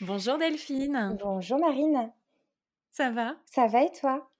Bonjour 0.00 0.38
Delphine. 0.38 1.16
Bonjour 1.20 1.58
Marine. 1.58 2.12
Ça 2.92 3.10
va? 3.10 3.34
Ça 3.46 3.66
va 3.66 3.82
et 3.82 3.90
toi? 3.90 4.30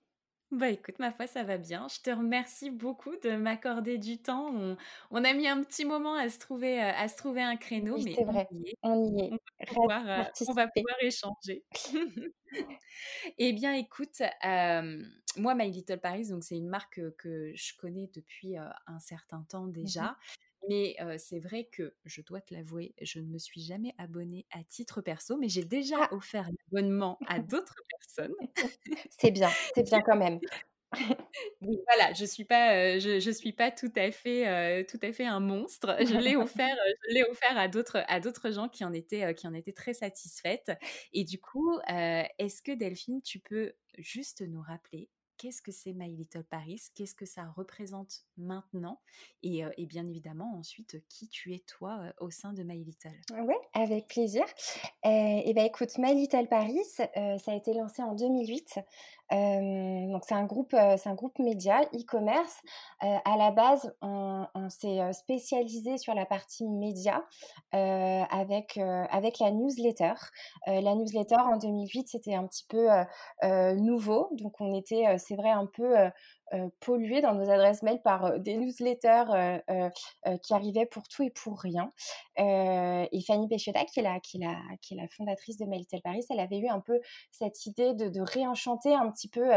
Bah 0.52 0.70
écoute, 0.70 1.00
ma 1.00 1.10
foi, 1.10 1.26
ça 1.26 1.42
va 1.42 1.58
bien. 1.58 1.88
Je 1.88 2.00
te 2.00 2.10
remercie 2.10 2.70
beaucoup 2.70 3.16
de 3.24 3.30
m'accorder 3.32 3.98
du 3.98 4.18
temps. 4.22 4.54
On, 5.10 5.24
a 5.24 5.34
mis 5.34 5.48
un 5.48 5.62
petit 5.64 5.84
moment 5.84 6.14
à 6.14 6.28
se 6.28 6.38
trouver, 6.38 6.80
euh, 6.80 6.92
à 6.96 7.08
se 7.08 7.16
trouver 7.16 7.42
un 7.42 7.56
créneau, 7.56 7.98
mais 7.98 8.14
c'est 8.14 8.24
vrai, 8.24 8.48
on 8.82 9.04
y 9.04 9.24
est. 9.24 9.30
On 9.32 9.36
va 9.36 9.66
pouvoir, 9.66 10.08
euh, 10.08 10.24
échanger. 11.02 11.64
eh 13.38 13.52
bien, 13.52 13.74
écoute, 13.74 14.22
euh, 14.46 15.02
moi, 15.36 15.56
My 15.56 15.70
Little 15.70 15.98
Paris, 15.98 16.28
donc 16.28 16.44
c'est 16.44 16.56
une 16.56 16.68
marque 16.68 17.00
que 17.16 17.52
je 17.54 17.72
connais 17.76 18.08
depuis 18.14 18.56
un 18.56 19.00
certain 19.00 19.44
temps 19.48 19.64
mmh 19.64 19.72
déjà. 19.72 20.16
Mais 20.68 20.96
c'est 21.18 21.38
vrai 21.38 21.64
que, 21.70 21.94
je 22.04 22.22
dois 22.22 22.40
te 22.40 22.54
l'avouer, 22.54 22.94
je 23.00 23.20
ne 23.20 23.26
me 23.26 23.38
suis 23.38 23.60
jamais 23.60 23.94
abonnée 23.98 24.46
à 24.50 24.62
titre 24.64 25.00
perso, 25.00 25.36
mais 25.36 25.48
j'ai 25.48 25.64
déjà 25.64 25.96
ah! 26.00 26.14
offert 26.14 26.48
l'abonnement 26.72 27.18
à 27.26 27.38
d'autres 27.38 27.82
personnes. 27.90 28.34
c'est 29.10 29.30
bien, 29.30 29.50
c'est 29.74 29.84
bien 29.84 30.00
quand 30.02 30.16
même. 30.16 30.40
voilà, 31.60 32.14
je 32.14 32.24
suis 32.24 32.44
pas, 32.44 32.98
je, 32.98 33.30
suis 33.30 33.52
pas 33.52 33.70
tout 33.70 33.92
à 33.94 34.10
fait, 34.10 34.84
tout 34.86 34.98
à 35.02 35.12
fait 35.12 35.26
un 35.26 35.40
monstre. 35.40 35.96
Je 36.00 36.16
l'ai 36.16 36.36
offert, 36.36 36.76
je 37.08 37.14
l'ai 37.14 37.24
offert 37.24 37.58
à 37.58 37.68
d'autres, 37.68 38.02
à 38.08 38.20
d'autres 38.20 38.50
gens 38.50 38.68
qui 38.68 38.84
en 38.84 38.92
étaient, 38.92 39.34
qui 39.34 39.46
en 39.46 39.54
étaient 39.54 39.72
très 39.72 39.94
satisfaites. 39.94 40.72
Et 41.12 41.24
du 41.24 41.38
coup, 41.38 41.78
est-ce 41.88 42.62
que 42.62 42.72
Delphine, 42.72 43.22
tu 43.22 43.38
peux 43.38 43.72
juste 43.98 44.40
nous 44.40 44.62
rappeler 44.62 45.10
qu'est-ce 45.38 45.62
que 45.62 45.72
c'est 45.72 45.92
My 45.92 46.14
Little 46.14 46.44
Paris, 46.44 46.82
qu'est-ce 46.94 47.14
que 47.14 47.26
ça 47.26 47.46
représente 47.56 48.24
maintenant 48.36 49.00
et, 49.42 49.64
bien 49.86 50.06
évidemment 50.06 50.56
ensuite 50.58 51.02
qui 51.08 51.28
tu 51.28 51.54
es 51.54 51.60
toi 51.60 52.12
au 52.18 52.30
sein 52.30 52.52
de 52.52 52.62
My 52.62 52.84
Little? 52.84 53.18
Oui, 53.32 53.54
avec 53.72 54.08
plaisir. 54.08 54.44
et 55.04 55.42
eh 55.46 55.54
ben 55.54 55.64
écoute, 55.64 55.96
My 55.98 56.14
Little 56.14 56.48
Paris, 56.48 56.84
ça 56.84 57.08
a 57.14 57.54
été 57.54 57.72
lancé 57.72 58.02
en 58.02 58.14
2008 58.14 58.80
donc 59.30 60.22
c'est 60.26 60.34
un 60.34 60.44
groupe, 60.44 60.70
c'est 60.72 61.08
un 61.08 61.14
groupe 61.14 61.38
média 61.38 61.82
e-commerce. 61.94 62.60
à 63.00 63.36
la 63.36 63.50
base, 63.50 63.94
on, 64.02 64.46
s'est 64.70 65.12
spécialisé 65.12 65.98
sur 65.98 66.14
la 66.14 66.26
partie 66.26 66.66
média 66.68 67.24
avec 67.72 68.78
avec 68.78 69.38
la 69.38 69.50
newsletter. 69.50 70.14
la 70.66 70.94
newsletter 70.94 71.36
en 71.40 71.56
2008, 71.56 72.08
c'était 72.08 72.34
un 72.34 72.46
petit 72.46 72.66
peu 72.68 72.88
nouveau, 73.76 74.28
donc 74.32 74.60
on 74.60 74.74
était, 74.74 75.18
c'est 75.18 75.36
vrai, 75.36 75.50
un 75.50 75.66
peu 75.66 75.94
euh, 76.54 76.68
pollués 76.80 77.20
dans 77.20 77.34
nos 77.34 77.50
adresses 77.50 77.82
mail 77.82 78.00
par 78.02 78.24
euh, 78.24 78.38
des 78.38 78.56
newsletters 78.56 79.60
euh, 79.68 79.90
qui 80.42 80.54
arrivaient 80.54 80.86
pour 80.86 81.02
tout 81.08 81.22
et 81.22 81.30
pour 81.30 81.60
rien. 81.60 81.92
et 82.36 83.20
Fanny 83.26 83.48
Pécheta, 83.48 83.84
qui 83.84 84.00
est, 84.00 84.02
la, 84.02 84.18
qui, 84.20 84.96
fondatrice 85.16 85.58
de 85.58 85.66
Mailtel 85.66 86.00
Paris, 86.02 86.24
elle 86.30 86.40
avait 86.40 86.58
eu 86.58 86.68
un 86.68 86.80
peu 86.80 87.00
cette 87.30 87.66
idée 87.66 87.94
de, 87.94 88.08
de 88.08 88.20
réenchanter 88.20 88.94
un 88.94 89.10
petit 89.10 89.28
peu 89.28 89.48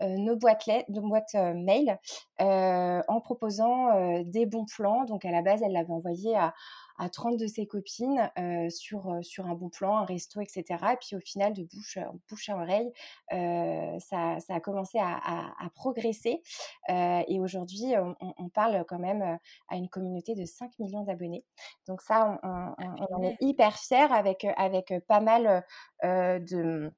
nos 0.00 0.36
boîtes, 0.36 0.68
nos 0.88 1.02
boîtes 1.02 1.34
mail 1.34 1.98
en 2.38 3.20
proposant 3.20 4.22
des 4.22 4.46
bons 4.46 4.66
plans. 4.66 5.04
Donc 5.04 5.24
à 5.24 5.30
la 5.30 5.42
base, 5.42 5.62
elle 5.62 5.72
l'avait 5.72 5.92
envoyé 5.92 6.36
à 6.36 6.54
à 6.98 7.08
30 7.08 7.38
de 7.38 7.46
ses 7.46 7.66
copines 7.66 8.30
sur, 8.70 9.18
sur 9.22 9.46
un 9.46 9.54
bon 9.54 9.68
plan, 9.68 9.98
un 9.98 10.04
resto, 10.04 10.40
etc. 10.40 10.64
Et 10.92 10.96
puis 11.00 11.16
au 11.16 11.20
final, 11.20 11.52
de 11.52 11.62
bouche, 11.64 11.98
bouche 12.28 12.48
à 12.48 12.56
oreille, 12.56 12.92
ça, 13.30 14.40
ça, 14.40 14.54
a 14.54 14.60
commencé 14.60 14.98
à, 14.98 15.16
à, 15.16 15.70
progresser. 15.74 16.42
et 16.88 17.40
aujourd'hui, 17.40 17.94
on, 18.38 18.48
parle 18.48 18.84
quand 18.88 18.98
même 18.98 19.38
à 19.68 19.76
une 19.76 19.88
communauté 19.88 20.34
de 20.34 20.44
5 20.44 20.78
millions 20.78 21.04
d'abonnés. 21.04 21.44
Donc 21.86 22.02
ça, 22.02 22.38
on, 22.42 22.48
on, 22.48 22.74
on, 23.10 23.16
en 23.16 23.22
est 23.22 23.36
hyper 23.40 23.76
fiers 23.78 24.12
avec, 24.12 24.46
avec 24.56 24.92
pas 25.06 25.20
mal 25.20 25.64
de 26.02 26.92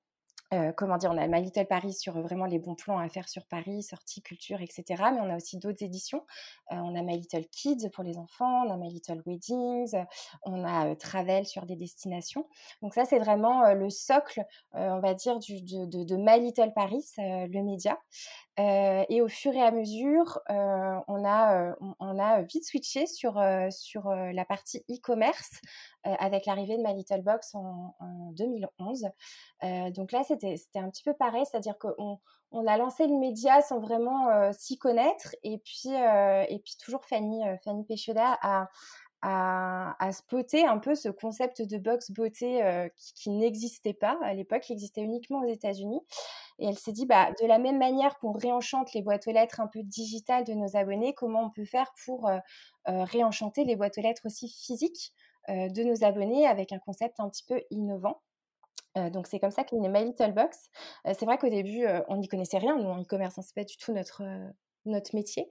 comment 0.77 0.97
dire, 0.97 1.11
on 1.13 1.19
a 1.19 1.27
My 1.27 1.43
Little 1.43 1.67
Paris 1.67 1.95
sur 1.95 2.21
vraiment 2.21 2.47
les 2.47 2.59
bons 2.59 2.75
plans 2.75 2.99
à 2.99 3.09
faire 3.09 3.29
sur 3.29 3.47
Paris, 3.47 3.83
sortie, 3.83 4.23
culture, 4.23 4.61
etc. 4.61 4.85
Mais 5.13 5.21
on 5.21 5.31
a 5.31 5.37
aussi 5.37 5.59
d'autres 5.59 5.85
éditions. 5.85 6.25
on 6.71 6.97
a 6.97 7.03
My 7.03 7.19
Little 7.19 7.47
Kids 7.47 7.89
pour 7.93 8.05
les 8.05 8.17
enfants, 8.17 8.65
on 8.67 8.71
a 8.71 8.77
My 8.77 8.93
Little 8.93 9.23
Weddings, 9.27 9.95
on 10.43 10.65
a 10.65 10.97
Travel 10.97 11.47
sur 11.47 11.67
des 11.67 11.77
destinations. 11.77 12.49
Donc 12.83 12.95
ça, 12.95 13.05
c'est 13.05 13.19
vraiment 13.19 13.73
le 13.75 13.91
socle, 13.91 14.45
on 14.73 15.01
va 15.01 15.15
dire, 15.15 15.39
de, 15.39 16.17
My 16.17 16.41
Little 16.41 16.73
Paris, 16.75 17.07
le 17.19 17.63
média. 17.63 17.99
et 18.59 19.21
au 19.23 19.29
fur 19.29 19.53
et 19.55 19.63
à 19.63 19.71
mesure, 19.71 20.41
on, 20.49 21.25
a, 21.25 21.77
on, 22.01 22.19
a 22.19 22.43
vite 22.43 22.65
switché 22.65 23.07
sur, 23.07 23.41
sur 23.71 24.11
la 24.11 24.45
partie 24.45 24.85
e-commerce 24.91 25.61
avec 26.05 26.47
l'arrivée 26.47 26.77
de 26.77 26.83
My 26.83 26.95
Little 26.95 27.23
Box 27.23 27.55
en, 27.55 27.95
en 27.99 28.33
2011. 28.33 29.09
donc 29.93 30.13
là, 30.13 30.23
c'était 30.25 30.57
un 30.77 30.91
petit 30.91 31.03
peu 31.03 31.15
pareil, 31.15 31.45
c'est-à-dire 31.51 31.79
qu'on 31.79 32.19
on 32.53 32.67
a 32.67 32.77
lancé 32.77 33.07
le 33.07 33.19
média 33.19 33.61
sans 33.63 33.81
vraiment 33.81 34.53
s'y 34.53 34.79
connaître. 34.79 35.35
Et 35.43 35.59
puis, 35.59 35.91
toujours 36.83 37.05
Fanny, 37.05 37.43
Fanny 37.65 37.87
a, 38.17 38.69
à, 39.23 40.13
spotter 40.13 40.67
un 40.67 40.79
peu 40.79 40.95
ce 40.95 41.09
concept 41.09 41.63
de 41.63 41.79
box 41.79 42.11
beauté 42.11 42.63
euh, 42.63 42.89
qui, 43.15 43.31
n'existait 43.31 43.93
pas 43.93 44.19
à 44.23 44.35
l'époque, 44.35 44.63
qui 44.63 44.73
existait 44.73 45.03
uniquement 45.03 45.41
aux 45.41 45.49
États-Unis. 45.49 46.01
Et 46.59 46.67
elle 46.67 46.79
s'est 46.79 46.93
dit, 46.93 47.07
bah, 47.07 47.31
de 47.41 47.47
la 47.47 47.59
même 47.59 47.79
manière 47.79 48.19
qu'on 48.19 48.33
réenchante 48.33 48.93
les 48.95 49.03
boîtes 49.03 49.27
aux 49.27 49.33
lettres 49.33 49.61
un 49.61 49.67
peu 49.67 49.83
digitales 49.83 50.45
de 50.45 50.55
nos 50.55 50.77
abonnés, 50.77 51.15
comment 51.15 51.45
on 51.45 51.51
peut 51.51 51.65
faire 51.65 51.93
pour 52.05 52.29
euh, 52.29 52.39
euh, 52.89 53.05
réenchanter 53.05 53.65
les 53.65 53.77
boîtes 53.77 53.99
aux 53.99 54.03
lettres 54.03 54.27
aussi 54.27 54.49
physiques? 54.49 55.13
De 55.49 55.83
nos 55.83 56.05
abonnés 56.05 56.47
avec 56.47 56.73
un 56.73 56.79
concept 56.79 57.21
un 57.21 57.29
petit 57.29 57.45
peu 57.47 57.63
innovant. 57.71 58.23
donc 58.97 59.27
c'est 59.27 59.39
comme 59.39 59.51
ça 59.51 59.65
qu'est 59.65 59.77
née 59.77 59.89
My 59.89 60.05
Little 60.05 60.33
Box. 60.33 60.71
c'est 61.05 61.25
vrai 61.25 61.39
qu'au 61.39 61.49
début, 61.49 61.87
on 62.09 62.17
n'y 62.17 62.29
connaissait 62.29 62.59
rien, 62.59 62.77
nous 62.77 62.89
en 62.89 63.01
e-commerce, 63.01 63.39
hein, 63.39 63.43
c'est 63.43 63.55
pas 63.55 63.65
du 63.65 63.77
tout 63.77 63.93
notre, 63.93 64.23
notre 64.87 65.15
métier. 65.15 65.49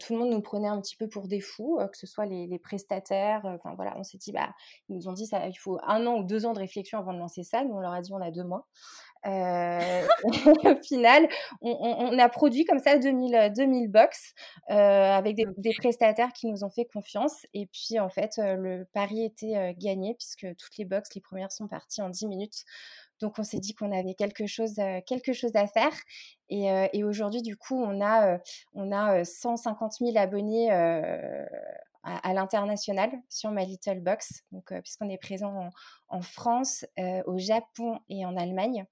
tout 0.00 0.12
le 0.12 0.18
monde 0.18 0.30
nous 0.30 0.42
prenait 0.42 0.68
un 0.68 0.80
petit 0.80 0.96
peu 0.96 1.08
pour 1.08 1.28
des 1.28 1.40
fous, 1.40 1.78
que 1.90 1.96
ce 1.96 2.06
soit 2.06 2.26
les, 2.26 2.58
prestataires. 2.58 3.42
Enfin 3.44 3.74
voilà, 3.74 3.94
on 3.96 4.02
s'est 4.02 4.18
dit, 4.18 4.32
bah, 4.32 4.50
ils 4.88 4.96
nous 4.96 5.08
ont 5.08 5.12
dit 5.12 5.26
ça, 5.26 5.46
il 5.48 5.56
faut 5.56 5.78
un 5.84 6.06
an 6.06 6.18
ou 6.18 6.24
deux 6.24 6.46
ans 6.46 6.52
de 6.52 6.58
réflexion 6.58 6.98
avant 6.98 7.12
de 7.12 7.18
lancer 7.18 7.42
ça. 7.42 7.64
Nous, 7.64 7.74
on 7.74 7.80
leur 7.80 7.92
a 7.92 8.00
dit, 8.00 8.12
on 8.12 8.20
a 8.20 8.30
deux 8.30 8.44
mois. 8.44 8.66
au 9.24 10.82
final, 10.82 11.28
on, 11.60 12.18
a 12.18 12.28
produit 12.28 12.64
comme 12.64 12.80
ça 12.80 12.98
2000, 12.98 13.52
2000 13.54 13.88
box 13.88 14.34
avec 14.66 15.36
des, 15.36 15.46
des, 15.58 15.72
prestataires 15.78 16.32
qui 16.32 16.48
nous 16.48 16.64
ont 16.64 16.70
fait 16.70 16.86
confiance. 16.86 17.46
Et 17.54 17.66
puis, 17.66 18.00
en 18.00 18.10
fait, 18.10 18.32
le 18.38 18.84
pari 18.92 19.24
était 19.24 19.74
gagné 19.78 20.14
puisque 20.14 20.46
toutes 20.56 20.76
les 20.76 20.84
box, 20.84 21.14
les 21.14 21.20
premières 21.20 21.52
sont 21.52 21.68
parties 21.68 22.02
en 22.02 22.08
10 22.08 22.26
minutes. 22.26 22.64
Donc 23.22 23.38
on 23.38 23.44
s'est 23.44 23.60
dit 23.60 23.74
qu'on 23.74 23.92
avait 23.92 24.14
quelque 24.14 24.46
chose, 24.46 24.74
quelque 25.06 25.32
chose 25.32 25.52
à 25.54 25.66
faire. 25.66 25.92
Et, 26.50 27.04
aujourd'hui, 27.04 27.40
du 27.40 27.56
coup, 27.56 27.76
on 27.76 28.04
a, 28.04 28.38
on 28.74 28.92
a 28.92 29.24
150 29.24 29.92
000 30.00 30.18
abonnés 30.18 30.70
à, 30.70 32.34
l'international 32.34 33.10
sur 33.30 33.52
My 33.52 33.64
Little 33.64 34.00
Box, 34.00 34.44
puisqu'on 34.82 35.08
est 35.08 35.18
présent 35.18 35.70
en, 36.08 36.20
France, 36.20 36.84
au 37.26 37.38
Japon 37.38 38.00
et 38.10 38.26
en 38.26 38.36
Allemagne. 38.36 38.84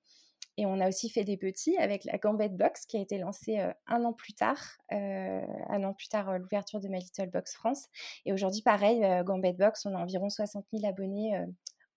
Et 0.56 0.65
on 0.67 0.81
a 0.81 0.88
aussi 0.88 1.11
fait 1.11 1.25
des 1.25 1.37
petits 1.37 1.76
avec 1.79 2.05
la 2.05 2.17
Gambette 2.19 2.56
Box 2.56 2.87
qui 2.87 2.99
a 2.99 3.00
été 3.00 3.19
lancée 3.19 3.59
un 3.87 4.05
an 4.05 4.12
plus 4.12 4.35
tard, 4.35 4.59
un 4.91 5.85
an 5.85 5.93
plus 5.93 6.09
tard 6.09 6.38
l'ouverture 6.38 6.81
de 6.81 6.88
My 6.88 7.00
Little 7.00 7.31
Box 7.31 7.55
France. 7.55 7.88
Et 8.26 8.33
aujourd'hui, 8.33 8.62
pareil, 8.62 9.00
Gambette 9.25 9.56
Box, 9.56 9.85
on 9.87 9.94
a 9.94 9.99
environ 9.99 10.31
60 10.31 10.65
000 10.73 10.87
abonnés 10.87 11.44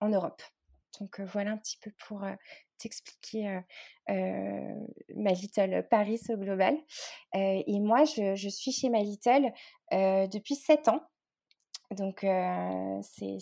en 0.00 0.08
Europe. 0.08 0.42
Donc 1.00 1.20
voilà 1.20 1.52
un 1.52 1.56
petit 1.56 1.78
peu 1.78 1.90
pour 2.06 2.24
t'expliquer 2.78 3.60
My 4.08 5.34
Little 5.34 5.86
Paris 5.90 6.20
au 6.28 6.36
global. 6.36 6.76
et 7.34 7.80
moi, 7.80 8.04
je, 8.04 8.48
suis 8.48 8.72
chez 8.72 8.88
My 8.90 9.04
Little 9.04 9.52
depuis 10.28 10.54
7 10.54 10.88
ans. 10.88 11.00
Donc 11.90 12.26
c'est 13.02 13.38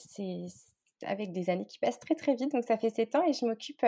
avec 1.04 1.32
des 1.32 1.50
années 1.50 1.66
qui 1.66 1.78
passent 1.78 1.98
très 1.98 2.14
très 2.14 2.34
vite. 2.34 2.52
Donc 2.52 2.64
ça 2.64 2.78
fait 2.78 2.90
7 2.90 3.14
ans 3.16 3.22
et 3.26 3.32
je 3.32 3.44
m'occupe 3.44 3.84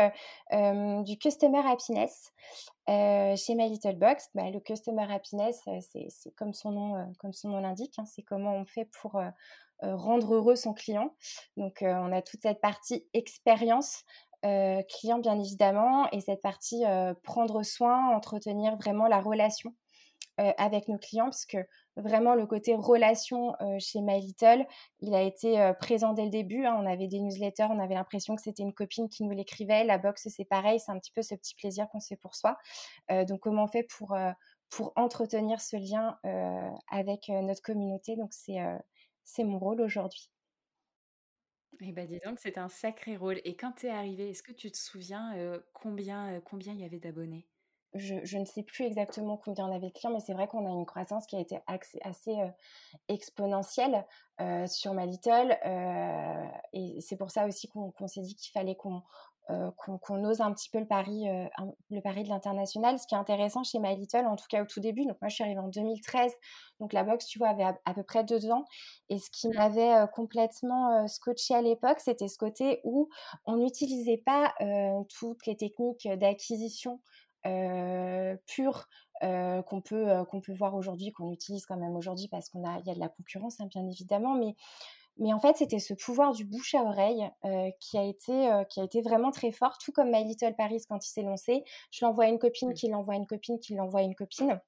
du 1.05 1.19
Customer 1.19 1.61
Happiness 1.65 2.33
chez 2.89 3.55
My 3.55 3.69
Little 3.69 3.97
Box. 3.97 4.31
Bah, 4.35 4.51
le 4.51 4.61
Customer 4.61 5.07
Happiness, 5.11 5.63
c'est 5.81 6.35
comme 6.37 6.55
son 6.55 6.73
nom 6.73 7.13
comme 7.19 7.33
son 7.33 7.51
nom 7.51 7.61
l'indique. 7.61 7.95
Hein, 7.99 8.05
c'est 8.07 8.23
comment 8.23 8.55
on 8.55 8.65
fait 8.65 8.87
pour 9.01 9.21
rendre 9.83 10.35
heureux 10.35 10.57
son 10.57 10.73
client. 10.73 11.15
Donc 11.57 11.79
on 11.83 12.13
a 12.13 12.23
toute 12.23 12.43
cette 12.43 12.61
partie 12.61 13.07
expérience 13.13 14.05
client 14.89 15.19
bien 15.19 15.39
évidemment 15.39 16.11
et 16.13 16.21
cette 16.21 16.43
partie 16.43 16.85
prendre 17.23 17.63
soin, 17.63 18.15
entretenir 18.15 18.77
vraiment 18.77 19.07
la 19.07 19.21
relation 19.21 19.75
avec 20.37 20.89
nos 20.89 20.99
clients 20.99 21.27
parce 21.27 21.47
que 21.47 21.59
vraiment 21.97 22.35
le 22.35 22.45
côté 22.45 22.75
relation 22.75 23.55
chez 23.79 24.01
My 24.01 24.21
Little, 24.21 24.67
il 25.01 25.15
a 25.15 25.23
été 25.23 25.73
présent 25.81 26.13
dès 26.13 26.25
le 26.25 26.31
début. 26.31 26.67
Hein. 26.67 26.77
On 26.79 26.87
avait 26.87 27.07
des 27.07 27.21
newsletters, 27.21 27.69
on 27.71 27.79
avait 27.79 27.95
l'impression 27.95 28.35
que 28.35 28.43
c'était 28.43 28.65
une 28.65 28.75
copine 28.75 29.09
qui 29.09 29.23
nous 29.23 29.31
l'écrivait. 29.31 29.85
La 29.85 29.97
box, 29.97 30.29
c'est 30.29 30.45
pareil, 30.45 30.81
c'est 30.81 30.91
un 30.91 30.99
petit 30.99 31.13
peu 31.13 31.23
ce 31.23 31.35
petit 31.37 31.55
plaisir 31.55 31.89
qu'on 31.89 32.01
fait 32.01 32.17
pour 32.17 32.35
soi. 32.35 32.59
donc, 33.11 33.41
comment 33.41 33.65
on 33.65 33.69
fait 33.69 33.85
pour, 33.85 34.17
pour 34.71 34.93
entretenir 34.97 35.61
ce 35.61 35.77
lien 35.77 36.19
avec 36.91 37.29
notre 37.29 37.63
communauté? 37.63 38.17
Donc, 38.17 38.33
c'est 38.33 38.59
c'est 39.25 39.45
mon 39.45 39.59
rôle 39.59 39.81
aujourd'hui. 39.81 40.31
Eh 41.81 41.93
bien, 41.93 42.05
dis 42.05 42.21
donc, 42.25 42.39
c'est 42.39 42.59
un 42.59 42.69
sacré 42.69 43.17
rôle. 43.17 43.41
Et 43.45 43.57
quand 43.57 43.73
tu 43.73 43.87
es 43.87 43.91
arrivée, 43.91 44.31
est-ce 44.31 44.43
que 44.43 44.53
tu 44.53 44.71
te 44.71 44.77
souviens 44.77 45.35
combien 45.73 46.41
combien 46.41 46.73
il 46.73 46.81
y 46.81 46.85
avait 46.85 47.01
d'abonnés? 47.01 47.49
Je, 47.95 48.39
ne 48.39 48.45
sais 48.45 48.65
plus 48.65 48.85
exactement 48.85 49.37
combien 49.37 49.69
on 49.69 49.73
avait 49.73 49.87
de 49.87 49.93
clients, 49.93 50.13
mais 50.13 50.19
c'est 50.19 50.33
vrai 50.33 50.49
qu'on 50.49 50.67
a 50.67 50.71
une 50.71 50.85
croissance 50.85 51.27
qui 51.27 51.37
a 51.37 51.41
été 51.41 51.59
assez 52.03 52.37
exponentielle 53.09 54.05
sur 54.67 54.95
My 54.95 55.07
Little. 55.07 55.57
et 56.73 57.01
c'est 57.01 57.17
pour 57.17 57.31
ça 57.31 57.47
aussi 57.47 57.69
qu'on 57.69 58.09
s'est 58.09 58.23
dit 58.23 58.35
qu'il 58.35 58.51
fallait 58.51 58.75
qu'on 58.75 59.03
qu'on 59.47 60.25
ose 60.25 60.41
un 60.41 60.53
petit 60.53 60.71
peu 60.71 60.79
le 60.79 60.87
pari, 60.87 61.25
le 61.91 62.01
pari 62.01 62.23
de 62.23 62.29
l'international. 62.29 62.99
Ce 62.99 63.07
qui 63.07 63.15
est 63.15 63.19
intéressant 63.19 63.63
chez 63.63 63.79
My 63.79 63.95
Little, 63.97 64.27
en 64.27 64.37
tout 64.37 64.47
cas 64.49 64.63
au 64.63 64.67
tout 64.67 64.81
début, 64.81 65.05
donc 65.05 65.17
moi 65.21 65.29
je 65.29 65.35
suis 65.35 65.45
arrivée 65.45 65.61
en 65.61 65.69
2013, 65.69 66.33
donc 66.81 66.93
la 66.93 67.05
box, 67.05 67.27
tu 67.27 67.39
vois, 67.39 67.49
avait 67.49 67.65
à, 67.65 67.95
peu 67.95 68.03
près 68.03 68.25
deux 68.25 68.51
ans. 68.51 68.65
Et 69.11 69.19
ce 69.19 69.31
qui 69.31 69.49
mmh. 69.49 69.55
m'avait 69.55 69.95
complètement 70.15 71.07
scotché 71.09 71.55
à 71.55 71.63
l'époque, 71.63 72.01
c'était 72.01 72.29
ce 72.29 72.39
côté 72.39 72.81
où 72.85 73.09
on 73.45 73.57
n'utilisait 73.57 74.23
pas 74.25 74.55
toutes 75.19 75.47
les 75.47 75.57
techniques 75.57 76.09
d'acquisition 76.09 77.01
euh, 77.47 78.37
pure 78.47 78.89
euh, 79.23 79.61
qu'on 79.63 79.83
peut, 79.83 80.09
euh, 80.09 80.25
qu'on 80.25 80.41
peut 80.41 80.55
voir 80.55 80.75
aujourd'hui, 80.75 81.13
qu'on 81.13 81.31
utilise 81.31 81.67
quand 81.67 81.77
même 81.77 81.95
aujourd'hui 81.95 82.27
parce 82.29 82.49
qu'il 82.49 82.63
y 82.63 82.91
a 82.91 82.95
de 82.95 82.99
la 82.99 83.11
concurrence, 83.11 83.61
hein, 83.61 83.67
bien 83.67 83.87
évidemment, 83.87 84.35
mais, 84.35 84.57
mais 85.19 85.33
en 85.33 85.41
fait, 85.41 85.57
c'était 85.57 85.79
ce 85.79 85.95
pouvoir 85.95 86.33
du 86.33 86.45
bouche 86.45 86.75
à 86.75 86.83
oreille 86.83 87.29
qui, 87.81 87.97
a 87.99 88.05
été, 88.05 88.51
qui 88.71 88.81
a 88.81 88.85
été 88.85 89.01
vraiment 89.01 89.31
très 89.31 89.53
fort, 89.53 89.79
tout 89.79 89.93
comme 89.93 90.11
My 90.11 90.25
Little 90.25 90.55
Paris 90.57 90.83
quand 90.89 91.07
il 91.07 91.11
s'est 91.11 91.23
lancé. 91.23 91.65
Je 91.93 92.05
l'envoie 92.05 92.25
à 92.25 92.29
une 92.29 92.39
copine, 92.39 92.75
qui 92.75 92.89
l'envoie 92.89 93.15
à 93.15 93.17
une 93.17 93.27
copine, 93.27 93.59
qui 93.61 93.75
l'envoie 93.75 94.01
à 94.01 94.03
une 94.03 94.15
copine 94.15 94.61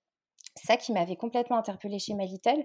ça 0.64 0.76
qui 0.76 0.93
m'avait 0.93 1.16
complètement 1.16 1.58
interpellée 1.58 1.98
chez 1.98 2.14
My 2.14 2.26
Little, 2.26 2.64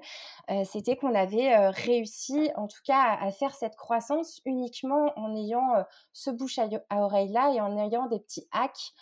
c'était 0.66 0.96
qu'on 0.96 1.14
avait 1.14 1.68
réussi, 1.70 2.50
en 2.56 2.68
tout 2.68 2.80
cas, 2.86 3.18
à, 3.20 3.32
faire 3.32 3.54
cette 3.54 3.76
croissance 3.76 4.42
uniquement 4.46 5.12
en 5.18 5.36
ayant 5.36 5.86
ce 6.14 6.30
bouche 6.30 6.58
à, 6.58 6.70
à 6.90 7.02
oreille-là 7.02 7.54
et 7.54 7.62
en 7.62 7.78
ayant 7.78 8.08
des 8.08 8.20
petits 8.20 8.48
hacks 8.52 8.94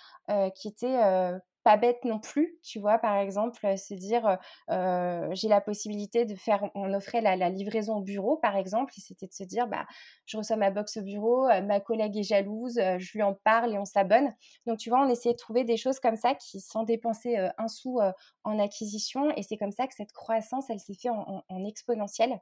qui 0.56 0.68
étaient 0.68 1.40
bête 1.78 2.04
non 2.06 2.20
plus, 2.20 2.58
tu 2.64 2.80
vois, 2.80 2.98
par 2.98 3.18
exemple, 3.18 3.78
se 3.78 3.94
dire 3.94 4.38
j'ai 4.70 5.48
la 5.48 5.62
possibilité 5.62 6.26
de 6.26 6.36
faire, 6.36 6.70
on 6.76 6.94
offrait 6.94 7.22
la, 7.22 7.50
livraison 7.50 7.98
au 7.98 8.02
bureau, 8.02 8.38
par 8.38 8.56
exemple, 8.56 8.94
et 8.98 9.02
c'était 9.02 9.28
de 9.28 9.34
se 9.34 9.44
dire 9.44 9.68
bah 9.68 9.86
je 10.26 10.38
reçois 10.38 10.56
ma 10.56 10.72
box 10.72 10.98
au 10.98 11.02
bureau, 11.02 11.48
ma 11.64 11.80
collègue 11.80 12.18
est 12.18 12.24
jalouse, 12.24 12.76
je 12.76 13.12
lui 13.14 13.24
en 13.24 13.34
parle 13.34 13.74
et 13.74 13.78
on 13.78 13.86
s'abonne. 13.86 14.34
Donc 14.66 14.80
tu 14.80 14.90
vois, 14.90 15.02
on 15.02 15.10
essayait 15.10 15.34
de 15.34 15.40
trouver 15.40 15.64
des 15.64 15.78
choses 15.78 16.00
comme 16.00 16.16
ça 16.16 16.36
qui 16.36 16.60
sans 16.60 16.84
dépenser 16.84 17.38
un 17.58 17.68
sou 17.68 18.00
en 18.44 18.60
acquisition, 18.60 19.32
et 19.36 19.44
c'est 19.44 19.58
comme 19.58 19.72
ça 19.72 19.88
que 19.88 19.94
cette 19.96 20.12
croissance, 20.12 20.70
elle 20.70 20.80
s'est 20.80 20.94
faite 20.94 21.12
en, 21.12 21.44
en, 21.48 21.66
exponentielle. 21.66 22.40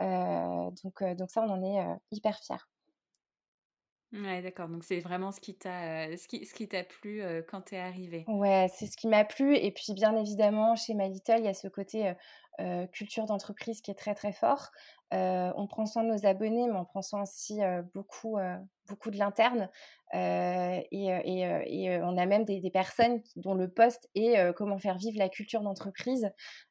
donc, 0.00 1.02
donc 1.16 1.30
ça, 1.30 1.42
on 1.42 1.50
en 1.50 1.62
est 1.62 1.84
hyper 2.12 2.38
fiers. 2.38 2.56
Ouais, 4.12 4.42
d'accord. 4.42 4.68
Donc 4.68 4.82
c'est 4.84 4.98
vraiment 5.00 5.30
ce 5.30 5.40
qui 5.40 5.54
t'a, 5.54 6.16
ce 6.16 6.26
qui, 6.26 6.44
ce 6.44 6.52
qui 6.52 6.66
t'a 6.66 6.82
plu 6.82 7.22
quand 7.48 7.62
tu 7.62 7.76
es 7.76 7.78
arrivée. 7.78 8.24
Ouais, 8.26 8.66
c'est 8.74 8.86
ce 8.86 8.96
qui 8.96 9.06
m'a 9.06 9.24
plu. 9.24 9.56
Et 9.56 9.70
puis 9.70 9.92
bien 9.94 10.16
évidemment, 10.16 10.74
chez 10.74 10.94
My 10.94 11.08
Little, 11.08 11.38
il 11.38 11.44
y 11.44 11.48
a 11.48 11.54
ce 11.54 11.68
côté 11.68 12.12
culture 12.92 13.26
d'entreprise 13.26 13.80
qui 13.80 13.90
est 13.90 13.94
très 13.94 14.14
très 14.14 14.32
fort. 14.32 14.70
on 15.12 15.66
prend 15.68 15.86
soin 15.86 16.04
de 16.04 16.08
nos 16.08 16.26
abonnés, 16.26 16.66
mais 16.66 16.76
on 16.76 16.84
prend 16.84 17.02
soin 17.02 17.22
aussi 17.22 17.60
beaucoup, 17.94 18.38
beaucoup 18.88 19.10
de 19.10 19.18
l'interne. 19.18 19.68
et, 20.12 20.88
et, 20.90 22.00
on 22.02 22.16
a 22.16 22.26
même 22.26 22.44
des, 22.44 22.60
des, 22.60 22.70
personnes 22.70 23.22
dont 23.36 23.54
le 23.54 23.68
poste 23.68 24.08
est 24.14 24.52
comment 24.54 24.78
faire 24.78 24.98
vivre 24.98 25.18
la 25.18 25.28
culture 25.28 25.62
d'entreprise. 25.62 26.30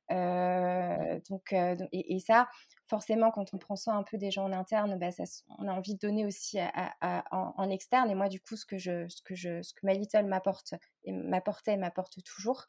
donc, 0.09 1.53
et, 1.53 2.19
ça, 2.19 2.47
forcément, 2.89 3.31
quand 3.31 3.53
on 3.53 3.57
prend 3.57 3.75
soin 3.75 3.97
un 3.97 4.03
peu 4.03 4.17
des 4.17 4.31
gens 4.31 4.45
en 4.45 4.51
interne, 4.51 4.97
bah, 4.97 5.11
ça, 5.11 5.23
on 5.59 5.67
a 5.67 5.73
envie 5.73 5.93
de 5.93 5.99
donner 5.99 6.25
aussi 6.25 6.59
en, 7.01 7.69
externe. 7.69 8.09
Et 8.09 8.15
moi, 8.15 8.29
du 8.29 8.39
coup, 8.41 8.55
ce 8.55 8.65
que, 8.65 8.77
je, 8.77 9.07
ce 9.09 9.21
que, 9.21 9.35
je, 9.35 9.61
ce 9.61 9.73
que 9.73 9.85
My 9.85 9.97
Little 9.97 10.25
m'apporte, 10.25 10.73
et 11.03 11.11
m'apportait, 11.11 11.77
m'apporte 11.77 12.23
toujours, 12.23 12.65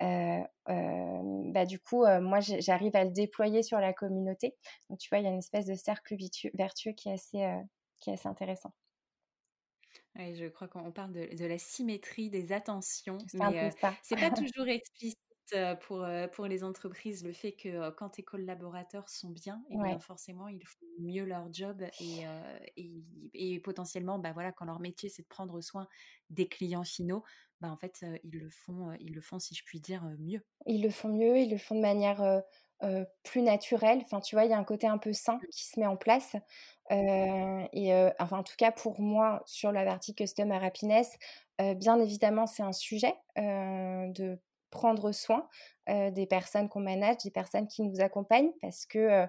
euh, 0.00 0.40
euh, 0.68 1.52
bah, 1.52 1.66
du 1.66 1.78
coup, 1.78 2.04
euh, 2.04 2.20
moi, 2.20 2.40
j'arrive 2.40 2.96
à 2.96 3.04
le 3.04 3.10
déployer 3.10 3.62
sur 3.62 3.78
la 3.78 3.92
communauté. 3.92 4.56
Donc, 4.88 4.98
tu 4.98 5.08
vois, 5.10 5.18
il 5.18 5.24
y 5.24 5.28
a 5.28 5.30
une 5.30 5.38
espèce 5.38 5.66
de 5.66 5.74
cercle 5.74 6.16
vertueux 6.54 6.92
qui 6.92 7.08
est 7.08 7.12
assez, 7.12 7.46
qui 8.00 8.10
est 8.10 8.14
assez 8.14 8.28
intéressant. 8.28 8.72
Oui, 10.16 10.34
je 10.34 10.46
crois 10.46 10.68
qu'on 10.68 10.90
parle 10.90 11.12
de, 11.12 11.36
de, 11.36 11.46
la 11.46 11.58
symétrie 11.58 12.30
des 12.30 12.52
attentions, 12.52 13.18
mais 13.34 13.70
c'est 14.02 14.16
pas 14.16 14.30
toujours 14.52 14.66
explicite 14.66 15.18
pour, 15.80 16.06
pour 16.32 16.46
les 16.46 16.64
entreprises, 16.64 17.24
le 17.24 17.32
fait 17.32 17.52
que 17.52 17.90
quand 17.90 18.10
tes 18.10 18.22
collaborateurs 18.22 19.08
sont 19.08 19.30
bien, 19.30 19.62
et 19.70 19.76
bien 19.76 19.98
forcément, 19.98 20.48
ils 20.48 20.64
font 20.64 20.86
mieux 20.98 21.24
leur 21.24 21.52
job 21.52 21.82
et, 22.00 22.24
et, 22.76 23.04
et, 23.34 23.60
potentiellement, 23.60 24.18
bah 24.18 24.32
voilà, 24.32 24.52
quand 24.52 24.64
leur 24.64 24.80
métier, 24.80 25.08
c'est 25.08 25.22
de 25.22 25.28
prendre 25.28 25.60
soin 25.60 25.88
des 26.30 26.48
clients 26.48 26.84
finaux, 26.84 27.24
bah 27.60 27.70
en 27.70 27.76
fait, 27.76 28.04
ils, 28.24 28.38
le 28.38 28.50
font, 28.50 28.92
ils 29.00 29.14
le 29.14 29.20
font, 29.20 29.38
si 29.38 29.54
je 29.54 29.64
puis 29.64 29.80
dire, 29.80 30.04
mieux. 30.18 30.44
Ils 30.66 30.82
le 30.82 30.90
font 30.90 31.08
mieux, 31.08 31.38
ils 31.38 31.50
le 31.50 31.58
font 31.58 31.74
de 31.74 31.80
manière 31.80 32.42
plus 33.24 33.42
naturelle. 33.42 34.00
Enfin, 34.04 34.20
tu 34.20 34.36
vois, 34.36 34.44
il 34.44 34.50
y 34.50 34.54
a 34.54 34.58
un 34.58 34.64
côté 34.64 34.86
un 34.86 34.98
peu 34.98 35.12
sain 35.12 35.40
qui 35.50 35.64
se 35.64 35.80
met 35.80 35.86
en 35.86 35.96
place. 35.96 36.36
et 36.90 38.12
enfin, 38.18 38.38
en 38.38 38.44
tout 38.44 38.56
cas, 38.56 38.72
pour 38.72 39.00
moi, 39.00 39.42
sur 39.46 39.72
la 39.72 39.84
partie 39.84 40.14
Customer 40.14 40.58
Happiness, 40.64 41.18
bien 41.58 41.98
évidemment, 41.98 42.46
c'est 42.46 42.62
un 42.62 42.72
sujet 42.72 43.14
de 43.36 44.38
prendre 44.70 45.12
soin 45.12 45.48
des 45.88 46.26
personnes 46.26 46.68
qu'on 46.68 46.80
manage, 46.80 47.18
des 47.24 47.30
personnes 47.30 47.66
qui 47.66 47.82
nous 47.82 48.00
accompagnent, 48.00 48.52
parce 48.60 48.84
que 48.84 49.26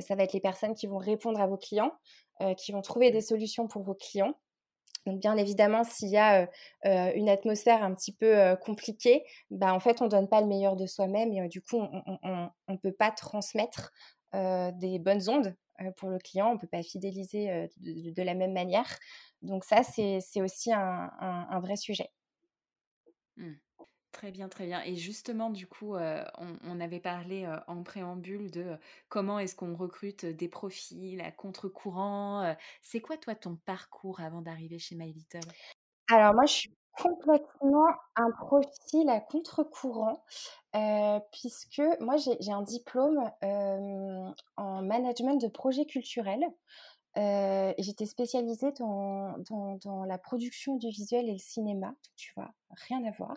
ça 0.00 0.14
va 0.14 0.24
être 0.24 0.34
les 0.34 0.40
personnes 0.40 0.74
qui 0.74 0.86
vont 0.86 0.98
répondre 0.98 1.40
à 1.40 1.46
vos 1.46 1.56
clients, 1.56 1.92
qui 2.58 2.72
vont 2.72 2.82
trouver 2.82 3.10
des 3.10 3.22
solutions 3.22 3.66
pour 3.66 3.82
vos 3.82 3.94
clients. 3.94 4.34
Donc 5.06 5.20
bien 5.20 5.36
évidemment, 5.36 5.84
s'il 5.84 6.10
y 6.10 6.18
a 6.18 6.48
une 6.84 7.28
atmosphère 7.28 7.82
un 7.82 7.94
petit 7.94 8.12
peu 8.12 8.56
compliquée, 8.60 9.24
bah, 9.50 9.72
en 9.74 9.80
fait, 9.80 10.02
on 10.02 10.04
ne 10.04 10.10
donne 10.10 10.28
pas 10.28 10.42
le 10.42 10.46
meilleur 10.46 10.76
de 10.76 10.86
soi-même 10.86 11.32
et 11.32 11.48
du 11.48 11.62
coup, 11.62 11.78
on 11.78 12.50
ne 12.68 12.76
peut 12.76 12.92
pas 12.92 13.10
transmettre 13.10 13.90
des 14.34 14.98
bonnes 14.98 15.28
ondes 15.28 15.56
pour 15.96 16.08
le 16.08 16.18
client, 16.18 16.50
on 16.50 16.54
ne 16.54 16.58
peut 16.58 16.66
pas 16.66 16.82
fidéliser 16.82 17.68
de, 17.78 18.22
la 18.22 18.34
même 18.34 18.52
manière. 18.52 18.98
Donc 19.42 19.64
ça, 19.64 19.82
c'est 19.82 20.40
aussi 20.40 20.72
un, 20.72 21.60
vrai 21.60 21.76
sujet. 21.76 22.10
Mmh. 23.36 23.52
Très 24.12 24.30
bien, 24.30 24.48
très 24.48 24.66
bien. 24.66 24.82
Et 24.84 24.94
justement, 24.94 25.50
du 25.50 25.66
coup, 25.66 25.94
on, 25.96 26.80
avait 26.80 27.00
parlé 27.00 27.48
en 27.66 27.82
préambule 27.82 28.50
de 28.50 28.76
comment 29.08 29.38
est-ce 29.38 29.56
qu'on 29.56 29.74
recrute 29.74 30.26
des 30.26 30.48
profils 30.48 31.20
à 31.22 31.32
contre-courant. 31.32 32.54
c'est 32.82 33.00
quoi, 33.00 33.16
toi, 33.16 33.34
ton 33.34 33.56
parcours 33.56 34.20
avant 34.20 34.42
d'arriver 34.42 34.78
chez 34.78 34.94
My 34.94 35.12
Little 35.12 35.40
Alors, 36.10 36.34
moi, 36.34 36.44
je 36.44 36.52
suis 36.52 36.76
complètement 36.92 37.88
un 38.16 38.30
profil 38.32 39.08
à 39.08 39.20
contre-courant, 39.20 40.22
puisque 41.32 41.82
moi, 42.00 42.16
j'ai 42.16 42.52
un 42.52 42.62
diplôme 42.62 43.30
en 44.56 44.82
management 44.82 45.40
de 45.40 45.48
projets 45.48 45.86
j'étais 47.16 48.06
spécialisée 48.06 48.72
dans, 48.72 49.36
dans, 49.84 50.04
la 50.04 50.18
production 50.18 50.76
du 50.76 50.88
visuel 50.88 51.28
et 51.28 51.32
le 51.32 51.38
cinéma, 51.38 51.94
tu 52.16 52.32
vois, 52.34 52.54
rien 52.70 53.04
à 53.04 53.10
voir. 53.10 53.36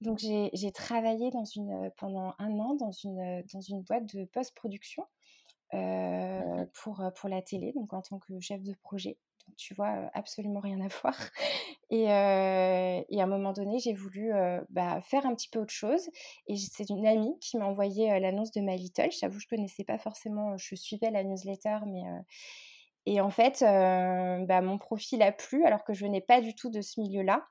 Donc 0.00 0.18
j'ai 0.18 0.72
travaillé 0.72 1.30
dans 1.30 1.44
une, 1.44 1.90
pendant 1.96 2.34
un 2.38 2.58
an 2.58 2.74
dans 2.74 2.92
une, 2.92 3.42
dans 3.52 3.60
une 3.60 3.82
boîte 3.82 4.14
de 4.14 4.24
post-production 4.26 5.04
pour, 5.72 7.02
pour 7.16 7.28
la 7.28 7.42
télé, 7.42 7.72
donc 7.72 7.92
en 7.92 8.02
tant 8.02 8.18
que 8.18 8.38
chef 8.40 8.62
de 8.62 8.74
projet. 8.82 9.18
Donc 9.46 9.56
tu 9.56 9.74
vois, 9.74 10.10
absolument 10.14 10.60
rien 10.60 10.80
à 10.80 10.88
voir. 10.88 11.16
Et, 11.92 12.04
et 12.04 12.06
à 13.20 13.24
un 13.24 13.26
moment 13.26 13.52
donné, 13.52 13.80
j'ai 13.80 13.94
voulu 13.94 14.30
bah, 14.68 15.00
faire 15.00 15.26
un 15.26 15.34
petit 15.34 15.48
peu 15.48 15.58
autre 15.58 15.72
chose. 15.72 16.08
Et 16.46 16.56
c'est 16.56 16.88
une 16.88 17.04
amie 17.04 17.36
qui 17.40 17.56
m'a 17.56 17.66
envoyé 17.66 18.20
l'annonce 18.20 18.52
de 18.52 18.60
My 18.60 18.76
Little. 18.76 19.10
J'avoue, 19.10 19.40
je 19.40 19.46
ne 19.50 19.56
connaissais 19.56 19.82
pas 19.82 19.98
forcément, 19.98 20.56
je 20.56 20.76
suivais 20.76 21.10
la 21.10 21.24
newsletter, 21.24 21.78
mais 21.88 22.04
et 23.12 23.20
en 23.20 23.30
fait, 23.30 23.58
bah, 23.60 24.60
mon 24.60 24.78
profil 24.78 25.20
a 25.20 25.32
plu 25.32 25.64
alors 25.64 25.82
que 25.82 25.92
je 25.92 26.04
venais 26.04 26.20
pas 26.20 26.40
du 26.40 26.54
tout 26.54 26.70
de 26.70 26.80
ce 26.80 27.00
milieu-là. 27.00 27.44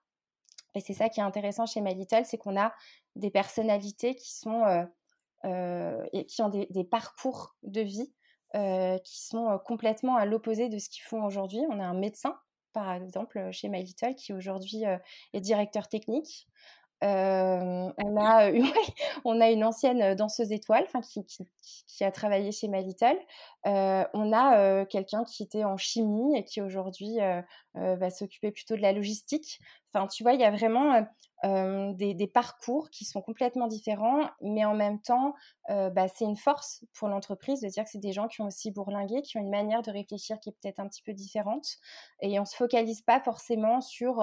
Et 0.73 0.79
c'est 0.79 0.93
ça 0.93 1.09
qui 1.09 1.19
est 1.19 1.23
intéressant 1.23 1.65
chez 1.65 1.81
My 1.81 1.93
Little, 1.93 2.23
c'est 2.23 2.37
qu'on 2.37 2.57
a 2.57 2.73
des 3.17 3.29
personnalités 3.29 4.15
qui 4.15 4.33
sont 4.33 4.87
et 5.43 6.25
qui 6.27 6.41
ont 6.41 6.47
des, 6.47 6.83
parcours 6.85 7.57
de 7.63 7.81
vie 7.81 8.09
qui 9.03 9.21
sont 9.21 9.59
complètement 9.65 10.15
à 10.15 10.25
l'opposé 10.25 10.69
de 10.69 10.77
ce 10.77 10.87
qu'ils 10.87 11.03
font 11.03 11.25
aujourd'hui. 11.25 11.59
On 11.69 11.81
a 11.81 11.83
un 11.83 11.93
médecin, 11.93 12.39
par 12.71 12.93
exemple, 12.93 13.51
chez 13.51 13.67
My 13.67 13.83
Little, 13.83 14.15
qui 14.15 14.31
aujourd'hui 14.31 14.83
est 15.33 15.41
directeur 15.41 15.89
technique 15.89 16.47
on, 17.01 18.17
a, 18.17 18.51
on 19.25 19.41
a 19.41 19.49
une 19.49 19.63
ancienne 19.63 20.15
danseuse 20.15 20.51
étoile 20.51 20.85
qui, 21.03 22.03
a 22.03 22.11
travaillé 22.11 22.51
chez 22.51 22.67
My 22.67 22.83
Little. 22.83 23.19
on 23.65 24.33
a 24.33 24.85
quelqu'un 24.85 25.23
qui 25.23 25.43
était 25.43 25.63
en 25.63 25.77
chimie 25.77 26.37
et 26.37 26.43
qui 26.43 26.61
aujourd'hui 26.61 27.17
va 27.75 28.09
s'occuper 28.09 28.51
plutôt 28.51 28.75
de 28.75 28.81
la 28.81 28.93
logistique. 28.93 29.59
Enfin, 29.93 30.07
tu 30.07 30.23
vois, 30.23 30.33
il 30.33 30.39
y 30.39 30.45
a 30.45 30.51
vraiment 30.51 31.05
des, 31.43 32.13
des, 32.13 32.27
parcours 32.27 32.89
qui 32.89 33.05
sont 33.05 33.21
complètement 33.21 33.67
différents, 33.67 34.29
mais 34.41 34.65
en 34.65 34.75
même 34.75 35.01
temps, 35.01 35.33
bah, 35.67 36.07
c'est 36.07 36.25
une 36.25 36.37
force 36.37 36.83
pour 36.93 37.07
l'entreprise 37.07 37.61
de 37.61 37.67
dire 37.67 37.83
que 37.83 37.89
c'est 37.89 37.99
des 37.99 38.13
gens 38.13 38.27
qui 38.27 38.41
ont 38.41 38.47
aussi 38.47 38.71
bourlingué, 38.71 39.21
qui 39.21 39.37
ont 39.37 39.41
une 39.41 39.49
manière 39.49 39.81
de 39.81 39.91
réfléchir 39.91 40.39
qui 40.39 40.49
est 40.49 40.55
peut-être 40.61 40.79
un 40.79 40.87
petit 40.87 41.03
peu 41.03 41.13
différente. 41.13 41.65
Et 42.21 42.39
on 42.39 42.43
ne 42.43 42.47
se 42.47 42.55
focalise 42.55 43.01
pas 43.01 43.19
forcément 43.21 43.81
sur 43.81 44.21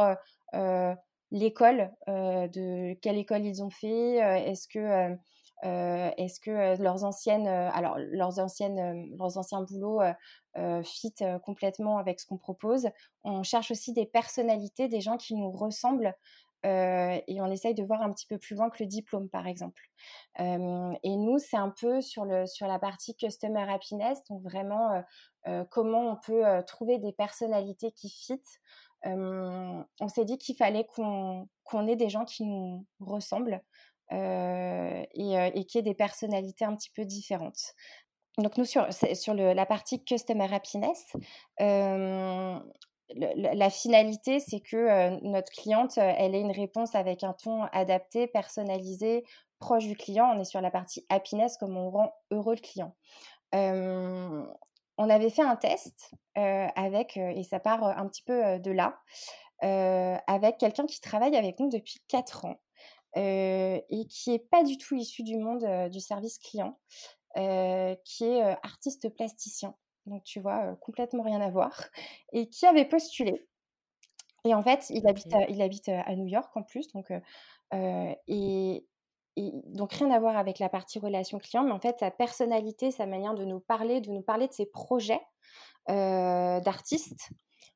l'école, 1.30 1.90
de 2.06 2.95
quelle 3.00 3.18
école 3.18 3.45
ils 3.45 3.62
ont 3.62 3.71
fait, 3.71 4.16
est-ce 4.16 4.68
que, 4.68 5.16
est-ce 5.62 6.40
que 6.40 6.80
leurs 6.83 7.04
anciennes, 7.04 7.49
alors 7.49 7.99
leurs 7.99 8.38
anciennes, 8.38 9.14
leurs 9.16 9.37
anciens 9.38 9.62
boulots 9.62 10.00
fit 10.85 11.14
complètement 11.42 11.99
avec 11.99 12.21
ce 12.21 12.26
qu'on 12.26 12.38
propose. 12.38 12.88
On 13.25 13.42
cherche 13.42 13.71
aussi 13.71 13.92
des 13.92 14.06
personnalités, 14.06 14.88
des 14.88 15.00
gens 15.00 15.16
qui 15.16 15.35
nous 15.35 15.50
ressemblent. 15.50 16.14
et 16.64 17.40
on 17.40 17.50
essaye 17.50 17.75
de 17.75 17.83
voir 17.83 18.02
un 18.02 18.12
petit 18.12 18.26
peu 18.26 18.38
plus 18.38 18.56
loin 18.56 18.71
que 18.71 18.83
le 18.83 18.88
diplôme, 18.88 19.28
par 19.28 19.47
exemple. 19.47 19.83
et 20.38 21.16
nous, 21.16 21.38
c'est 21.38 21.56
un 21.56 21.73
peu 21.80 22.00
sur, 22.00 22.25
le, 22.25 22.47
sur 22.47 22.66
la 22.66 22.78
partie 22.78 23.16
Customer 23.16 23.66
Happiness, 23.68 24.23
donc 24.30 24.42
vraiment 24.42 25.02
comment 25.71 26.12
on 26.12 26.16
peut 26.16 26.45
trouver 26.66 26.99
des 26.99 27.12
personnalités 27.12 27.92
qui 27.92 28.09
on 29.06 30.08
s'est 30.08 30.25
dit 30.25 30.38
qu'il 30.38 30.56
fallait 30.56 30.86
qu'on 30.94 31.88
ait 31.88 31.96
des 31.96 32.08
gens 32.08 32.25
qui 32.25 32.44
nous 32.44 32.84
ressemblent 33.00 33.60
et, 34.10 35.06
et 35.14 35.64
qui 35.64 35.78
aient 35.78 35.82
des 35.82 35.94
personnalités 35.94 36.64
un 36.64 36.75
petit 36.75 36.90
peu 36.94 37.04
différentes. 37.04 37.75
Donc 38.38 38.58
nous, 38.58 38.64
sur, 38.66 38.86
sur 38.92 39.34
la 39.34 39.66
partie 39.66 40.04
Customer 40.04 40.52
Happiness, 40.52 41.04
la, 43.14 43.70
finalité, 43.70 44.40
c'est 44.40 44.60
que 44.60 45.20
notre 45.25 45.52
cliente, 45.52 45.96
elle 45.98 46.34
ait 46.34 46.40
une 46.40 46.52
réponse 46.52 46.94
avec 46.94 47.22
un 47.25 47.32
ton 47.32 47.62
adapté, 47.72 48.26
personnalisé, 48.26 49.25
proche 49.58 49.86
du 49.86 49.96
client. 49.96 50.32
On 50.34 50.40
est 50.40 50.44
sur 50.44 50.60
la 50.60 50.70
partie 50.70 51.06
happiness, 51.08 51.56
comme 51.56 51.76
on 51.76 51.90
rend 51.90 52.12
heureux 52.30 52.56
le 52.56 52.60
client 52.60 52.94
on 54.98 55.10
avait 55.10 55.30
fait 55.30 55.42
un 55.42 55.56
test 55.56 56.14
avec, 56.34 57.16
et 57.16 57.42
ça 57.42 57.60
part 57.60 57.84
un 57.84 58.06
petit 58.08 58.22
peu 58.22 58.58
de 58.58 58.70
là, 58.70 58.98
avec 59.62 60.58
quelqu'un 60.58 60.86
qui 60.86 61.00
travaille 61.00 61.36
avec 61.36 61.60
nous 61.60 61.68
depuis 61.68 62.00
4 62.08 62.44
ans 62.46 62.60
et 63.14 64.06
qui 64.10 64.30
n'est 64.30 64.38
pas 64.38 64.62
du 64.62 64.76
tout 64.78 64.94
issu 64.94 65.22
du 65.22 65.38
monde 65.38 65.66
du 65.90 66.00
service 66.00 66.38
client, 66.38 66.78
qui 67.34 68.24
est 68.24 68.42
artiste 68.62 69.08
plasticien. 69.14 69.74
Donc, 70.06 70.22
tu 70.22 70.40
vois, 70.40 70.76
complètement 70.80 71.24
rien 71.24 71.40
à 71.40 71.50
voir, 71.50 71.84
et 72.32 72.48
qui 72.48 72.66
avait 72.66 72.84
postulé. 72.84 73.46
Et 74.44 74.54
en 74.54 74.62
fait, 74.62 74.86
il 74.90 75.06
habite, 75.08 75.34
à, 75.34 75.48
il 75.48 75.60
habite 75.60 75.88
à 75.88 76.14
New 76.14 76.26
York 76.26 76.56
en 76.56 76.62
plus. 76.62 76.92
Donc, 76.92 77.12
et, 77.72 78.86
donc 79.36 79.92
rien 79.92 80.10
à 80.10 80.18
voir 80.18 80.36
avec 80.36 80.58
la 80.58 80.68
partie 80.68 80.98
relation 80.98 81.38
client, 81.38 81.64
mais 81.64 81.72
en 81.72 81.80
fait 81.80 81.96
sa 82.00 82.10
personnalité, 82.10 82.90
sa 82.90 83.06
manière 83.06 83.34
de 83.34 83.44
nous 83.44 83.60
parler, 83.60 84.00
de 84.00 84.10
nous 84.10 84.22
parler 84.22 84.48
de 84.48 84.52
ses 84.52 84.66
projets 84.66 85.20
euh, 85.90 86.60
d'artiste. 86.60 87.30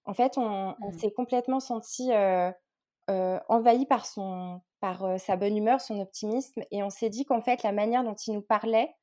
En 0.04 0.14
fait, 0.14 0.38
on, 0.38 0.70
mmh. 0.70 0.98
s'est 0.98 1.12
complètement 1.12 1.60
senti 1.60 2.10
euh, 2.12 2.50
euh, 3.10 3.38
envahi 3.48 3.86
par 3.86 4.06
son, 4.06 4.60
par 4.80 5.20
sa 5.20 5.36
bonne 5.36 5.56
humeur, 5.56 5.80
son 5.80 6.00
optimisme, 6.00 6.62
et 6.70 6.82
on 6.82 6.90
s'est 6.90 7.10
dit 7.10 7.24
qu'en 7.24 7.42
fait 7.42 7.62
la 7.62 7.72
manière 7.72 8.02
dont 8.02 8.14
il 8.14 8.34
nous 8.34 8.42
parlait, 8.42 8.94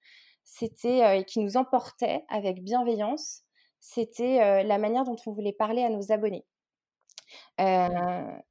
c'était 0.43 1.19
et 1.19 1.25
qui 1.25 1.39
nous 1.39 1.57
emportait 1.57 2.25
avec 2.29 2.63
bienveillance, 2.63 3.43
c'était 3.79 4.63
la 4.63 4.77
manière 4.77 5.03
dont 5.03 5.17
on 5.25 5.31
voulait 5.31 5.53
parler 5.53 5.83
à 5.83 5.89
nos 5.89 6.11
abonnés. 6.11 6.45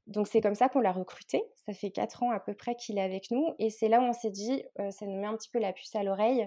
Donc 0.06 0.26
c'est 0.28 0.40
comme 0.40 0.54
ça 0.54 0.68
qu'on 0.68 0.80
l'a 0.80 0.92
recruté. 0.92 1.42
Ça 1.66 1.72
fait 1.72 1.90
quatre 1.90 2.22
ans 2.22 2.30
à 2.30 2.40
peu 2.40 2.54
près 2.54 2.74
qu'il 2.74 2.98
est 2.98 3.02
avec 3.02 3.30
nous. 3.30 3.54
Et 3.58 3.70
c'est 3.70 3.88
là 3.88 4.00
où 4.00 4.04
on 4.04 4.12
s'est 4.12 4.30
dit, 4.30 4.62
ça 4.90 5.06
nous 5.06 5.18
met 5.18 5.26
un 5.26 5.36
petit 5.36 5.50
peu 5.50 5.58
la 5.58 5.72
puce 5.72 5.94
à 5.94 6.02
l'oreille. 6.02 6.46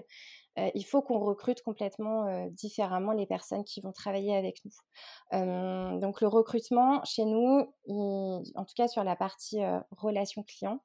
il 0.56 0.84
faut 0.84 1.02
qu'on 1.02 1.18
recrute 1.18 1.62
complètement 1.62 2.46
différemment 2.50 3.12
les 3.12 3.26
personnes 3.26 3.64
qui 3.64 3.80
vont 3.80 3.92
travailler 3.92 4.36
avec 4.36 4.60
nous. 4.64 6.00
donc 6.00 6.20
le 6.20 6.28
recrutement 6.28 7.02
chez 7.04 7.24
nous, 7.24 7.72
en 7.88 8.64
tout 8.64 8.74
cas 8.76 8.88
sur 8.88 9.04
la 9.04 9.16
partie 9.16 9.60
relation 9.90 10.42
client, 10.42 10.80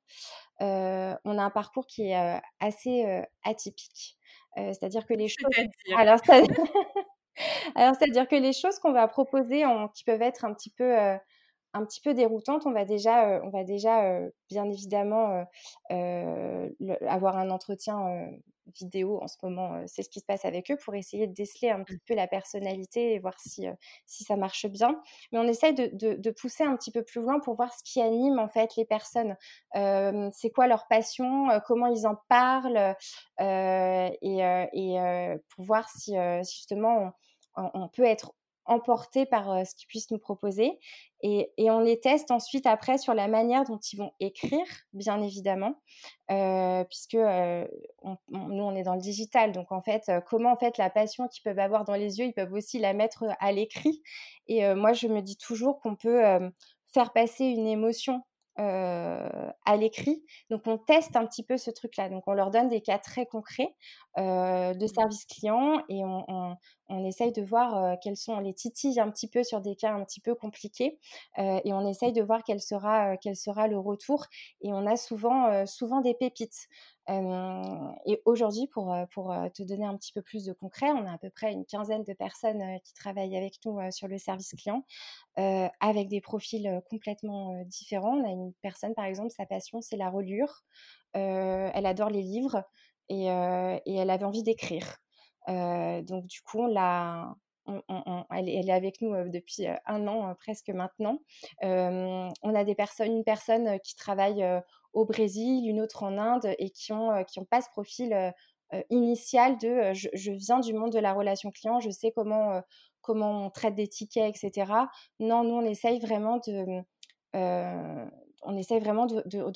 on 0.59 1.37
a 1.37 1.43
un 1.43 1.51
parcours 1.51 1.87
qui 1.87 2.09
est 2.09 2.41
assez 2.59 3.23
atypique. 3.43 4.17
C'est-à-dire 4.55 5.05
que 5.05 5.13
les 5.13 5.27
choses... 5.27 5.49
Alors, 5.97 6.19
Alors, 7.75 7.95
c'est-à-dire 7.95 8.27
que 8.27 8.35
les 8.35 8.53
choses 8.53 8.79
qu'on 8.79 8.93
va 8.93 9.07
proposer, 9.07 9.63
qui 9.93 10.03
peuvent 10.03 10.21
être 10.21 10.45
un 10.45 10.53
petit 10.53 10.69
peu 10.69 10.95
un 11.75 11.85
petit 11.85 11.99
peu 11.99 12.13
déroutante, 12.13 12.65
on 12.65 12.71
va 12.71 12.85
déjà, 12.85 13.29
euh, 13.29 13.41
on 13.43 13.49
va 13.49 13.65
déjà 13.65 14.05
euh, 14.05 14.29
bien 14.49 14.63
évidemment 14.69 15.45
euh, 15.91 16.69
avoir 17.01 17.37
un 17.37 17.49
entretien 17.49 18.29
vidéo 18.73 19.21
en 19.21 19.27
ce 19.27 19.35
moment, 19.43 19.83
c'est 19.85 20.01
ce 20.01 20.09
qui 20.09 20.21
se 20.21 20.25
passe 20.25 20.45
avec 20.45 20.71
eux 20.71 20.77
pour 20.77 20.95
essayer 20.95 21.27
de 21.27 21.33
déceler 21.33 21.69
un 21.69 21.83
petit 21.83 21.99
peu 22.07 22.15
la 22.15 22.27
personnalité 22.27 23.13
et 23.13 23.19
voir 23.19 23.39
si, 23.39 23.67
si 24.05 24.23
ça 24.23 24.37
marche 24.37 24.65
bien. 24.67 24.99
Mais 25.31 25.37
on 25.37 25.43
essaye 25.43 25.75
de, 25.75 26.15
de, 26.15 26.31
pousser 26.31 26.63
un 26.63 26.75
petit 26.75 26.91
peu 26.91 27.03
plus 27.03 27.21
loin 27.21 27.39
pour 27.39 27.55
voir 27.55 27.71
ce 27.73 27.83
qui 27.83 28.01
anime 28.01 28.39
en 28.39 28.47
fait 28.47 28.75
les 28.75 28.85
personnes. 28.85 29.35
c'est 29.73 30.49
quoi 30.49 30.67
leur 30.67 30.87
passion, 30.87 31.47
comment 31.67 31.87
ils 31.87 32.07
en 32.07 32.15
parlent 32.27 32.95
et, 33.39 34.39
et 34.73 35.35
pour 35.49 35.65
voir 35.65 35.89
si, 35.89 36.15
justement 36.43 37.11
on, 37.55 37.69
on 37.73 37.87
peut 37.89 38.05
être 38.05 38.33
emportés 38.65 39.25
par 39.25 39.65
ce 39.65 39.75
qu'ils 39.75 39.87
puissent 39.87 40.11
nous 40.11 40.19
proposer. 40.19 40.79
Et, 41.21 41.49
on 41.71 41.79
les 41.79 41.99
teste 41.99 42.29
ensuite 42.29 42.67
après 42.67 42.97
sur 42.97 43.13
la 43.13 43.27
manière 43.27 43.63
dont 43.63 43.79
ils 43.79 43.97
vont 43.97 44.11
écrire, 44.19 44.65
bien 44.93 45.21
évidemment, 45.21 45.81
puisque 46.27 47.15
nous, 47.15 48.17
on 48.29 48.75
est 48.75 48.83
dans 48.83 48.93
le 48.93 49.01
digital. 49.01 49.51
Donc, 49.51 49.71
en 49.71 49.81
fait, 49.81 50.11
comment 50.27 50.51
en 50.51 50.57
fait 50.57 50.77
la 50.77 50.89
passion 50.89 51.27
qu'ils 51.27 51.41
peuvent 51.43 51.57
avoir 51.57 51.83
dans 51.83 51.95
les 51.95 52.19
yeux, 52.19 52.25
ils 52.25 52.33
peuvent 52.33 52.53
aussi 52.53 52.77
la 52.77 52.93
mettre 52.93 53.25
à 53.39 53.51
l'écrit. 53.51 54.03
Et 54.47 54.71
moi, 54.75 54.93
je 54.93 55.07
me 55.07 55.21
dis 55.21 55.37
toujours 55.37 55.79
qu'on 55.81 55.95
peut 55.95 56.21
faire 56.93 57.11
passer 57.11 57.45
une 57.45 57.65
émotion 57.67 58.21
à 58.57 59.75
l'écrit. 59.77 60.23
Donc, 60.49 60.61
on 60.65 60.77
teste 60.77 61.15
un 61.15 61.25
petit 61.25 61.43
peu 61.43 61.57
ce 61.57 61.71
truc-là. 61.71 62.09
Donc, 62.09 62.23
on 62.27 62.33
leur 62.33 62.51
donne 62.51 62.69
des 62.69 62.81
cas 62.81 62.99
très 62.99 63.25
concrets 63.25 63.75
de 64.17 64.83
mmh. 64.83 64.87
service 64.87 65.25
client 65.25 65.81
et 65.89 66.03
on, 66.05 66.55
essaye 66.89 67.31
de 67.31 67.41
voir 67.41 67.97
quels 68.01 68.17
sont 68.17 68.39
les 68.39 68.53
titilles 68.53 68.99
un 68.99 69.09
petit 69.09 69.27
peu 69.27 69.43
sur 69.43 69.61
des 69.61 69.75
cas 69.75 69.93
un 69.93 70.03
petit 70.03 70.19
peu 70.19 70.35
compliqués 70.35 70.99
et 71.37 71.73
on 71.73 71.87
essaye 71.87 72.13
de 72.13 72.21
voir 72.21 72.43
quel 72.43 72.61
sera, 72.61 73.17
quel 73.17 73.35
sera 73.35 73.67
le 73.67 73.77
retour. 73.77 74.25
Et 74.61 74.71
on 74.71 74.85
a 74.85 74.95
souvent, 74.97 75.65
souvent 75.65 76.01
des 76.01 76.13
pépites 76.13 76.67
et 77.07 78.21
aujourd'hui, 78.25 78.67
pour, 78.67 78.95
pour 79.13 79.35
te 79.53 79.63
donner 79.63 79.85
un 79.85 79.95
petit 79.95 80.11
peu 80.11 80.21
plus 80.21 80.45
de 80.45 80.53
concret, 80.53 80.89
on 80.91 81.05
a 81.05 81.13
à 81.13 81.17
peu 81.17 81.29
près 81.29 81.51
une 81.51 81.65
quinzaine 81.65 82.03
de 82.03 82.13
personnes 82.13 82.63
qui 82.83 82.93
travaillent 82.93 83.37
avec 83.37 83.59
nous 83.65 83.79
sur 83.91 84.07
le 84.07 84.17
service 84.17 84.53
client, 84.55 84.83
avec 85.35 86.07
des 86.07 86.21
profils 86.21 86.81
complètement 86.89 87.61
différents. 87.65 88.17
On 88.17 88.25
a 88.25 88.31
une 88.31 88.53
personne, 88.61 88.95
par 88.95 89.05
exemple, 89.05 89.29
sa 89.29 89.45
passion, 89.45 89.81
c'est 89.81 89.97
la 89.97 90.09
reliure. 90.09 90.63
elle 91.13 91.85
adore 91.85 92.09
les 92.09 92.23
livres 92.23 92.63
et, 93.09 93.25
et 93.27 93.95
elle 93.95 94.09
avait 94.09 94.25
envie 94.25 94.43
d'écrire. 94.43 94.97
Donc, 95.47 96.25
du 96.25 96.41
coup, 96.41 96.67
elle, 96.67 98.49
est 98.49 98.71
avec 98.71 99.01
nous 99.01 99.13
depuis 99.29 99.67
un 99.85 100.07
an 100.07 100.33
presque 100.35 100.69
maintenant. 100.69 101.19
on 101.61 102.55
a 102.55 102.63
des 102.63 102.75
personnes, 102.75 103.11
une 103.11 103.23
personne 103.23 103.79
qui 103.79 103.95
travaille 103.95 104.45
au 104.93 105.05
Brésil, 105.05 105.67
une 105.67 105.81
autre 105.81 106.03
en 106.03 106.17
Inde 106.17 106.55
et 106.57 106.69
qui 106.69 106.93
ont, 106.93 107.23
qui 107.25 107.39
ont 107.39 107.45
pas 107.45 107.61
ce 107.61 107.69
profil 107.69 108.33
initial 108.89 109.57
de 109.57 109.93
je, 109.93 110.31
viens 110.31 110.59
du 110.59 110.73
monde 110.73 110.91
de 110.91 110.99
la 110.99 111.13
relation 111.13 111.51
client, 111.51 111.79
je 111.79 111.89
sais 111.89 112.11
comment, 112.11 112.61
on 113.07 113.49
traite 113.49 113.75
des 113.75 113.87
tickets, 113.87 114.35
etc. 114.35 114.71
Non, 115.19 115.43
nous, 115.43 115.55
on 115.55 115.65
essaye 115.65 115.99
vraiment 115.99 116.39
de, 116.39 116.83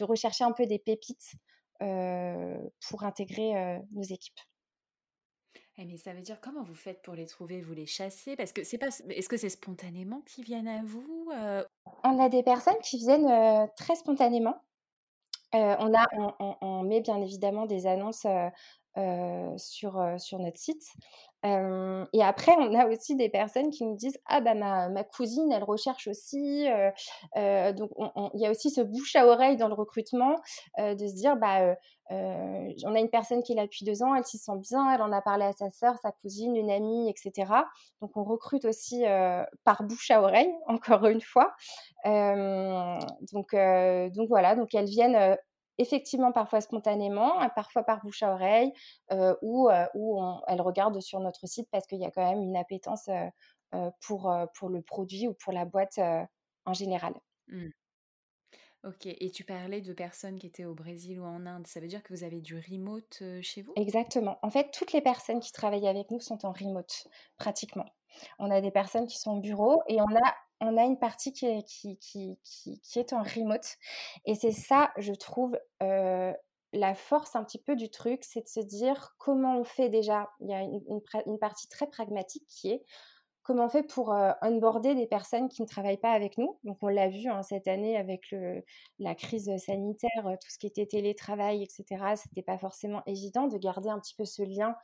rechercher 0.03 0.43
un 0.43 0.51
peu 0.51 0.65
des 0.65 0.79
pépites 0.79 1.33
pour 1.79 3.03
intégrer 3.03 3.81
nos 3.91 4.03
équipes. 4.03 4.39
Eh, 5.81 5.85
mais 5.85 5.95
ça 5.95 6.11
veut 6.11 6.21
dire 6.21 6.41
comment 6.41 6.61
vous 6.61 6.75
faites 6.75 7.01
pour 7.01 7.15
les 7.15 7.25
trouver? 7.25 7.61
Vous 7.61 7.73
les 7.73 7.85
chassez? 7.85 8.35
Parce 8.35 8.51
que 8.51 8.65
c'est 8.65 8.77
pas. 8.77 8.89
Est-ce 9.09 9.29
que 9.29 9.37
c'est 9.37 9.49
spontanément 9.49 10.21
qu'ils 10.25 10.43
viennent 10.43 10.67
à 10.67 10.83
vous 10.83 11.31
On 12.03 12.19
a 12.19 12.27
des 12.27 12.43
personnes 12.43 12.77
qui 12.83 12.97
viennent 12.97 13.69
très 13.77 13.95
spontanément. 13.95 14.61
on, 15.53 15.93
a, 15.93 16.05
on, 16.61 16.83
met 16.83 16.99
bien 16.99 17.21
évidemment 17.21 17.65
des 17.65 17.87
annonces 17.87 18.27
sur, 19.57 20.01
sur 20.17 20.39
notre 20.39 20.57
site. 20.57 20.83
et 21.43 22.23
après, 22.23 22.53
on 22.57 22.73
a 22.77 22.87
aussi 22.87 23.15
des 23.15 23.29
personnes 23.29 23.69
qui 23.69 23.85
nous 23.85 23.95
disent 23.95 24.19
Ah, 24.25 24.41
bah, 24.41 24.55
ma, 24.55 24.89
ma 24.89 25.03
cousine, 25.03 25.51
elle 25.51 25.63
recherche 25.63 26.07
aussi. 26.07 26.65
donc, 27.35 27.91
il 28.33 28.41
y 28.41 28.45
a 28.45 28.51
aussi 28.51 28.69
ce 28.71 28.81
bouche 28.81 29.15
à 29.15 29.25
oreille 29.27 29.57
dans 29.57 29.67
le 29.67 29.73
recrutement 29.73 30.35
de 30.77 31.07
se 31.07 31.15
dire 31.15 31.37
Bah, 31.37 31.75
on 32.11 32.95
a 32.95 32.99
une 32.99 33.09
personne 33.09 33.43
qui 33.43 33.53
est 33.53 33.55
là 33.55 33.63
depuis 33.63 33.85
deux 33.85 34.03
ans, 34.03 34.15
elle 34.15 34.25
s'y 34.25 34.37
sent 34.37 34.57
bien, 34.57 34.91
elle 34.93 35.01
en 35.01 35.11
a 35.11 35.21
parlé 35.21 35.45
à 35.45 35.53
sa 35.53 35.69
sœur, 35.71 35.95
sa 36.01 36.11
cousine, 36.11 36.55
une 36.55 36.71
amie, 36.71 37.09
etc. 37.09 37.53
Donc, 38.01 38.17
on 38.17 38.23
recrute 38.23 38.65
aussi 38.65 39.03
par 39.63 39.83
bouche 39.83 40.11
à 40.11 40.21
oreille, 40.21 40.53
encore 40.67 41.05
une 41.05 41.21
fois. 41.21 41.53
donc, 42.05 43.55
donc, 43.55 44.27
voilà, 44.27 44.55
donc 44.55 44.73
elles 44.73 44.89
viennent 44.89 45.37
effectivement 45.79 46.31
parfois 46.31 46.61
spontanément, 46.61 47.41
hein, 47.41 47.49
parfois 47.55 47.83
par 47.83 48.01
bouche 48.01 48.21
à 48.21 48.33
oreille, 48.33 48.71
euh, 49.11 49.35
ou, 49.41 49.69
euh, 49.69 49.85
ou 49.95 50.21
elle 50.47 50.61
regarde 50.61 50.99
sur 50.99 51.19
notre 51.19 51.47
site 51.47 51.67
parce 51.71 51.87
qu'il 51.87 51.99
y 51.99 52.05
a 52.05 52.11
quand 52.11 52.29
même 52.29 52.41
une 52.41 52.57
appétence 52.57 53.09
euh, 53.73 53.89
pour, 54.01 54.31
pour 54.55 54.69
le 54.69 54.81
produit 54.81 55.27
ou 55.27 55.33
pour 55.33 55.53
la 55.53 55.65
boîte 55.65 55.99
en 56.65 56.73
général. 56.73 57.13
Mmh. 57.47 57.69
Ok, 58.85 59.07
et 59.07 59.29
tu 59.31 59.43
parlais 59.43 59.81
de 59.81 59.91
personnes 59.91 60.39
qui 60.39 60.47
étaient 60.47 60.63
au 60.63 60.73
Brésil 60.73 61.19
ou 61.19 61.25
en 61.25 61.45
Inde. 61.45 61.67
Ça 61.67 61.81
veut 61.81 61.87
dire 61.87 62.01
que 62.01 62.13
vous 62.13 62.23
avez 62.23 62.39
du 62.39 62.55
remote 62.55 63.21
chez 63.41 63.61
vous? 63.61 63.73
Exactement. 63.75 64.39
En 64.41 64.49
fait, 64.49 64.71
toutes 64.71 64.93
les 64.93 65.01
personnes 65.01 65.41
qui 65.41 65.51
travaillent 65.51 65.87
avec 65.87 66.11
nous 66.11 66.21
sont 66.21 66.45
en 66.45 66.53
remote, 66.53 67.07
pratiquement. 67.37 67.85
On 68.37 68.49
a 68.49 68.61
des 68.61 68.71
personnes 68.71 69.05
qui 69.05 69.19
sont 69.19 69.37
au 69.37 69.41
bureau 69.41 69.81
et 69.87 69.99
on 70.01 70.15
a 70.15 70.33
on 70.61 70.77
a 70.77 70.83
une 70.83 70.99
partie 70.99 71.33
qui 71.33 71.45
est, 71.45 73.13
en 73.13 73.23
remote. 73.23 73.77
Et 74.25 74.35
c'est 74.35 74.51
ça, 74.51 74.91
je 74.97 75.13
trouve, 75.13 75.57
la 76.73 76.95
force 76.95 77.35
un 77.35 77.43
petit 77.43 77.59
peu 77.59 77.75
du 77.75 77.89
truc, 77.89 78.23
c'est 78.23 78.41
de 78.41 78.47
se 78.47 78.59
dire 78.59 79.15
comment 79.17 79.57
on 79.57 79.63
fait 79.63 79.89
déjà. 79.89 80.29
Il 80.41 80.49
y 80.49 80.53
a 80.53 80.61
une, 80.61 81.39
partie 81.39 81.67
très 81.67 81.87
pragmatique 81.87 82.45
qui 82.47 82.71
est 82.71 82.85
comment 83.41 83.65
on 83.65 83.69
fait 83.69 83.83
pour 83.83 84.13
onboarder 84.41 84.93
des 84.93 85.07
personnes 85.07 85.49
qui 85.49 85.61
ne 85.61 85.67
travaillent 85.67 85.97
pas 85.97 86.11
avec 86.11 86.37
nous. 86.37 86.59
Donc 86.63 86.77
on 86.81 86.87
l'a 86.87 87.09
vu 87.09 87.29
hein, 87.29 87.41
cette 87.41 87.67
année 87.67 87.97
avec 87.97 88.35
la 88.99 89.15
crise 89.15 89.51
sanitaire, 89.57 90.23
tout 90.23 90.49
ce 90.49 90.59
qui 90.59 90.67
était 90.67 90.85
télétravail, 90.85 91.63
etc. 91.63 92.15
C'était 92.15 92.43
pas 92.43 92.59
forcément 92.59 93.01
évident 93.07 93.47
de 93.47 93.57
garder 93.57 93.89
un 93.89 93.99
petit 93.99 94.15
peu 94.15 94.25
ce 94.25 94.43
lien 94.43 94.75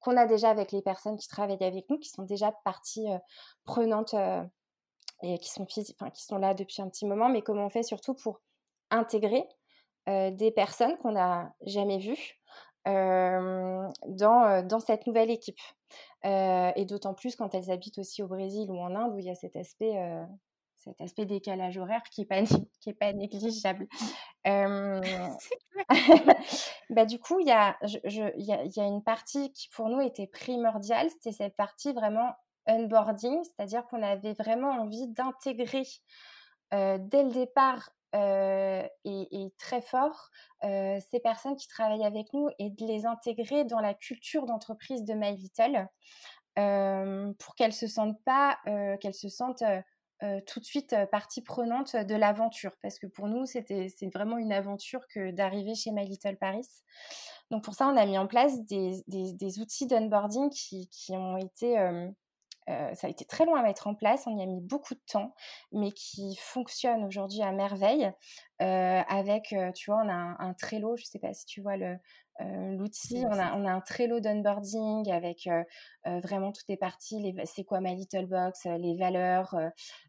qu'on 0.00 0.16
a 0.18 0.26
déjà 0.26 0.50
avec 0.50 0.70
les 0.70 0.82
personnes 0.82 1.16
qui 1.16 1.28
travaillent 1.28 1.64
avec 1.64 1.88
nous, 1.88 1.98
qui 1.98 2.10
sont 2.10 2.24
déjà 2.24 2.52
partie 2.64 3.06
prenante 3.64 4.14
et 5.22 5.38
qui 5.38 5.50
sont, 5.50 5.66
enfin, 5.92 6.10
qui 6.10 6.24
sont 6.24 6.38
là 6.38 6.54
depuis 6.54 6.82
un 6.82 6.88
petit 6.88 7.06
moment, 7.06 7.28
mais 7.28 7.42
comment 7.42 7.66
on 7.66 7.70
fait 7.70 7.82
surtout 7.82 8.14
pour 8.14 8.40
intégrer 8.90 9.44
des 10.06 10.52
personnes 10.54 10.98
qu'on 10.98 11.12
n'a 11.12 11.54
jamais 11.64 11.96
vues 11.96 12.38
dans, 12.84 13.90
dans 14.06 14.80
cette 14.80 15.06
nouvelle 15.06 15.30
équipe. 15.30 15.60
et 16.24 16.84
d'autant 16.86 17.14
plus 17.14 17.36
quand 17.36 17.54
elles 17.54 17.70
habitent 17.70 17.98
aussi 17.98 18.22
au 18.22 18.28
Brésil 18.28 18.70
ou 18.70 18.78
en 18.78 18.94
Inde, 18.94 19.14
où 19.14 19.18
il 19.18 19.24
y 19.24 19.30
a 19.30 19.34
cet 19.34 19.56
aspect, 19.56 19.96
cet 20.84 21.00
aspect 21.00 21.24
décalage 21.24 21.78
horaire 21.78 22.02
qui 22.10 22.20
n'est 22.20 22.26
pas, 22.26 22.42
qui 22.80 22.90
est 22.90 22.94
pas 22.94 23.12
négligeable. 23.12 23.88
bah, 26.90 27.04
du 27.04 27.18
coup, 27.18 27.40
il 27.40 27.46
y 27.46 27.52
a, 27.52 27.76
y, 27.82 28.52
a, 28.52 28.64
y 28.64 28.80
a 28.80 28.84
une 28.84 29.02
partie 29.02 29.52
qui 29.52 29.68
pour 29.70 29.88
nous 29.88 30.00
était 30.00 30.26
primordiale, 30.26 31.08
c'était 31.10 31.32
cette 31.32 31.56
partie 31.56 31.92
vraiment 31.92 32.30
onboarding, 32.66 33.42
c'est-à-dire 33.44 33.86
qu'on 33.86 34.02
avait 34.02 34.34
vraiment 34.34 34.70
envie 34.70 35.08
d'intégrer 35.08 35.84
dès 36.72 37.22
le 37.22 37.30
départ 37.30 37.90
et, 38.14 39.52
très 39.58 39.80
fort 39.80 40.30
ces 40.62 41.20
personnes 41.22 41.56
qui 41.56 41.68
travaillent 41.68 42.04
avec 42.04 42.32
nous 42.32 42.48
et 42.58 42.70
de 42.70 42.86
les 42.86 43.06
intégrer 43.06 43.64
dans 43.64 43.80
la 43.80 43.94
culture 43.94 44.46
d'entreprise 44.46 45.04
de 45.04 45.14
My 45.14 45.36
Little 45.36 45.88
pour 47.38 47.54
qu'elles 47.54 47.72
se 47.72 47.86
sentent 47.86 48.22
pas, 48.24 48.58
qu'elles 49.00 49.14
se 49.14 49.28
sentent 49.28 49.64
tout 50.46 50.60
de 50.60 50.64
suite 50.64 50.94
partie 51.10 51.42
prenante 51.42 51.96
de 51.96 52.14
l'aventure 52.14 52.72
parce 52.82 52.98
que 52.98 53.06
pour 53.06 53.28
nous 53.28 53.46
c'était 53.46 53.88
c'est 53.88 54.12
vraiment 54.12 54.38
une 54.38 54.52
aventure 54.52 55.06
que 55.08 55.30
d'arriver 55.30 55.74
chez 55.74 55.90
My 55.90 56.06
Little 56.06 56.36
Paris. 56.36 56.68
Donc 57.50 57.64
pour 57.64 57.74
ça 57.74 57.88
on 57.88 57.96
a 57.96 58.06
mis 58.06 58.18
en 58.18 58.26
place 58.26 58.64
des, 58.64 59.02
des, 59.06 59.58
outils 59.60 59.86
d'onboarding 59.86 60.50
qui, 60.50 60.88
qui, 60.88 61.16
ont 61.16 61.36
été 61.36 61.76
ça 62.66 63.06
a 63.06 63.10
été 63.10 63.24
très 63.24 63.44
long 63.44 63.54
à 63.54 63.62
mettre 63.62 63.86
en 63.86 63.94
place, 63.94 64.26
on 64.26 64.36
y 64.36 64.42
a 64.42 64.46
mis 64.46 64.60
beaucoup 64.60 64.94
de 64.94 65.02
temps, 65.10 65.34
mais 65.72 65.92
qui 65.92 66.36
fonctionne 66.36 67.04
aujourd'hui 67.04 67.42
à 67.42 67.52
merveille. 67.52 68.10
avec, 68.58 69.54
tu 69.74 69.90
vois, 69.90 70.02
on 70.04 70.08
a 70.08 70.14
un, 70.14 70.36
un 70.38 70.54
Trello, 70.54 70.96
je 70.96 71.02
ne 71.02 71.06
sais 71.06 71.18
pas 71.18 71.34
si 71.34 71.46
tu 71.46 71.60
vois 71.60 71.76
le, 71.76 71.98
l'outil. 72.40 73.24
On 73.28 73.38
a, 73.38 73.54
on 73.56 73.64
a, 73.64 73.72
un 73.72 73.80
Trello 73.80 74.20
d'onboarding 74.20 75.10
avec 75.12 75.48
vraiment 76.04 76.52
toutes 76.52 76.68
les 76.68 76.76
parties. 76.76 77.34
C'est 77.44 77.64
quoi 77.64 77.80
My 77.80 77.94
Little 77.94 78.26
Box, 78.26 78.64
les 78.64 78.96
valeurs, 78.96 79.54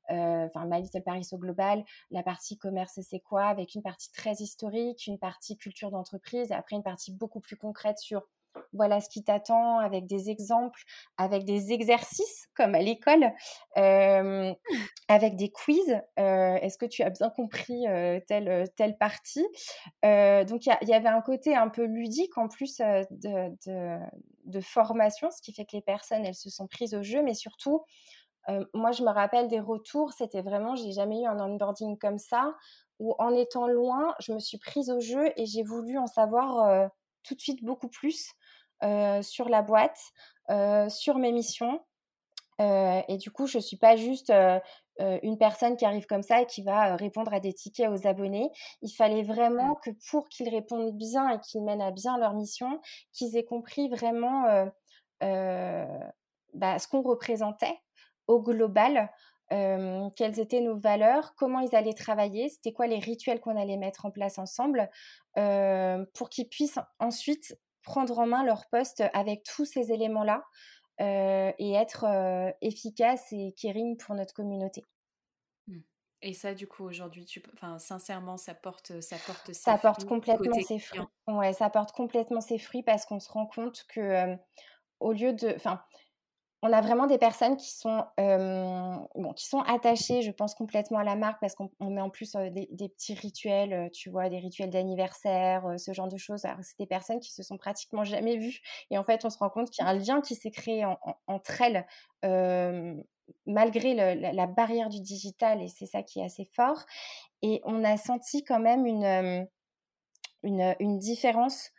enfin 0.09 0.65
My 0.65 0.81
Little 0.81 1.03
Paris 1.03 1.27
au 1.31 1.37
global. 1.37 1.83
La 2.11 2.23
partie 2.23 2.57
commerce, 2.57 2.99
c'est 3.01 3.19
quoi 3.19 3.45
Avec 3.45 3.75
une 3.75 3.83
partie 3.83 4.11
très 4.11 4.33
historique, 4.33 5.07
une 5.07 5.19
partie 5.19 5.57
culture 5.57 5.91
d'entreprise, 5.91 6.51
après 6.51 6.75
une 6.75 6.83
partie 6.83 7.11
beaucoup 7.11 7.39
plus 7.39 7.57
concrète 7.57 7.99
sur 7.99 8.23
voilà 8.73 9.01
ce 9.01 9.09
qui 9.09 9.23
t'attend, 9.23 9.79
avec 9.79 10.05
des 10.05 10.29
exemples, 10.29 10.81
avec 11.17 11.45
des 11.45 11.71
exercices 11.71 12.47
comme 12.55 12.75
à 12.75 12.79
l'école, 12.79 13.31
avec 15.07 15.35
des 15.35 15.51
quiz. 15.51 16.01
Est-ce 16.17 16.77
que 16.77 16.85
tu 16.85 17.03
as 17.03 17.09
bien 17.09 17.29
compris 17.29 17.85
telle, 18.27 18.69
telle 18.75 18.97
partie? 18.97 19.45
Donc 20.03 20.65
il 20.65 20.87
y, 20.87 20.93
avait 20.93 21.09
un 21.09 21.21
côté 21.21 21.55
un 21.55 21.69
peu 21.69 21.85
ludique 21.85 22.37
en 22.37 22.47
plus 22.47 22.77
de, 22.77 23.99
de, 24.45 24.61
formation, 24.61 25.29
ce 25.31 25.41
qui 25.41 25.53
fait 25.53 25.65
que 25.65 25.75
les 25.75 25.81
personnes, 25.81 26.25
elles 26.25 26.35
se 26.35 26.49
sont 26.49 26.67
prises 26.67 26.93
au 26.93 27.03
jeu, 27.03 27.21
mais 27.23 27.33
surtout, 27.33 27.83
moi 28.73 28.91
je 28.91 29.03
me 29.03 29.09
rappelle 29.09 29.47
des 29.47 29.59
retours, 29.59 30.13
c'était 30.13 30.41
vraiment, 30.41 30.75
j'ai 30.75 30.91
jamais 30.91 31.21
eu 31.21 31.25
un 31.25 31.39
onboarding 31.39 31.97
comme 31.97 32.19
ça, 32.19 32.53
où 32.99 33.13
en 33.19 33.33
étant 33.33 33.67
loin, 33.67 34.15
je 34.19 34.31
me 34.31 34.39
suis 34.39 34.57
prise 34.57 34.89
au 34.89 34.99
jeu 34.99 35.31
et 35.35 35.45
j'ai 35.45 35.63
voulu 35.63 35.97
en 35.97 36.07
savoir 36.07 36.89
tout 37.23 37.35
de 37.35 37.41
suite 37.41 37.63
beaucoup 37.63 37.89
plus 37.89 38.31
sur 39.21 39.49
la 39.49 39.61
boîte, 39.61 39.99
sur 40.89 41.17
mes 41.17 41.31
missions. 41.31 41.79
et 42.59 43.17
du 43.17 43.31
coup, 43.31 43.47
je 43.47 43.57
ne 43.57 43.63
suis 43.63 43.77
pas 43.77 43.95
juste 43.95 44.31
une 44.99 45.37
personne 45.37 45.75
qui 45.75 45.85
arrive 45.85 46.05
comme 46.05 46.23
ça 46.23 46.41
et 46.41 46.45
qui 46.45 46.63
va 46.63 46.95
répondre 46.95 47.33
à 47.33 47.39
des 47.39 47.53
tickets 47.53 47.89
aux 47.89 48.07
abonnés. 48.07 48.49
Il 48.81 48.91
fallait 48.91 49.23
vraiment 49.23 49.71
mmh. 49.71 49.79
que 49.83 49.89
pour 50.09 50.29
qu'ils 50.29 50.49
répondent 50.49 50.95
bien 50.95 51.29
et 51.29 51.39
qu'ils 51.39 51.63
mènent 51.63 51.81
à 51.81 51.91
bien 51.91 52.17
leur 52.17 52.33
mission, 52.33 52.79
qu'ils 53.11 53.35
aient 53.37 53.45
compris 53.45 53.89
vraiment 53.89 54.43
bah, 55.21 56.79
ce 56.79 56.87
qu'on 56.87 57.01
représentait 57.01 57.77
au 58.27 58.41
global, 58.41 59.11
quelles 59.49 60.39
étaient 60.39 60.61
nos 60.61 60.77
valeurs, 60.77 61.35
comment 61.35 61.59
ils 61.59 61.75
allaient 61.75 61.93
travailler, 61.93 62.49
c'était 62.49 62.73
quoi 62.73 62.87
les 62.87 62.99
rituels 62.99 63.39
qu'on 63.39 63.59
allait 63.59 63.77
mettre 63.77 64.05
en 64.05 64.11
place 64.11 64.39
ensemble, 64.39 64.89
pour 65.35 66.29
qu'ils 66.29 66.47
puissent 66.47 66.79
ensuite 66.99 67.57
prendre 67.85 68.19
en 68.19 68.25
main 68.25 68.43
leur 68.43 68.67
poste 68.69 69.03
avec 69.13 69.43
tous 69.43 69.63
ces 69.63 69.91
éléments-là 69.93 70.43
et 70.99 71.73
être 71.73 72.05
efficace 72.61 73.31
et 73.31 73.53
caring 73.61 73.97
pour 73.97 74.15
notre 74.15 74.33
communauté. 74.33 74.83
Mmh. 75.67 75.79
Et 76.21 76.33
ça, 76.33 76.53
du 76.53 76.67
coup, 76.67 76.83
aujourd'hui, 76.85 77.25
tu, 77.25 77.43
enfin, 77.53 77.77
sincèrement, 77.77 78.37
ça 78.37 78.55
porte, 78.55 78.99
ça 79.01 79.17
porte 79.27 79.47
ses 79.47 79.53
ça 79.53 79.77
porte 79.77 80.05
complètement 80.05 80.59
ses 80.61 80.79
fruits. 80.79 81.01
Ouais, 81.27 81.53
ça 81.53 81.69
porte 81.69 81.91
complètement 81.91 82.41
ses 82.41 82.57
fruits 82.57 82.83
parce 82.83 83.05
qu'on 83.05 83.19
se 83.19 83.31
rend 83.31 83.45
compte 83.45 83.85
que, 83.89 84.35
au 84.99 85.11
lieu 85.11 85.33
de, 85.33 85.53
enfin, 85.55 85.81
on 86.65 86.73
a 86.73 86.81
vraiment 86.81 87.05
des 87.05 87.19
personnes 87.19 87.57
qui 87.57 87.71
sont, 87.71 88.03
bon, 88.17 89.33
qui 89.35 89.45
sont 89.45 89.59
attachées, 89.59 90.23
je 90.23 90.31
pense, 90.31 90.55
complètement 90.55 90.97
à 90.97 91.03
la 91.03 91.15
marque 91.15 91.39
parce 91.39 91.53
qu'on 91.53 91.69
met 91.79 92.01
en 92.01 92.09
plus 92.09 92.31
des, 92.33 92.89
petits 92.89 93.13
rituels, 93.13 93.91
tu 93.91 94.09
vois, 94.09 94.29
des 94.29 94.39
rituels 94.39 94.71
d'anniversaire, 94.71 95.63
ce 95.77 95.93
genre 95.93 96.07
de 96.07 96.17
choses. 96.17 96.41
c'est 96.41 96.79
des 96.79 96.87
personnes 96.87 97.19
qui 97.19 97.31
se 97.31 97.43
sont 97.43 97.57
pratiquement 97.57 98.03
jamais 98.03 98.37
vues. 98.37 98.61
Et 98.89 98.97
en 98.97 99.03
fait, 99.03 99.25
on 99.25 99.29
se 99.29 99.37
rend 99.37 99.51
compte 99.51 99.69
qu'il 99.69 99.85
y 99.85 99.87
a 99.87 99.91
un 99.91 99.93
lien 99.93 100.21
qui 100.21 100.33
s'est 100.33 100.49
créé 100.49 100.83
entre 101.27 101.61
elles 101.61 101.85
malgré 103.45 103.93
la, 103.93 104.47
barrière 104.47 104.89
du 104.89 105.01
digital. 105.01 105.61
Et 105.61 105.67
c'est 105.67 105.85
ça 105.85 106.01
qui 106.01 106.19
est 106.19 106.25
assez 106.25 106.49
fort. 106.55 106.83
Et 107.43 107.61
on 107.65 107.83
a 107.83 107.95
senti 107.97 108.43
quand 108.43 108.59
même 108.59 108.87
une, 108.87 109.47
une, 110.41 110.97
différence 110.97 111.69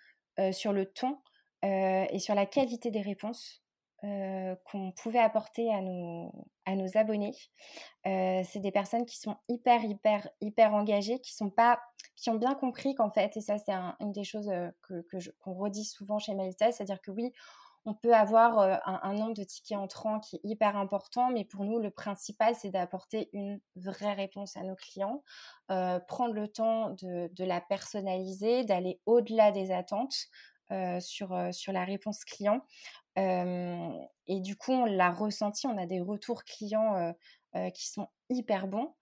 sur 0.53 0.73
le 0.73 0.87
ton 0.87 1.19
et 1.65 2.21
sur 2.21 2.37
la 2.37 2.47
qualité 2.47 2.93
des 2.93 3.03
réponses. 3.03 3.66
Euh, 4.05 4.55
qu'on 4.67 4.93
pouvait 4.93 5.21
apporter 5.21 5.73
à 5.73 5.81
nos, 5.81 6.31
à 6.67 6.77
nos 6.77 6.99
abonnés. 6.99 7.35
Euh, 8.07 8.43
c'est 8.45 8.61
des 8.61 8.71
personnes 8.71 9.07
qui 9.07 9.19
sont 9.19 9.37
hyper, 9.49 9.83
hyper, 9.85 10.29
hyper 10.43 10.75
engagées, 10.75 11.19
qui 11.21 11.35
sont 11.35 11.49
pas, 11.49 11.81
qui 12.15 12.29
ont 12.29 12.35
bien 12.35 12.55
compris 12.55 12.95
qu'en 12.95 13.11
fait, 13.11 13.35
et 13.39 13.41
ça 13.41 13.57
c'est 13.57 13.73
une 13.73 14.13
des 14.13 14.23
choses 14.23 14.51
euh, 14.51 14.69
que, 14.83 15.03
qu'on 15.41 15.55
redit 15.55 15.87
souvent 15.87 16.19
chez 16.19 16.35
Melita, 16.35 16.73
c'est-à-dire 16.73 17.01
que 17.01 17.11
oui, 17.11 17.33
on 17.87 17.95
peut 17.95 18.15
avoir 18.15 18.59
un, 18.85 19.15
nombre 19.15 19.33
de 19.33 19.45
tickets 19.45 19.79
entrants 19.79 20.19
qui 20.21 20.37
est 20.37 20.41
hyper 20.43 20.77
important, 20.77 21.31
mais 21.31 21.45
pour 21.45 21.65
nous, 21.65 21.79
le 21.79 21.91
principal, 21.91 22.55
c'est 22.55 22.71
d'apporter 22.71 23.31
une 23.33 23.61
vraie 23.77 24.13
réponse 24.13 24.57
à 24.57 24.63
nos 24.63 24.75
clients, 24.75 25.23
prendre 25.69 26.35
le 26.35 26.49
temps 26.49 26.91
de, 26.91 27.31
de 27.33 27.45
la 27.45 27.61
personnaliser, 27.61 28.65
d'aller 28.65 29.01
au-delà 29.07 29.53
des 29.53 29.71
attentes. 29.71 30.17
sur, 30.99 31.49
sur 31.53 31.73
la 31.73 31.85
réponse 31.85 32.25
client 32.25 32.61
et 33.17 34.41
du 34.41 34.57
coup, 34.57 34.73
on 34.73 34.85
l'a 34.85 35.11
ressenti, 35.11 35.67
on 35.67 35.79
a 35.79 35.87
des 35.87 36.01
retours 36.01 36.45
clients 36.45 37.15
qui 37.75 37.89
sont 37.89 38.09
hyper 38.29 38.67
bons 38.67 38.93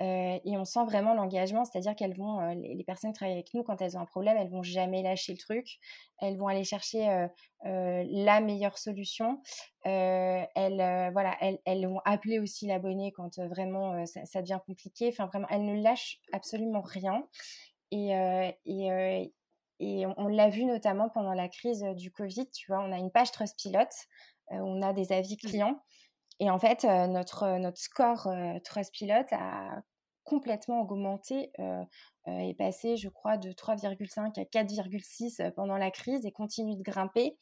et 0.00 0.56
on 0.58 0.64
sent 0.64 0.84
vraiment 0.84 1.14
l'engagement, 1.14 1.64
c'est-à-dire 1.64 1.94
qu'elles 1.94 2.16
vont, 2.16 2.46
les, 2.54 2.84
personnes 2.84 3.12
qui 3.12 3.18
travaillent 3.18 3.36
avec 3.36 3.54
nous, 3.54 3.62
quand 3.62 3.80
elles 3.80 3.96
ont 3.96 4.00
un 4.00 4.06
problème, 4.06 4.36
elles 4.36 4.50
vont 4.50 4.62
jamais 4.62 5.02
lâcher 5.02 5.32
le 5.32 5.38
truc, 5.38 5.78
elles 6.18 6.36
vont 6.36 6.48
aller 6.48 6.64
chercher 6.64 7.26
la 7.64 8.40
meilleure 8.40 8.76
solution, 8.76 9.40
elles, 9.84 11.10
voilà, 11.12 11.36
elles, 11.40 11.58
elles, 11.64 11.86
vont 11.86 12.00
appeler 12.04 12.38
aussi 12.38 12.66
l'abonné 12.66 13.12
quand 13.12 13.38
vraiment 13.38 14.04
ça, 14.04 14.42
devient 14.42 14.60
compliqué, 14.66 15.08
enfin 15.08 15.26
vraiment, 15.26 15.46
elles 15.48 15.64
ne 15.64 15.80
lâchent 15.82 16.18
absolument 16.32 16.82
rien. 16.82 17.26
Et, 17.92 19.32
et 19.82 20.06
on, 20.16 20.28
l'a 20.28 20.48
vu 20.48 20.64
notamment 20.64 21.08
pendant 21.08 21.34
la 21.34 21.48
crise 21.48 21.82
du 21.96 22.12
Covid, 22.12 22.48
tu 22.50 22.70
vois, 22.70 22.80
on 22.84 22.92
a 22.92 22.98
une 22.98 23.10
page 23.10 23.32
Trustpilot, 23.32 23.88
où 24.52 24.54
on 24.54 24.80
a 24.80 24.92
des 24.92 25.10
avis 25.12 25.34
mmh. 25.34 25.48
clients. 25.48 25.82
Et 26.38 26.50
en 26.50 26.58
fait, 26.60 26.84
notre, 26.84 27.58
notre 27.58 27.78
score 27.78 28.28
Trustpilot 28.64 29.26
a 29.32 29.82
complètement 30.22 30.82
augmenté 30.82 31.50
est 32.26 32.56
passé, 32.56 32.96
je 32.96 33.08
crois, 33.08 33.38
de 33.38 33.50
3,5 33.50 34.40
à 34.40 34.44
4,6 34.44 35.52
pendant 35.54 35.76
la 35.76 35.90
crise 35.90 36.24
et 36.24 36.30
continue 36.30 36.76
de 36.76 36.82
grimper. 36.82 37.36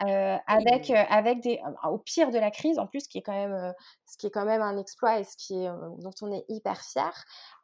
avec, 0.00 0.90
avec 0.90 1.40
des, 1.40 1.60
au 1.84 1.98
pire 1.98 2.30
de 2.30 2.38
la 2.38 2.50
crise, 2.50 2.78
en 2.78 2.86
plus, 2.86 3.00
ce 3.00 3.08
qui 3.10 3.18
est 3.18 3.22
quand 3.22 3.36
même, 3.36 3.74
ce 4.06 4.16
qui 4.16 4.28
est 4.28 4.30
quand 4.30 4.46
même 4.46 4.62
un 4.62 4.78
exploit 4.78 5.20
et 5.20 5.24
ce 5.24 5.36
qui 5.36 5.62
est, 5.62 5.68
dont 5.98 6.14
on 6.22 6.32
est 6.32 6.46
hyper 6.48 6.80
fier, 6.80 7.12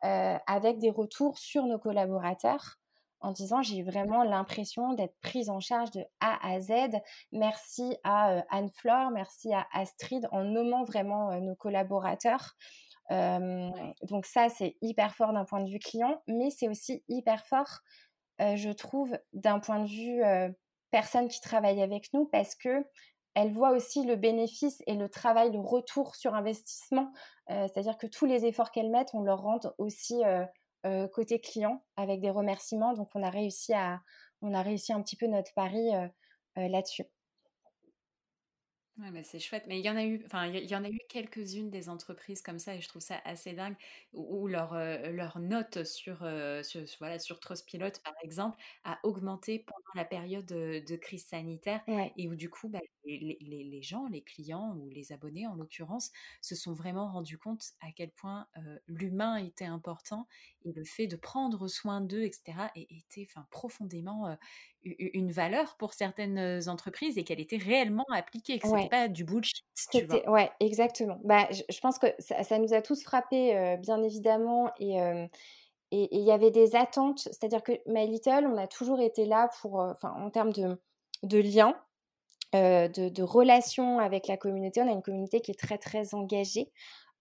avec 0.03 0.81
des 0.81 0.91
retours 0.91 1.39
sur 1.39 1.65
nos 1.65 1.79
collaborateurs 1.79 2.79
en 3.21 3.33
disant 3.33 3.63
j'ai 3.63 3.83
vraiment 3.83 4.23
l'impression 4.23 4.93
d'être 4.95 5.17
prise 5.21 5.51
en 5.51 5.61
charge 5.61 5.91
de 5.91 6.05
A 6.21 6.39
à 6.47 6.61
Z. 6.61 6.73
Merci 7.33 7.97
à 8.05 8.45
Anne-Flore, 8.51 9.11
merci 9.11 9.53
à 9.53 9.67
Astrid 9.73 10.29
en 10.33 10.45
nommant 10.45 10.85
vraiment 10.85 11.41
nos 11.41 11.55
collaborateurs. 11.55 12.55
donc 13.11 14.27
ça, 14.27 14.49
c'est 14.49 14.77
hyper 14.83 15.15
fort 15.15 15.33
d'un 15.33 15.45
point 15.45 15.63
de 15.63 15.71
vue 15.71 15.79
client, 15.79 16.23
mais 16.27 16.51
c'est 16.51 16.69
aussi 16.69 17.03
hyper 17.09 17.45
fort, 17.47 17.81
je 18.39 18.71
trouve, 18.71 19.19
d'un 19.33 19.61
point 19.61 19.81
de 19.81 19.89
vue 19.89 20.23
personne 20.91 21.29
qui 21.29 21.41
travaille 21.41 21.83
avec 21.83 22.13
nous 22.13 22.27
parce 22.27 22.55
que 22.55 22.85
elle 23.35 23.53
voit 23.53 23.71
aussi 23.71 24.05
le 24.05 24.17
bénéfice 24.17 24.83
et 24.87 24.95
le 24.95 25.09
travail, 25.09 25.53
le 25.53 25.61
retour 25.61 26.17
sur 26.17 26.35
investissement. 26.35 27.13
C'est-à-dire 27.49 27.97
que 27.97 28.07
tous 28.07 28.27
les 28.27 28.47
efforts 28.47 28.73
qu'elles 28.73 28.91
mettent, 28.91 29.15
on 29.15 29.23
leur 29.23 29.43
rend 29.43 29.61
aussi 29.79 30.23
euh, 30.87 31.09
côté 31.09 31.41
client 31.41 31.85
avec 31.97 32.21
des 32.21 32.31
remerciements. 32.31 32.95
Donc 32.95 33.11
on 33.15 33.23
a 33.23 33.31
réussi 33.31 33.73
à 33.75 34.01
on 34.43 34.55
a 34.55 34.63
réussi 34.63 34.93
un 34.93 35.03
petit 35.03 35.17
peu 35.17 35.27
notre 35.27 35.53
pari 35.55 35.95
euh, 35.95 36.07
euh, 36.59 36.69
là-dessus. 36.69 37.05
Ouais, 38.99 39.23
c'est 39.23 39.39
chouette. 39.39 39.65
Mais 39.69 39.79
il 39.79 39.85
y 39.85 39.91
en 39.91 39.97
a 39.97 40.03
eu, 40.03 40.21
enfin, 40.27 40.47
il 40.47 40.69
y 40.69 40.75
en 40.75 40.83
a 40.83 40.89
eu 40.89 40.99
quelques-unes 41.09 41.71
des 41.71 41.89
entreprises 41.89 42.43
comme 42.43 42.59
ça, 42.59 42.75
et 42.75 42.81
je 42.81 42.89
trouve 42.89 43.01
ça 43.01 43.21
assez 43.25 43.53
dingue, 43.53 43.77
où, 44.13 44.49
leur, 44.49 44.75
leur 44.75 45.39
note 45.39 45.85
sur, 45.85 46.27
sur, 46.65 46.81
voilà, 46.99 47.21
sur 47.21 47.39
Trustpilot, 47.39 47.93
par 48.03 48.15
exemple, 48.25 48.59
a 48.83 48.99
augmenté 49.05 49.61
pendant 49.61 49.79
la 49.95 50.05
période 50.05 50.47
de, 50.47 50.97
crise 50.97 51.27
sanitaire, 51.27 51.81
et 52.17 52.29
où 52.29 52.35
du 52.35 52.51
coup, 52.51 52.69
bah, 52.69 52.81
les, 53.05 53.39
les, 53.41 53.65
les, 53.65 53.83
gens, 53.83 54.09
les 54.09 54.23
clients 54.23 54.75
ou 54.77 54.91
les 54.91 55.13
abonnés 55.13 55.47
en 55.47 55.55
l'occurrence, 55.55 56.11
se 56.41 56.57
sont 56.57 56.75
vraiment 56.75 57.07
rendus 57.07 57.39
compte 57.39 57.67
à 57.81 57.93
quel 57.95 58.11
point 58.11 58.49
l'humain 58.89 59.37
était 59.37 59.65
important 59.65 60.27
et 60.65 60.73
le 60.73 60.85
fait 60.85 61.07
de 61.07 61.17
prendre 61.17 61.69
soin 61.69 62.01
d'eux, 62.01 62.23
etc., 62.25 62.69
était 62.75 63.29
enfin, 63.31 63.47
profondément 63.51 64.37
une 64.99 65.31
valeur 65.31 65.77
pour 65.77 65.95
certaines 65.95 66.69
entreprises 66.69 67.19
et 67.19 67.25
qu'elle 67.25 67.41
était 67.41 67.57
réellement 67.57 68.07
appliquée, 68.13 68.59
que 68.59 68.69
ce 68.69 68.75
n'était 68.75 68.89
pas 68.89 69.09
du 69.09 69.25
bullshit. 69.25 69.65
Tu 69.93 70.05
vois? 70.05 70.31
Ouais, 70.31 70.51
exactement. 70.61 71.19
Bah, 71.25 71.49
je, 71.51 71.81
pense 71.81 71.99
que 71.99 72.07
ça, 72.19 72.59
nous 72.59 72.75
a 72.75 72.83
tous 72.83 73.03
frappés, 73.03 73.77
bien 73.81 74.03
évidemment, 74.03 74.71
et 74.79 74.99
et 75.91 76.09
il 76.19 76.23
y 76.23 76.33
avait 76.33 76.51
des 76.51 76.77
attentes, 76.77 77.21
c'est-à-dire 77.21 77.63
que 77.63 77.73
My 77.87 78.07
Little, 78.07 78.47
on 78.47 78.59
a 78.59 78.67
toujours 78.67 79.01
été 79.01 79.25
là 79.25 79.49
pour, 79.61 79.77
enfin, 79.77 80.13
en 80.13 80.31
termes 80.31 80.53
de, 80.53 80.79
de 81.23 81.39
liens, 81.39 81.75
de, 82.53 83.09
de 83.09 83.23
relations 83.23 83.99
avec 83.99 84.27
la 84.27 84.37
communauté. 84.37 84.83
On 84.83 84.89
a 84.89 84.93
une 84.93 85.03
communauté 85.03 85.41
qui 85.41 85.51
est 85.51 85.59
très, 85.59 85.79
très 85.79 86.15
engagée. 86.15 86.71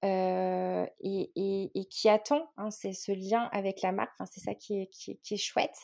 et, 0.04 0.92
et, 1.76 1.86
qui 1.86 2.10
attend, 2.10 2.50
hein, 2.58 2.70
c'est 2.70 2.94
ce 2.94 3.14
lien 3.14 3.50
avec 3.54 3.82
la 3.82 3.94
marque, 3.94 4.12
enfin, 4.20 4.30
c'est 4.32 4.42
ça 4.42 4.54
qui 4.54 4.82
est, 4.82 4.88
qui, 4.88 5.18
qui 5.20 5.36
est 5.36 5.38
chouette. 5.38 5.78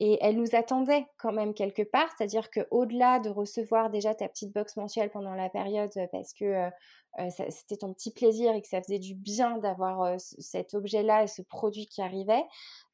Et 0.00 0.16
elle 0.20 0.36
nous 0.36 0.54
attendait 0.54 1.06
quand 1.18 1.32
même 1.32 1.54
quelque 1.54 1.82
part, 1.82 2.08
c'est-à-dire 2.16 2.50
qu'au-delà 2.50 3.18
de 3.18 3.30
recevoir 3.30 3.90
déjà 3.90 4.14
ta 4.14 4.28
petite 4.28 4.52
box 4.52 4.76
mensuelle 4.76 5.10
pendant 5.10 5.34
la 5.34 5.48
période, 5.48 5.90
euh, 5.96 6.06
parce 6.12 6.32
que 6.32 6.44
euh, 6.44 6.70
euh, 7.18 7.28
c'était 7.48 7.78
ton 7.78 7.92
petit 7.92 8.12
plaisir 8.12 8.54
et 8.54 8.62
que 8.62 8.68
ça 8.68 8.80
faisait 8.80 9.00
du 9.00 9.16
bien 9.16 9.58
d'avoir 9.58 10.20
cet 10.20 10.74
objet-là 10.74 11.24
et 11.24 11.26
ce 11.26 11.42
produit 11.42 11.86
qui 11.86 12.00
arrivait, 12.00 12.44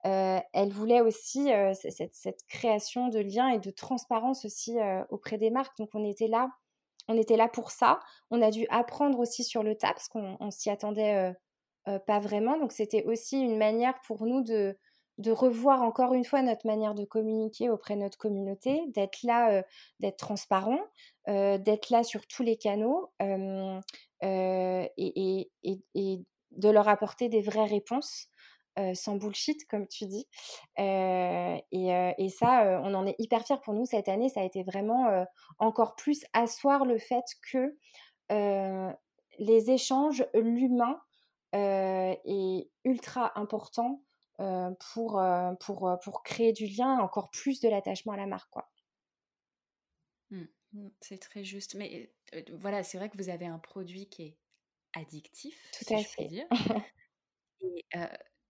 elle 0.04 0.70
voulait 0.70 1.02
aussi 1.02 1.50
cette, 1.74 2.46
création 2.48 3.08
de 3.08 3.18
lien 3.18 3.48
et 3.48 3.58
de 3.58 3.70
transparence 3.70 4.46
aussi 4.46 4.78
auprès 5.10 5.36
des 5.36 5.50
marques. 5.50 5.76
Donc 5.76 5.90
on 5.92 6.04
était 6.04 6.28
là, 6.28 6.48
on 7.08 7.18
était 7.18 7.36
là 7.36 7.48
pour 7.48 7.70
ça. 7.70 8.00
On 8.30 8.40
a 8.40 8.50
dû 8.50 8.66
apprendre 8.70 9.18
aussi 9.18 9.44
sur 9.44 9.62
le 9.62 9.74
tas 9.74 9.92
parce 9.92 10.08
qu'on 10.08 10.50
s'y 10.50 10.70
attendait 10.70 11.34
pas 11.84 12.18
vraiment. 12.18 12.56
Donc 12.56 12.72
c'était 12.72 13.04
aussi 13.04 13.38
une 13.40 13.58
manière 13.58 14.00
pour 14.06 14.24
nous 14.24 14.42
de 14.42 14.78
de 15.18 15.30
revoir 15.30 15.82
encore 15.82 16.14
une 16.14 16.24
fois 16.24 16.42
notre 16.42 16.66
manière 16.66 16.94
de 16.94 17.04
communiquer 17.04 17.70
auprès 17.70 17.94
de 17.94 18.00
notre 18.00 18.18
communauté, 18.18 18.82
d'être 18.88 19.22
là, 19.22 19.62
d'être 20.00 20.16
transparent, 20.16 20.80
d'être 21.26 21.90
là 21.90 22.02
sur 22.02 22.26
tous 22.26 22.42
les 22.42 22.56
canaux 22.56 23.12
et, 23.20 23.80
de 26.50 26.68
leur 26.68 26.88
apporter 26.88 27.28
des 27.28 27.42
vraies 27.42 27.66
réponses. 27.66 28.28
sans 28.94 29.16
bullshit, 29.16 29.68
comme 29.68 29.86
tu 29.86 30.06
dis. 30.06 30.26
et, 30.78 32.28
ça, 32.36 32.80
on 32.82 32.94
en 32.94 33.06
est 33.06 33.14
hyper 33.18 33.44
fiers 33.46 33.60
pour 33.62 33.74
nous 33.74 33.86
cette 33.86 34.08
année. 34.08 34.28
Ça 34.28 34.40
a 34.40 34.44
été 34.44 34.64
vraiment 34.64 35.24
encore 35.58 35.94
plus 35.94 36.24
asseoir 36.32 36.84
le 36.84 36.98
fait 36.98 37.24
que 37.52 37.76
les 39.38 39.70
échanges, 39.70 40.26
l'humain 40.34 41.00
est 41.52 42.68
ultra 42.84 43.38
important 43.38 44.00
pour, 44.36 45.22
pour, 45.60 45.98
pour 46.02 46.22
créer 46.22 46.52
du 46.52 46.66
lien, 46.66 46.98
encore 46.98 47.30
plus 47.30 47.60
de 47.60 47.68
l'attachement 47.68 48.12
à 48.12 48.16
la 48.16 48.26
marque. 48.26 48.50
Quoi. 48.50 48.70
Mmh, 50.30 50.44
mmh, 50.72 50.88
c'est 51.00 51.18
très 51.18 51.44
juste. 51.44 51.74
Mais 51.74 52.14
voilà, 52.52 52.82
c'est 52.82 52.98
vrai 52.98 53.08
que 53.10 53.16
vous 53.16 53.28
avez 53.28 53.46
un 53.46 53.58
produit 53.58 54.08
qui 54.08 54.22
est 54.22 54.38
addictif, 54.94 55.72
Tout 55.72 55.84
si 55.84 55.94
à 55.94 55.98
je 55.98 56.08
fait. 56.16 56.28
dire. 56.28 56.46
Et 57.62 57.84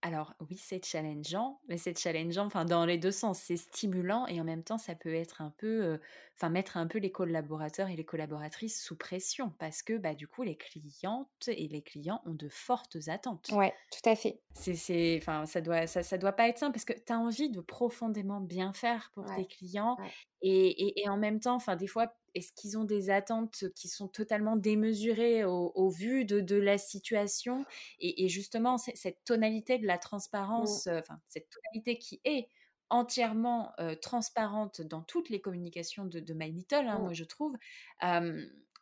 alors 0.04 0.34
oui, 0.50 0.58
c'est 0.58 0.84
challengeant, 0.84 1.62
mais 1.66 1.78
c'est 1.78 1.98
challengeant, 1.98 2.44
enfin 2.44 2.66
dans 2.66 2.84
les 2.84 2.98
deux 2.98 3.10
sens, 3.10 3.38
c'est 3.40 3.56
stimulant 3.56 4.26
et 4.26 4.38
en 4.38 4.44
même 4.44 4.62
temps 4.62 4.76
ça 4.76 4.94
peut 4.94 5.14
être 5.14 5.40
un 5.40 5.48
peu, 5.56 5.98
enfin 6.36 6.50
mettre 6.50 6.76
un 6.76 6.86
peu 6.86 6.98
les 6.98 7.10
collaborateurs 7.10 7.88
et 7.88 7.96
les 7.96 8.04
collaboratrices 8.04 8.82
sous 8.82 8.98
pression 8.98 9.54
parce 9.58 9.82
que 9.82 9.96
bah 9.96 10.14
du 10.14 10.28
coup 10.28 10.42
les 10.42 10.58
clientes 10.58 11.48
et 11.48 11.68
les 11.68 11.80
clients 11.80 12.20
ont 12.26 12.34
de 12.34 12.50
fortes 12.50 12.98
attentes. 13.06 13.48
Ouais, 13.50 13.72
tout 13.90 14.06
à 14.06 14.14
fait. 14.14 14.42
C'est, 14.52 15.18
enfin 15.20 15.46
ça 15.46 15.62
doit, 15.62 15.86
ça, 15.86 16.02
ça 16.02 16.18
doit 16.18 16.32
pas 16.32 16.48
être 16.48 16.58
simple 16.58 16.74
parce 16.74 16.84
que 16.84 16.92
tu 16.92 17.10
as 17.10 17.18
envie 17.18 17.48
de 17.48 17.62
profondément 17.62 18.42
bien 18.42 18.74
faire 18.74 19.10
pour 19.14 19.24
tes 19.34 19.46
clients 19.46 19.96
et, 20.42 20.66
et, 20.68 21.02
et, 21.02 21.08
en 21.08 21.16
même 21.16 21.40
temps, 21.40 21.54
enfin 21.54 21.76
des 21.76 21.86
fois 21.86 22.14
est-ce 22.34 22.52
qu'ils 22.52 22.76
ont 22.78 22.84
des 22.84 23.10
attentes 23.10 23.64
qui 23.74 23.88
sont 23.88 24.08
totalement 24.08 24.56
démesurées 24.56 25.44
au, 25.44 25.88
vu 25.90 26.24
de, 26.24 26.56
la 26.56 26.78
situation? 26.78 27.64
Et, 28.00 28.28
justement, 28.28 28.78
cette 28.78 29.24
tonalité 29.24 29.78
de 29.78 29.86
la 29.86 29.96
mmh. 29.96 30.00
transparence, 30.00 30.86
enfin, 30.86 31.20
cette 31.28 31.48
tonalité 31.50 31.98
qui 31.98 32.20
est 32.24 32.48
entièrement 32.90 33.72
transparente 34.02 34.82
dans 34.82 35.02
toutes 35.02 35.30
les 35.30 35.40
communications 35.40 36.04
de, 36.04 36.20
de 36.20 36.34
My 36.34 36.50
Little, 36.50 36.86
hein, 36.86 36.98
mmh. 36.98 37.02
moi 37.02 37.12
je 37.12 37.24
trouve. 37.24 37.56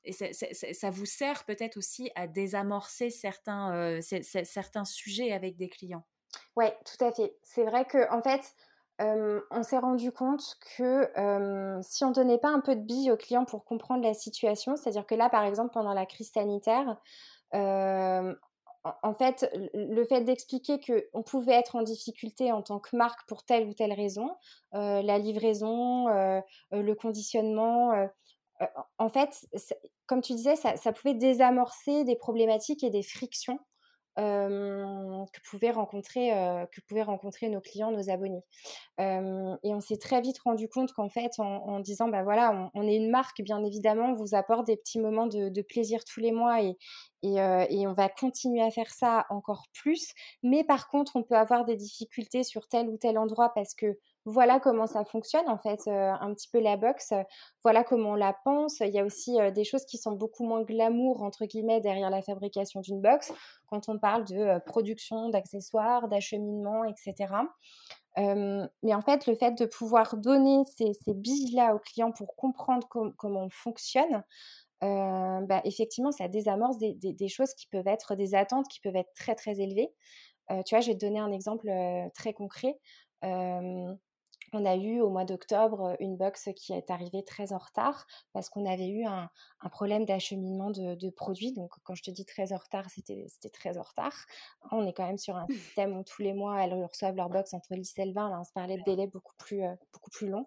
et 0.05 0.13
ça 0.13 0.91
vous 0.91 1.07
sert 1.07 1.45
peut-être 1.45 1.77
aussi 1.77 2.11
à 2.15 2.27
désamorcer 2.27 3.11
certains, 3.11 4.01
certains 4.01 4.85
sujets 4.85 5.33
avec 5.33 5.57
des 5.57 5.69
clients? 5.69 6.05
Oui, 6.57 6.67
tout 6.85 7.05
à 7.05 7.13
fait. 7.13 7.37
C'est 7.43 7.65
vrai 7.65 7.85
que 7.85 8.11
en 8.11 8.23
fait, 8.23 8.55
on 8.99 9.63
s'est 9.63 9.79
rendu 9.79 10.13
compte 10.13 10.57
que 10.77 11.11
si 11.83 12.05
on 12.05 12.11
donnait 12.11 12.39
pas 12.39 12.51
un 12.51 12.61
peu 12.61 12.77
de 12.77 12.83
billes 12.83 13.11
aux 13.11 13.17
clients 13.17 13.45
pour 13.45 13.65
comprendre 13.65 14.03
la 14.03 14.15
situation, 14.15 14.77
c'est-à-dire 14.77 15.07
que 15.07 15.15
là, 15.15 15.29
par 15.29 15.45
exemple, 15.45 15.73
pendant 15.73 15.95
la 15.95 16.07
crise 16.07 16.31
sanitaire, 16.33 16.97
en 19.03 19.15
fait, 19.15 19.49
le 19.75 20.05
fait 20.05 20.23
d'expliquer 20.23 20.81
qu'on 20.81 21.23
pouvait 21.23 21.55
être 21.55 21.77
en 21.77 21.83
difficulté 21.83 22.51
en 22.53 22.63
tant 22.63 22.81
que 22.81 22.97
marque 22.97 23.27
pour 23.29 23.45
telle 23.45 23.69
ou 23.69 23.75
telle 23.75 23.93
raison, 23.93 24.31
la 24.73 25.19
livraison, 25.19 26.07
le 26.71 26.93
conditionnement, 26.95 27.93
en 28.99 29.09
fait, 29.09 29.47
comme 30.07 30.21
tu 30.21 30.35
disais, 30.35 30.57
ça, 30.57 30.93
pouvait 30.93 31.15
désamorcer 31.15 32.05
des 32.05 32.17
problématiques 32.17 32.85
et 32.85 32.91
des 32.91 33.03
frictions 33.03 33.59
que, 34.17 35.51
pouvaient 35.51 35.71
rencontrer, 35.71 36.31
que 36.73 36.81
pouvaient 36.83 37.03
rencontrer 37.03 37.49
nos 37.49 37.61
clients, 37.61 37.91
nos 37.91 38.11
abonnés. 38.11 38.43
et 38.99 39.75
on 39.75 39.81
s'est 39.81 39.97
très 39.97 40.21
vite 40.21 40.39
rendu 40.41 40.69
compte 40.69 40.93
qu'en 40.93 41.09
fait, 41.09 41.33
en, 41.39 41.81
disant, 41.81 42.09
bah 42.09 42.23
voilà, 42.23 42.71
on, 42.75 42.87
est 42.87 42.97
une 42.97 43.11
marque, 43.11 43.43
bien 43.43 43.63
évidemment, 43.65 44.13
on 44.13 44.15
vous 44.15 44.35
apporte 44.35 44.67
des 44.67 44.77
petits 44.77 45.01
moments 45.01 45.27
de, 45.27 45.63
plaisir 45.63 46.05
tous 46.05 46.21
les 46.21 46.33
mois 46.33 46.63
et, 46.63 46.77
et, 47.23 47.87
on 47.87 47.93
va 47.93 48.09
continuer 48.09 48.63
à 48.63 48.71
faire 48.71 48.91
ça 48.91 49.27
encore 49.31 49.65
plus. 49.73 50.13
Mais 50.43 50.65
par 50.65 50.89
contre, 50.89 51.17
on 51.17 51.23
peut 51.23 51.37
avoir 51.37 51.65
des 51.65 51.77
difficultés 51.77 52.43
sur 52.43 52.69
tel 52.69 52.89
ou 52.89 52.97
tel 52.97 53.19
endroit 53.19 53.53
parce 53.55 53.75
que 53.75 53.99
voilà 54.25 54.61
comment 54.61 54.87
ça 54.87 55.05
fonctionne 55.05 55.49
en 55.49 55.59
fait, 55.59 55.89
un 55.89 56.33
petit 56.35 56.49
peu 56.49 56.61
la 56.61 56.77
box, 56.77 57.13
voilà 57.63 57.83
comment 57.83 58.11
on 58.11 58.15
la 58.15 58.35
pense. 58.45 58.81
Il 58.81 58.95
y 58.95 58.99
a 58.99 59.05
aussi 59.05 59.37
des 59.55 59.65
choses 59.65 59.85
qui 59.85 59.99
sont 59.99 60.13
beaucoup 60.13 60.45
moins 60.45 60.63
glamour 60.63 61.23
entre 61.23 61.45
guillemets 61.45 61.81
derrière 61.81 62.11
la 62.11 62.23
fabrication 62.23 62.81
d'une 62.81 63.01
box 63.01 63.33
quand 63.67 63.89
on 63.89 63.99
parle 63.99 64.25
de 64.25 64.61
production 64.67 65.29
d'accessoires, 65.29 66.09
d'acheminement, 66.09 66.85
etc. 66.85 67.35
mais 68.17 68.95
en 68.95 69.01
fait, 69.03 69.27
le 69.27 69.35
fait 69.35 69.59
de 69.59 69.67
pouvoir 69.67 70.17
donner 70.17 70.63
ces, 70.77 71.15
billes-là 71.15 71.75
aux 71.75 71.81
clients 71.81 72.13
pour 72.13 72.37
comprendre 72.37 72.87
comment 72.89 73.45
on 73.45 73.51
fonctionne, 73.51 74.23
bah, 74.81 75.61
effectivement, 75.65 76.13
ça 76.13 76.29
désamorce 76.29 76.79
des, 76.79 77.29
choses 77.29 77.55
qui 77.55 77.67
peuvent 77.67 77.89
être 77.89 78.15
des 78.15 78.35
attentes 78.35 78.69
qui 78.69 78.81
peuvent 78.81 78.97
être 78.97 79.13
très 79.15 79.35
très 79.35 79.61
élevées. 79.61 79.93
tu 80.49 80.75
vois, 80.75 80.81
je 80.81 80.89
vais 80.89 80.95
te 80.97 81.05
donner 81.05 81.19
un 81.19 81.33
exemple 81.33 81.69
très 82.15 82.35
concret 82.35 82.79
on 84.53 84.65
a 84.65 84.77
eu 84.77 85.01
au 85.01 85.09
mois 85.09 85.25
d'octobre 85.25 85.97
une 85.99 86.17
box 86.17 86.51
qui 86.57 86.73
est 86.73 86.91
arrivée 86.91 87.25
très 87.25 87.53
en 87.53 87.59
retard 87.59 88.07
parce 88.33 88.51
qu'on 88.51 88.67
avait 88.67 88.89
eu 88.89 89.05
un, 89.05 89.31
problème 89.71 90.05
d'acheminement 90.05 90.71
de, 90.71 91.11
produits. 91.11 91.53
Donc, 91.53 91.71
quand 91.85 91.95
je 91.95 92.03
te 92.03 92.11
dis 92.11 92.25
très 92.25 92.53
en 92.53 92.59
retard, 92.59 92.89
c'était 92.91 93.51
très 93.53 93.79
en 93.79 93.83
retard. 93.83 94.15
On 94.71 94.87
est 94.87 94.93
quand 94.93 95.07
même 95.07 95.19
sur 95.19 95.37
un 95.37 95.47
système 95.47 95.97
où 95.97 96.05
tous 96.05 96.23
les 96.23 96.35
mois, 96.35 96.63
elles 96.63 96.75
reçoivent 96.75 97.17
leur 97.17 97.31
box 97.31 97.55
entre 97.55 97.75
10 97.75 97.99
et 97.99 98.05
le 98.07 98.13
20. 98.13 98.31
Là, 98.31 98.41
on 98.41 98.45
se 98.45 98.53
parlait 98.53 98.77
de 98.77 98.83
délais 98.85 99.07
beaucoup 99.07 99.35
plus, 99.39 99.63
beaucoup 99.93 100.11
plus 100.11 100.29
longs. 100.29 100.47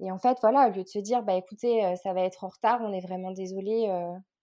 Et 0.00 0.10
en 0.10 0.18
fait, 0.18 0.38
voilà, 0.40 0.68
au 0.68 0.72
lieu 0.72 0.84
de 0.84 0.88
se 0.88 0.98
dire, 0.98 1.22
bah 1.22 1.34
écoutez, 1.34 1.94
ça 2.02 2.12
va 2.12 2.22
être 2.22 2.44
en 2.44 2.48
retard, 2.48 2.80
on 2.82 2.92
est 2.92 3.00
vraiment 3.00 3.32
désolé, 3.32 3.88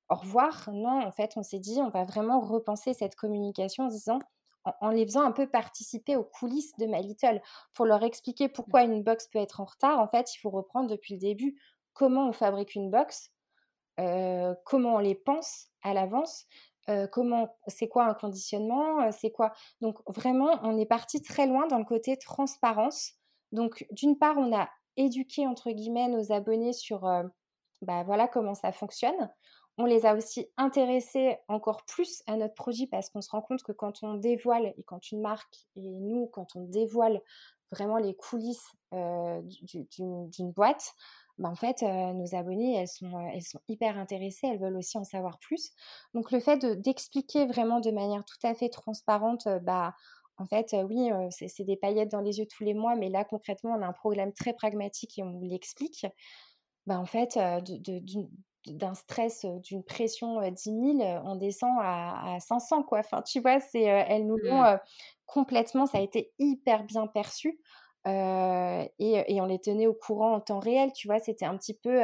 au 0.10 0.16
revoir. 0.16 0.70
Non, 0.72 1.02
en 1.02 1.12
fait, 1.12 1.34
on 1.38 1.44
s'est 1.44 1.60
dit, 1.60 1.80
on 1.82 1.90
va 1.90 2.04
vraiment 2.04 2.40
repenser 2.42 2.94
cette 2.94 3.16
communication 3.16 3.86
en 3.86 3.88
disant, 3.88 4.20
en, 4.82 4.90
les 4.90 5.06
faisant 5.06 5.24
un 5.24 5.32
peu 5.32 5.48
participer 5.48 6.16
aux 6.16 6.24
coulisses 6.24 6.76
de 6.78 6.86
My 6.86 7.02
Little 7.02 7.42
pour 7.74 7.86
leur 7.86 8.04
expliquer 8.04 8.50
pourquoi 8.50 8.84
une 8.84 9.04
box 9.04 9.28
peut 9.28 9.40
être 9.40 9.62
en 9.62 9.66
retard. 9.66 10.00
En 10.00 10.08
fait, 10.08 10.34
il 10.34 10.40
faut 10.40 10.50
reprendre 10.50 10.90
depuis 10.90 11.14
le 11.14 11.20
début 11.20 11.60
comment 11.94 12.28
on 12.28 12.34
fabrique 12.34 12.76
une 12.76 12.90
box, 12.90 13.32
euh, 14.00 14.54
comment 14.66 14.96
on 14.96 15.00
les 15.00 15.16
pense 15.16 15.68
à 15.82 15.94
l'avance, 15.94 16.46
euh, 16.90 17.08
comment 17.08 17.56
c'est 17.68 17.88
quoi 17.88 18.06
un 18.06 18.14
conditionnement, 18.14 19.02
euh, 19.02 19.10
c'est 19.12 19.32
quoi. 19.32 19.54
Donc 19.82 20.00
vraiment, 20.08 20.60
on 20.64 20.78
est 20.78 20.86
parti 20.86 21.22
très 21.22 21.48
loin 21.48 21.68
dans 21.68 21.80
le 21.80 21.86
côté 21.86 22.18
transparence. 22.18 23.14
Donc 23.52 23.86
d'une 23.92 24.18
part, 24.18 24.38
on 24.38 24.56
a 24.56 24.70
éduqué 24.98 25.48
entre 25.48 25.72
guillemets 25.72 26.08
nos 26.08 26.32
abonnés 26.32 26.74
sur 26.74 27.02
bah 27.82 28.04
voilà 28.04 28.28
comment 28.28 28.56
ça 28.56 28.72
fonctionne. 28.72 29.30
On 29.78 29.86
les 29.86 30.06
a 30.06 30.16
aussi 30.16 30.48
intéressés 30.56 31.38
encore 31.50 31.84
plus 31.86 32.24
à 32.28 32.38
notre 32.38 32.54
produit 32.54 32.88
parce 32.88 33.10
qu'on 33.10 33.22
se 33.22 33.30
rend 33.30 33.42
compte 33.42 33.62
que 33.62 33.74
quand 33.74 34.04
on 34.04 34.14
dévoile, 34.14 34.74
et 34.78 34.84
quand 34.84 35.12
une 35.12 35.22
marque, 35.22 35.68
et 35.76 36.00
nous, 36.00 36.28
quand 36.28 36.56
on 36.56 36.64
dévoile 36.64 37.22
vraiment 37.72 37.98
les 37.98 38.16
coulisses 38.16 38.72
d'une 38.92 40.52
boîte, 40.52 40.94
bah 41.38 41.50
en 41.50 41.56
fait, 41.56 41.82
nos 41.82 42.34
abonnés, 42.36 42.76
elles 42.76 42.88
sont, 42.88 43.60
hyper 43.68 43.98
intéressées, 43.98 44.48
elles 44.48 44.60
veulent 44.60 44.78
aussi 44.78 44.98
en 44.98 45.04
savoir 45.04 45.40
plus. 45.40 45.72
Donc 46.14 46.32
le 46.32 46.40
fait 46.40 46.66
d'expliquer 46.66 47.46
vraiment 47.46 47.82
de 47.82 47.92
manière 47.92 48.24
tout 48.24 48.48
à 48.48 48.54
fait 48.54 48.70
transparente, 48.70 49.48
bah 49.64 49.94
en 50.38 50.46
fait, 50.46 50.76
oui, 50.90 51.10
c'est 51.32 51.64
des 51.66 51.76
paillettes 51.76 52.12
dans 52.12 52.22
les 52.22 52.40
yeux 52.40 52.46
tous 52.46 52.64
les 52.64 52.74
mois, 52.74 52.96
mais 52.96 53.10
là 53.10 53.26
concrètement, 53.26 53.76
on 53.78 53.82
a 53.82 53.88
un 53.88 53.94
problème 53.94 54.32
très 54.32 54.54
pragmatique 54.54 55.20
et 55.20 55.24
on 55.24 55.42
l'explique. 55.42 56.06
Bah 56.86 57.00
en 57.00 57.06
fait, 57.06 57.38
de, 57.38 58.30
d'un 58.68 58.94
stress, 58.94 59.46
d'une 59.64 59.84
pression 59.84 60.40
10 60.50 60.64
000, 60.64 61.22
on 61.24 61.36
descend 61.36 61.72
à, 61.82 62.38
500, 62.40 62.84
quoi. 62.84 63.00
Enfin, 63.00 63.22
tu 63.22 63.40
vois, 63.40 63.60
c'est, 63.60 63.84
elles 63.84 64.26
nous 64.26 64.38
l'ont 64.38 64.64
mmh. 64.64 64.80
complètement, 65.26 65.86
ça 65.86 66.00
a 66.00 66.02
été 66.02 66.32
hyper 66.40 66.84
bien 66.84 67.08
perçu. 67.08 67.60
Et, 68.06 69.42
on 69.42 69.46
les 69.46 69.60
tenait 69.60 69.88
au 69.88 69.94
courant 69.94 70.34
en 70.34 70.40
temps 70.40 70.60
réel, 70.60 70.92
tu 70.94 71.08
vois, 71.08 71.20
c'était 71.20 71.46
un 71.46 71.58
petit 71.58 71.74
peu 71.74 72.02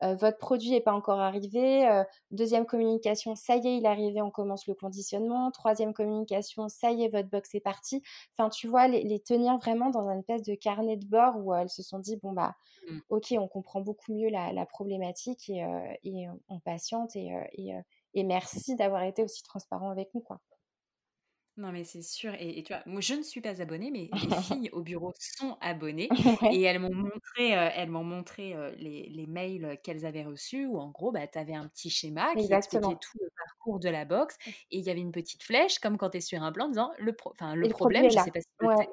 votre 0.00 0.38
produit 0.38 0.70
n'est 0.70 0.80
pas 0.80 0.92
encore 0.92 1.20
arrivé, 1.20 2.02
deuxième 2.30 2.66
communication, 2.66 3.34
ça 3.34 3.56
y 3.56 3.68
est, 3.68 3.76
il 3.76 3.84
est 3.84 3.88
arrivé, 3.88 4.22
on 4.22 4.30
commence 4.30 4.66
le 4.66 4.74
conditionnement, 4.74 5.50
troisième 5.50 5.92
communication, 5.92 6.68
ça 6.68 6.90
y 6.90 7.04
est, 7.04 7.08
votre 7.08 7.28
box 7.28 7.54
est 7.54 7.60
parti. 7.60 8.02
Enfin, 8.36 8.48
tu 8.50 8.66
vois, 8.68 8.88
les, 8.88 9.20
tenir 9.20 9.58
vraiment 9.58 9.90
dans 9.90 10.08
un 10.08 10.18
espèce 10.18 10.42
de 10.42 10.54
carnet 10.54 10.96
de 10.96 11.06
bord 11.06 11.36
où 11.38 11.54
elles 11.54 11.70
se 11.70 11.82
sont 11.82 11.98
dit, 11.98 12.16
bon, 12.16 12.32
bah, 12.32 12.54
mmh. 12.88 12.98
ok, 13.10 13.34
on 13.38 13.48
comprend 13.48 13.80
beaucoup 13.80 14.12
mieux 14.12 14.28
la, 14.28 14.66
problématique 14.66 15.50
et, 15.50 16.28
on 16.48 16.60
patiente 16.60 17.14
et, 17.16 17.32
et 18.14 18.24
merci 18.24 18.76
d'avoir 18.76 19.02
été 19.02 19.22
aussi 19.22 19.42
transparent 19.42 19.90
avec 19.90 20.14
nous, 20.14 20.20
quoi. 20.20 20.40
Non, 21.58 21.70
mais 21.70 21.84
c'est 21.84 22.02
sûr. 22.02 22.32
Et, 22.40 22.62
tu 22.62 22.72
vois, 22.72 22.82
moi, 22.86 23.00
je 23.00 23.14
ne 23.14 23.22
suis 23.22 23.40
pas 23.40 23.60
abonnée, 23.60 23.90
mais 23.90 24.08
les 24.12 24.12
filles 24.66 24.70
au 24.72 24.82
bureau 24.82 25.12
sont 25.18 25.56
abonnées. 25.60 26.08
Et 26.50 26.62
elles 26.62 26.78
m'ont 26.78 26.94
montré, 26.94 27.48
elles 27.50 27.90
m'ont 27.90 28.04
montré 28.04 28.54
les, 28.78 29.08
les 29.10 29.26
mails 29.26 29.78
qu'elles 29.82 30.06
avaient 30.06 30.24
reçus, 30.24 30.66
où 30.66 30.78
en 30.78 30.90
gros, 30.90 31.12
bah, 31.12 31.26
tu 31.26 31.38
avais 31.38 31.54
un 31.54 31.68
petit 31.68 31.90
schéma 31.90 32.34
qui 32.36 32.52
expliquait 32.52 32.96
tout 33.00 33.18
le 33.20 33.28
parcours 33.62 33.80
de 33.80 33.88
la 33.88 34.04
box. 34.04 34.36
Et 34.70 34.78
il 34.78 34.84
y 34.84 34.90
avait 34.90 35.00
une 35.00 35.12
petite 35.12 35.42
flèche, 35.42 35.78
comme 35.78 35.96
quand 35.96 36.10
tu 36.10 36.18
es 36.18 36.20
sur 36.20 36.42
un 36.42 36.52
plan, 36.52 36.68
disant 36.68 36.92
le, 36.98 37.12
pro 37.12 37.32
le, 37.40 37.62
le 37.62 37.68
problème, 37.68 38.10
je 38.10 38.18
ne 38.18 38.22
sais 38.22 38.30
pas 38.30 38.40
si 38.40 38.48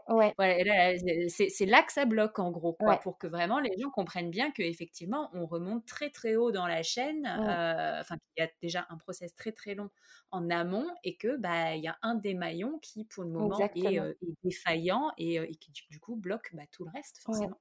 ouais, 0.10 0.34
ouais. 0.38 0.98
c'est 1.30 1.66
là 1.66 1.84
que 1.84 1.92
ça 1.92 2.06
bloque, 2.06 2.40
en 2.40 2.52
gros, 2.52 2.74
quoi, 2.74 2.98
pour 2.98 3.18
que 3.18 3.28
vraiment 3.28 3.60
les 3.60 3.72
gens 3.80 3.90
comprennent 3.90 4.32
bien 4.32 4.52
qu'effectivement, 4.52 5.30
on 5.34 5.46
remonte 5.46 5.86
très, 5.86 6.10
très 6.10 6.36
haut 6.36 6.52
dans 6.52 6.68
la 6.68 6.84
chaîne. 6.84 7.26
Enfin, 7.26 8.16
qu'il 8.18 8.44
y 8.44 8.48
a 8.48 8.50
déjà 8.62 8.86
un 8.90 8.98
process 8.98 9.34
très, 9.36 9.52
très 9.52 9.76
long 9.76 9.90
en 10.32 10.50
amont 10.52 10.86
et 11.04 11.18
que 11.18 11.38
bah 11.38 11.76
il 11.76 11.84
y 11.84 11.88
a 11.88 11.98
un 12.04 12.14
des 12.14 12.36
maillons 12.36 12.78
qui 12.84 13.04
pour 13.06 13.24
le 13.24 13.32
moment 13.32 13.58
est, 13.60 14.18
défaillant 14.44 15.12
et, 15.18 15.50
qui 15.56 15.72
du 15.90 16.00
coup 16.00 16.16
bloque 16.16 16.52
bah, 16.54 16.64
tout 16.72 16.86
le 16.86 16.92
reste 16.92 17.18
forcément. 17.20 17.58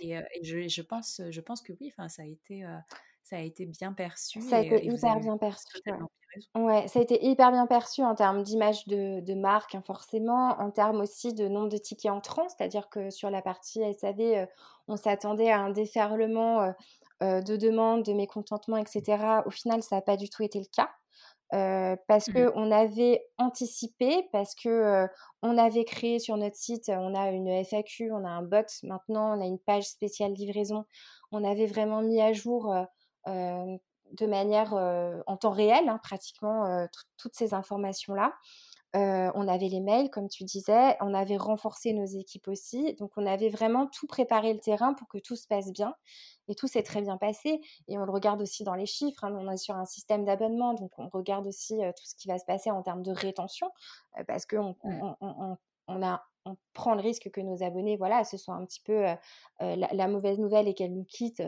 Et, 0.00 0.16
je, 0.42 0.68
je, 0.68 0.82
pense 0.82 1.20
je 1.28 1.40
pense 1.42 1.60
que 1.60 1.74
oui 1.78 1.92
ça 2.08 2.22
a 2.22 2.24
été 2.24 2.64
ça 3.22 3.36
a 3.36 3.40
été 3.40 3.66
bien 3.66 3.92
perçu. 3.92 4.40
Ça 4.42 4.58
a 4.58 4.60
été 4.60 4.84
hyper 4.84 5.20
bien 5.20 5.38
perçu. 5.38 5.78
Ouais. 5.86 5.92
Ça 6.54 6.98
a 6.98 7.02
été 7.02 7.24
hyper 7.24 7.50
bien 7.52 7.66
perçu 7.66 8.02
en 8.02 8.14
termes 8.14 8.42
d'image 8.42 8.86
de, 8.86 9.20
de, 9.20 9.34
marque, 9.34 9.74
hein, 9.74 9.82
forcément, 9.86 10.56
en 10.60 10.70
termes 10.70 11.00
aussi 11.00 11.34
de 11.34 11.48
nombre 11.48 11.68
de 11.68 11.78
tickets 11.78 12.10
entrants, 12.10 12.48
c'est-à-dire 12.48 12.88
que 12.88 13.10
sur 13.10 13.30
la 13.30 13.42
partie 13.42 13.80
SAV, 13.94 14.46
on 14.88 14.96
s'attendait 14.96 15.50
à 15.50 15.60
un 15.60 15.70
déferlement 15.70 16.72
de 17.20 17.56
demandes, 17.56 18.02
de 18.02 18.12
mécontentement, 18.12 18.76
etc. 18.76 19.42
Au 19.46 19.50
final, 19.50 19.82
ça 19.82 19.96
n'a 19.96 20.02
pas 20.02 20.16
du 20.16 20.28
tout 20.28 20.42
été 20.42 20.58
le 20.58 20.66
cas. 20.74 20.90
Euh, 21.54 21.96
parce 22.08 22.28
mmh. 22.28 22.50
qu'on 22.50 22.70
avait 22.70 23.26
anticipé, 23.36 24.26
parce 24.32 24.54
que 24.54 25.06
on 25.42 25.58
avait 25.58 25.84
créé 25.84 26.18
sur 26.18 26.38
notre 26.38 26.56
site, 26.56 26.88
on 26.88 27.14
a 27.14 27.30
une 27.30 27.62
FAQ, 27.64 28.10
on 28.10 28.24
a 28.24 28.30
un 28.30 28.42
bot 28.42 28.64
maintenant, 28.84 29.36
on 29.36 29.40
a 29.40 29.44
une 29.44 29.58
page 29.58 29.84
spéciale 29.84 30.32
livraison. 30.32 30.86
On 31.30 31.44
avait 31.44 31.66
vraiment 31.66 32.00
mis 32.00 32.22
à 32.22 32.32
jour 32.32 32.74
de 34.12 34.26
manière 34.26 34.74
en 35.26 35.36
temps 35.36 35.50
réel, 35.50 35.88
hein, 35.88 35.98
pratiquement 36.02 36.86
toutes 37.16 37.34
ces 37.34 37.54
informations-là. 37.54 38.32
on 38.94 39.48
avait 39.48 39.68
les 39.68 39.80
mails, 39.80 40.10
comme 40.10 40.28
tu 40.28 40.44
disais, 40.44 40.96
on 41.00 41.14
avait 41.14 41.36
renforcé 41.36 41.92
nos 41.92 42.04
équipes 42.04 42.48
aussi. 42.48 42.94
Donc, 42.94 43.12
on 43.16 43.26
avait 43.26 43.48
vraiment 43.48 43.86
tout 43.86 44.06
préparé 44.06 44.52
le 44.52 44.60
terrain 44.60 44.94
pour 44.94 45.08
que 45.08 45.18
tout 45.18 45.36
se 45.36 45.46
passe 45.46 45.72
bien. 45.72 45.94
Et 46.48 46.54
tout 46.54 46.66
s'est 46.66 46.82
très 46.82 47.00
bien 47.00 47.16
passé. 47.16 47.60
Et 47.88 47.98
on 47.98 48.04
le 48.04 48.12
regarde 48.12 48.42
aussi 48.42 48.64
dans 48.64 48.74
les 48.74 48.86
chiffres. 48.86 49.24
Hein. 49.24 49.34
On 49.38 49.50
est 49.50 49.56
sur 49.56 49.76
un 49.76 49.86
système 49.86 50.24
d'abonnement, 50.24 50.74
donc 50.74 50.90
on 50.98 51.08
regarde 51.08 51.46
aussi 51.46 51.78
tout 51.78 52.04
ce 52.04 52.14
qui 52.16 52.28
va 52.28 52.38
se 52.38 52.44
passer 52.44 52.70
en 52.70 52.82
termes 52.82 53.02
de 53.02 53.12
rétention, 53.12 53.70
parce 54.26 54.46
qu'on 54.46 54.76
mmh. 54.84 55.56
on, 55.88 56.02
a 56.02 56.22
on 56.44 56.56
prend 56.72 56.94
le 56.94 57.00
risque 57.00 57.30
que 57.30 57.40
nos 57.40 57.62
abonnés, 57.62 57.96
voilà, 57.96 58.24
ce 58.24 58.36
soit 58.36 58.54
un 58.54 58.64
petit 58.64 58.80
peu 58.80 59.04
la, 59.60 60.08
mauvaise 60.08 60.38
nouvelle 60.38 60.68
et 60.68 60.74
qu'elles 60.74 60.92
nous 60.92 61.04
quittent 61.04 61.42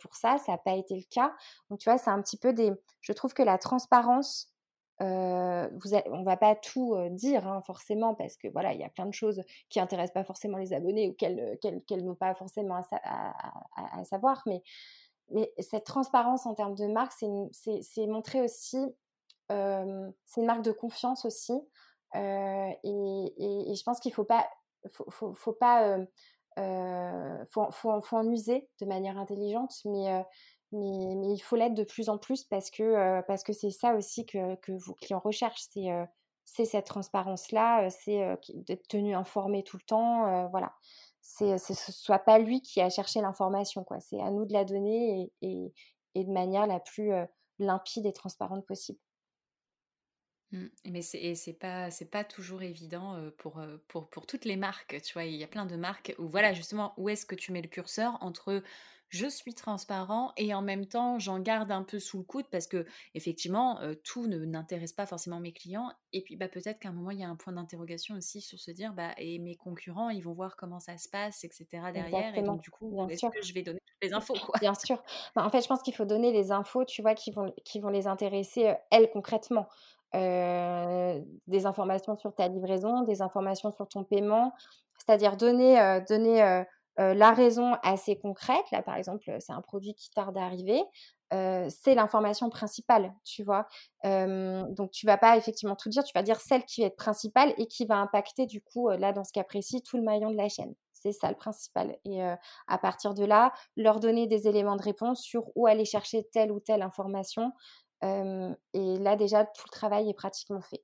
pour 0.00 0.14
ça. 0.14 0.38
Ça 0.38 0.52
n'a 0.52 0.58
pas 0.58 0.74
été 0.74 0.94
le 0.94 1.04
cas. 1.10 1.34
Donc, 1.68 1.80
tu 1.80 1.90
vois, 1.90 1.98
c'est 1.98 2.10
un 2.10 2.22
petit 2.22 2.38
peu 2.38 2.52
des. 2.52 2.72
Je 3.00 3.12
trouve 3.12 3.34
que 3.34 3.42
la 3.42 3.58
transparence 3.58 4.52
euh, 5.02 5.68
vous 5.84 5.94
on 6.06 6.22
va 6.22 6.38
pas 6.38 6.54
tout 6.54 6.96
dire 7.10 7.46
hein, 7.46 7.60
forcément 7.66 8.14
parce 8.14 8.36
que 8.38 8.48
voilà, 8.48 8.72
il 8.72 8.80
y 8.80 8.84
a 8.84 8.88
plein 8.88 9.04
de 9.04 9.12
choses 9.12 9.42
qui 9.68 9.78
intéressent 9.78 10.14
pas 10.14 10.24
forcément 10.24 10.56
les 10.56 10.72
abonnés 10.72 11.10
ou 11.10 11.12
qu'elles 11.14 12.04
n'ont 12.04 12.14
pas 12.14 12.34
forcément 12.34 12.80
à, 13.02 14.04
savoir. 14.04 14.42
Mais, 14.46 14.62
cette 15.58 15.84
transparence 15.84 16.46
en 16.46 16.54
termes 16.54 16.76
de 16.76 16.86
marque, 16.86 17.12
c'est, 17.12 18.06
montrer 18.06 18.40
aussi, 18.40 18.78
c'est 19.48 20.40
une 20.40 20.46
marque 20.46 20.62
de 20.62 20.72
confiance 20.72 21.24
aussi. 21.24 21.52
Et, 22.14 22.78
et, 22.84 23.74
je 23.74 23.82
pense 23.84 24.00
qu'il 24.00 24.12
faut 24.12 24.24
pas, 24.24 24.48
faut, 24.92 25.34
faut, 25.34 25.52
pas, 25.52 25.98
faut, 27.50 27.70
faut, 27.70 28.00
faut, 28.00 28.16
en 28.16 28.28
user 28.28 28.68
de 28.80 28.86
manière 28.86 29.18
intelligente, 29.18 29.72
mais 29.84 30.24
mais, 30.72 31.34
il 31.34 31.40
faut 31.40 31.56
l'être 31.56 31.74
de 31.74 31.84
plus 31.84 32.08
en 32.08 32.18
plus 32.18 32.44
parce 32.44 32.70
que 32.70 33.20
parce 33.22 33.42
que 33.42 33.52
c'est 33.52 33.70
ça 33.70 33.94
aussi 33.94 34.26
que, 34.26 34.56
vos 34.68 34.94
clients 34.94 35.20
recherchent, 35.20 35.66
c'est 36.44 36.64
cette 36.64 36.86
transparence-là, 36.86 37.88
c'est 37.90 38.36
d'être 38.54 38.86
tenu 38.88 39.14
informé 39.14 39.62
tout 39.62 39.76
le 39.76 39.84
temps, 39.84 40.48
voilà. 40.50 40.74
C'est 41.22 41.58
ce 41.58 41.74
soit 41.92 42.20
pas 42.20 42.38
lui 42.38 42.62
qui 42.62 42.80
a 42.80 42.88
cherché 42.90 43.20
l'information, 43.20 43.84
quoi. 43.84 44.00
C'est 44.00 44.20
à 44.20 44.30
nous 44.30 44.44
de 44.44 44.52
la 44.52 44.64
donner 44.64 45.32
et, 45.42 45.72
de 46.14 46.32
manière 46.32 46.66
la 46.66 46.80
plus 46.80 47.12
limpide 47.58 48.06
et 48.06 48.12
transparente 48.12 48.66
possible. 48.66 48.98
Mmh. 50.52 50.66
Mais 50.86 51.02
c'est 51.02 51.34
c'est 51.34 51.54
pas 51.54 51.90
c'est 51.90 52.10
pas 52.10 52.22
toujours 52.24 52.62
évident 52.62 53.20
pour, 53.38 53.60
pour 53.88 54.08
pour 54.08 54.26
toutes 54.26 54.44
les 54.44 54.56
marques, 54.56 55.00
tu 55.02 55.12
vois? 55.14 55.24
Il 55.24 55.34
y 55.34 55.42
a 55.44 55.48
plein 55.48 55.66
de 55.66 55.76
marques 55.76 56.14
où 56.18 56.28
voilà 56.28 56.52
justement 56.52 56.94
où 56.96 57.08
est-ce 57.08 57.26
que 57.26 57.34
tu 57.34 57.50
mets 57.52 57.62
le 57.62 57.68
curseur 57.68 58.16
entre 58.20 58.62
je 59.08 59.26
suis 59.28 59.54
transparent 59.54 60.32
et 60.36 60.52
en 60.52 60.62
même 60.62 60.86
temps 60.86 61.18
j'en 61.18 61.38
garde 61.38 61.70
un 61.70 61.84
peu 61.84 61.98
sous 61.98 62.18
le 62.18 62.24
coude 62.24 62.46
parce 62.50 62.66
que 62.66 62.86
effectivement 63.14 63.80
tout 64.02 64.26
ne 64.26 64.44
n'intéresse 64.44 64.92
pas 64.92 65.06
forcément 65.06 65.38
mes 65.38 65.52
clients 65.52 65.90
et 66.12 66.22
puis 66.22 66.36
bah 66.36 66.48
peut-être 66.48 66.80
qu'à 66.80 66.88
un 66.88 66.92
moment 66.92 67.12
il 67.12 67.20
y 67.20 67.24
a 67.24 67.28
un 67.28 67.36
point 67.36 67.52
d'interrogation 67.52 68.16
aussi 68.16 68.40
sur 68.40 68.58
se 68.58 68.70
dire 68.70 68.92
bah 68.94 69.14
et 69.18 69.38
mes 69.38 69.56
concurrents 69.56 70.10
ils 70.10 70.22
vont 70.22 70.32
voir 70.32 70.56
comment 70.56 70.80
ça 70.80 70.98
se 70.98 71.08
passe 71.08 71.44
etc 71.44 71.66
derrière 71.92 72.34
et 72.36 72.42
donc 72.42 72.60
du 72.62 72.70
coup 72.70 72.98
est-ce 73.08 73.26
que 73.28 73.42
je 73.42 73.52
vais 73.54 73.62
donner 73.62 73.80
les 74.02 74.12
infos 74.12 74.34
quoi? 74.34 74.58
bien 74.60 74.74
sûr. 74.74 75.02
Bah, 75.34 75.44
en 75.44 75.50
fait 75.50 75.62
je 75.62 75.68
pense 75.68 75.82
qu'il 75.82 75.94
faut 75.94 76.04
donner 76.04 76.32
les 76.32 76.50
infos 76.50 76.84
tu 76.84 77.02
vois 77.02 77.14
qui 77.14 77.30
vont 77.30 77.52
qui 77.64 77.78
vont 77.80 77.90
les 77.90 78.06
intéresser 78.06 78.74
elles 78.90 79.10
concrètement 79.10 79.68
des 80.16 81.66
informations 81.66 82.16
sur 82.16 82.34
ta 82.34 82.48
livraison 82.48 83.02
des 83.02 83.22
informations 83.22 83.72
sur 83.72 83.86
ton 83.88 84.04
paiement 84.04 84.52
c'est-à-dire 84.98 85.36
donner 85.36 86.00
donner 86.08 86.64
la 86.98 87.32
raison 87.32 87.74
assez 87.82 88.16
concrète, 88.16 88.64
là 88.72 88.82
par 88.82 88.96
exemple, 88.96 89.36
c'est 89.38 89.52
un 89.52 89.60
produit 89.60 89.94
qui 89.94 90.10
tarde 90.10 90.36
à 90.38 90.44
arriver, 90.44 90.82
c'est 91.30 91.94
l'information 91.94 92.48
principale, 92.48 93.12
tu 93.24 93.42
vois. 93.42 93.66
donc 94.04 94.90
tu 94.92 95.06
vas 95.06 95.18
pas 95.18 95.36
effectivement 95.36 95.76
tout 95.76 95.90
dire, 95.90 96.04
tu 96.04 96.12
vas 96.14 96.22
dire 96.22 96.40
celle 96.40 96.64
qui 96.64 96.80
va 96.80 96.86
être 96.86 96.96
principale 96.96 97.52
et 97.58 97.66
qui 97.66 97.84
va 97.84 97.96
impacter 97.96 98.46
du 98.46 98.62
coup, 98.62 98.88
là 98.88 99.12
dans 99.12 99.24
ce 99.24 99.32
cas 99.32 99.44
précis, 99.44 99.82
tout 99.82 99.96
le 99.98 100.02
maillon 100.02 100.30
de 100.30 100.36
la 100.36 100.48
chaîne. 100.48 100.74
C'est 100.92 101.12
ça 101.12 101.28
le 101.28 101.36
principal. 101.36 101.98
Et 102.06 102.22
à 102.22 102.78
partir 102.78 103.12
de 103.12 103.24
là, 103.24 103.52
leur 103.76 104.00
donner 104.00 104.26
des 104.26 104.48
éléments 104.48 104.76
de 104.76 104.82
réponse 104.82 105.20
sur 105.20 105.44
où 105.54 105.66
aller 105.66 105.84
chercher 105.84 106.26
telle 106.32 106.50
ou 106.50 106.60
telle 106.60 106.80
information. 106.82 107.52
Et 108.02 108.98
là 108.98 109.16
déjà, 109.16 109.44
tout 109.44 109.64
le 109.66 109.72
travail 109.72 110.10
est 110.10 110.14
pratiquement 110.14 110.60
fait. 110.62 110.82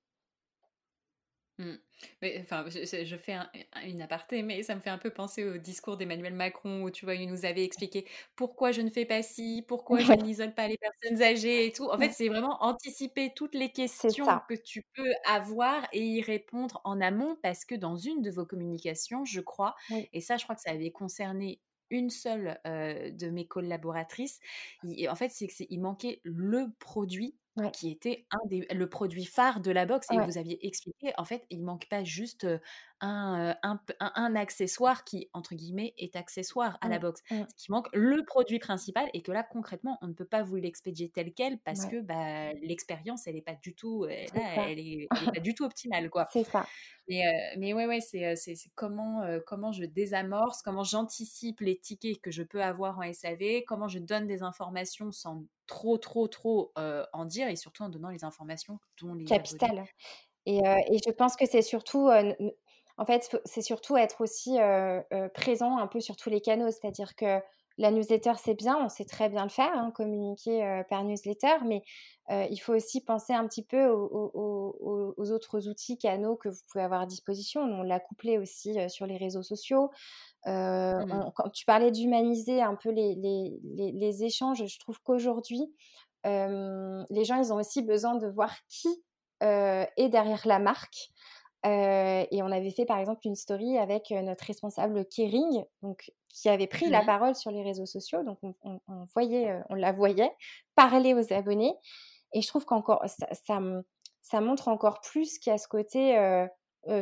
Mmh. 1.58 1.74
Mais, 2.22 2.38
enfin, 2.40 2.64
je, 2.68 3.16
fais 3.16 3.36
une 3.84 4.00
aparté, 4.00 4.42
mais 4.42 4.62
ça 4.62 4.74
me 4.74 4.80
fait 4.80 4.90
un 4.90 4.98
peu 4.98 5.10
penser 5.10 5.44
au 5.44 5.58
discours 5.58 5.96
d'Emmanuel 5.98 6.34
Macron 6.34 6.82
où 6.82 6.90
tu 6.90 7.04
vois, 7.04 7.14
il 7.14 7.28
nous 7.28 7.44
avait 7.44 7.62
expliqué 7.64 8.06
pourquoi 8.34 8.72
je 8.72 8.80
ne 8.80 8.88
fais 8.88 9.04
pas 9.04 9.22
ci, 9.22 9.62
pourquoi 9.68 10.00
je 10.00 10.12
n'isole 10.12 10.54
pas 10.54 10.66
les 10.66 10.78
personnes 10.78 11.22
âgées 11.22 11.66
et 11.66 11.72
tout? 11.72 11.88
En 11.90 11.98
fait, 11.98 12.10
c'est 12.10 12.28
vraiment 12.28 12.62
anticiper 12.64 13.32
toutes 13.36 13.54
les 13.54 13.70
questions 13.70 14.26
que 14.48 14.54
tu 14.54 14.82
peux 14.94 15.12
avoir 15.26 15.86
et 15.92 16.00
y 16.00 16.22
répondre 16.22 16.80
en 16.84 17.00
amont 17.00 17.36
parce 17.42 17.64
que 17.64 17.74
dans 17.74 17.96
une 17.96 18.22
de 18.22 18.30
vos 18.30 18.46
communications, 18.46 19.24
je 19.24 19.40
crois, 19.40 19.74
et 20.12 20.20
ça, 20.20 20.38
je 20.38 20.44
crois 20.44 20.56
que 20.56 20.62
ça 20.62 20.70
avait 20.70 20.90
concerné 20.90 21.60
une 21.92 22.10
seule 22.10 22.58
de 22.64 23.30
mes 23.30 23.46
collaboratrices. 23.46 24.40
en 25.08 25.14
fait, 25.14 25.30
c'est 25.30 25.46
qu'il 25.46 25.80
manquait 25.80 26.20
le 26.24 26.72
produit 26.80 27.36
qui 27.74 27.90
était 27.90 28.24
un 28.30 28.38
des, 28.46 28.66
le 28.72 28.88
produit 28.88 29.24
phare 29.24 29.60
de 29.60 29.70
la 29.70 29.84
box. 29.84 30.08
Et 30.10 30.18
vous 30.18 30.38
aviez 30.38 30.66
expliqué, 30.66 31.12
en 31.18 31.24
fait, 31.24 31.44
il 31.50 31.62
manque 31.62 31.86
pas 31.88 32.02
juste 32.02 32.46
un, 33.02 33.56
un, 33.98 34.36
accessoire 34.36 35.04
qui, 35.04 35.28
entre 35.32 35.54
guillemets, 35.54 35.92
est 35.98 36.14
accessoire 36.14 36.78
à 36.80 36.88
la 36.88 37.00
box. 37.00 37.20
Mmh. 37.30 37.42
Ce 37.48 37.64
qui 37.64 37.72
manque 37.72 37.88
le 37.92 38.24
produit 38.24 38.60
principal 38.60 39.10
et 39.12 39.22
que 39.22 39.32
là, 39.32 39.42
concrètement, 39.42 39.98
on 40.02 40.06
ne 40.06 40.12
peut 40.12 40.24
pas 40.24 40.42
vous 40.42 40.56
l'expédier 40.56 41.10
tel 41.10 41.32
quel 41.34 41.58
parce 41.58 41.86
que 41.86 42.00
bah, 42.00 42.52
l'expérience, 42.62 43.26
elle 43.26 43.34
n'est 43.34 43.42
pas 43.42 43.56
du 43.56 43.74
tout, 43.74 44.06
elle, 44.06 44.78
est, 44.78 45.08
pas 45.08 45.10
du 45.42 45.54
tout 45.54 45.64
optimale. 45.64 46.10
quoi. 46.10 46.28
C'est 46.32 46.44
ça. 46.44 46.64
Mais, 47.08 47.22
mais 47.58 47.74
ouais, 47.74 47.86
ouais, 47.86 48.00
c'est, 48.00 48.36
c'est, 48.36 48.54
comment, 48.76 49.22
comment 49.46 49.72
je 49.72 49.84
désamorce, 49.84 50.62
comment 50.62 50.84
j'anticipe 50.84 51.60
les 51.60 51.78
tickets 51.78 52.20
que 52.20 52.30
je 52.30 52.44
peux 52.44 52.62
avoir 52.62 53.00
en 53.00 53.12
SAV, 53.12 53.64
comment 53.66 53.88
je 53.88 53.98
donne 53.98 54.28
des 54.28 54.42
informations 54.44 55.10
sans 55.10 55.44
trop, 55.66 55.98
trop, 55.98 56.28
trop 56.28 56.72
en 56.76 57.24
dire 57.24 57.48
et 57.48 57.56
surtout 57.56 57.82
en 57.82 57.88
donnant 57.88 58.10
les 58.10 58.22
informations 58.22 58.78
dont 59.00 59.14
les. 59.14 59.24
Capital. 59.24 59.84
Et, 60.46 60.58
et, 60.58 60.98
je 61.04 61.10
pense 61.10 61.36
que 61.36 61.46
c'est 61.46 61.62
surtout 61.62 62.08
en 63.02 63.04
fait, 63.04 63.36
c'est 63.44 63.62
surtout 63.62 63.96
être 63.96 64.20
aussi 64.20 64.58
présent 65.34 65.76
un 65.78 65.88
peu 65.88 65.98
sur 65.98 66.14
tous 66.14 66.30
les 66.30 66.40
canaux. 66.40 66.70
C'est-à-dire 66.70 67.16
que 67.16 67.40
la 67.78 67.90
newsletter, 67.90 68.34
c'est 68.36 68.54
bien, 68.54 68.76
on 68.76 68.88
sait 68.88 69.04
très 69.04 69.28
bien 69.28 69.42
le 69.42 69.48
faire, 69.48 69.72
hein, 69.74 69.90
communiquer 69.90 70.82
par 70.88 71.02
newsletter, 71.02 71.64
mais 71.66 71.82
il 72.30 72.58
faut 72.58 72.74
aussi 72.74 73.02
penser 73.02 73.32
un 73.32 73.44
petit 73.48 73.64
peu 73.64 73.88
aux, 73.88 75.32
autres 75.32 75.68
outils, 75.68 75.98
canaux 75.98 76.36
que 76.36 76.48
vous 76.48 76.60
pouvez 76.70 76.84
avoir 76.84 77.00
à 77.00 77.06
disposition. 77.06 77.62
On 77.62 77.82
l'a 77.82 77.98
couplé 77.98 78.38
aussi 78.38 78.76
sur 78.88 79.06
les 79.06 79.16
réseaux 79.16 79.42
sociaux. 79.42 79.90
Mmh. 80.46 81.30
quand 81.34 81.50
tu 81.50 81.64
parlais 81.64 81.90
d'humaniser 81.90 82.62
un 82.62 82.76
peu 82.76 82.90
les, 82.90 83.16
les, 83.16 84.22
échanges, 84.22 84.64
je 84.64 84.78
trouve 84.78 85.00
qu'aujourd'hui, 85.02 85.74
les 86.24 87.24
gens, 87.24 87.42
ils 87.42 87.52
ont 87.52 87.56
aussi 87.56 87.82
besoin 87.82 88.14
de 88.14 88.28
voir 88.28 88.54
qui 88.68 89.02
est 89.40 90.08
derrière 90.08 90.46
la 90.46 90.60
marque. 90.60 91.11
Euh, 91.64 92.24
et 92.30 92.42
on 92.42 92.50
avait 92.50 92.70
fait 92.70 92.84
par 92.84 92.98
exemple 92.98 93.20
une 93.24 93.36
story 93.36 93.78
avec 93.78 94.10
euh, 94.10 94.20
notre 94.22 94.44
responsable 94.44 95.04
Kering, 95.06 95.64
donc 95.82 96.12
qui 96.28 96.48
avait 96.48 96.66
pris 96.66 96.88
la 96.88 97.02
mmh 97.02 97.06
parole 97.06 97.34
sur 97.36 97.52
les 97.52 97.62
réseaux 97.62 97.86
sociaux. 97.86 98.24
Donc 98.24 98.38
on, 98.64 98.80
voyait, 99.14 99.50
euh, 99.50 99.60
on 99.70 99.74
la 99.74 99.92
voyait 99.92 100.32
parler 100.74 101.14
aux 101.14 101.32
abonnés. 101.32 101.74
Et 102.32 102.42
je 102.42 102.48
trouve 102.48 102.64
qu'encore 102.64 103.04
ça, 103.06 103.60
ça, 104.22 104.40
montre 104.40 104.68
encore 104.68 105.00
plus 105.02 105.38
qu'il 105.38 105.50
y 105.50 105.54
a 105.54 105.58
ce 105.58 105.68
côté 105.68 106.46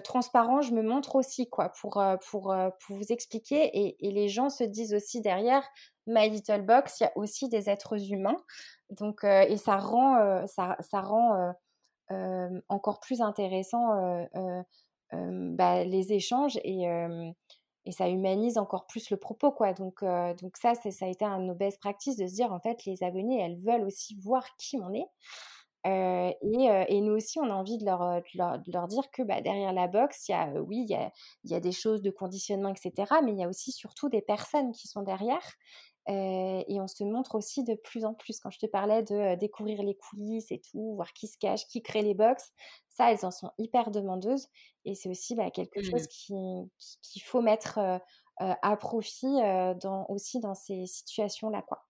transparent. 0.02 0.60
Je 0.60 0.72
me 0.72 0.82
montre 0.82 1.14
aussi 1.14 1.48
quoi 1.48 1.70
pour 1.80 2.02
pour, 2.28 2.54
pour 2.80 2.96
vous 2.96 3.12
expliquer. 3.12 3.64
Et, 3.78 4.08
et, 4.08 4.10
les 4.10 4.28
gens 4.28 4.50
se 4.50 4.64
disent 4.64 4.92
aussi 4.92 5.20
derrière 5.20 5.66
My 6.06 6.28
Little 6.28 6.62
Box, 6.62 6.98
il 6.98 7.04
y 7.04 7.06
a 7.06 7.12
aussi 7.14 7.48
des 7.48 7.70
êtres 7.70 8.10
humains. 8.12 8.36
Donc 8.90 9.22
et 9.22 9.56
ça 9.56 9.76
rend 9.76 10.44
ça, 10.48 10.76
ça 10.80 11.00
rend 11.00 11.54
encore 12.68 13.00
plus 13.00 13.20
intéressant 13.20 14.26
bah, 15.12 15.84
les 15.84 16.12
échanges 16.12 16.58
et, 16.64 16.86
ça 17.92 18.08
humanise 18.08 18.56
encore 18.58 18.86
plus 18.86 19.10
le 19.10 19.16
propos. 19.16 19.50
Quoi. 19.50 19.72
Donc, 19.72 20.04
donc 20.04 20.56
ça, 20.56 20.74
ça 20.74 21.06
a 21.06 21.08
été 21.08 21.24
un 21.24 21.40
de 21.40 21.44
nos 21.46 21.54
de 21.54 22.26
se 22.26 22.34
dire, 22.34 22.52
en 22.52 22.60
fait, 22.60 22.84
les 22.84 23.02
abonnés, 23.02 23.40
elles 23.40 23.60
veulent 23.60 23.84
aussi 23.84 24.16
voir 24.20 24.44
qui 24.56 24.78
on 24.78 24.92
est. 24.92 25.08
et, 25.84 27.00
nous 27.00 27.12
aussi, 27.12 27.40
on 27.40 27.50
a 27.50 27.54
envie 27.54 27.78
de 27.78 27.84
leur, 27.84 28.20
de 28.20 28.72
leur, 28.72 28.86
dire 28.86 29.10
que 29.10 29.22
bah, 29.22 29.40
derrière 29.40 29.72
la 29.72 29.88
box, 29.88 30.28
il 30.28 30.32
y 30.32 30.34
a, 30.34 30.52
oui, 30.62 30.86
il 30.88 31.50
y 31.50 31.54
a 31.54 31.60
des 31.60 31.72
choses 31.72 32.02
de 32.02 32.10
conditionnement, 32.10 32.68
etc. 32.68 33.12
Mais 33.24 33.32
il 33.32 33.38
y 33.38 33.44
a 33.44 33.48
aussi 33.48 33.72
surtout 33.72 34.08
des 34.08 34.22
personnes 34.22 34.72
qui 34.72 34.86
sont 34.86 35.02
derrière 35.02 35.42
et 36.06 36.80
on 36.80 36.88
se 36.88 37.04
montre 37.04 37.34
aussi 37.34 37.62
de 37.62 37.74
plus 37.74 38.04
en 38.04 38.14
plus. 38.14 38.40
Quand 38.40 38.50
je 38.50 38.58
te 38.58 38.66
parlais 38.66 39.02
de 39.02 39.36
découvrir 39.36 39.82
les 39.82 39.94
coulisses 39.94 40.50
et 40.50 40.60
tout, 40.60 40.94
voir 40.94 41.12
qui 41.12 41.28
se 41.28 41.38
cache, 41.38 41.66
qui 41.68 41.82
crée 41.82 42.02
les 42.02 42.14
box, 42.14 42.52
ça, 42.88 43.12
elles 43.12 43.24
en 43.24 43.30
sont 43.30 43.52
hyper 43.58 43.90
demandeuses. 43.90 44.48
Et 44.84 44.94
c'est 44.94 45.08
aussi 45.08 45.34
bah, 45.34 45.50
quelque 45.50 45.82
chose 45.82 46.08
mmh. 46.30 46.64
qu'il 47.02 47.22
faut 47.22 47.42
mettre 47.42 47.78
à 48.38 48.76
profit 48.76 49.26
dans, 49.26 50.06
aussi 50.08 50.40
dans 50.40 50.54
ces 50.54 50.86
situations-là. 50.86 51.62
quoi. 51.62 51.86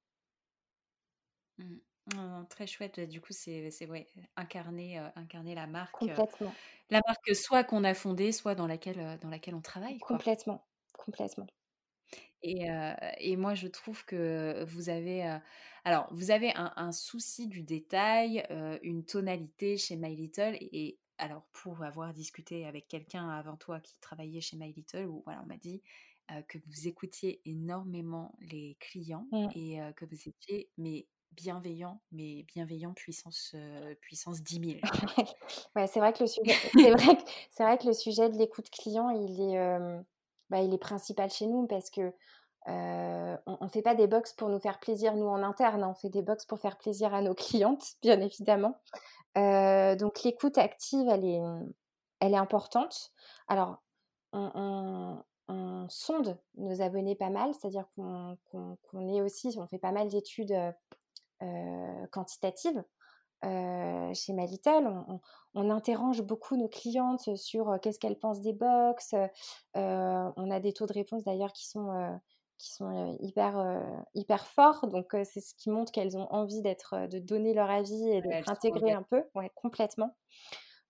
Mmh. 1.59 2.47
très 2.49 2.67
chouette. 2.67 3.01
Du 3.01 3.21
coup, 3.21 3.33
c'est 3.33 3.71
ouais, 3.89 4.07
incarner, 4.37 4.99
incarner 5.15 5.55
la 5.55 5.67
marque. 5.67 5.93
Complètement. 5.93 6.53
la 6.91 7.01
marque 7.07 7.35
soit 7.35 7.65
qu'on 7.65 7.85
a 7.85 7.95
fondée, 7.95 8.33
soit 8.33 8.55
dans 8.55 8.67
laquelle, 8.67 9.19
dans 9.23 9.31
laquelle 9.31 9.55
on 9.55 9.63
travaille. 9.63 9.99
Complètement. 10.01 10.67
Complètement. 10.93 11.47
Et, 12.43 12.69
et, 13.19 13.37
moi, 13.37 13.55
je 13.55 13.69
trouve 13.69 14.05
que 14.07 14.65
vous 14.65 14.89
avez, 14.89 15.39
alors, 15.85 16.09
vous 16.11 16.31
avez 16.31 16.53
un, 16.55 16.93
souci 16.93 17.49
du 17.49 17.63
détail, 17.63 18.47
une 18.83 19.05
tonalité 19.05 19.77
chez 19.77 19.97
My 19.97 20.15
Little. 20.17 20.57
Et, 20.61 20.99
alors, 21.19 21.45
pour 21.53 21.83
avoir 21.83 22.15
discuté 22.15 22.67
avec 22.67 22.89
quelqu'un 22.89 23.29
avant 23.29 23.57
toi 23.57 23.79
qui 23.81 23.95
travaillait 24.01 24.41
chez 24.41 24.57
My 24.57 24.73
Little, 24.73 25.07
où 25.07 25.23
voilà, 25.27 25.43
on 25.45 25.47
m'a 25.47 25.59
dit 25.59 25.83
que 26.49 26.59
vous 26.67 26.89
écoutiez 26.89 27.43
énormément 27.45 28.35
les 28.41 28.77
clients 28.81 29.27
mmh. 29.33 29.49
et 29.57 29.81
que 29.97 30.05
vous 30.07 30.29
étiez 30.29 30.71
mais 30.79 31.07
bienveillant, 31.33 32.01
mais 32.13 32.45
bienveillant 32.45 32.93
puissance 32.93 33.55
puissance 34.01 34.43
10 34.43 34.81
000. 34.81 34.81
ouais, 35.77 35.87
c'est 35.87 36.01
vrai 36.01 36.13
que 36.13 36.21
le 36.21 36.27
sujet, 36.27 36.55
c'est 36.73 36.91
vrai, 36.91 37.19
c'est 37.51 37.63
vrai 37.63 37.79
que 37.79 37.87
le 37.87 37.93
sujet 37.93 38.31
de 38.31 38.39
l'écoute 38.39 38.71
client, 38.71 39.11
il 39.11 39.41
est 39.41 39.59
bah, 40.51 40.61
il 40.61 40.75
est 40.75 40.79
principal 40.79 41.31
chez 41.31 41.47
nous 41.47 41.67
parce 41.67 41.91
que 41.91 42.13
on 42.67 43.65
ne 43.65 43.69
fait 43.69 43.83
pas 43.83 43.95
des 43.95 44.07
box 44.07 44.35
pour 44.35 44.49
nous 44.49 44.61
faire 44.61 44.79
plaisir, 44.79 45.17
nous 45.17 45.27
en 45.27 45.43
interne, 45.43 45.83
hein. 45.83 45.89
on 45.91 45.95
fait 45.95 46.11
des 46.11 46.23
box 46.23 46.45
pour 46.45 46.61
faire 46.61 46.77
plaisir 46.77 47.15
à 47.15 47.23
nos 47.23 47.35
clientes, 47.35 47.85
bien 48.03 48.21
évidemment. 48.21 48.79
donc 49.35 50.23
l'écoute 50.23 50.59
active, 50.59 51.09
elle 51.09 51.25
est, 51.25 51.41
elle 52.21 52.35
est 52.35 52.39
importante. 52.39 53.13
Alors, 53.49 53.83
on, 54.33 55.25
sonde 55.89 56.39
nos 56.59 56.81
abonnés 56.81 57.17
pas 57.17 57.31
mal, 57.31 57.53
c'est-à-dire 57.55 57.87
qu'on 57.97 59.09
est 59.09 59.23
aussi, 59.23 59.57
on 59.59 59.67
fait 59.67 59.79
pas 59.79 59.91
mal 59.91 60.09
d'études 60.09 60.55
quantitatives 62.13 62.85
euh, 63.45 64.13
chez 64.15 64.33
My 64.33 64.47
On, 65.55 65.71
interroge 65.71 66.23
beaucoup 66.23 66.57
nos 66.57 66.69
clientes 66.69 67.37
sur 67.37 67.79
qu'est-ce 67.81 67.99
qu'elles 67.99 68.19
pensent 68.19 68.41
des 68.41 68.53
box. 68.53 69.15
on 69.75 70.51
a 70.51 70.61
des 70.61 70.73
taux 70.73 70.87
de 70.87 70.93
réponse 70.93 71.25
d'ailleurs 71.25 71.53
qui 71.53 71.69
sont, 71.69 72.21
qui 72.59 72.73
sont 72.73 73.17
hyper, 73.21 73.83
hyper 74.15 74.47
forts. 74.47 74.87
Donc, 74.89 75.09
c'est 75.13 75.41
ce 75.41 75.55
qui 75.55 75.71
montre 75.71 75.93
qu'elles 75.93 76.17
ont 76.17 76.31
envie 76.33 76.63
d'être, 76.63 77.09
de 77.09 77.19
donner 77.19 77.55
leur 77.55 77.71
avis 77.71 78.09
et 78.11 78.21
d'être 78.21 78.49
intégrées 78.51 78.93
un 78.93 79.03
peu, 79.03 79.25
ouais, 79.35 79.51
complètement. 79.55 80.17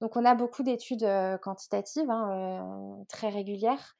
Donc, 0.00 0.16
on 0.16 0.24
a 0.24 0.34
beaucoup 0.34 0.62
d'études 0.62 1.08
quantitatives, 1.42 2.10
hein, 2.10 3.04
très 3.08 3.28
régulières. 3.28 3.96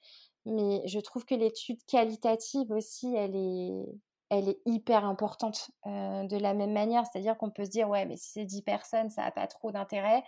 Mais 0.46 0.82
je 0.86 0.98
trouve 1.00 1.24
que 1.24 1.34
l'étude 1.34 1.84
qualitative 1.86 2.70
aussi, 2.70 3.14
elle 3.14 3.36
est, 3.36 3.84
elle 4.30 4.48
est 4.48 4.60
hyper 4.64 5.04
importante 5.04 5.70
de 5.84 6.40
la 6.40 6.54
même 6.54 6.72
manière. 6.72 7.04
C'est-à-dire 7.06 7.36
qu'on 7.36 7.50
peut 7.50 7.64
se 7.64 7.70
dire, 7.70 7.88
ouais, 7.88 8.06
mais 8.06 8.16
si 8.16 8.30
c'est 8.30 8.44
10 8.44 8.62
personnes, 8.62 9.10
ça 9.10 9.22
n'a 9.22 9.30
pas 9.32 9.46
trop 9.46 9.72
d'intérêt. 9.72 10.22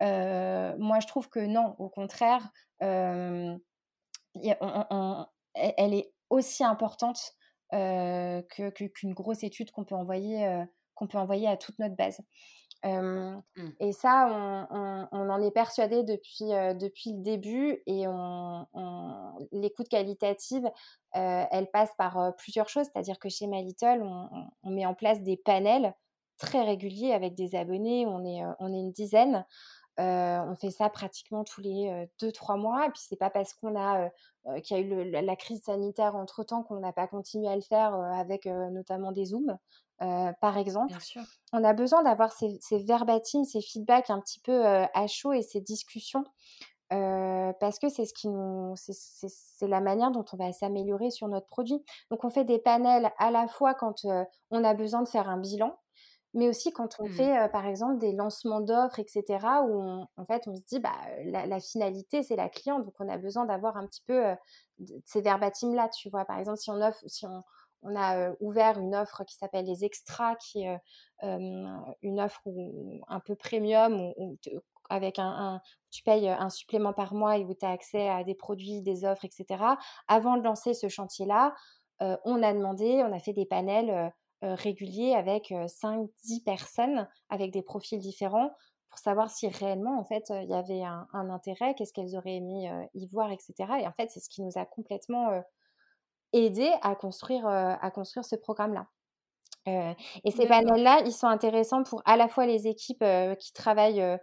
moi, 0.00 1.00
je 1.00 1.06
trouve 1.06 1.28
que 1.28 1.40
non, 1.40 1.74
au 1.78 1.88
contraire, 1.88 2.48
elle 2.80 3.60
est 5.54 6.12
aussi 6.28 6.64
importante 6.64 7.32
qu'une 7.70 8.42
que, 8.42 9.12
grosse 9.12 9.42
étude 9.42 9.70
qu'on 9.70 9.84
peut, 9.84 9.94
envoyer, 9.94 10.64
qu'on 10.94 11.06
peut 11.06 11.18
envoyer 11.18 11.48
à 11.48 11.56
toute 11.56 11.78
notre 11.78 11.96
base. 11.96 12.20
Mmh. 12.84 13.40
Et 13.78 13.92
ça, 13.92 14.26
on, 14.70 15.30
en 15.30 15.42
est 15.42 15.50
persuadé 15.50 16.02
depuis, 16.02 16.48
depuis 16.48 17.12
le 17.12 17.22
début 17.22 17.82
et 17.86 18.06
on, 18.08 18.66
l'écoute 19.52 19.88
qualitative, 19.88 20.68
elle 21.12 21.70
passe 21.70 21.92
par 21.98 22.34
plusieurs 22.36 22.68
choses, 22.68 22.86
c'est-à-dire 22.86 23.18
que 23.18 23.28
chez 23.28 23.46
My 23.46 23.62
Little, 23.62 24.02
on, 24.62 24.70
met 24.70 24.86
en 24.86 24.94
place 24.94 25.20
des 25.22 25.36
panels 25.36 25.94
très 26.38 26.62
réguliers 26.62 27.12
avec 27.12 27.34
des 27.34 27.54
abonnés, 27.54 28.06
on 28.06 28.24
est, 28.24 28.42
on 28.58 28.72
est 28.72 28.80
une 28.80 28.92
dizaine. 28.92 29.44
on 29.98 30.54
fait 30.58 30.70
ça 30.70 30.88
pratiquement 30.88 31.44
tous 31.44 31.60
les 31.60 32.08
2-3 32.20 32.58
mois. 32.58 32.86
Et 32.86 32.90
puis, 32.90 33.02
c'est 33.06 33.16
pas 33.16 33.30
parce 33.30 33.52
qu'on 33.52 33.78
a 33.78 34.08
qu'il 34.62 34.76
y 34.78 34.80
a 34.80 34.82
eu 34.82 35.10
la 35.10 35.36
crise 35.36 35.64
sanitaire 35.64 36.16
entre 36.16 36.44
temps 36.44 36.62
qu'on 36.62 36.80
n'a 36.80 36.94
pas 36.94 37.06
continué 37.06 37.46
à 37.46 37.56
le 37.56 37.62
faire 37.62 37.92
avec 37.94 38.46
notamment 38.46 39.12
des 39.12 39.26
Zooms. 39.26 39.58
Euh, 40.02 40.32
par 40.40 40.56
exemple. 40.56 40.94
On 41.52 41.62
a 41.62 41.74
besoin 41.74 42.02
d'avoir 42.02 42.32
ces, 42.32 42.58
ces 42.60 42.78
verbatims, 42.78 43.44
ces 43.44 43.60
feedbacks 43.60 44.08
un 44.08 44.20
petit 44.20 44.40
peu 44.40 44.66
euh, 44.66 44.86
à 44.94 45.06
chaud 45.06 45.32
et 45.32 45.42
ces 45.42 45.60
discussions 45.60 46.24
euh, 46.92 47.52
parce 47.60 47.78
que 47.78 47.88
c'est 47.88 48.06
ce 48.06 48.14
qui 48.14 48.28
nous, 48.28 48.74
c'est 48.76 49.68
la 49.68 49.80
manière 49.80 50.10
dont 50.10 50.24
on 50.32 50.36
va 50.36 50.52
s'améliorer 50.52 51.10
sur 51.10 51.28
notre 51.28 51.46
produit. 51.46 51.84
Donc 52.10 52.24
on 52.24 52.30
fait 52.30 52.44
des 52.44 52.58
panels 52.58 53.12
à 53.18 53.30
la 53.30 53.46
fois 53.46 53.74
quand 53.74 54.06
on 54.50 54.64
a 54.64 54.74
besoin 54.74 55.02
de 55.02 55.08
faire 55.08 55.28
un 55.28 55.38
bilan, 55.38 55.78
mais 56.34 56.48
aussi 56.48 56.72
quand 56.72 56.96
on 56.98 57.06
mmh. 57.06 57.12
fait 57.12 57.48
par 57.52 57.66
exemple 57.66 57.98
des 57.98 58.12
lancements 58.12 58.60
d'offres, 58.60 58.98
etc. 58.98 59.24
Où 59.68 60.02
en 60.16 60.24
fait 60.26 60.48
on 60.48 60.56
se 60.56 60.62
dit 60.62 60.80
bah 60.80 60.96
la, 61.26 61.60
finalité 61.60 62.24
c'est 62.24 62.36
la 62.36 62.48
cliente, 62.48 62.84
donc 62.84 62.94
on 62.98 63.08
a 63.08 63.18
besoin 63.18 63.44
d'avoir 63.44 63.76
un 63.76 63.86
petit 63.86 64.02
peu 64.06 64.24
ces 65.04 65.20
verbatims 65.20 65.74
là, 65.74 65.88
tu 65.90 66.10
vois. 66.10 66.24
Par 66.24 66.40
exemple 66.40 66.58
si 66.58 66.70
on 66.70 66.80
offre, 66.82 67.04
si 67.06 67.24
on 67.24 67.44
on 67.82 67.96
a 67.96 68.32
ouvert 68.40 68.78
une 68.78 68.94
offre 68.94 69.24
qui 69.24 69.36
s'appelle 69.36 69.64
les 69.64 69.84
extras, 69.84 70.36
qui 70.36 70.64
est 70.64 70.80
une 71.22 72.20
offre 72.20 72.42
un 73.08 73.20
peu 73.20 73.34
premium, 73.34 74.12
où, 74.16 74.38
avec 74.90 75.18
un, 75.18 75.60
tu 75.90 76.02
payes 76.02 76.28
un 76.28 76.50
supplément 76.50 76.92
par 76.92 77.14
mois 77.14 77.38
et 77.38 77.44
où 77.44 77.54
tu 77.54 77.64
as 77.64 77.70
accès 77.70 78.08
à 78.08 78.24
des 78.24 78.34
produits, 78.34 78.82
des 78.82 79.04
offres, 79.04 79.24
etc. 79.24 79.64
Avant 80.08 80.36
de 80.36 80.42
lancer 80.42 80.74
ce 80.74 80.88
chantier-là, 80.88 81.54
on 82.00 82.42
a 82.42 82.52
demandé, 82.52 83.02
on 83.06 83.12
a 83.12 83.18
fait 83.18 83.32
des 83.32 83.46
panels 83.46 84.12
réguliers 84.42 85.14
avec 85.14 85.50
5-10 85.50 86.42
personnes 86.44 87.08
avec 87.28 87.52
des 87.52 87.62
profils 87.62 88.00
différents 88.00 88.50
pour 88.88 88.98
savoir 88.98 89.30
si 89.30 89.46
réellement 89.48 90.00
en 90.00 90.04
fait 90.04 90.30
il 90.30 90.48
y 90.48 90.54
avait 90.54 90.82
un 90.82 91.30
intérêt, 91.30 91.74
qu'est-ce 91.74 91.92
qu'elles 91.92 92.16
auraient 92.16 92.36
aimé 92.36 92.70
y 92.94 93.06
voir, 93.06 93.30
etc. 93.30 93.54
Et 93.80 93.86
en 93.86 93.92
fait, 93.92 94.10
c'est 94.10 94.20
ce 94.20 94.28
qui 94.28 94.42
nous 94.42 94.52
a 94.56 94.64
complètement 94.64 95.40
aider 96.32 96.70
à 96.82 96.94
construire, 96.94 97.46
à 97.46 97.90
construire 97.90 98.24
ce 98.24 98.36
programme-là. 98.36 98.86
et 99.66 100.30
ces 100.30 100.46
panels-là, 100.46 101.02
ils 101.04 101.12
sont 101.12 101.26
intéressants 101.26 101.82
pour 101.82 102.02
à 102.04 102.16
la 102.16 102.28
fois 102.28 102.46
les 102.46 102.66
équipes 102.66 103.04
qui 103.38 103.52
travaillent 103.52 104.18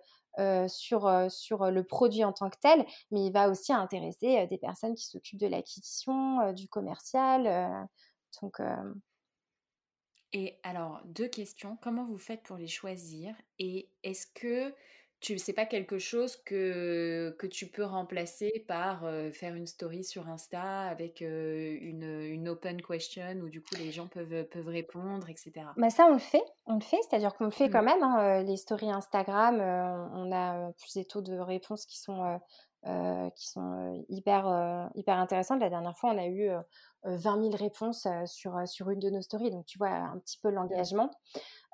sur, 0.68 1.32
sur 1.32 1.72
le 1.72 1.84
produit 1.84 2.24
en 2.24 2.34
tant 2.34 2.50
que 2.50 2.58
tel, 2.60 2.86
mais 3.12 3.26
il 3.26 3.32
va 3.32 3.50
aussi 3.50 3.74
intéresser 3.74 4.48
des 4.48 4.58
personnes 4.58 4.96
qui 4.96 5.06
s'occupent 5.06 5.40
de 5.40 5.48
l'acquisition, 5.48 6.54
du 6.54 6.68
commercial. 6.68 7.88
donc, 8.42 8.60
Et 10.34 10.60
alors, 10.64 11.02
deux 11.06 11.28
questions. 11.28 11.78
Comment 11.82 12.06
vous 12.06 12.18
faites 12.18 12.44
pour 12.44 12.58
les 12.58 12.68
choisir? 12.68 13.36
Et 13.60 13.90
est-ce 14.04 14.28
que 14.28 14.74
tu 15.20 15.38
c'est 15.40 15.54
pas 15.54 15.66
quelque 15.66 15.98
chose 15.98 16.38
que, 16.38 17.36
que 17.40 17.48
tu 17.48 17.68
peux 17.68 17.84
remplacer 17.84 18.66
par 18.68 19.04
faire 19.34 19.56
une 19.56 19.66
story 19.66 20.04
sur 20.04 20.30
Insta 20.30 20.82
avec 20.84 21.22
une, 21.22 22.04
une, 22.04 22.50
open 22.50 22.82
question 22.82 23.40
où 23.42 23.50
du 23.50 23.62
coup 23.62 23.76
les 23.80 23.92
gens 23.92 24.08
peuvent, 24.08 24.44
peuvent 24.46 24.68
répondre, 24.68 25.30
etc. 25.30 25.52
Bah 25.76 25.90
ça, 25.90 26.06
on 26.06 26.14
le 26.14 26.20
fait, 26.20 26.44
on 26.66 26.76
le 26.76 26.82
fait, 26.82 27.00
c'est-à-dire 27.10 27.34
qu'on 27.34 27.46
le 27.46 27.52
fait 27.52 27.70
quand 27.70 27.82
mmh. 27.82 27.86
même. 27.86 28.04
Hein, 28.04 28.44
les 28.44 28.58
stories 28.58 28.92
Instagram, 28.92 29.60
on 30.14 30.32
a 30.32 30.72
plus 30.74 30.94
des 30.94 31.06
taux 31.06 31.22
de 31.22 31.38
réponse 31.38 31.86
qui 31.86 32.00
sont, 32.00 32.40
qui 32.84 33.50
sont 33.50 34.06
hyper, 34.10 34.90
hyper 34.96 35.18
intéressantes. 35.18 35.62
La 35.62 35.70
dernière 35.70 35.98
fois, 35.98 36.12
on 36.12 36.18
a 36.18 36.28
eu 36.28 36.50
20 37.04 37.52
000 37.52 37.56
réponses 37.56 38.08
sur, 38.26 38.68
sur 38.68 38.90
une 38.92 39.00
de 39.00 39.10
nos 39.10 39.22
stories, 39.22 39.52
donc 39.52 39.66
tu 39.66 39.78
vois 39.78 39.90
un 39.90 40.20
petit 40.20 40.38
peu 40.42 40.50
l'engagement. 40.50 41.10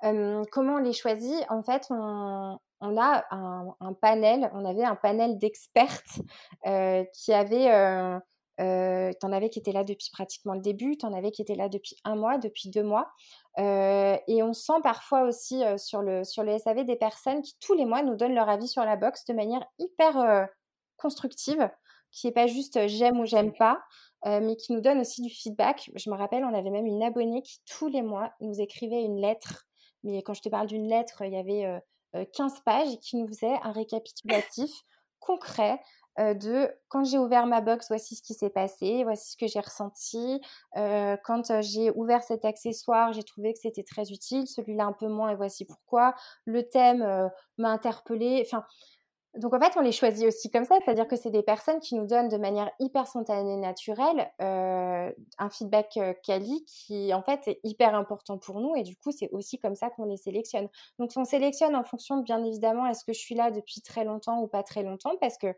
comment 0.00 0.76
on 0.76 0.78
les 0.78 0.92
choisit? 0.92 1.44
En 1.50 1.62
fait, 1.62 1.86
on, 1.90 2.58
on 2.84 3.00
a 3.00 3.24
un, 3.30 3.92
panel, 3.94 4.50
on 4.54 4.64
avait 4.64 4.84
un 4.84 4.94
panel 4.94 5.38
d'expertes 5.38 6.20
euh, 6.66 7.04
qui 7.14 7.32
avait, 7.32 7.72
euh, 7.72 8.18
euh, 8.60 9.10
t'en 9.20 9.32
avais 9.32 9.48
qui 9.48 9.58
étaient 9.58 9.72
là 9.72 9.84
depuis 9.84 10.10
pratiquement 10.12 10.52
le 10.52 10.60
début, 10.60 10.98
t'en 10.98 11.12
avais 11.12 11.30
qui 11.30 11.40
étaient 11.40 11.54
là 11.54 11.68
depuis 11.68 11.96
un 12.04 12.14
mois, 12.14 12.36
depuis 12.38 12.68
deux 12.68 12.82
mois, 12.82 13.10
et 13.56 14.42
on 14.42 14.52
sent 14.52 14.80
parfois 14.82 15.22
aussi 15.22 15.62
sur 15.76 16.02
le 16.02 16.24
sur 16.24 16.42
le 16.42 16.58
SAV 16.58 16.84
des 16.84 16.96
personnes 16.96 17.40
qui 17.42 17.56
tous 17.60 17.74
les 17.74 17.86
mois 17.86 18.02
nous 18.02 18.16
donnent 18.16 18.34
leur 18.34 18.48
avis 18.48 18.68
sur 18.68 18.84
la 18.84 18.96
box 18.96 19.24
de 19.24 19.32
manière 19.32 19.64
hyper 19.78 20.48
constructive, 20.96 21.70
qui 22.10 22.26
n'est 22.26 22.32
pas 22.32 22.46
juste 22.46 22.86
j'aime 22.86 23.18
ou 23.18 23.24
j'aime 23.24 23.52
pas, 23.54 23.80
mais 24.26 24.56
qui 24.56 24.72
nous 24.72 24.80
donne 24.80 25.00
aussi 25.00 25.22
du 25.22 25.30
feedback. 25.30 25.90
Je 25.94 26.10
me 26.10 26.16
rappelle, 26.16 26.44
on 26.44 26.54
avait 26.54 26.70
même 26.70 26.86
une 26.86 27.02
abonnée 27.02 27.42
qui 27.42 27.60
tous 27.66 27.88
les 27.88 28.02
mois 28.02 28.32
nous 28.40 28.60
écrivait 28.60 29.02
une 29.02 29.20
lettre. 29.20 29.64
Mais 30.02 30.22
quand 30.22 30.34
je 30.34 30.42
te 30.42 30.50
parle 30.50 30.66
d'une 30.66 30.86
lettre, 30.86 31.22
il 31.22 31.32
y 31.32 31.38
avait 31.38 31.80
15 32.32 32.60
pages 32.64 32.98
qui 33.00 33.16
nous 33.16 33.26
faisait 33.28 33.58
un 33.62 33.72
récapitulatif 33.72 34.70
concret 35.20 35.80
de 36.16 36.70
quand 36.88 37.02
j'ai 37.02 37.18
ouvert 37.18 37.46
ma 37.46 37.60
box, 37.60 37.88
voici 37.88 38.14
ce 38.14 38.22
qui 38.22 38.34
s'est 38.34 38.50
passé, 38.50 39.02
voici 39.02 39.32
ce 39.32 39.36
que 39.36 39.48
j'ai 39.48 39.58
ressenti. 39.58 40.40
quand 40.74 41.60
j'ai 41.60 41.90
ouvert 41.90 42.22
cet 42.22 42.44
accessoire, 42.44 43.12
j'ai 43.12 43.24
trouvé 43.24 43.52
que 43.52 43.58
c'était 43.58 43.82
très 43.82 44.12
utile, 44.12 44.46
celui-là 44.46 44.84
un 44.84 44.92
peu 44.92 45.08
moins 45.08 45.30
et 45.30 45.34
voici 45.34 45.64
pourquoi. 45.64 46.14
Le 46.44 46.68
thème 46.68 47.30
m'a 47.58 47.70
interpellé. 47.70 48.44
Enfin, 48.46 48.64
donc 49.36 49.52
en 49.52 49.60
fait, 49.60 49.72
on 49.76 49.80
les 49.80 49.92
choisit 49.92 50.26
aussi 50.26 50.50
comme 50.50 50.64
ça, 50.64 50.76
c'est-à-dire 50.84 51.08
que 51.08 51.16
c'est 51.16 51.30
des 51.30 51.42
personnes 51.42 51.80
qui 51.80 51.96
nous 51.96 52.06
donnent 52.06 52.28
de 52.28 52.36
manière 52.36 52.70
hyper 52.78 53.06
spontanée, 53.06 53.56
naturelle, 53.56 54.30
euh, 54.40 55.12
un 55.38 55.50
feedback 55.50 55.96
euh, 55.96 56.14
quali 56.22 56.64
qui 56.66 57.12
en 57.12 57.22
fait 57.22 57.48
est 57.48 57.60
hyper 57.64 57.94
important 57.94 58.38
pour 58.38 58.60
nous 58.60 58.76
et 58.76 58.82
du 58.82 58.96
coup 58.96 59.10
c'est 59.10 59.28
aussi 59.32 59.58
comme 59.58 59.74
ça 59.74 59.90
qu'on 59.90 60.04
les 60.04 60.16
sélectionne. 60.16 60.68
Donc 60.98 61.10
on 61.16 61.24
sélectionne 61.24 61.74
en 61.74 61.84
fonction 61.84 62.18
de 62.18 62.22
bien 62.22 62.44
évidemment 62.44 62.86
est-ce 62.86 63.04
que 63.04 63.12
je 63.12 63.18
suis 63.18 63.34
là 63.34 63.50
depuis 63.50 63.82
très 63.82 64.04
longtemps 64.04 64.40
ou 64.40 64.46
pas 64.46 64.62
très 64.62 64.82
longtemps 64.82 65.14
parce 65.20 65.36
que 65.36 65.48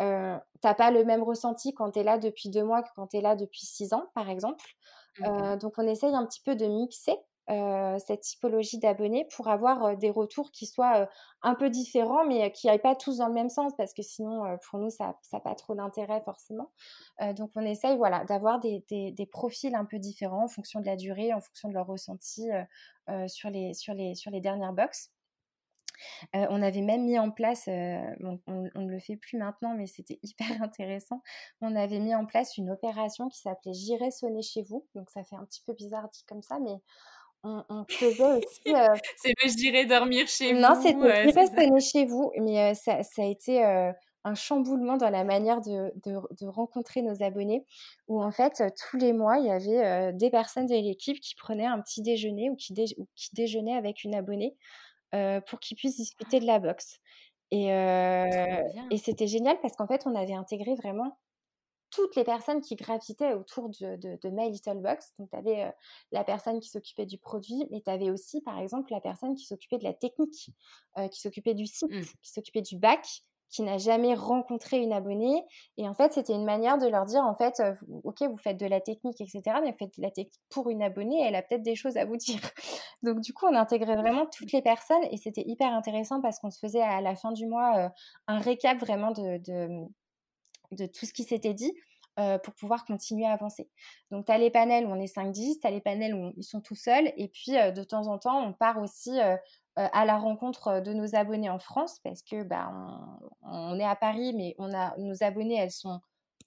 euh, 0.00 0.38
t'as 0.60 0.74
pas 0.74 0.90
le 0.90 1.04
même 1.04 1.22
ressenti 1.22 1.74
quand 1.74 1.92
tu 1.92 2.00
es 2.00 2.02
là 2.04 2.18
depuis 2.18 2.50
deux 2.50 2.62
mois 2.62 2.82
que 2.82 2.90
quand 2.94 3.08
tu 3.08 3.16
es 3.16 3.20
là 3.20 3.36
depuis 3.36 3.66
six 3.66 3.92
ans 3.94 4.04
par 4.14 4.28
exemple. 4.28 4.64
Mmh 5.18 5.24
euh, 5.24 5.56
donc 5.56 5.72
on 5.78 5.86
essaye 5.86 6.14
un 6.14 6.24
petit 6.26 6.42
peu 6.44 6.54
de 6.54 6.66
mixer 6.66 7.16
euh, 7.50 7.98
cette 7.98 8.20
typologie 8.20 8.78
d'abonnés 8.78 9.26
pour 9.34 9.48
avoir 9.48 9.82
euh, 9.84 9.96
des 9.96 10.10
retours 10.10 10.50
qui 10.50 10.66
soient 10.66 11.02
euh, 11.02 11.06
un 11.40 11.54
peu 11.54 11.70
différents, 11.70 12.26
mais 12.26 12.52
qui 12.52 12.66
n'aillent 12.66 12.78
pas 12.78 12.94
tous 12.94 13.18
dans 13.18 13.28
le 13.28 13.32
même 13.32 13.48
sens, 13.48 13.72
parce 13.78 13.94
que 13.94 14.02
sinon, 14.02 14.58
pour 14.68 14.78
nous, 14.78 14.90
ça 14.90 15.16
n'a 15.32 15.40
pas 15.40 15.54
trop 15.54 15.74
d'intérêt 15.74 16.20
forcément. 16.24 16.70
donc, 17.36 17.50
on 17.54 17.62
essaye 17.62 17.96
voilà, 17.96 18.24
d'avoir 18.24 18.58
des, 18.60 19.28
profils 19.30 19.74
un 19.74 19.84
peu 19.84 19.98
différents 19.98 20.44
en 20.44 20.48
fonction 20.48 20.80
de 20.80 20.86
la 20.86 20.96
durée, 20.96 21.32
en 21.32 21.40
fonction 21.40 21.68
de 21.68 21.74
leur 21.74 21.86
ressenti 21.86 22.48
sur, 23.28 23.50
les, 23.50 23.72
sur, 23.72 23.94
les, 23.94 24.14
sur 24.14 24.30
les 24.32 24.40
dernières 24.40 24.72
box. 24.72 25.12
on 26.32 26.60
avait 26.60 26.82
même 26.82 27.04
mis 27.04 27.18
en 27.18 27.30
place, 27.30 27.68
on, 27.68 28.40
ne 28.48 28.90
le 28.90 28.98
fait 28.98 29.16
plus 29.16 29.38
maintenant, 29.38 29.74
mais 29.74 29.86
c'était 29.86 30.18
hyper 30.24 30.60
intéressant. 30.60 31.22
On 31.60 31.76
avait 31.76 32.00
mis 32.00 32.14
en 32.16 32.26
place 32.26 32.56
une 32.58 32.70
opération 32.70 33.28
qui 33.28 33.38
s'appelait 33.38 33.74
J'irai 33.74 34.10
sonner 34.10 34.42
chez 34.42 34.62
vous. 34.62 34.86
Donc 34.96 35.08
ça 35.10 35.22
fait 35.22 35.36
un 35.36 35.44
petit 35.44 35.62
peu 35.64 35.72
bizarre 35.72 36.08
dit 36.10 36.24
comme 36.26 36.42
ça, 36.42 36.58
mais 36.58 36.80
on, 37.44 37.84
faisait 37.88 38.22
aussi. 38.22 38.60
Euh 38.68 38.94
c'est 39.16 39.34
le 39.42 39.50
je 39.50 39.56
dirais 39.56 39.86
dormir 39.86 40.26
chez 40.28 40.52
vous. 40.52 40.60
Non, 40.60 40.74
c'était 40.74 40.92
je 40.92 41.54
dirais 41.54 41.80
chez 41.80 42.04
vous, 42.04 42.32
mais 42.38 42.74
ça, 42.74 43.02
ça, 43.02 43.22
a 43.22 43.26
été 43.26 43.64
un 44.24 44.34
chamboulement 44.34 44.96
dans 44.96 45.10
la 45.10 45.24
manière 45.24 45.60
de, 45.60 45.92
de, 46.04 46.46
rencontrer 46.46 47.02
nos 47.02 47.22
abonnés, 47.22 47.64
où 48.08 48.22
en 48.22 48.30
fait, 48.30 48.62
tous 48.90 48.96
les 48.96 49.12
mois, 49.12 49.38
il 49.38 49.46
y 49.46 49.50
avait 49.50 50.12
des 50.12 50.30
personnes 50.30 50.66
de 50.66 50.74
l'équipe 50.74 51.20
qui 51.20 51.34
prenaient 51.34 51.66
un 51.66 51.80
petit 51.80 52.02
déjeuner 52.02 52.50
ou 52.50 52.56
qui, 52.56 52.74
ou 52.98 53.06
qui 53.14 53.34
déjeunaient 53.34 53.76
avec 53.76 54.04
une 54.04 54.14
abonnée 54.14 54.56
pour 55.12 55.60
qu'ils 55.60 55.76
puissent 55.76 55.96
discuter 55.96 56.40
de 56.40 56.46
la 56.46 56.58
boxe. 56.58 56.98
Et, 57.50 57.68
et 57.68 58.98
c'était 58.98 59.28
génial 59.28 59.58
parce 59.60 59.74
qu'en 59.76 59.86
fait, 59.86 60.02
on 60.06 60.14
avait 60.14 60.34
intégré 60.34 60.74
vraiment 60.74 61.16
toutes 61.98 62.14
les 62.14 62.22
personnes 62.22 62.60
qui 62.60 62.76
gravitaient 62.76 63.34
autour 63.34 63.70
de, 63.70 63.96
de, 63.96 64.28
My 64.30 64.48
Little 64.50 64.78
Box. 64.78 65.12
Donc, 65.18 65.30
tu 65.30 65.36
avais 65.36 65.64
euh, 65.64 65.70
la 66.12 66.22
personne 66.22 66.60
qui 66.60 66.68
s'occupait 66.68 67.06
du 67.06 67.18
produit, 67.18 67.66
mais 67.72 67.80
tu 67.80 67.90
avais 67.90 68.08
aussi, 68.08 68.40
par 68.40 68.56
exemple, 68.60 68.92
la 68.92 69.00
personne 69.00 69.34
qui 69.34 69.46
s'occupait 69.46 69.78
de 69.78 69.84
la 69.84 69.94
technique, 69.94 70.50
euh, 70.96 71.08
qui 71.08 71.20
s'occupait 71.20 71.54
du 71.54 71.66
site, 71.66 71.90
mmh. 71.90 72.02
qui 72.22 72.30
s'occupait 72.30 72.62
du 72.62 72.76
bac, 72.76 73.04
qui 73.50 73.62
n'a 73.62 73.78
jamais 73.78 74.14
rencontré 74.14 74.78
une 74.78 74.92
abonnée. 74.92 75.42
Et 75.76 75.88
en 75.88 75.94
fait, 75.94 76.12
c'était 76.12 76.34
une 76.34 76.44
manière 76.44 76.78
de 76.78 76.86
leur 76.86 77.04
dire, 77.04 77.22
en 77.22 77.34
fait, 77.34 77.58
euh, 77.58 77.74
OK, 78.04 78.22
vous 78.22 78.36
faites 78.36 78.60
de 78.60 78.66
la 78.66 78.80
technique, 78.80 79.20
etc., 79.20 79.42
mais 79.60 79.72
vous 79.72 79.78
faites 79.78 79.96
de 79.96 80.02
la 80.02 80.12
technique 80.12 80.40
pour 80.50 80.70
une 80.70 80.84
abonnée, 80.84 81.20
elle 81.26 81.34
a 81.34 81.42
peut-être 81.42 81.64
des 81.64 81.74
choses 81.74 81.96
à 81.96 82.04
vous 82.04 82.16
dire. 82.16 82.38
Donc, 83.02 83.20
du 83.22 83.32
coup, 83.32 83.46
on 83.46 83.56
intégrait 83.56 83.96
vraiment 83.96 84.26
toutes 84.26 84.52
les 84.52 84.62
personnes 84.62 85.02
et 85.10 85.16
c'était 85.16 85.44
hyper 85.44 85.72
intéressant 85.72 86.20
parce 86.20 86.38
qu'on 86.38 86.50
se 86.50 86.60
faisait 86.60 86.80
à 86.80 87.00
la 87.00 87.16
fin 87.16 87.32
du 87.32 87.48
mois 87.48 87.90
un 88.28 88.38
récap 88.38 88.78
vraiment 88.78 89.10
de 89.10 89.40
de 90.72 90.86
tout 90.86 91.06
ce 91.06 91.12
qui 91.12 91.24
s'était 91.24 91.54
dit 91.54 91.72
euh, 92.18 92.36
pour 92.36 92.52
pouvoir 92.54 92.84
continuer 92.84 93.26
à 93.26 93.32
avancer. 93.32 93.70
Donc, 94.10 94.26
tu 94.26 94.32
as 94.32 94.38
les 94.38 94.50
panels 94.50 94.86
où 94.86 94.90
on 94.90 94.98
est 94.98 95.14
5-10, 95.14 95.60
tu 95.60 95.66
as 95.68 95.70
les 95.70 95.80
panels 95.80 96.14
où 96.14 96.32
ils 96.36 96.42
sont 96.42 96.60
tout 96.60 96.74
seuls, 96.74 97.12
et 97.16 97.28
puis 97.28 97.56
euh, 97.56 97.70
de 97.70 97.84
temps 97.84 98.08
en 98.08 98.18
temps, 98.18 98.44
on 98.44 98.52
part 98.52 98.78
aussi 98.78 99.20
euh, 99.20 99.36
à 99.76 100.04
la 100.04 100.18
rencontre 100.18 100.80
de 100.80 100.92
nos 100.92 101.14
abonnés 101.14 101.48
en 101.48 101.60
France, 101.60 102.00
parce 102.02 102.22
que 102.22 102.42
bah, 102.42 102.72
on, 103.42 103.78
est 103.78 103.84
à 103.84 103.94
Paris, 103.94 104.34
mais 104.34 104.56
on 104.58 104.74
a 104.74 104.96
nos 104.98 105.22
abonnés, 105.22 105.58
elles 105.58 105.70
sont 105.70 106.00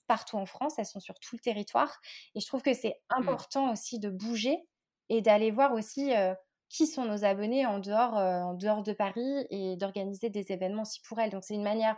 partout 0.07 0.35
en 0.35 0.45
France, 0.45 0.73
elles 0.77 0.85
sont 0.85 0.99
sur 0.99 1.17
tout 1.19 1.37
le 1.37 1.41
territoire, 1.41 2.01
et 2.35 2.41
je 2.41 2.47
trouve 2.47 2.63
que 2.63 2.73
c'est 2.73 2.99
mmh. 3.09 3.21
important 3.21 3.71
aussi 3.71 3.97
de 3.97 4.09
bouger 4.09 4.57
et 5.07 5.21
d'aller 5.21 5.51
voir 5.51 5.71
aussi 5.71 6.11
qui 6.67 6.85
sont 6.85 7.05
nos 7.05 7.23
abonnés 7.23 7.65
en 7.65 7.79
dehors, 7.79 8.15
en 8.15 8.55
dehors 8.55 8.83
de 8.83 8.91
Paris 8.91 9.45
et 9.49 9.77
d'organiser 9.77 10.29
des 10.29 10.51
événements 10.51 10.81
aussi 10.81 10.99
pour 11.07 11.19
elles. 11.19 11.31
Donc, 11.31 11.45
c'est 11.45 11.55
une 11.55 11.63
manière 11.63 11.95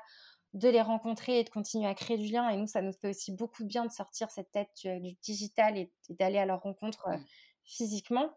de 0.54 0.70
les 0.70 0.82
rencontrer 0.82 1.40
et 1.40 1.44
de 1.44 1.50
continuer 1.50 1.88
à 1.88 1.96
créer 1.96 2.18
du 2.18 2.32
lien. 2.32 2.50
Et 2.50 2.58
nous, 2.58 2.68
ça 2.68 2.82
nous 2.82 2.94
fait 2.94 3.10
aussi 3.10 3.32
beaucoup 3.32 3.64
de 3.64 3.68
bien 3.68 3.86
de 3.86 3.92
sortir 3.92 4.30
cette 4.30 4.52
tête 4.52 4.70
du, 4.84 5.14
digital 5.24 5.78
et, 5.78 5.92
d'aller 6.10 6.38
à 6.38 6.46
leur 6.46 6.62
rencontre 6.62 7.08
euh, 7.08 7.18
physiquement. 7.64 8.30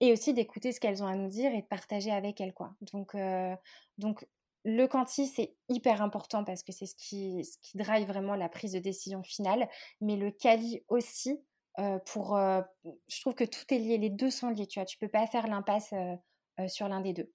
Et 0.00 0.12
aussi 0.12 0.34
d'écouter 0.34 0.72
ce 0.72 0.80
qu'elles 0.80 1.02
ont 1.02 1.06
à 1.06 1.14
nous 1.14 1.28
dire 1.28 1.54
et 1.54 1.62
de 1.62 1.66
partager 1.66 2.10
avec 2.10 2.40
elles. 2.40 2.54
Quoi. 2.54 2.74
Donc, 2.80 3.14
euh, 3.14 3.54
donc 3.98 4.26
le 4.64 4.86
quanti, 4.86 5.26
c'est 5.26 5.54
hyper 5.68 6.02
important 6.02 6.42
parce 6.42 6.62
que 6.62 6.72
c'est 6.72 6.86
ce 6.86 6.94
qui, 6.96 7.44
ce 7.44 7.58
qui 7.58 7.76
drive 7.76 8.06
vraiment 8.06 8.34
la 8.34 8.48
prise 8.48 8.72
de 8.72 8.78
décision 8.78 9.22
finale. 9.22 9.68
Mais 10.00 10.16
le 10.16 10.30
quali 10.30 10.82
aussi, 10.88 11.38
euh, 11.78 11.98
pour, 12.06 12.36
je 12.36 13.20
trouve 13.20 13.34
que 13.34 13.44
tout 13.44 13.72
est 13.72 13.78
lié, 13.78 13.98
les 13.98 14.10
deux 14.10 14.30
sont 14.30 14.48
liés. 14.48 14.66
Tu 14.66 14.80
vois, 14.80 14.86
tu 14.86 14.98
peux 14.98 15.08
pas 15.08 15.26
faire 15.26 15.46
l'impasse 15.46 15.92
sur 16.68 16.88
l'un 16.88 17.00
des 17.00 17.12
deux. 17.12 17.32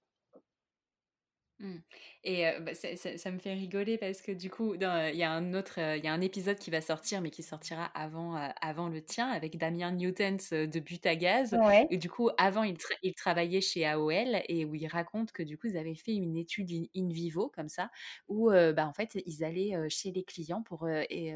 Mmh. 1.60 1.76
Et 2.24 2.46
bah, 2.60 2.74
ça, 2.74 3.32
me 3.32 3.40
fait 3.40 3.54
rigoler 3.54 3.98
parce 3.98 4.22
que 4.22 4.32
du 4.32 4.50
coup, 4.50 4.76
il 4.76 4.82
y 4.82 5.24
a 5.24 5.32
un 5.32 5.54
autre, 5.54 5.80
il 5.80 6.04
y 6.04 6.08
a 6.08 6.14
un 6.14 6.22
épisode 6.22 6.58
qui 6.58 6.70
va 6.70 6.82
sortir, 6.82 7.22
mais 7.22 7.32
qui 7.32 7.42
sortira 7.42 7.86
avant, 7.86 8.36
avant 8.62 8.90
le 8.90 9.02
tien, 9.02 9.30
avec 9.30 9.58
Damien 9.58 9.92
Newtons 9.92 10.38
de 10.52 10.80
But 10.80 11.06
à 11.06 11.16
Gaz. 11.16 11.58
Et 11.90 11.98
du 11.98 12.10
coup, 12.10 12.30
avant, 12.38 12.64
il, 12.64 12.76
il, 13.02 13.14
travaillait 13.16 13.62
chez 13.62 13.86
AOL 13.86 14.42
et 14.50 14.66
où 14.66 14.76
il 14.76 14.88
raconte 14.88 15.32
que 15.32 15.42
du 15.42 15.58
coup, 15.58 15.68
ils 15.68 15.78
avaient 15.78 15.96
fait 15.96 16.16
une 16.16 16.36
étude 16.36 16.70
in, 16.96 17.08
vivo 17.10 17.50
comme 17.56 17.70
ça, 17.70 17.90
où 18.28 18.50
bah, 18.52 18.86
en 18.86 18.94
fait, 18.94 19.18
ils 19.26 19.44
allaient 19.44 19.90
chez 19.90 20.12
les 20.12 20.24
clients 20.24 20.64
pour 20.64 20.88
et, 20.90 21.36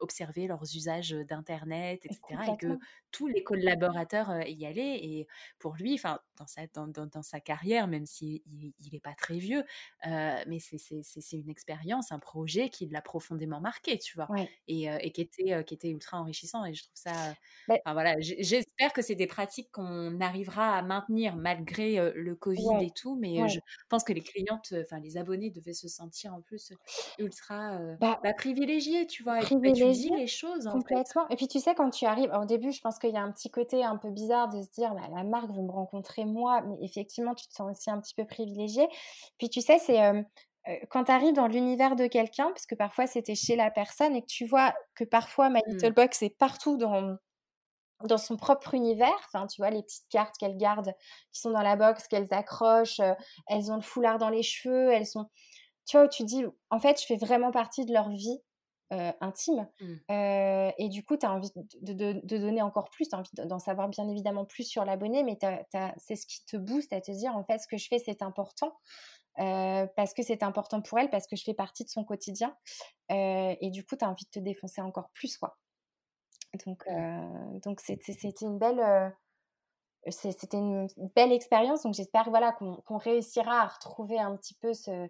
observer 0.00 0.46
leurs 0.46 0.62
usages 0.62 1.10
d'internet, 1.10 2.04
etc. 2.04 2.20
Et 2.52 2.56
que 2.58 2.78
tous 3.10 3.26
les 3.26 3.42
collaborateurs 3.42 4.46
y 4.46 4.66
allaient. 4.66 4.98
Et 5.02 5.26
pour 5.58 5.76
lui, 5.76 5.94
enfin, 5.94 6.20
dans 6.36 6.46
sa, 6.46 6.66
dans, 6.74 6.86
dans, 6.86 7.22
sa 7.22 7.40
carrière, 7.40 7.88
même 7.88 8.06
s'il 8.06 8.42
n'est 8.92 9.00
pas 9.00 9.14
très 9.14 9.23
vieux, 9.32 9.64
mais 10.04 10.58
c'est 10.58 11.36
une 11.36 11.50
expérience, 11.50 12.12
un 12.12 12.18
projet 12.18 12.68
qui 12.68 12.86
l'a 12.86 13.02
profondément 13.02 13.60
marqué, 13.60 13.98
tu 13.98 14.16
vois, 14.16 14.28
et, 14.68 14.84
et, 15.00 15.12
qui, 15.12 15.20
était, 15.20 15.64
qui 15.64 15.74
était 15.74 15.90
ultra 15.90 16.20
enrichissant. 16.20 16.64
Et 16.64 16.74
je 16.74 16.82
trouve 16.84 16.96
ça. 16.96 17.34
Bah 17.68 17.92
voilà, 17.92 18.16
j'espère 18.20 18.92
que 18.92 19.02
c'est 19.02 19.14
des 19.14 19.26
pratiques 19.26 19.70
qu'on 19.72 20.20
arrivera 20.20 20.76
à 20.76 20.82
maintenir 20.82 21.36
malgré 21.36 22.12
le 22.14 22.34
Covid 22.34 22.82
et 22.82 22.90
tout, 22.90 23.16
mais 23.16 23.48
je 23.48 23.60
pense 23.88 24.04
que 24.04 24.12
les 24.12 24.22
clientes, 24.22 24.74
enfin 24.82 25.00
les 25.00 25.16
abonnés 25.16 25.50
devaient 25.50 25.72
se 25.72 25.88
sentir 25.88 26.34
en 26.34 26.40
plus 26.40 26.72
ultra 27.18 27.78
bah, 28.00 28.20
bah, 28.22 28.34
privilégiés, 28.34 29.06
tu 29.06 29.22
vois. 29.22 29.38
Privilégiés, 29.38 30.14
les 30.16 30.26
choses. 30.26 30.68
Complètement. 30.70 31.28
Et 31.28 31.36
puis 31.36 31.48
tu 31.48 31.60
sais, 31.60 31.74
quand 31.74 31.90
tu 31.90 32.06
arrives, 32.06 32.30
au 32.32 32.44
début, 32.44 32.72
je 32.72 32.80
pense 32.80 32.98
qu'il 32.98 33.10
y 33.10 33.16
a 33.16 33.22
un 33.22 33.32
petit 33.32 33.50
côté 33.50 33.84
un 33.84 33.96
peu 33.96 34.10
bizarre 34.10 34.48
de 34.48 34.62
se 34.62 34.70
dire, 34.70 34.94
bah, 34.94 35.08
la 35.14 35.24
marque 35.24 35.50
veut 35.50 35.62
me 35.62 35.70
rencontrer 35.70 36.24
moi, 36.24 36.62
mais 36.62 36.76
effectivement, 36.82 37.34
tu 37.34 37.46
te 37.46 37.54
sens 37.54 37.70
aussi 37.70 37.90
un 37.90 38.00
petit 38.00 38.14
peu 38.14 38.24
privilégié. 38.24 38.86
Puis 39.38 39.48
tu 39.48 39.60
sais, 39.60 39.78
c'est 39.78 40.00
quand 40.90 41.04
tu 41.04 41.12
arrives 41.12 41.34
dans 41.34 41.46
l'univers 41.46 41.96
de 41.96 42.06
quelqu'un, 42.06 42.48
parce 42.48 42.66
que 42.66 42.74
parfois 42.74 43.06
c'était 43.06 43.34
chez 43.34 43.56
la 43.56 43.70
personne, 43.70 44.16
et 44.16 44.22
que 44.22 44.26
tu 44.26 44.46
vois 44.46 44.74
que 44.94 45.04
parfois 45.04 45.50
My 45.50 45.60
Little 45.66 45.90
mmh. 45.90 45.94
Box 45.94 46.22
est 46.22 46.36
partout 46.38 46.76
dans, 46.76 47.16
dans 48.04 48.18
son 48.18 48.36
propre 48.36 48.74
univers, 48.74 49.14
enfin, 49.26 49.46
tu 49.46 49.60
vois, 49.60 49.70
les 49.70 49.82
petites 49.82 50.08
cartes 50.10 50.36
qu'elles 50.38 50.56
gardent, 50.56 50.94
qui 51.32 51.40
sont 51.40 51.50
dans 51.50 51.62
la 51.62 51.76
box, 51.76 52.08
qu'elles 52.08 52.32
accrochent, 52.32 53.00
elles 53.48 53.70
ont 53.72 53.76
le 53.76 53.82
foulard 53.82 54.18
dans 54.18 54.30
les 54.30 54.42
cheveux, 54.42 54.90
elles 54.92 55.06
sont... 55.06 55.26
Tu 55.86 55.96
vois, 55.98 56.06
où 56.06 56.08
tu 56.08 56.24
dis, 56.24 56.44
en 56.70 56.80
fait, 56.80 56.98
je 57.00 57.06
fais 57.06 57.16
vraiment 57.16 57.50
partie 57.50 57.84
de 57.84 57.92
leur 57.92 58.08
vie 58.08 58.40
intime. 58.90 59.66
Mmh. 59.80 59.94
et 60.78 60.88
du 60.88 61.04
coup, 61.04 61.16
tu 61.16 61.26
as 61.26 61.32
envie 61.32 61.50
de, 61.82 61.92
de, 61.92 62.38
donner 62.38 62.62
encore 62.62 62.90
plus, 62.90 63.08
tu 63.08 63.14
as 63.14 63.18
envie 63.18 63.30
d'en 63.34 63.58
savoir 63.58 63.88
bien 63.88 64.08
évidemment 64.08 64.44
plus 64.44 64.64
sur 64.64 64.84
l'abonné, 64.84 65.24
mais 65.24 65.38
c'est 65.96 66.16
ce 66.16 66.26
qui 66.26 66.44
te 66.44 66.56
booste 66.56 66.92
à 66.92 67.00
te 67.00 67.10
dire, 67.10 67.36
en 67.36 67.44
fait, 67.44 67.58
ce 67.58 67.66
que 67.66 67.76
je 67.76 67.88
fais, 67.88 67.98
c'est 67.98 68.22
important. 68.22 68.72
Euh, 69.40 69.86
parce 69.96 70.14
que 70.14 70.22
c'est 70.22 70.42
important 70.42 70.80
pour 70.80 70.98
elle, 70.98 71.10
parce 71.10 71.26
que 71.26 71.34
je 71.34 71.42
fais 71.42 71.54
partie 71.54 71.84
de 71.84 71.88
son 71.88 72.04
quotidien. 72.04 72.56
Euh, 73.10 73.54
et 73.60 73.70
du 73.70 73.84
coup, 73.84 73.96
tu 73.96 74.04
as 74.04 74.08
envie 74.08 74.24
de 74.24 74.30
te 74.30 74.38
défoncer 74.38 74.80
encore 74.80 75.10
plus, 75.12 75.36
quoi. 75.36 75.56
Donc, 76.66 76.84
euh, 76.86 77.58
donc 77.64 77.80
c'était 77.80 78.30
une 78.42 78.58
belle, 78.58 79.12
c'était 80.08 80.56
une 80.56 80.86
belle 81.16 81.32
expérience. 81.32 81.82
Donc, 81.82 81.94
j'espère 81.94 82.30
voilà, 82.30 82.52
qu'on 82.52 82.98
réussira 82.98 83.62
à 83.62 83.66
retrouver 83.66 84.20
un 84.20 84.36
petit 84.36 84.54
peu 84.54 84.72
ce, 84.72 85.08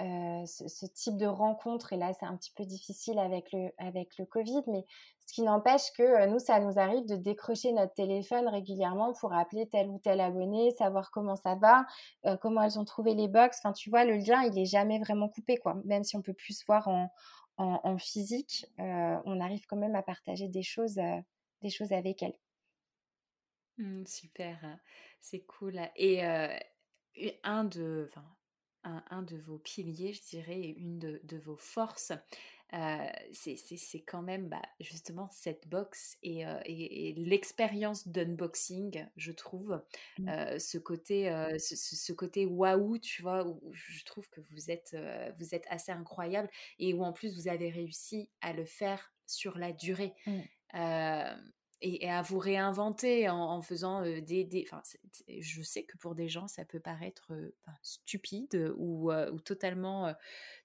euh, 0.00 0.46
ce, 0.46 0.86
type 0.86 1.16
de 1.16 1.26
rencontre. 1.26 1.92
Et 1.92 1.96
là, 1.96 2.12
c'est 2.12 2.24
un 2.24 2.36
petit 2.36 2.52
peu 2.52 2.64
difficile 2.64 3.18
avec 3.18 3.52
le, 3.52 3.70
avec 3.78 4.16
le 4.16 4.26
Covid, 4.26 4.62
mais 4.68 4.84
ce 5.26 5.32
qui 5.32 5.42
n'empêche 5.42 5.90
que 5.96 6.04
euh, 6.04 6.26
nous, 6.26 6.38
ça 6.38 6.60
nous 6.60 6.78
arrive 6.78 7.04
de 7.06 7.16
décrocher 7.16 7.72
notre 7.72 7.94
téléphone 7.94 8.46
régulièrement 8.46 9.12
pour 9.14 9.32
appeler 9.32 9.68
tel 9.68 9.88
ou 9.88 9.98
tel 9.98 10.20
abonné, 10.20 10.70
savoir 10.78 11.10
comment 11.10 11.34
ça 11.34 11.56
va, 11.56 11.84
euh, 12.26 12.36
comment 12.36 12.62
elles 12.62 12.78
ont 12.78 12.84
trouvé 12.84 13.14
les 13.14 13.26
box. 13.26 13.58
Enfin, 13.60 13.72
tu 13.72 13.90
vois, 13.90 14.04
le 14.04 14.14
lien, 14.16 14.42
il 14.44 14.56
est 14.56 14.66
jamais 14.66 15.00
vraiment 15.00 15.28
coupé, 15.28 15.56
quoi. 15.56 15.74
Même 15.84 16.04
si 16.04 16.16
on 16.16 16.22
peut 16.22 16.32
plus 16.32 16.60
se 16.60 16.64
voir 16.64 16.86
en, 16.86 17.10
en, 17.56 17.98
physique, 17.98 18.66
on 18.78 19.40
arrive 19.40 19.66
quand 19.66 19.76
même 19.76 19.96
à 19.96 20.02
partager 20.04 20.46
des 20.46 20.62
choses, 20.62 21.00
des 21.62 21.70
choses 21.70 21.90
avec 21.90 22.22
elles. 22.22 22.38
Mmh, 23.78 24.06
super, 24.06 24.78
c'est 25.20 25.40
cool. 25.40 25.80
Et 25.96 26.22
un 27.42 27.64
de, 27.64 28.08
un, 29.10 29.22
de 29.22 29.36
vos 29.36 29.58
piliers, 29.58 30.12
je 30.12 30.22
dirais, 30.22 30.60
une 30.60 30.98
de, 30.98 31.36
vos 31.38 31.56
forces. 31.56 32.12
c'est 33.32 34.04
quand 34.06 34.22
même 34.22 34.48
bah, 34.48 34.62
justement 34.80 35.28
cette 35.30 35.68
box 35.68 36.18
et, 36.22 37.14
l'expérience 37.16 38.08
d'unboxing, 38.08 39.06
je 39.16 39.32
trouve. 39.32 39.80
Mmh. 40.18 40.58
ce 40.58 40.78
côté, 40.78 41.30
ce, 41.58 42.12
côté 42.12 42.46
waouh, 42.46 42.98
tu 42.98 43.22
vois, 43.22 43.46
où, 43.46 43.60
je 43.72 44.04
trouve 44.04 44.28
que 44.30 44.40
vous 44.40 44.70
êtes, 44.70 44.96
vous 45.38 45.54
êtes 45.54 45.66
assez 45.68 45.92
incroyable 45.92 46.48
et 46.78 46.94
où 46.94 47.02
en 47.02 47.12
plus 47.12 47.34
vous 47.36 47.48
avez 47.48 47.70
réussi 47.70 48.28
à 48.40 48.52
le 48.52 48.64
faire 48.64 49.12
sur 49.26 49.58
la 49.58 49.72
durée. 49.72 50.14
Mmh 50.26 51.32
et, 51.80 52.10
à 52.10 52.22
vous 52.22 52.38
réinventer 52.38 53.28
en, 53.28 53.62
faisant 53.62 54.02
des, 54.02 54.44
des 54.44 54.66
je 55.40 55.62
sais 55.62 55.84
que 55.84 55.96
pour 55.98 56.14
des 56.14 56.28
gens 56.28 56.48
ça 56.48 56.64
peut 56.64 56.80
paraître 56.80 57.32
stupide 57.82 58.72
ou, 58.76 59.12
ou 59.12 59.40
totalement 59.40 60.14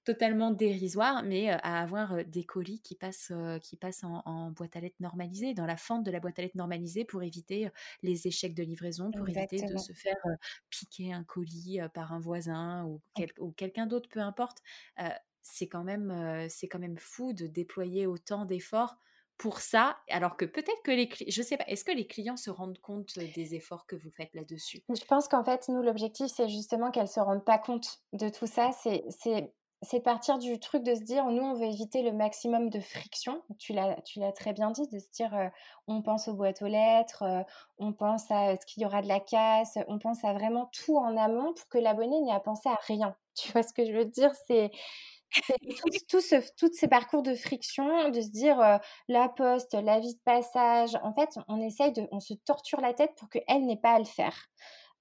totalement 0.03 0.51
dérisoire 0.51 1.24
mais 1.24 1.49
à 1.49 1.82
avoir 1.82 2.26
des 2.26 2.43
colis 2.43 2.82
qui 2.82 2.95
passent 2.95 3.32
qui 3.61 3.78
passent 3.78 4.03
en, 4.03 4.51
boîte 4.51 4.76
à 4.76 4.80
lettres 4.80 4.95
normalisée 4.99 5.53
dans 5.53 5.66
la 5.66 5.78
fente 5.78 6.03
de 6.03 6.11
la 6.11 6.20
boîte 6.20 6.39
à 6.39 6.41
lettres 6.41 6.57
normalisée 6.57 7.05
pour 7.05 7.24
éviter 7.24 7.70
les 8.01 8.28
échecs 8.28 8.55
de 8.55 8.64
livraison 8.64 9.11
pour 9.11 9.28
éviter 9.30 9.61
de 9.61 9.78
se 9.78 9.93
faire 9.93 10.22
piquer 10.70 11.14
un 11.14 11.24
colis 11.24 11.80
par 11.93 12.14
un 12.14 12.20
voisin 12.20 12.86
ou, 12.86 13.01
ou 13.39 13.51
quelqu'un 13.51 13.86
d'autre 13.86 14.09
peu 14.09 14.20
importe 14.20 14.57
c'est 15.41 15.68
quand 15.68 15.84
même 15.84 16.47
c'est 16.49 16.68
quand 16.68 16.80
même 16.80 16.97
fou 16.97 17.34
de 17.34 17.45
déployer 17.45 18.07
autant 18.07 18.45
d'efforts 18.45 18.97
pour 19.44 19.60
ça, 19.60 19.98
alors 20.10 20.38
que 20.38 20.46
peut-être 20.46 20.82
que 20.86 20.91
les 20.91 21.10
clients, 21.10 21.30
je 21.30 21.41
sais 21.41 21.58
pas, 21.58 21.66
est-ce 21.68 21.84
que 21.84 21.91
les 21.91 22.08
clients 22.08 22.38
se 22.38 22.50
rendent 22.50 22.80
compte 22.80 23.20
des 23.20 23.56
efforts 23.56 23.86
que 23.86 23.98
vous 23.98 24.10
faites 24.10 24.34
là-dessus? 24.36 24.86
Je 24.88 25.04
pense 25.04 25.28
qu'en 25.28 25.44
fait, 25.44 25.68
nous, 25.68 25.84
l'objectif, 25.84 26.32
c'est 26.34 26.48
justement 26.48 26.91
qu'elles 26.91 27.10
se 27.10 27.20
rendent 27.20 27.44
pas 27.44 27.58
compte 27.58 28.00
de 28.14 28.30
tout 28.30 28.48
ça. 28.48 28.72
C'est, 28.72 29.04
c'est, 29.10 29.54
c'est 29.82 30.00
partir 30.00 30.38
du 30.39 30.62
truc 30.62 30.84
de 30.84 30.96
se 30.96 31.02
dire, 31.02 31.26
nous, 31.26 31.44
on 31.44 31.56
veut 31.56 31.66
éviter 31.66 32.04
le 32.04 32.14
maximum 32.14 32.70
de 32.70 32.80
friction. 32.80 33.41
Tu 33.60 33.74
l'as, 33.74 34.00
tu 34.04 34.22
l'as 34.22 34.32
très 34.32 34.54
bien 34.54 34.72
dit, 34.72 34.88
de 34.88 35.00
se 35.00 35.12
dire, 35.12 35.52
on 35.88 36.02
pense 36.02 36.30
aux 36.30 36.36
boîtes 36.36 36.62
aux 36.62 36.68
lettres, 36.68 37.26
on 37.80 37.91
pense 37.91 38.32
à 38.32 38.56
ce 38.56 38.66
qu'il 38.66 38.84
y 38.84 38.86
aura 38.86 39.02
de 39.02 39.10
la 39.10 39.20
casse, 39.20 39.78
on 39.89 40.00
pense 40.00 40.24
à 40.24 40.32
vraiment 40.32 40.70
tout 40.72 40.96
en 40.96 41.18
amont 41.18 41.54
pour 41.54 41.68
que 41.68 41.80
l'abonné 41.80 42.22
n'ait 42.22 42.32
à 42.32 42.39
penser 42.39 42.70
à 42.70 42.80
rien. 42.88 43.14
Tu 43.36 43.52
vois 43.52 43.64
ce 43.64 43.74
que 43.74 43.84
je 43.84 43.91
veux 43.91 44.06
dire? 44.06 44.32
C'est 44.48 44.72
tout, 46.10 46.72
ces 46.72 46.88
parcours 46.88 47.24
de 47.24 47.36
friction, 47.36 48.10
de 48.10 48.22
se 48.22 48.30
dire 48.30 48.80
la 49.08 49.30
poste, 49.30 49.74
la 49.74 50.00
vie 50.00 50.14
de 50.14 50.22
passage, 50.24 50.98
en 51.04 51.14
fait, 51.14 51.30
on 51.48 51.62
essaye 51.62 51.92
de, 51.94 52.08
on 52.12 52.20
se 52.20 52.34
torture 52.46 52.82
la 52.82 52.94
tête 52.94 53.12
pour 53.18 53.30
qu'elle 53.30 53.66
n'ait 53.66 53.80
pas 53.80 53.94
à 53.94 54.00
le 54.00 54.06
faire. 54.06 54.36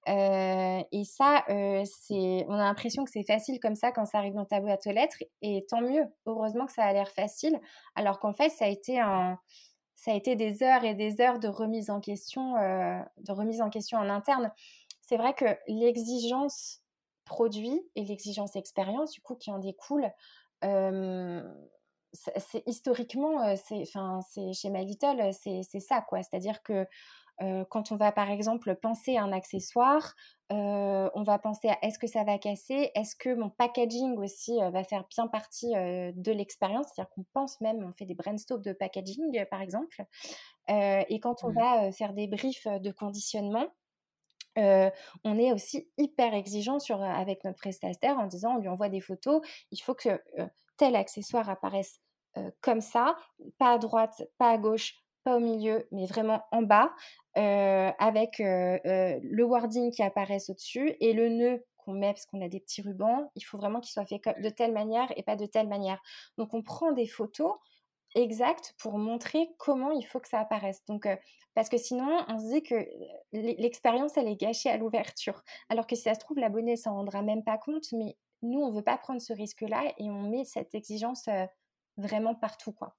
et 0.07 1.03
ça, 1.05 1.43
c'est, 1.47 2.45
on 2.47 2.53
a 2.53 2.63
l'impression 2.63 3.03
que 3.03 3.11
c'est 3.11 3.25
facile 3.25 3.59
comme 3.59 3.75
ça 3.75 3.91
quand 3.91 4.05
ça 4.05 4.17
arrive 4.19 4.33
dans 4.33 4.45
ta 4.45 4.59
boîte 4.59 4.85
aux 4.87 4.91
lettres, 4.91 5.17
et 5.41 5.65
tant 5.69 5.81
mieux. 5.81 6.05
Heureusement 6.25 6.65
que 6.65 6.73
ça 6.73 6.83
a 6.83 6.93
l'air 6.93 7.09
facile, 7.09 7.59
alors 7.95 8.19
qu'en 8.19 8.33
fait, 8.33 8.49
ça 8.49 8.65
a 8.65 8.69
été 8.69 8.99
un, 8.99 9.37
ça 9.95 10.11
a 10.11 10.15
été 10.15 10.35
des 10.35 10.63
heures 10.63 10.83
et 10.83 10.95
des 10.95 11.21
heures 11.21 11.39
de 11.39 11.47
remise 11.47 11.89
en 11.89 12.01
question, 12.01 12.53
de 12.53 13.31
remise 13.31 13.61
en 13.61 13.69
question 13.69 13.97
en 13.97 14.09
interne. 14.09 14.51
C'est 15.01 15.17
vrai 15.17 15.33
que 15.33 15.45
l'exigence 15.67 16.82
produit 17.33 17.81
et 17.95 18.03
l'exigence 18.05 18.55
expérience 18.55 19.11
du 19.11 19.21
coup 19.21 19.35
qui 19.35 19.49
en 19.51 19.57
découle 19.57 20.07
c'est 22.13 22.63
historiquement 22.67 23.55
c'est 23.55 23.81
enfin 23.81 24.19
c'est 24.29 24.53
chez 24.53 24.69
My 24.69 24.85
Little 24.85 25.31
c'est 25.33 25.79
ça 25.79 26.01
quoi. 26.01 26.21
C'est 26.21 26.35
à 26.37 26.39
dire 26.39 26.61
que 26.61 26.85
quand 27.71 27.91
on 27.91 27.95
va 27.95 28.11
par 28.11 28.29
exemple 28.29 28.75
penser 28.75 29.17
à 29.17 29.23
un 29.23 29.31
accessoire 29.31 30.13
on 30.51 31.23
va 31.25 31.39
penser 31.39 31.69
à 31.69 31.77
est-ce 31.81 31.97
que 31.97 32.05
ça 32.05 32.23
va 32.23 32.37
casser 32.37 32.91
est-ce 32.93 33.15
que 33.15 33.33
mon 33.33 33.49
packaging 33.49 34.15
aussi 34.19 34.59
va 34.59 34.83
faire 34.83 35.05
bien 35.09 35.27
partie 35.27 35.71
de 35.73 36.31
l'expérience? 36.31 36.85
C'est-à-dire 36.87 37.09
qu'on 37.15 37.25
pense 37.33 37.59
même 37.61 37.83
on 37.83 37.93
fait 37.93 38.05
des 38.05 38.13
brainstorms 38.13 38.61
de 38.61 38.73
packaging 38.73 39.45
par 39.49 39.61
exemple 39.61 40.05
et 40.67 41.19
quand 41.19 41.43
on 41.43 41.49
mmh 41.49 41.55
va 41.55 41.91
faire 41.91 42.13
des 42.13 42.27
briefs 42.27 42.67
de 42.67 42.91
conditionnement 42.91 43.65
on 44.55 45.37
est 45.39 45.51
aussi 45.51 45.89
hyper 45.97 46.33
exigeant 46.33 46.79
sur, 46.79 47.01
avec 47.01 47.43
notre 47.43 47.57
prestataire 47.57 48.17
en 48.19 48.27
disant 48.27 48.55
on 48.55 48.59
lui 48.59 48.67
envoie 48.67 48.89
des 48.89 49.01
photos, 49.01 49.41
il 49.71 49.77
faut 49.77 49.95
que 49.95 50.21
tel 50.77 50.95
accessoire 50.95 51.49
apparaisse 51.49 51.99
comme 52.61 52.81
ça, 52.81 53.15
pas 53.57 53.73
à 53.73 53.77
droite, 53.77 54.23
pas 54.37 54.51
à 54.51 54.57
gauche, 54.57 54.95
pas 55.23 55.37
au 55.37 55.39
milieu, 55.39 55.87
mais 55.91 56.05
vraiment 56.05 56.43
en 56.51 56.61
bas, 56.61 56.91
avec 57.35 58.39
le 58.39 59.43
wording 59.43 59.91
qui 59.91 60.03
apparaisse 60.03 60.49
au-dessus 60.49 60.95
et 60.99 61.13
le 61.13 61.29
nœud 61.29 61.63
qu'on 61.77 61.93
met 61.93 62.13
parce 62.13 62.25
qu'on 62.25 62.41
a 62.41 62.47
des 62.47 62.59
petits 62.59 62.81
rubans, 62.81 63.29
il 63.35 63.41
faut 63.41 63.57
vraiment 63.57 63.81
qu'il 63.81 63.91
soit 63.91 64.05
fait 64.05 64.21
de 64.39 64.49
telle 64.49 64.71
manière 64.71 65.11
et 65.17 65.23
pas 65.23 65.35
de 65.35 65.45
telle 65.45 65.67
manière. 65.67 66.01
Donc 66.37 66.53
on 66.53 66.61
prend 66.61 66.91
des 66.93 67.07
photos 67.07 67.53
exactes 68.15 68.75
pour 68.79 68.97
montrer 68.97 69.49
comment 69.57 69.91
il 69.91 70.03
faut 70.03 70.19
que 70.19 70.27
ça 70.27 70.39
apparaisse. 70.39 70.83
Donc 70.85 71.07
parce 71.53 71.69
que 71.69 71.77
sinon, 71.77 72.25
on 72.27 72.39
se 72.39 72.53
dit 72.53 72.63
que 72.63 72.87
l'expérience, 73.31 74.17
elle 74.17 74.27
est 74.27 74.35
gâchée 74.35 74.69
à 74.69 74.77
l'ouverture. 74.77 75.43
Alors 75.69 75.87
que 75.87 75.95
si 75.95 76.03
ça 76.03 76.15
se 76.15 76.19
trouve, 76.19 76.39
l'abonné 76.39 76.75
s'en 76.75 76.93
rendra 76.95 77.21
même 77.21 77.43
pas 77.43 77.57
compte, 77.57 77.91
mais 77.91 78.17
nous, 78.41 78.59
on 78.59 78.71
ne 78.71 78.75
veut 78.75 78.83
pas 78.83 78.97
prendre 78.97 79.21
ce 79.21 79.33
risque-là 79.33 79.93
et 79.97 80.09
on 80.09 80.29
met 80.29 80.45
cette 80.45 80.73
exigence 80.75 81.27
vraiment 81.97 82.35
partout, 82.35 82.73
quoi. 82.73 82.95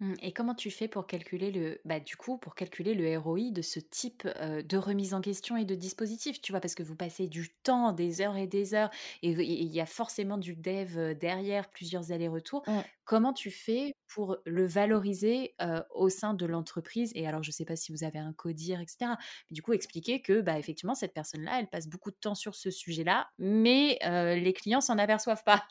Mmh, 0.00 0.14
et 0.20 0.32
comment 0.32 0.54
tu 0.54 0.70
fais 0.70 0.88
pour 0.88 1.06
calculer 1.06 1.52
le, 1.52 1.80
bah, 1.84 2.00
du 2.00 2.16
coup, 2.16 2.36
pour 2.38 2.54
calculer 2.54 2.94
le 2.94 3.16
ROI 3.18 3.50
de 3.52 3.62
ce 3.62 3.78
type 3.78 4.26
de 4.26 4.76
remise 4.76 5.14
en 5.14 5.20
question 5.20 5.56
et 5.56 5.64
de 5.64 5.74
dispositif, 5.74 6.40
tu 6.40 6.52
vois, 6.52 6.60
parce 6.60 6.74
que 6.74 6.82
vous 6.82 6.96
passez 6.96 7.28
du 7.28 7.50
temps, 7.62 7.92
des 7.92 8.20
heures 8.20 8.36
et 8.36 8.46
des 8.46 8.74
heures, 8.74 8.90
et 9.22 9.30
il 9.30 9.72
y 9.72 9.80
a 9.80 9.86
forcément 9.86 10.38
du 10.38 10.54
dev 10.56 11.14
derrière, 11.14 11.70
plusieurs 11.70 12.10
allers-retours. 12.10 12.64
Comment 13.04 13.32
tu 13.32 13.50
fais 13.50 13.92
pour 14.06 14.38
le 14.44 14.66
valoriser 14.66 15.54
au 15.94 16.08
sein 16.08 16.34
de 16.34 16.46
l'entreprise? 16.46 17.12
Et 17.14 17.26
alors, 17.26 17.42
je 17.42 17.50
ne 17.50 17.52
sais 17.52 17.64
pas 17.64 17.76
si 17.76 17.92
vous 17.92 18.04
avez 18.04 18.18
un 18.18 18.32
codir, 18.32 18.80
etc. 18.80 19.12
Mais 19.50 19.54
du 19.54 19.62
coup, 19.62 19.72
expliquer 19.72 20.22
que, 20.22 20.40
bah, 20.40 20.58
effectivement, 20.58 20.94
cette 20.94 21.12
personne-là, 21.14 21.58
elle 21.58 21.68
passe 21.68 21.88
beaucoup 21.88 22.10
de 22.10 22.16
temps 22.16 22.34
sur 22.34 22.54
ce 22.54 22.70
sujet-là, 22.70 23.28
mais 23.38 23.98
les 24.02 24.52
clients 24.52 24.80
s'en 24.80 24.98
aperçoivent 24.98 25.44
pas. 25.44 25.64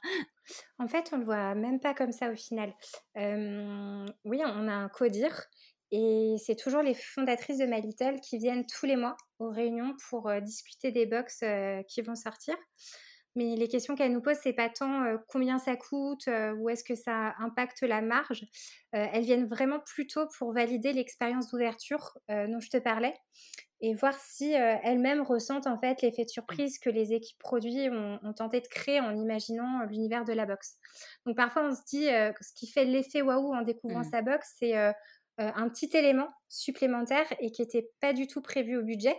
En 0.80 0.88
fait, 0.88 1.10
on 1.14 1.18
le 1.18 1.26
voit 1.26 1.56
même 1.56 1.80
pas 1.80 1.94
comme 1.94 2.12
ça 2.12 2.32
au 2.32 2.36
final. 2.36 2.74
oui, 3.16 4.42
on 4.46 4.68
a 4.68 4.74
un 4.74 4.90
codir 4.90 5.46
et 5.92 6.36
c'est 6.38 6.56
toujours 6.56 6.82
les 6.82 6.94
fondatrices 6.94 7.58
de 7.58 7.66
My 7.66 7.82
Little 7.82 8.22
qui 8.22 8.38
viennent 8.38 8.66
tous 8.66 8.86
les 8.86 8.96
mois 8.96 9.18
aux 9.40 9.50
réunions 9.50 9.96
pour 10.10 10.32
discuter 10.42 10.92
des 10.92 11.06
box 11.06 11.44
qui 11.88 12.02
vont 12.02 12.16
sortir. 12.16 12.56
Mais 13.36 13.56
les 13.56 13.68
questions 13.68 13.96
qu'elles 13.96 14.12
nous 14.12 14.22
posent, 14.22 14.40
c'est 14.44 14.54
pas 14.54 14.70
tant 14.70 15.18
combien 15.28 15.58
ça 15.58 15.76
coûte, 15.76 16.28
ou 16.58 16.70
est-ce 16.70 16.84
que 16.84 16.96
ça 16.96 17.34
impacte 17.40 17.82
la 17.82 18.02
marge. 18.02 18.46
elles 18.92 19.24
viennent 19.24 19.48
vraiment 19.48 19.80
plutôt 19.80 20.28
pour 20.38 20.54
valider 20.54 20.92
l'expérience 20.94 21.50
d'ouverture 21.50 22.18
dont 22.28 22.60
je 22.60 22.70
te 22.70 22.78
parlais 22.78 23.14
et 23.82 23.96
voir 23.96 24.14
si 24.14 24.52
elles-mêmes 24.52 25.22
ressentent 25.22 25.66
en 25.66 25.80
fait 25.80 26.02
l'effet 26.02 26.24
de 26.24 26.30
surprise 26.30 26.78
que 26.78 26.90
les 26.90 27.14
équipes 27.14 27.40
produits 27.40 27.90
ont, 27.90 28.34
tenté 28.34 28.62
de 28.62 28.68
créer 28.68 29.00
en 29.00 29.16
imaginant 29.16 29.86
l'univers 29.90 30.24
de 30.24 30.34
la 30.34 30.46
box. 30.46 30.78
Donc 31.26 31.36
parfois 31.36 31.64
on 31.68 31.74
se 31.74 31.82
dit 31.88 32.06
ce 32.06 32.54
qui 32.56 32.68
fait 32.68 32.86
l'effet 32.86 33.22
waouh 33.22 33.54
en 33.54 33.64
découvrant 33.64 34.02
mmh. 34.02 34.12
sa 34.12 34.22
box, 34.22 34.56
c'est 34.60 34.76
un 35.38 35.70
petit 35.70 35.90
élément 35.94 36.30
supplémentaire 36.50 37.26
et 37.40 37.52
qui 37.52 37.62
n'était 37.62 37.90
pas 38.00 38.14
du 38.14 38.28
tout 38.28 38.42
prévu 38.42 38.78
au 38.78 38.84
budget. 38.84 39.16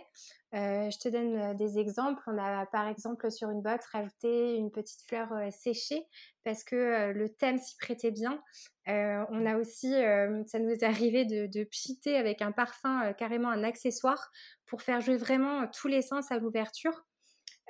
je 0.53 0.97
te 0.99 1.09
donne 1.09 1.57
des 1.57 1.79
exemples. 1.79 2.21
On 2.27 2.37
a 2.37 2.65
par 2.67 2.87
exemple 2.87 3.29
sur 3.31 3.49
une 3.49 3.61
box 3.61 3.85
rajouté 3.87 4.55
une 4.55 4.71
petite 4.71 5.01
fleur 5.07 5.29
séchée 5.51 6.05
parce 6.43 6.63
que 6.63 7.11
le 7.11 7.29
thème 7.29 7.57
s'y 7.57 7.75
prêtait 7.77 8.11
bien. 8.11 8.41
on 8.87 9.45
a 9.45 9.57
aussi, 9.57 9.91
ça 9.91 10.59
nous 10.59 10.69
est 10.69 10.83
arrivé 10.83 11.25
de, 11.25 11.47
de 11.47 12.15
avec 12.15 12.41
un 12.41 12.51
parfum, 12.51 13.13
carrément 13.13 13.49
un 13.49 13.63
accessoire, 13.63 14.31
pour 14.65 14.81
faire 14.81 15.01
jouer 15.01 15.17
vraiment 15.17 15.67
tous 15.67 15.87
les 15.87 16.01
sens 16.01 16.31
à 16.31 16.37
l'ouverture. 16.37 17.03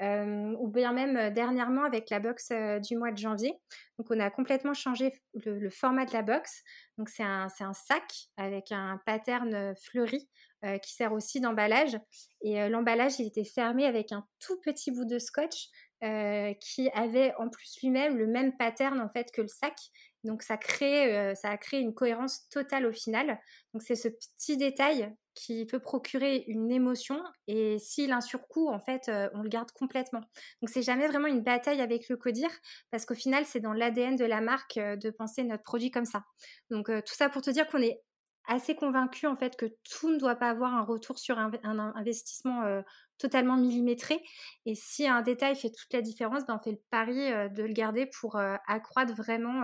Ou 0.01 0.67
bien 0.67 0.91
même 0.91 1.33
dernièrement 1.33 1.83
avec 1.83 2.09
la 2.09 2.19
box 2.19 2.51
du 2.83 2.97
mois 2.97 3.11
de 3.11 3.17
janvier. 3.17 3.53
Donc 3.97 4.07
on 4.09 4.19
a 4.19 4.29
complètement 4.29 4.73
changé 4.73 5.13
le, 5.45 5.69
format 5.69 6.05
de 6.05 6.13
la 6.13 6.21
box. 6.21 6.63
Donc 6.97 7.09
c'est 7.09 7.23
un, 7.23 7.47
un, 7.59 7.73
sac 7.73 8.03
avec 8.37 8.71
un 8.71 8.99
pattern 9.05 9.75
fleuri 9.75 10.27
qui 10.81 10.93
sert 10.93 11.13
aussi 11.13 11.41
d'emballage. 11.41 11.97
Et 12.41 12.67
l'emballage, 12.69 13.19
il 13.19 13.27
était 13.27 13.43
fermé 13.43 13.85
avec 13.85 14.11
un 14.11 14.25
tout 14.39 14.59
petit 14.61 14.91
bout 14.91 15.05
de 15.05 15.19
scotch 15.19 15.69
qui 16.01 16.89
avait 16.93 17.33
en 17.37 17.49
plus 17.49 17.77
lui-même 17.81 18.17
le 18.17 18.27
même 18.27 18.57
pattern 18.57 18.99
en 18.99 19.09
fait 19.09 19.31
que 19.31 19.41
le 19.41 19.47
sac. 19.47 19.75
Donc 20.23 20.41
ça 20.41 20.57
crée, 20.57 21.35
ça 21.35 21.49
a 21.49 21.57
créé 21.57 21.81
une 21.81 21.93
cohérence 21.93 22.47
totale 22.49 22.85
au 22.85 22.91
final. 22.91 23.39
Donc 23.73 23.83
c'est 23.83 23.95
ce 23.95 24.07
petit 24.07 24.57
détail 24.57 25.13
qui 25.35 25.65
peut 25.65 25.79
procurer 25.79 26.43
une 26.47 26.71
émotion 26.71 27.21
et 27.47 27.79
s'il 27.79 28.11
a 28.11 28.17
un 28.17 28.21
surcoût, 28.21 28.69
en 28.69 28.79
fait, 28.79 29.11
on 29.33 29.41
le 29.41 29.49
garde 29.49 29.71
complètement. 29.71 30.21
Donc 30.61 30.69
c'est 30.69 30.81
jamais 30.81 31.07
vraiment 31.07 31.27
une 31.27 31.41
bataille 31.41 31.81
avec 31.81 32.09
le 32.09 32.17
codir 32.17 32.49
parce 32.91 33.05
qu'au 33.05 33.15
final, 33.15 33.45
c'est 33.45 33.59
dans 33.59 33.73
l'ADN 33.73 34.15
de 34.15 34.25
la 34.25 34.41
marque 34.41 34.77
de 34.77 35.09
penser 35.09 35.43
notre 35.43 35.63
produit 35.63 35.91
comme 35.91 36.05
ça. 36.05 36.23
Donc 36.69 36.87
tout 36.87 37.13
ça 37.15 37.29
pour 37.29 37.41
te 37.41 37.49
dire 37.49 37.67
qu'on 37.67 37.81
est 37.81 38.01
assez 38.45 38.75
convaincue 38.75 39.27
en 39.27 39.37
fait 39.37 39.55
que 39.55 39.67
tout 39.89 40.11
ne 40.11 40.17
doit 40.17 40.35
pas 40.35 40.49
avoir 40.49 40.73
un 40.73 40.83
retour 40.83 41.17
sur 41.17 41.39
un, 41.39 41.51
investissement 41.95 42.81
totalement 43.23 43.57
millimétré. 43.57 44.21
Et 44.65 44.75
si 44.75 45.07
un 45.07 45.21
détail 45.21 45.55
fait 45.55 45.69
toute 45.69 45.91
la 45.93 46.01
différence, 46.01 46.45
ben 46.45 46.57
on 46.59 46.63
fait 46.63 46.71
le 46.71 46.81
pari 46.91 47.15
de 47.15 47.63
le 47.63 47.73
garder 47.73 48.05
pour 48.19 48.35
accroître 48.67 49.13
vraiment 49.15 49.63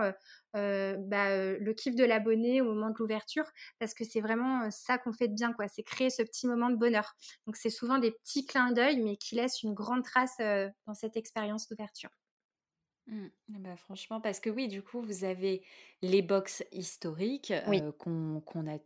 bah, 0.54 1.56
le 1.58 1.72
kiff 1.72 1.94
de 1.94 2.04
l'abonné 2.04 2.60
au 2.60 2.64
moment 2.64 2.90
de 2.90 2.96
l'ouverture, 2.98 3.44
parce 3.78 3.94
que 3.94 4.04
c'est 4.04 4.20
vraiment 4.20 4.70
ça 4.70 4.98
qu'on 4.98 5.12
fait 5.12 5.28
de 5.28 5.34
bien, 5.34 5.52
quoi. 5.52 5.68
C'est 5.68 5.82
créer 5.82 6.10
ce 6.10 6.22
petit 6.22 6.46
moment 6.46 6.70
de 6.70 6.76
bonheur. 6.76 7.14
Donc 7.46 7.56
c'est 7.56 7.70
souvent 7.70 7.98
des 7.98 8.12
petits 8.12 8.46
clins 8.46 8.72
d'œil, 8.72 9.00
mais 9.02 9.16
qui 9.16 9.34
laissent 9.36 9.62
une 9.62 9.74
grande 9.74 10.04
trace 10.04 10.36
dans 10.38 10.94
cette 10.94 11.16
expérience 11.16 11.68
d'ouverture. 11.68 12.10
Mmh. 13.10 13.26
Bah, 13.58 13.76
franchement, 13.76 14.20
parce 14.20 14.38
que 14.38 14.50
oui, 14.50 14.68
du 14.68 14.82
coup, 14.82 15.02
vous 15.02 15.24
avez 15.24 15.64
les 16.00 16.22
box 16.22 16.64
historiques 16.70 17.52
qu'on 17.98 18.40
a 18.68 18.78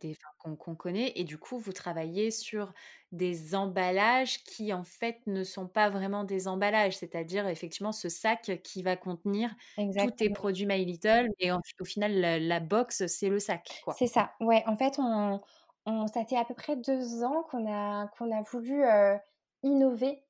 qu'on 0.57 0.75
connaît, 0.75 1.13
et 1.15 1.23
du 1.23 1.37
coup, 1.37 1.59
vous 1.59 1.73
travaillez 1.73 2.31
sur 2.31 2.73
des 3.11 3.53
emballages 3.53 4.43
qui, 4.43 4.73
en 4.73 4.83
fait, 4.83 5.21
ne 5.27 5.43
sont 5.43 5.67
pas 5.67 5.91
vraiment 5.91 6.23
des 6.23 6.47
emballages, 6.47 6.97
c'est-à-dire 6.97 7.47
effectivement 7.47 7.91
ce 7.91 8.09
sac 8.09 8.59
qui 8.63 8.81
va 8.81 8.97
contenir 8.97 9.53
tous 9.77 10.11
tes 10.11 10.31
produits 10.31 10.65
My 10.65 10.83
Little, 10.83 11.29
et 11.37 11.51
au 11.51 11.85
final, 11.85 12.19
la, 12.19 12.59
box, 12.59 13.05
c'est 13.05 13.29
le 13.29 13.39
sac, 13.39 13.81
quoi. 13.83 13.93
C'est 13.95 14.07
ça, 14.07 14.31
ouais. 14.39 14.63
En 14.65 14.75
fait, 14.75 14.95
on, 14.97 15.39
on, 15.85 16.07
ça 16.07 16.25
fait 16.25 16.37
à 16.37 16.45
peu 16.45 16.55
près 16.55 16.75
deux 16.75 17.23
ans 17.23 17.43
qu'on 17.51 17.71
a, 17.71 18.07
qu'on 18.17 18.35
a 18.35 18.41
voulu 18.41 18.83
innover 19.61 20.23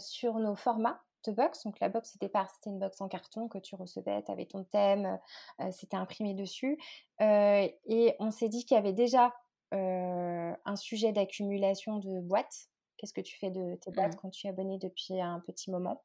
sur 0.00 0.40
nos 0.40 0.56
formats 0.56 1.00
de 1.24 1.32
box. 1.32 1.64
Donc 1.64 1.80
la 1.80 1.88
box 1.88 2.10
c'était 2.12 2.28
pas 2.28 2.46
c'était 2.54 2.70
une 2.70 2.78
box 2.78 3.00
en 3.00 3.08
carton 3.08 3.48
que 3.48 3.58
tu 3.58 3.74
recevais, 3.74 4.22
tu 4.22 4.32
avais 4.32 4.46
ton 4.46 4.64
thème, 4.64 5.18
euh, 5.60 5.70
c'était 5.70 5.96
imprimé 5.96 6.34
dessus. 6.34 6.78
Euh, 7.20 7.68
et 7.86 8.14
on 8.18 8.30
s'est 8.30 8.48
dit 8.48 8.64
qu'il 8.64 8.76
y 8.76 8.78
avait 8.78 8.92
déjà 8.92 9.34
euh, 9.74 10.52
un 10.64 10.76
sujet 10.76 11.12
d'accumulation 11.12 11.98
de 11.98 12.20
boîtes. 12.20 12.68
Qu'est-ce 12.96 13.12
que 13.12 13.20
tu 13.20 13.38
fais 13.38 13.50
de 13.50 13.76
tes 13.76 13.90
boîtes 13.90 14.14
mmh. 14.14 14.18
quand 14.20 14.30
tu 14.30 14.46
es 14.46 14.50
abonné 14.50 14.78
depuis 14.78 15.20
un 15.20 15.40
petit 15.40 15.70
moment? 15.70 16.02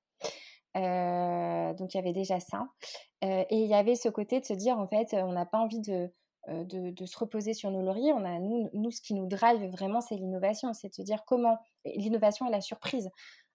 Donc 0.75 1.93
il 1.93 1.97
y 1.97 1.99
avait 1.99 2.13
déjà 2.13 2.41
ça. 2.41 2.67
et 3.21 3.45
il 3.49 3.67
y 3.67 3.73
avait 3.73 3.95
ce 3.95 4.09
côté 4.09 4.41
de 4.41 4.45
se 4.45 4.53
dire 4.53 4.77
en 4.77 4.87
fait 4.87 5.13
on 5.13 5.31
n'a 5.31 5.45
pas 5.45 5.59
envie 5.59 5.79
de, 5.79 6.11
de, 6.47 6.91
de, 6.91 7.05
se 7.05 7.17
reposer 7.17 7.53
sur 7.53 7.71
nos 7.71 7.81
lauriers. 7.81 8.11
On 8.11 8.25
a, 8.25 8.39
nous, 8.39 8.69
nous, 8.73 8.91
ce 8.91 9.01
qui 9.01 9.13
nous 9.13 9.25
drive 9.25 9.65
vraiment, 9.71 10.01
c'est 10.01 10.15
l'innovation. 10.15 10.73
C'est 10.73 10.89
de 10.89 10.93
se 10.93 11.01
dire 11.01 11.23
comment 11.25 11.57
l'innovation 11.85 12.45
et 12.47 12.51
la 12.51 12.61
surprise 12.61 13.09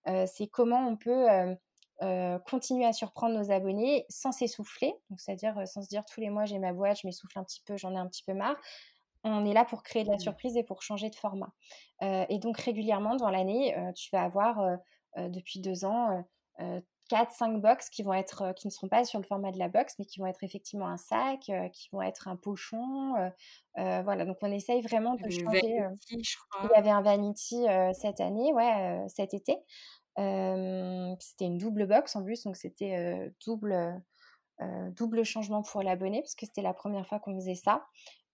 c'est 0.06 0.48
comment 0.48 0.88
on 0.88 0.96
peut 0.96 1.26
continuer 2.46 2.86
à 2.86 2.92
surprendre 2.92 3.38
nos 3.38 3.50
abonnés 3.50 4.06
sans 4.08 4.32
s'essouffler, 4.32 4.94
c'est-à-dire 5.16 5.66
sans 5.66 5.82
se 5.82 5.88
dire 5.88 6.04
tous 6.04 6.20
les 6.20 6.30
mois 6.30 6.44
j'ai 6.44 6.58
ma 6.58 6.72
boîte, 6.72 7.00
je 7.02 7.06
m'essouffle 7.06 7.38
un 7.38 7.44
petit 7.44 7.62
peu, 7.66 7.76
j'en 7.76 7.94
ai 7.94 7.98
un 7.98 8.06
petit 8.06 8.24
peu 8.24 8.34
marre. 8.34 8.56
On 9.22 9.44
est 9.44 9.52
là 9.52 9.66
pour 9.66 9.82
créer 9.82 10.02
de 10.02 10.08
la 10.08 10.16
mmh. 10.16 10.20
surprise 10.20 10.56
et 10.56 10.64
pour 10.64 10.82
changer 10.82 11.10
de 11.10 11.14
format. 11.14 11.52
et 12.00 12.38
donc 12.38 12.58
régulièrement 12.58 13.16
dans 13.16 13.30
l'année, 13.30 13.76
tu 13.96 14.08
vas 14.12 14.22
avoir 14.22 14.60
depuis 15.16 15.60
deux 15.60 15.84
ans 15.84 16.24
4, 17.10 17.32
5 17.32 17.60
box 17.60 17.90
qui 17.90 18.04
vont 18.04 18.14
être, 18.14 18.54
qui 18.54 18.68
ne 18.68 18.70
seront 18.70 18.86
pas 18.88 19.04
sur 19.04 19.18
le 19.18 19.26
format 19.26 19.50
de 19.50 19.58
la 19.58 19.68
box, 19.68 19.96
mais 19.98 20.04
qui 20.04 20.20
vont 20.20 20.26
être 20.26 20.44
effectivement 20.44 20.86
un 20.86 20.96
sac, 20.96 21.50
qui 21.72 21.88
vont 21.90 22.02
être 22.02 22.28
un 22.28 22.36
pochon. 22.36 23.14
voilà, 23.74 24.24
donc 24.24 24.38
on 24.42 24.52
essaye 24.52 24.80
vraiment 24.80 25.16
de 25.16 25.28
changer. 25.28 25.82
Il 26.10 26.70
y 26.72 26.78
avait 26.78 26.90
un 26.90 27.02
vanity 27.02 27.66
cette 27.94 28.20
année, 28.20 28.52
ouais, 28.54 29.04
cet 29.08 29.34
été. 29.34 29.56
c'était 30.16 31.46
une 31.46 31.58
double 31.58 31.86
box 31.86 32.14
en 32.14 32.22
plus, 32.22 32.44
donc 32.44 32.56
c'était 32.56 33.32
double, 33.44 34.00
double 34.92 35.24
changement 35.24 35.62
pour 35.62 35.82
l'abonné, 35.82 36.20
parce 36.20 36.36
que 36.36 36.46
c'était 36.46 36.62
la 36.62 36.74
première 36.74 37.08
fois 37.08 37.18
qu'on 37.18 37.34
faisait 37.34 37.56
ça. 37.56 37.84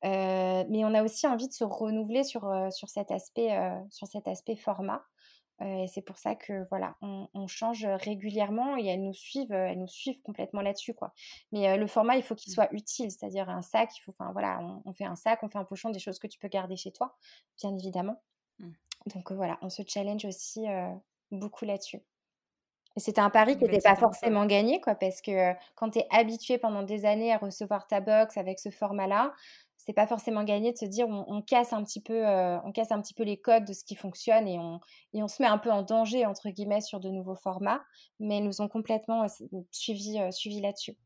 mais 0.03 0.85
on 0.85 0.93
a 0.93 1.03
aussi 1.03 1.27
envie 1.27 1.49
de 1.49 1.55
se 1.55 1.65
renouveler 1.65 2.25
sur, 2.25 2.43
sur, 2.73 2.91
cet, 2.91 3.11
aspect, 3.11 3.59
sur 3.89 4.07
cet 4.07 4.29
aspect 4.29 4.57
format 4.57 5.03
et 5.61 5.87
c'est 5.89 6.03
pour 6.03 6.19
ça 6.19 6.35
que 6.35 6.67
voilà, 6.69 6.97
on, 7.01 7.47
change 7.47 7.87
régulièrement 7.87 8.77
et 8.77 8.87
elles 8.87 9.03
nous 9.03 9.15
suivent, 9.15 9.53
elles 9.53 9.79
nous 9.79 9.89
suivent 9.89 10.21
complètement 10.23 10.61
là-dessus 10.61 10.95
quoi. 10.95 11.13
Mais 11.53 11.77
le 11.79 11.87
format, 11.87 12.17
il 12.17 12.23
faut 12.23 12.35
qu'il 12.35 12.51
mmh. 12.53 12.55
soit 12.55 12.73
utile, 12.73 13.11
c'est-à-dire 13.11 13.49
un 13.49 13.63
sac, 13.63 13.91
il 13.97 14.01
faut, 14.03 14.15
enfin 14.19 14.33
voilà, 14.33 14.61
on, 14.85 14.93
fait 14.93 15.05
un 15.05 15.17
sac, 15.17 15.43
on 15.43 15.49
fait 15.49 15.59
un 15.59 15.65
pochon, 15.65 15.91
des 15.91 15.99
choses 15.99 16.19
que 16.19 16.27
tu 16.27 16.39
peux 16.39 16.49
garder 16.49 16.77
chez 16.77 16.93
toi, 16.93 17.17
bien 17.63 17.75
évidemment. 17.75 18.21
Mmh. 18.59 18.71
Donc 19.15 19.33
voilà, 19.33 19.59
on 19.63 19.71
se 19.71 19.83
challenge 19.87 20.25
aussi 20.25 20.67
beaucoup 21.31 21.65
là-dessus. 21.65 22.03
Et 22.97 23.01
c'était 23.01 23.21
un 23.21 23.29
pari 23.29 23.59
qui 23.59 23.65
n'était 23.65 23.83
pas 23.83 23.95
forcément 23.95 24.47
gagné, 24.47 24.81
quoi, 24.81 24.95
parce 24.95 25.21
que 25.21 25.53
quand 25.75 25.91
tu 25.91 25.99
es 25.99 26.07
habitué 26.11 26.57
pendant 26.57 26.83
des 26.83 27.05
années 27.05 27.33
à 27.33 27.37
recevoir 27.37 27.87
ta 27.87 28.01
box 28.01 28.39
avec 28.39 28.59
ce 28.59 28.71
format-là, 28.71 29.35
c'est 29.87 29.93
pas 29.93 30.07
forcément 30.07 30.43
gagné 30.43 30.73
de 30.73 30.77
se 30.77 30.85
dire 30.85 31.07
on, 31.09 31.41
casse 31.43 31.73
un 31.73 31.83
petit 31.85 32.01
peu 32.01 32.27
euh, 32.27 32.59
on 32.65 32.73
casse 32.73 32.91
un 32.91 33.01
petit 33.01 33.15
peu 33.15 33.23
les 33.23 33.37
codes 33.37 33.65
de 33.65 33.73
ce 33.73 33.85
qui 33.85 33.95
fonctionne 33.95 34.49
et 34.49 34.59
on 34.59 34.81
et 35.15 35.23
on 35.23 35.29
se 35.29 35.41
met 35.41 35.49
un 35.49 35.59
peu 35.59 35.71
en 35.71 35.83
danger 35.83 36.27
entre 36.27 36.51
guillemets 36.51 36.81
sur 36.81 36.99
de 36.99 37.09
nouveaux 37.09 37.37
formats 37.37 37.83
mais 38.19 38.39
ils 38.39 38.45
nous 38.45 38.61
ont 38.61 38.69
complètement 38.69 39.25
euh, 39.25 39.59
suivi 39.71 40.19
euh, 40.19 40.33
suivi 40.33 40.61
là-dessus 40.61 40.97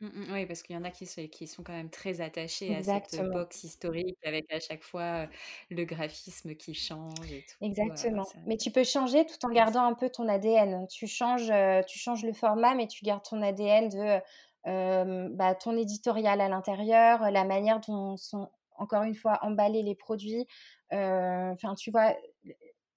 mmh, 0.00 0.06
mmh, 0.06 0.32
oui, 0.32 0.46
parce 0.46 0.62
qu'il 0.62 0.76
y 0.76 0.78
en 0.78 0.84
a 0.84 0.90
qui, 0.90 1.06
qui 1.28 1.46
sont 1.46 1.62
quand 1.62 1.74
même 1.74 1.90
très 1.90 2.22
attachés 2.22 2.74
à 2.74 2.82
cette 2.82 3.20
box 3.32 3.64
historique 3.64 4.16
avec 4.24 4.50
à 4.50 4.60
chaque 4.60 4.82
fois 4.82 5.28
le 5.68 5.84
graphisme 5.84 6.54
qui 6.54 6.72
change 6.72 7.30
et 7.30 7.44
tout. 7.44 7.66
Exactement. 7.66 8.24
mais 8.46 8.56
tu 8.56 8.70
peux 8.70 8.84
changer 8.84 9.26
tout 9.26 9.44
en 9.44 9.50
gardant 9.50 9.84
un 9.84 9.94
peu 9.94 10.08
ton 10.08 10.26
ADN. 10.26 10.86
Tu 10.88 11.06
changes, 11.06 11.52
tu 11.86 11.98
changes 11.98 12.24
le 12.24 12.32
format, 12.32 12.74
mais 12.74 12.86
tu 12.86 13.04
gardes 13.04 13.24
ton 13.24 13.42
ADN 13.42 13.88
de 13.88 14.22
bah, 14.68 15.54
ton 15.54 15.76
éditorial 15.76 16.40
à 16.40 16.48
l'intérieur, 16.48 17.30
la 17.30 17.44
manière 17.44 17.80
dont 17.80 18.16
sont 18.16 18.50
encore 18.76 19.02
une 19.02 19.14
fois 19.14 19.38
emballés 19.42 19.82
les 19.82 19.94
produits. 19.94 20.46
Enfin, 20.90 21.74
tu 21.74 21.90
vois, 21.90 22.14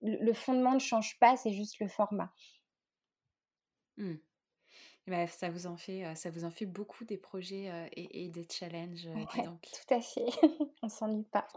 le, 0.02 0.34
fondement 0.34 0.74
ne 0.74 0.80
change 0.80 1.18
pas, 1.20 1.38
c'est 1.38 1.52
juste 1.52 1.80
le 1.80 1.88
format. 1.88 2.32
Mmh. 3.98 4.16
Bah, 5.08 5.28
ça 5.28 5.50
vous 5.50 5.66
en 5.66 5.78
fait, 5.78 6.16
ça 6.16 6.30
vous 6.30 6.46
en 6.46 6.52
fait 6.52 6.66
beaucoup 6.66 7.06
des 7.06 7.18
projets 7.18 7.90
et, 7.94 8.30
des 8.30 8.48
challenges. 8.50 9.10
tout 9.34 9.94
à 9.94 10.00
fait. 10.00 10.26
On 10.84 10.90
s'ennuie 10.90 11.26
pas. 11.32 11.48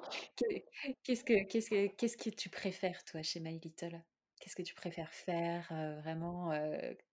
Qu'est-ce 1.03 1.25
que, 1.25 1.45
qu'est-ce 1.45 1.71
que, 1.71 1.87
qu'est-ce 1.89 2.17
que 2.17 2.31
tu 2.31 2.49
préfères 2.49 3.05
toi 3.05 3.23
chez 3.23 3.41
My 3.41 3.59
Little? 3.59 4.03
Qu'est-ce 4.45 4.57
que 4.57 4.63
tu 4.63 4.75
préfères 4.75 5.09
faire 5.09 5.73
vraiment 6.03 6.53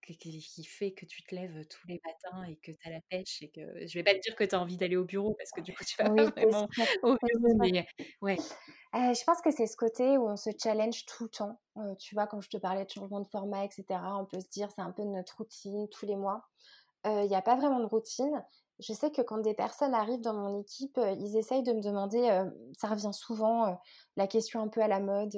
qui, 0.01 0.63
fait 0.65 0.91
que 0.91 1.05
tu 1.05 1.23
te 1.23 1.33
lèves 1.33 1.65
tous 1.67 1.87
les 1.87 2.01
matins 2.03 2.43
et 2.43 2.57
que 2.57 2.73
tu 2.73 2.89
as 2.89 2.91
la 2.91 2.99
pêche 3.09 3.41
et 3.41 3.47
que 3.47 3.61
je 3.87 3.93
vais 3.93 4.03
pas 4.03 4.13
te 4.13 4.19
dire 4.19 4.35
que 4.35 4.43
tu 4.43 4.53
as 4.53 4.59
envie 4.59 4.75
d'aller 4.75 4.97
au 4.97 5.05
bureau 5.05 5.33
parce 5.35 5.51
que 5.51 5.61
du 5.61 5.73
coup 5.73 5.85
tu 5.85 5.95
vas 5.95 6.09
pas 6.09 6.25
vraiment 6.25 6.67
au 7.03 7.15
bureau 7.15 7.55
mais 7.57 7.87
ouais. 8.21 8.35
je 8.93 9.23
pense 9.23 9.39
que 9.41 9.49
c'est 9.49 9.65
ce 9.65 9.77
côté 9.77 10.17
où 10.17 10.27
on 10.27 10.35
se 10.35 10.49
challenge 10.61 11.05
tout 11.05 11.23
le 11.23 11.29
temps. 11.29 11.61
tu 11.99 12.15
vois, 12.15 12.27
quand 12.27 12.41
je 12.41 12.49
te 12.49 12.57
parlais 12.57 12.83
de 12.83 12.89
changement 12.89 13.21
de 13.21 13.29
format, 13.29 13.63
etc., 13.63 13.85
on 14.19 14.25
peut 14.25 14.41
se 14.41 14.49
dire 14.49 14.69
c'est 14.75 14.81
un 14.81 14.91
peu 14.91 15.03
notre 15.03 15.37
routine 15.37 15.87
tous 15.87 16.05
les 16.05 16.17
mois. 16.17 16.43
Il 17.05 17.27
n'y 17.27 17.35
a 17.35 17.41
pas 17.41 17.55
vraiment 17.55 17.79
de 17.79 17.85
routine. 17.85 18.43
Je 18.79 18.93
sais 18.93 19.11
que 19.11 19.21
quand 19.21 19.37
des 19.39 19.53
personnes 19.53 19.93
arrivent 19.93 20.21
dans 20.21 20.33
mon 20.33 20.59
équipe, 20.59 20.99
ils 21.19 21.37
essayent 21.37 21.63
de 21.63 21.73
me 21.73 21.81
demander, 21.81 22.27
ça 22.77 22.87
revient 22.87 23.13
souvent, 23.13 23.79
la 24.15 24.27
question 24.27 24.61
un 24.61 24.67
peu 24.69 24.81
à 24.81 24.87
la 24.87 24.99
mode, 24.99 25.37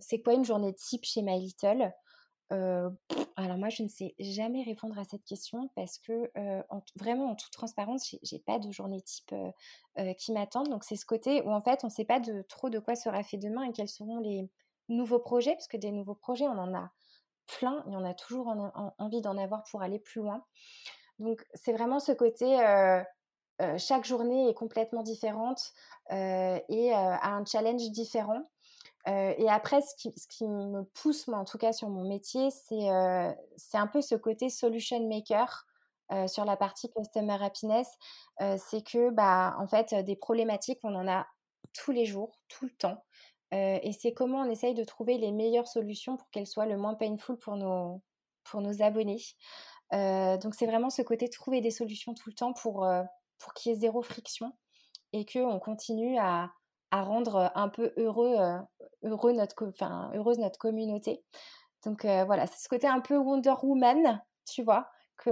c'est 0.00 0.20
quoi 0.22 0.34
une 0.34 0.44
journée 0.44 0.74
type 0.74 1.04
chez 1.04 1.22
My 1.22 1.40
Little? 1.40 1.92
Alors 2.50 3.56
moi, 3.56 3.68
je 3.68 3.82
ne 3.82 3.88
sais 3.88 4.14
jamais 4.18 4.62
répondre 4.62 4.98
à 4.98 5.04
cette 5.04 5.24
question 5.24 5.70
parce 5.76 5.98
que 5.98 6.30
vraiment 6.96 7.30
en 7.30 7.34
toute 7.34 7.52
transparence, 7.52 8.14
j'ai 8.22 8.38
pas 8.38 8.58
de 8.58 8.70
journée 8.70 9.00
type 9.00 9.34
qui 10.18 10.32
m'attendent. 10.32 10.68
Donc 10.68 10.84
c'est 10.84 10.96
ce 10.96 11.06
côté 11.06 11.42
où 11.42 11.50
en 11.52 11.62
fait, 11.62 11.84
on 11.84 11.86
ne 11.88 11.92
sait 11.92 12.04
pas 12.04 12.20
trop 12.48 12.68
de 12.68 12.78
quoi 12.78 12.96
sera 12.96 13.22
fait 13.22 13.38
demain 13.38 13.62
et 13.62 13.72
quels 13.72 13.88
seront 13.88 14.18
les 14.18 14.48
nouveaux 14.88 15.18
projets, 15.18 15.52
parce 15.52 15.68
que 15.68 15.76
des 15.76 15.92
nouveaux 15.92 16.14
projets, 16.14 16.48
on 16.48 16.58
en 16.58 16.74
a 16.74 16.90
plein 17.46 17.82
et 17.86 17.96
on 17.96 18.04
a 18.04 18.14
toujours 18.14 18.54
envie 18.98 19.20
d'en 19.20 19.38
avoir 19.38 19.62
pour 19.70 19.82
aller 19.82 19.98
plus 19.98 20.20
loin. 20.20 20.44
Donc 21.18 21.44
c'est 21.54 21.72
vraiment 21.72 22.00
ce 22.00 22.12
côté 22.12 22.58
chaque 23.76 24.04
journée 24.04 24.48
est 24.48 24.54
complètement 24.54 25.02
différente 25.02 25.72
et 26.10 26.92
a 26.92 27.34
un 27.34 27.44
challenge 27.44 27.90
différent. 27.90 28.42
Et 29.06 29.48
après, 29.48 29.80
ce 29.80 29.94
qui, 29.96 30.46
me 30.46 30.82
pousse, 30.82 31.28
moi, 31.28 31.38
en 31.38 31.44
tout 31.44 31.58
cas, 31.58 31.72
sur 31.72 31.88
mon 31.88 32.06
métier, 32.06 32.50
c'est 32.50 32.88
un 32.88 33.86
peu 33.86 34.00
ce 34.00 34.14
côté 34.14 34.50
solution 34.50 35.06
maker 35.08 35.66
sur 36.26 36.44
la 36.44 36.56
partie 36.56 36.90
customer 36.90 37.38
happiness. 37.40 37.88
c'est 38.38 38.86
que, 38.86 39.10
bah, 39.10 39.56
en 39.58 39.66
fait, 39.66 39.94
des 39.94 40.16
problématiques, 40.16 40.80
on 40.82 40.94
en 40.94 41.08
a 41.08 41.26
tous 41.72 41.92
les 41.92 42.04
jours, 42.04 42.38
tout 42.48 42.66
le 42.66 42.72
temps. 42.72 43.02
et 43.52 43.92
c'est 43.98 44.12
comment 44.12 44.42
on 44.42 44.50
essaye 44.50 44.74
de 44.74 44.84
trouver 44.84 45.18
les 45.18 45.32
meilleures 45.32 45.68
solutions 45.68 46.16
pour 46.16 46.28
qu'elles 46.30 46.46
soient 46.46 46.66
le 46.66 46.76
moins 46.76 46.94
painful 46.94 47.38
pour 47.38 47.56
nos, 47.56 48.02
pour 48.44 48.60
nos 48.60 48.82
abonnés. 48.82 49.22
Donc, 49.92 50.54
c'est 50.54 50.66
vraiment 50.66 50.90
ce 50.90 51.02
côté 51.02 51.28
trouver 51.28 51.60
des 51.60 51.70
solutions 51.70 52.14
tout 52.14 52.28
le 52.28 52.34
temps 52.34 52.52
pour, 52.52 52.86
pour 53.38 53.54
qu'il 53.54 53.72
y 53.72 53.74
ait 53.74 53.78
zéro 53.78 54.02
friction 54.02 54.52
et 55.12 55.24
qu'on 55.24 55.58
continue 55.58 56.18
à, 56.18 56.50
à 56.90 57.02
rendre 57.02 57.50
un 57.54 57.68
peu 57.68 57.92
heureux, 57.96 58.36
heureux 59.02 59.32
notre, 59.32 59.66
enfin, 59.68 60.10
heureuse 60.14 60.38
notre 60.38 60.58
communauté. 60.58 61.22
Donc 61.84 62.04
voilà, 62.04 62.46
c'est 62.46 62.62
ce 62.62 62.68
côté 62.68 62.86
un 62.86 63.00
peu 63.00 63.16
Wonder 63.16 63.54
Woman, 63.62 64.22
tu 64.46 64.62
vois, 64.62 64.88
que, 65.16 65.30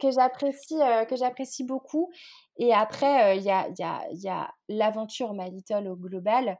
que 0.00 0.10
j'apprécie 0.10 0.78
j'apprécie 1.16 1.64
beaucoup. 1.64 2.10
Et 2.56 2.72
après, 2.72 3.36
il 3.36 3.42
y 3.42 3.50
a, 3.50 3.68
y 3.68 3.82
a, 3.82 4.06
y 4.12 4.28
a 4.28 4.52
l'aventure 4.68 5.34
My 5.34 5.50
Little 5.50 5.88
au 5.88 5.96
global. 5.96 6.58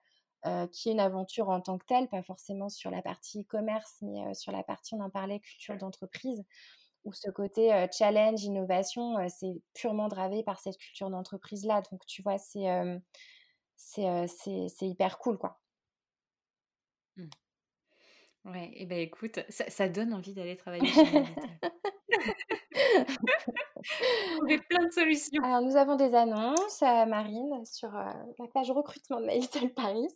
Qui 0.72 0.88
est 0.88 0.93
une 0.93 1.01
aventure 1.01 1.49
en 1.51 1.61
tant 1.61 1.78
que 1.78 1.86
telle, 1.86 2.09
pas 2.09 2.22
forcément 2.22 2.68
sur 2.68 2.90
la 2.90 3.03
partie 3.03 3.43
e-commerce, 3.43 3.97
mais 4.03 4.34
sur 4.34 4.53
la 4.53 4.62
partie, 4.64 4.95
on 4.95 5.01
en 5.01 5.11
parlait, 5.11 5.40
culture 5.40 5.76
d'entreprise 5.76 6.45
où 7.05 7.12
ce 7.12 7.30
côté 7.30 7.86
challenge, 7.97 8.45
innovation, 8.45 9.16
c'est 9.28 9.62
purement 9.74 10.09
dravé 10.09 10.43
par 10.45 10.61
cette 10.61 10.78
culture 10.78 11.11
d'entreprise-là. 11.11 11.82
Donc, 11.90 12.07
tu 12.07 12.22
vois, 12.22 12.38
c'est 12.38 12.66
c'est 13.76 14.88
hyper 14.88 15.18
cool, 15.18 15.38
quoi. 15.38 15.61
Mmh. 17.16 17.41
Ouais, 18.45 18.70
et 18.74 18.86
ben 18.86 18.99
écoute, 18.99 19.38
ça, 19.49 19.70
ça 19.70 19.88
donne 19.88 20.12
envie 20.12 20.34
d'aller 20.34 20.57
travailler 20.57 20.86
chez 20.86 21.05
Trouver 24.36 24.59
plein 24.68 24.86
de 24.86 24.93
solutions. 24.93 25.43
Alors, 25.45 25.62
nous 25.62 25.76
avons 25.76 25.97
des 25.97 26.14
annonces, 26.14 26.82
à 26.82 27.07
Marine, 27.07 27.64
sur 27.64 27.90
la 27.93 28.47
page 28.53 28.70
recrutement 28.70 29.20
de 29.20 29.26
Little 29.28 29.72
Paris. 29.74 30.09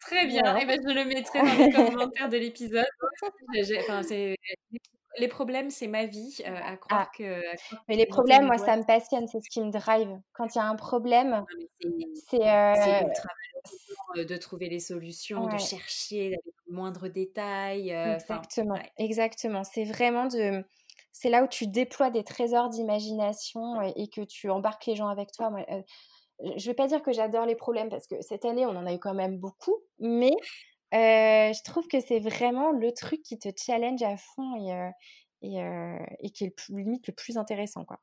Très 0.00 0.26
bien, 0.26 0.56
et 0.56 0.66
ben, 0.66 0.80
je 0.86 0.92
le 0.92 1.04
mettrai 1.04 1.40
dans 1.40 1.54
les 1.54 1.72
commentaires 1.72 2.28
de 2.28 2.36
l'épisode. 2.36 2.84
Enfin, 3.80 4.02
c'est 4.02 4.36
les 5.18 5.28
problèmes, 5.28 5.70
c'est 5.70 5.86
ma 5.86 6.06
vie. 6.06 6.38
Euh, 6.46 6.54
à 6.54 6.76
croire 6.76 7.08
ah. 7.08 7.16
que. 7.16 7.42
mais 7.88 7.96
les 7.96 8.06
problèmes, 8.06 8.46
moi, 8.46 8.58
ça 8.58 8.76
me 8.76 8.84
passionne. 8.84 9.26
C'est 9.28 9.40
ce 9.40 9.50
qui 9.50 9.60
me 9.60 9.70
drive. 9.70 10.08
Quand 10.32 10.54
il 10.54 10.58
y 10.58 10.60
a 10.60 10.64
un 10.64 10.76
problème, 10.76 11.44
c'est. 12.28 12.48
Euh... 12.48 13.02
de 14.16 14.36
trouver 14.36 14.68
les 14.68 14.80
solutions, 14.80 15.46
de 15.46 15.58
chercher 15.58 16.30
les 16.30 16.38
moindres 16.68 17.08
détails. 17.08 17.90
exactement. 17.90 18.78
Exactement. 18.98 19.64
C'est 19.64 19.84
vraiment 19.84 20.26
de. 20.26 20.64
C'est 21.12 21.28
là 21.28 21.44
où 21.44 21.46
tu 21.46 21.66
déploies 21.66 22.10
des 22.10 22.24
trésors 22.24 22.70
d'imagination 22.70 23.82
et, 23.82 24.08
que 24.08 24.22
tu 24.22 24.48
embarques 24.48 24.86
les 24.86 24.96
gens 24.96 25.08
avec 25.08 25.30
toi. 25.30 25.50
Moi, 25.50 25.64
euh, 25.70 25.82
je 26.56 26.66
vais 26.66 26.74
pas 26.74 26.86
dire 26.86 27.02
que 27.02 27.12
j'adore 27.12 27.46
les 27.46 27.54
problèmes 27.54 27.90
parce 27.90 28.06
que 28.06 28.20
cette 28.22 28.44
année, 28.44 28.66
on 28.66 28.70
en 28.70 28.86
a 28.86 28.92
eu 28.94 28.98
quand 28.98 29.14
même 29.14 29.38
beaucoup, 29.38 29.76
mais 29.98 30.32
je 30.92 31.62
trouve 31.64 31.86
que 31.88 32.00
c'est 32.00 32.20
vraiment 32.20 32.70
le 32.72 32.92
truc 32.92 33.22
qui 33.22 33.38
te 33.38 33.48
challenge 33.56 34.02
à 34.02 34.16
fond 34.16 34.56
et, 34.56 34.90
et, 35.42 35.58
et 36.20 36.30
qui 36.30 36.44
est 36.44 36.68
le 36.70 36.78
limite 36.78 37.06
le 37.08 37.14
plus 37.14 37.36
intéressant, 37.38 37.84
quoi. 37.84 37.98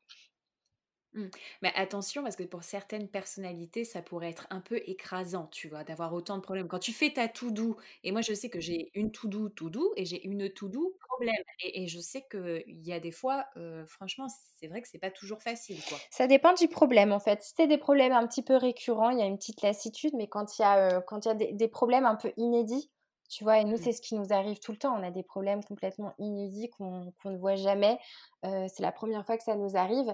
Mmh. 1.13 1.25
Mais 1.61 1.71
attention, 1.75 2.23
parce 2.23 2.35
que 2.35 2.43
pour 2.43 2.63
certaines 2.63 3.07
personnalités, 3.07 3.83
ça 3.83 4.01
pourrait 4.01 4.29
être 4.29 4.47
un 4.49 4.61
peu 4.61 4.81
écrasant, 4.85 5.47
tu 5.47 5.67
vois, 5.67 5.83
d'avoir 5.83 6.13
autant 6.13 6.37
de 6.37 6.41
problèmes. 6.41 6.67
Quand 6.67 6.79
tu 6.79 6.93
fais 6.93 7.11
ta 7.11 7.27
tout 7.27 7.51
doux, 7.51 7.75
et 8.03 8.11
moi 8.11 8.21
je 8.21 8.33
sais 8.33 8.49
que 8.49 8.59
j'ai 8.59 8.91
une 8.93 9.11
tout 9.11 9.27
doux, 9.27 9.49
tout 9.49 9.69
doux, 9.69 9.91
et 9.95 10.05
j'ai 10.05 10.25
une 10.25 10.49
tout 10.49 10.69
doux 10.69 10.95
problème. 11.19 11.43
Et, 11.63 11.87
je 11.87 11.99
sais 11.99 12.25
qu'il 12.29 12.87
y 12.87 12.93
a 12.93 12.99
des 12.99 13.11
fois, 13.11 13.45
franchement, 13.87 14.27
c'est 14.55 14.67
vrai 14.67 14.81
que 14.81 14.87
c'est 14.87 14.99
pas 14.99 15.11
toujours 15.11 15.41
facile, 15.41 15.83
quoi. 15.87 15.97
Ça 16.11 16.27
dépend 16.27 16.53
du 16.53 16.67
problème, 16.67 17.11
en 17.11 17.19
fait. 17.19 17.41
Si 17.41 17.53
c'est 17.55 17.67
des 17.67 17.77
problèmes 17.77 18.13
un 18.13 18.27
petit 18.27 18.43
peu 18.43 18.55
récurrents, 18.55 19.09
il 19.09 19.19
y 19.19 19.21
a 19.21 19.25
une 19.25 19.37
petite 19.37 19.61
lassitude, 19.61 20.13
mais 20.15 20.27
quand 20.27 20.57
il 20.57 20.61
y 20.61 20.65
a, 20.65 21.01
quand 21.01 21.25
il 21.25 21.27
y 21.27 21.31
a 21.31 21.53
des, 21.53 21.67
problèmes 21.67 22.05
un 22.05 22.15
peu 22.15 22.31
inédits, 22.37 22.89
tu 23.29 23.43
vois, 23.43 23.59
et 23.59 23.63
nous, 23.63 23.75
mmh. 23.75 23.81
c'est 23.83 23.91
ce 23.91 24.01
qui 24.01 24.15
nous 24.15 24.33
arrive 24.33 24.59
tout 24.59 24.71
le 24.71 24.77
temps. 24.77 24.95
On 24.97 25.03
a 25.03 25.11
des 25.11 25.23
problèmes 25.23 25.63
complètement 25.63 26.13
inédits 26.17 26.69
qu'on 26.69 27.13
ne 27.25 27.37
voit 27.37 27.55
jamais. 27.55 27.99
c'est 28.43 28.79
la 28.79 28.91
première 28.91 29.25
fois 29.25 29.37
que 29.37 29.43
ça 29.43 29.55
nous 29.55 29.75
arrive 29.75 30.13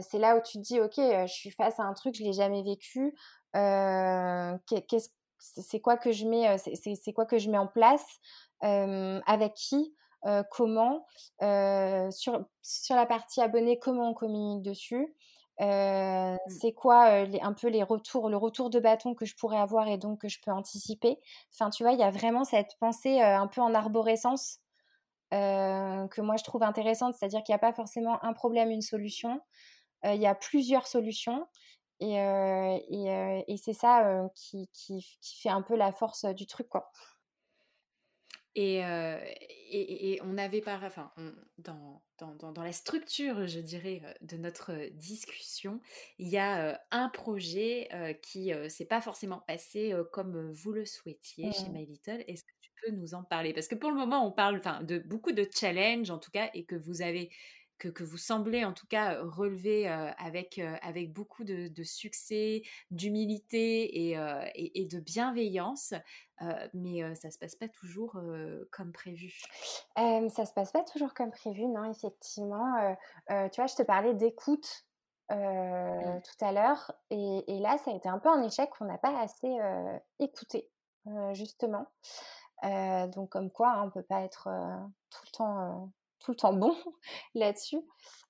c'est 0.00 0.18
là 0.18 0.36
où 0.36 0.40
tu 0.42 0.58
te 0.58 0.62
dis, 0.62 0.80
ok, 0.80 0.94
je 0.96 1.32
suis 1.32 1.50
face 1.50 1.78
à 1.80 1.84
un 1.84 1.92
truc, 1.94 2.14
je 2.14 2.22
l'ai 2.22 2.32
jamais 2.32 2.62
vécu. 2.62 3.14
c'est 5.38 5.80
quoi 5.80 5.96
que 5.96 6.12
je 6.12 6.26
mets, 6.26 6.56
c'est 6.58 7.12
quoi 7.12 7.26
que 7.26 7.38
je 7.38 7.50
mets 7.50 7.58
en 7.58 7.66
place, 7.66 8.06
avec 8.60 9.54
qui, 9.54 9.94
comment, 10.50 11.06
sur, 11.40 12.44
sur 12.62 12.96
la 12.96 13.06
partie 13.06 13.40
abonnée, 13.40 13.78
comment 13.78 14.10
on 14.10 14.14
communique 14.14 14.62
dessus. 14.62 15.14
Mmh. 15.60 16.36
c'est 16.48 16.72
quoi 16.72 17.04
un 17.04 17.52
peu 17.52 17.68
les 17.68 17.82
retours, 17.82 18.30
le 18.30 18.36
retour 18.36 18.70
de 18.70 18.80
bâton 18.80 19.14
que 19.14 19.26
je 19.26 19.36
pourrais 19.36 19.58
avoir 19.58 19.86
et 19.86 19.98
donc 19.98 20.22
que 20.22 20.28
je 20.28 20.40
peux 20.44 20.50
anticiper? 20.50 21.20
Enfin, 21.52 21.70
tu 21.70 21.82
vois, 21.84 21.92
il 21.92 21.98
y 21.98 22.02
a 22.02 22.10
vraiment 22.10 22.44
cette 22.44 22.76
pensée 22.80 23.20
un 23.20 23.46
peu 23.46 23.60
en 23.60 23.74
arborescence 23.74 24.61
que 25.32 26.20
moi 26.20 26.36
je 26.36 26.44
trouve 26.44 26.62
intéressante, 26.62 27.14
c'est-à-dire 27.14 27.42
qu'il 27.42 27.52
n'y 27.52 27.56
a 27.56 27.60
pas 27.60 27.72
forcément 27.72 28.22
un 28.24 28.32
problème, 28.32 28.70
une 28.70 28.82
solution. 28.82 29.40
Il 30.04 30.20
y 30.20 30.26
a 30.26 30.34
plusieurs 30.34 30.86
solutions. 30.86 31.46
Et, 32.00 32.14
et, 32.14 33.44
et 33.46 33.56
c'est 33.56 33.74
ça 33.74 34.28
qui, 34.34 34.68
qui, 34.72 35.06
qui, 35.20 35.40
fait 35.40 35.48
un 35.48 35.62
peu 35.62 35.76
la 35.76 35.92
force 35.92 36.24
du 36.24 36.46
truc, 36.46 36.68
quoi. 36.68 36.90
Et, 38.54 38.78
et, 38.80 40.12
et, 40.12 40.20
on 40.22 40.36
avait 40.36 40.60
pas, 40.60 40.78
enfin, 40.82 41.10
dans, 41.58 42.02
dans, 42.18 42.52
dans, 42.52 42.62
la 42.62 42.72
structure, 42.72 43.46
je 43.46 43.60
dirais, 43.60 44.02
de 44.20 44.36
notre 44.36 44.90
discussion, 44.90 45.80
il 46.18 46.28
y 46.28 46.36
a 46.36 46.78
un 46.90 47.08
projet 47.08 47.88
qui 48.22 48.52
ne 48.52 48.68
s'est 48.68 48.84
pas 48.84 49.00
forcément 49.00 49.38
passé 49.46 49.94
comme 50.12 50.52
vous 50.52 50.72
le 50.72 50.84
souhaitiez 50.84 51.52
chez 51.52 51.68
mmh. 51.68 51.72
My 51.72 51.86
Little. 51.86 52.24
Est-ce 52.26 52.44
que 52.44 52.52
tu 52.60 52.61
peux 52.82 52.92
nous 52.92 53.14
en 53.14 53.22
parler? 53.22 53.52
Parce 53.52 53.68
que 53.68 53.74
pour 53.74 53.90
le 53.90 53.96
moment, 53.96 54.26
on 54.26 54.32
parle 54.32 54.60
de 54.84 54.98
beaucoup 54.98 55.32
de 55.32 55.46
challenges, 55.54 56.10
en 56.10 56.18
tout 56.18 56.30
cas, 56.30 56.50
et 56.54 56.64
que 56.64 56.76
vous 56.76 57.02
avez 57.02 57.30
que, 57.90 58.04
vous 58.04 58.18
semblez 58.18 58.64
en 58.64 58.72
tout 58.72 58.86
cas 58.86 59.20
relever 59.22 59.88
avec, 59.88 60.60
avec 60.82 61.12
beaucoup 61.12 61.44
de, 61.44 61.82
succès, 61.82 62.62
d'humilité 62.90 64.10
et, 64.10 64.16
et, 64.54 64.86
de 64.86 65.00
bienveillance. 65.00 65.94
mais 66.74 67.14
ça 67.14 67.28
ne 67.28 67.32
se 67.32 67.38
passe 67.38 67.56
pas 67.56 67.68
toujours 67.68 68.20
comme 68.70 68.92
prévu. 68.92 69.42
Ça 69.96 70.46
se 70.46 70.52
passe 70.52 70.72
pas 70.72 70.84
toujours 70.84 71.14
comme 71.14 71.30
prévu, 71.30 71.66
non, 71.66 71.90
effectivement. 71.90 72.96
tu 73.28 73.56
vois, 73.56 73.66
je 73.66 73.74
te 73.74 73.82
parlais 73.82 74.14
d'écoute 74.14 74.86
mmh. 75.30 75.34
tout 75.34 76.44
à 76.44 76.52
l'heure. 76.52 76.92
Et, 77.10 77.44
et, 77.48 77.58
là, 77.58 77.78
ça 77.84 77.90
a 77.90 77.94
été 77.94 78.08
un 78.08 78.18
peu 78.18 78.28
un 78.28 78.42
échec 78.42 78.70
qu'on 78.78 78.84
n'a 78.84 78.98
pas 78.98 79.18
assez 79.20 79.56
écouté, 80.20 80.68
justement. 81.32 81.86
Donc, 82.62 83.30
comme 83.30 83.50
quoi, 83.50 83.72
hein, 83.72 83.82
on 83.82 83.86
ne 83.86 83.90
peut 83.90 84.02
pas 84.02 84.22
être 84.22 84.48
tout 85.10 85.22
le 85.26 85.30
temps 85.32 85.92
tout 86.22 86.30
le 86.30 86.36
temps 86.36 86.52
bon 86.54 86.74
là-dessus. 87.34 87.80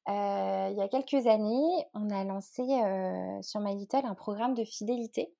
il 0.08 0.74
y 0.76 0.82
a 0.82 0.88
quelques 0.88 1.26
années, 1.26 1.86
on 1.94 2.10
a 2.10 2.24
lancé 2.24 2.62
sur 3.42 3.60
My 3.60 3.76
Little 3.76 4.04
un 4.04 4.14
programme 4.14 4.54
de 4.54 4.64
fidélité 4.64 5.32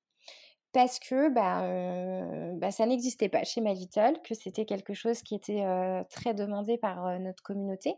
parce 0.72 0.98
que 0.98 1.28
bah, 1.28 2.54
bah 2.56 2.70
ça 2.70 2.86
n'existait 2.86 3.28
pas 3.28 3.44
chez 3.44 3.60
My 3.60 3.74
Little, 3.74 4.20
que 4.24 4.34
c'était 4.34 4.64
quelque 4.64 4.94
chose 4.94 5.22
qui 5.22 5.34
était 5.34 5.64
très 6.10 6.34
demandé 6.34 6.78
par 6.78 7.18
notre 7.20 7.42
communauté. 7.42 7.94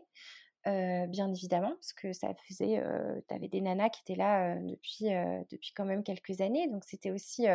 bien 0.65 1.31
évidemment, 1.33 1.71
parce 1.75 1.93
que 1.93 2.13
ça 2.13 2.33
faisait, 2.47 2.83
tu 3.27 3.35
avais 3.35 3.47
des 3.47 3.61
nanas 3.61 3.89
qui 3.89 4.01
étaient 4.01 4.19
là 4.19 4.55
depuis, 4.55 5.09
depuis 5.51 5.71
quand 5.73 5.85
même 5.85 6.03
quelques 6.03 6.41
années, 6.41 6.67
donc 6.67 6.83
c'était 6.85 7.11
aussi 7.11 7.45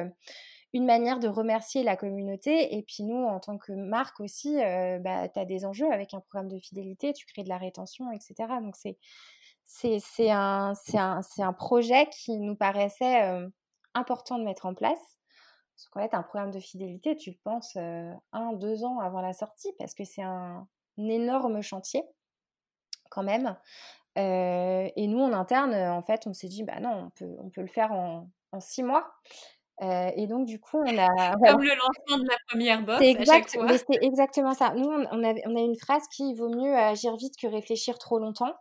une 0.73 0.85
manière 0.85 1.19
de 1.19 1.29
remercier 1.29 1.83
la 1.83 1.97
communauté. 1.97 2.77
Et 2.77 2.83
puis 2.83 3.03
nous, 3.03 3.25
en 3.25 3.41
tant 3.41 3.59
que 3.59 3.73
marque 3.73 4.21
aussi, 4.21 4.57
bah, 5.01 5.29
tu 5.29 5.39
as 5.39 5.45
des 5.45 5.65
enjeux 5.65 5.91
avec 5.93 6.15
un 6.15 6.21
programme 6.21 6.49
de 6.49 6.59
fidélité, 6.59 7.13
tu 7.13 7.27
crées 7.27 7.43
de 7.43 7.49
la 7.49 7.59
rétention, 7.59 8.11
etc. 8.13 8.35
Donc 8.63 8.77
c'est, 8.77 8.99
c'est, 9.67 10.31
un, 10.31 10.73
un, 10.95 11.21
un, 11.39 11.53
projet 11.53 12.09
qui 12.11 12.39
nous 12.39 12.57
paraissait 12.57 13.23
important 13.95 14.39
de 14.39 14.45
mettre 14.45 14.67
en 14.67 14.75
place. 14.75 14.99
Parce 15.75 15.89
qu'en 15.91 16.01
fait, 16.03 16.15
un 16.15 16.23
programme 16.23 16.51
de 16.51 16.61
fidélité, 16.61 17.17
tu 17.17 17.31
le 17.31 17.39
penses 17.43 17.77
un, 17.77 18.53
deux 18.53 18.85
ans 18.85 19.01
avant 19.01 19.23
la 19.23 19.33
sortie, 19.33 19.73
parce 19.79 19.95
que 19.95 20.05
c'est 20.05 20.23
un, 20.23 20.69
énorme 20.99 21.63
chantier 21.63 22.05
quand 23.11 23.23
même. 23.25 23.57
et 24.17 25.07
nous, 25.09 25.21
en 25.21 25.33
interne, 25.33 25.75
en 25.75 26.03
fait, 26.03 26.27
on 26.27 26.33
s'est 26.33 26.49
dit, 26.49 26.63
bah 26.63 26.79
non, 26.79 27.07
on 27.07 27.11
peut, 27.11 27.37
on 27.41 27.51
peut 27.51 27.63
le 27.63 27.67
faire 27.67 27.93
en 27.93 28.29
six 28.61 28.83
mois 28.83 29.11
et 29.81 30.27
donc, 30.27 30.47
du 30.47 30.61
coup, 30.61 30.79
on 30.79 30.99
a. 30.99 31.09
Comme 31.47 31.63
le 31.63 31.75
lancement 31.75 32.23
de 32.23 32.29
la 32.29 32.37
première 32.49 32.85
box. 32.85 32.99
C'est 32.99 33.11
exact, 33.11 33.59
exactement 34.03 34.55
ça. 34.55 34.75
Nous, 34.75 34.89
on, 34.89 35.07
on, 35.13 35.23
on 35.23 35.57
a 35.57 35.61
une 35.61 35.77
phrase 35.77 36.03
qui 36.15 36.35
vaut 36.35 36.51
mieux 36.51 36.75
agir 36.75 37.17
vite 37.17 37.35
que 37.41 37.47
réfléchir 37.47 37.99
trop 37.99 38.19
longtemps. 38.19 38.55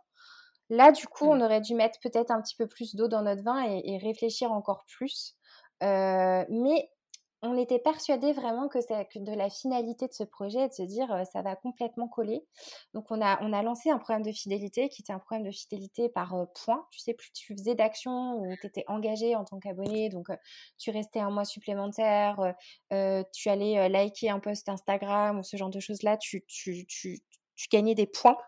Là, 0.70 0.92
du 0.92 1.06
coup, 1.06 1.26
mmh. 1.26 1.36
on 1.36 1.40
aurait 1.44 1.60
dû 1.60 1.74
mettre 1.74 1.98
peut-être 2.00 2.30
un 2.30 2.40
petit 2.40 2.54
peu 2.56 2.66
plus 2.66 2.94
d'eau 2.94 3.08
dans 3.08 3.22
notre 3.22 3.42
vin 3.42 3.64
et, 3.66 3.82
et 3.84 3.98
réfléchir 3.98 4.52
encore 4.52 4.84
plus. 4.86 5.34
mais 5.80 6.90
on 7.42 7.56
était 7.56 7.78
persuadé 7.78 8.32
vraiment 8.32 8.68
que, 8.68 8.78
que 8.78 9.18
de 9.18 9.32
la 9.32 9.48
finalité 9.48 10.06
de 10.06 10.12
ce 10.12 10.24
projet 10.24 10.68
de 10.68 10.72
se 10.74 10.82
dire 10.82 11.08
ça 11.32 11.40
va 11.42 11.56
complètement 11.56 12.06
coller. 12.06 12.44
Donc 12.92 13.06
on 13.10 13.20
a, 13.22 13.42
on 13.42 13.52
a 13.52 13.62
lancé 13.62 13.90
un 13.90 13.98
programme 13.98 14.22
de 14.22 14.32
fidélité 14.32 14.88
qui 14.88 15.02
était 15.02 15.12
un 15.12 15.18
programme 15.18 15.46
de 15.46 15.50
fidélité 15.50 16.08
par 16.10 16.34
points. 16.64 16.86
Tu 16.90 17.00
sais, 17.00 17.14
plus 17.14 17.32
tu 17.32 17.54
faisais 17.56 17.74
d'actions 17.74 18.34
ou 18.36 18.54
tu 18.60 18.66
étais 18.66 18.84
engagé 18.88 19.36
en 19.36 19.44
tant 19.44 19.58
qu'abonné, 19.58 20.10
donc 20.10 20.28
tu 20.78 20.90
restais 20.90 21.20
un 21.20 21.30
mois 21.30 21.46
supplémentaire, 21.46 22.54
tu 22.90 23.48
allais 23.48 23.88
liker 23.88 24.28
un 24.30 24.40
post 24.40 24.68
Instagram 24.68 25.38
ou 25.38 25.42
ce 25.42 25.56
genre 25.56 25.70
de 25.70 25.80
choses-là, 25.80 26.18
tu, 26.18 26.44
tu, 26.46 26.86
tu, 26.86 27.20
tu 27.56 27.68
gagnais 27.70 27.94
des 27.94 28.06
points. 28.06 28.38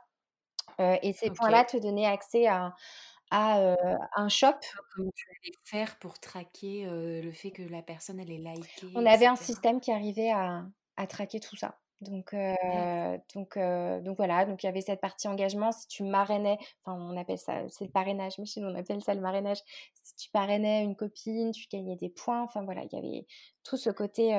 et 0.78 1.12
ces 1.14 1.30
points-là 1.30 1.64
te 1.64 1.78
donnaient 1.78 2.06
accès 2.06 2.46
à 2.46 2.74
à 3.32 3.76
un 4.14 4.28
shop. 4.28 4.52
Comment 4.94 5.10
tu 5.14 5.26
allais 5.30 5.54
faire 5.64 5.98
pour 5.98 6.18
traquer 6.20 6.86
le 6.86 7.32
fait 7.32 7.50
que 7.50 7.62
la 7.62 7.82
personne 7.82 8.20
elle 8.20 8.30
est 8.30 8.38
likée 8.38 8.86
On 8.94 9.06
avait 9.06 9.26
un 9.26 9.36
système 9.36 9.80
qui 9.80 9.90
arrivait 9.90 10.30
à, 10.30 10.64
à 10.96 11.06
traquer 11.06 11.40
tout 11.40 11.56
ça. 11.56 11.78
Donc, 12.02 12.34
donc, 13.34 13.58
donc 14.04 14.16
voilà, 14.16 14.44
donc 14.44 14.62
il 14.62 14.66
y 14.66 14.68
avait 14.68 14.80
cette 14.80 15.00
partie 15.00 15.28
engagement. 15.28 15.70
Si 15.72 15.86
tu 15.86 16.02
marrainais, 16.02 16.58
enfin 16.84 17.00
on 17.00 17.16
appelle 17.16 17.38
ça, 17.38 17.62
c'est 17.68 17.84
le 17.84 17.90
parrainage, 17.90 18.38
mais 18.38 18.44
chez 18.44 18.60
nous 18.60 18.68
on 18.68 18.74
appelle 18.74 19.02
ça 19.02 19.14
le 19.14 19.20
marrainage. 19.20 19.58
Si 20.02 20.16
tu 20.16 20.30
parrainais 20.30 20.82
une 20.82 20.96
copine, 20.96 21.52
tu 21.52 21.68
gagnais 21.68 21.96
des 21.96 22.10
points. 22.10 22.42
Enfin 22.42 22.64
voilà, 22.64 22.82
il 22.82 22.92
y 22.92 22.98
avait 22.98 23.26
tout 23.62 23.76
ce 23.76 23.88
côté 23.90 24.34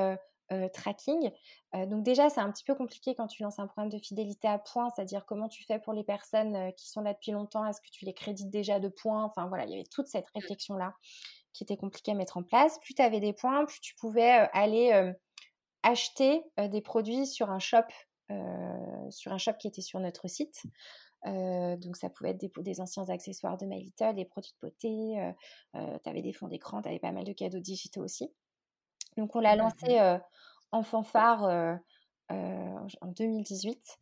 tracking. 0.74 1.32
donc 1.74 2.04
déjà, 2.04 2.30
c'est 2.30 2.42
un 2.42 2.52
petit 2.52 2.64
peu 2.64 2.76
compliqué 2.76 3.16
quand 3.16 3.28
tu 3.28 3.44
lances 3.44 3.60
un 3.60 3.68
programme 3.68 3.90
de 3.90 3.98
fidélité 3.98 4.48
à 4.48 4.60
points, 4.60 4.90
c'est-à-dire 4.90 5.26
comment 5.26 5.48
tu 5.48 5.64
fais 5.64 5.80
pour 5.80 5.94
les 5.94 6.04
personnes 6.04 6.72
qui 6.74 6.90
sont 6.90 7.02
là 7.02 7.14
depuis 7.14 7.32
longtemps, 7.32 7.66
est-ce 7.66 7.82
que 7.82 7.90
tu 7.92 8.06
les 8.06 8.14
crédites 8.14 8.50
déjà 8.50 8.80
de 8.80 8.90
points? 8.90 9.24
Enfin 9.24 9.48
voilà, 9.48 9.66
il 9.66 9.72
y 9.72 9.74
avait 9.76 9.84
toute 9.84 10.08
cette 10.08 10.26
mmh. 10.26 10.40
réflexion-là 10.40 10.94
qui 11.54 11.64
était 11.64 11.78
compliquée 11.78 12.12
à 12.12 12.16
mettre 12.16 12.38
en 12.38 12.44
place. 12.44 12.80
Plus 12.80 12.94
tu 12.94 13.02
avais 13.02 13.20
des 13.20 13.34
points, 13.34 13.66
plus 13.66 13.80
tu 13.80 13.96
pouvais 13.96 14.32
aller 14.54 15.14
acheter 15.84 16.44
des 16.58 16.82
produits 16.82 17.28
sur 17.28 17.52
un 17.52 17.60
shop, 17.60 17.86
sur 19.10 19.32
un 19.32 19.38
shop 19.38 19.54
qui 19.60 19.68
était 19.68 19.82
sur 19.82 20.00
notre 20.00 20.28
site. 20.28 20.64
donc 21.26 21.96
ça 21.96 22.10
pouvait 22.10 22.32
être 22.32 22.40
des, 22.40 22.52
des, 22.58 22.82
anciens 22.82 23.08
accessoires 23.10 23.58
de 23.58 23.66
My 23.66 23.82
Little, 23.82 24.16
des 24.16 24.26
produits 24.26 24.54
de 24.54 24.68
beauté, 24.68 25.34
tu 25.74 26.10
avais 26.10 26.22
des 26.22 26.34
fonds 26.34 26.48
d'écran, 26.48 26.82
tu 26.82 26.90
avais 26.90 27.00
pas 27.00 27.12
mal 27.12 27.24
de 27.24 27.34
cadeaux 27.34 27.60
digitaux 27.60 28.04
aussi. 28.04 28.32
Donc 29.18 29.36
on 29.36 29.40
l'a 29.40 29.56
lancé 29.56 30.00
en 30.72 30.84
fanfare 30.84 31.80
en 32.30 33.08
2018. 33.08 34.00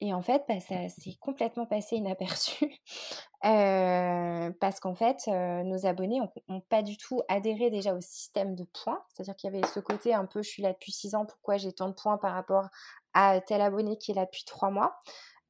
Et 0.00 0.12
en 0.12 0.22
fait, 0.22 0.42
bah, 0.48 0.60
ça 0.60 0.88
s'est 0.88 1.16
complètement 1.20 1.66
passé 1.66 1.96
inaperçu 1.96 2.68
parce 3.42 4.80
qu'en 4.80 4.94
fait, 4.94 5.26
nos 5.28 5.86
abonnés 5.86 6.20
n'ont 6.48 6.60
pas 6.60 6.82
du 6.82 6.96
tout 6.96 7.22
adhéré 7.28 7.70
déjà 7.70 7.94
au 7.94 8.00
système 8.00 8.54
de 8.54 8.64
points. 8.64 9.02
C'est-à-dire 9.08 9.36
qu'il 9.36 9.52
y 9.52 9.56
avait 9.56 9.66
ce 9.66 9.80
côté 9.80 10.12
un 10.12 10.26
peu, 10.26 10.42
je 10.42 10.48
suis 10.48 10.62
là 10.62 10.72
depuis 10.72 10.92
six 10.92 11.14
ans, 11.14 11.24
pourquoi 11.24 11.56
j'ai 11.56 11.72
tant 11.72 11.88
de 11.88 11.94
points 11.94 12.18
par 12.18 12.34
rapport 12.34 12.68
à 13.14 13.40
tel 13.40 13.60
abonné 13.60 13.96
qui 13.96 14.10
est 14.10 14.14
là 14.14 14.26
depuis 14.26 14.44
trois 14.44 14.70
mois? 14.70 14.94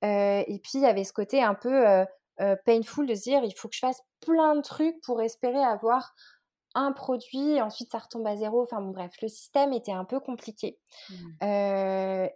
et 0.03 0.61
puis, 0.63 0.73
il 0.75 0.83
y 0.83 0.87
avait 0.87 1.05
ce 1.05 1.15
côté 1.15 1.43
un 1.43 1.55
peu 1.55 2.05
painful 2.67 3.07
de 3.07 3.15
se 3.15 3.23
dire, 3.23 3.43
il 3.43 3.55
faut 3.57 3.69
que 3.69 3.75
je 3.75 3.81
fasse 3.81 4.03
plein 4.21 4.55
de 4.57 4.63
trucs 4.63 5.01
pour 5.03 5.23
espérer 5.23 5.63
avoir 5.63 6.15
un 6.75 6.93
produit, 6.93 7.61
ensuite 7.61 7.93
ça 7.93 7.99
retombe 7.99 8.27
à 8.27 8.37
zéro. 8.37 8.63
Enfin 8.63 8.81
bon, 8.81 8.91
bref, 8.91 9.13
le 9.23 9.29
système 9.29 9.73
était 9.73 9.93
un 9.93 10.05
peu 10.05 10.21
compliqué. 10.21 10.79
Mmh. 11.11 11.15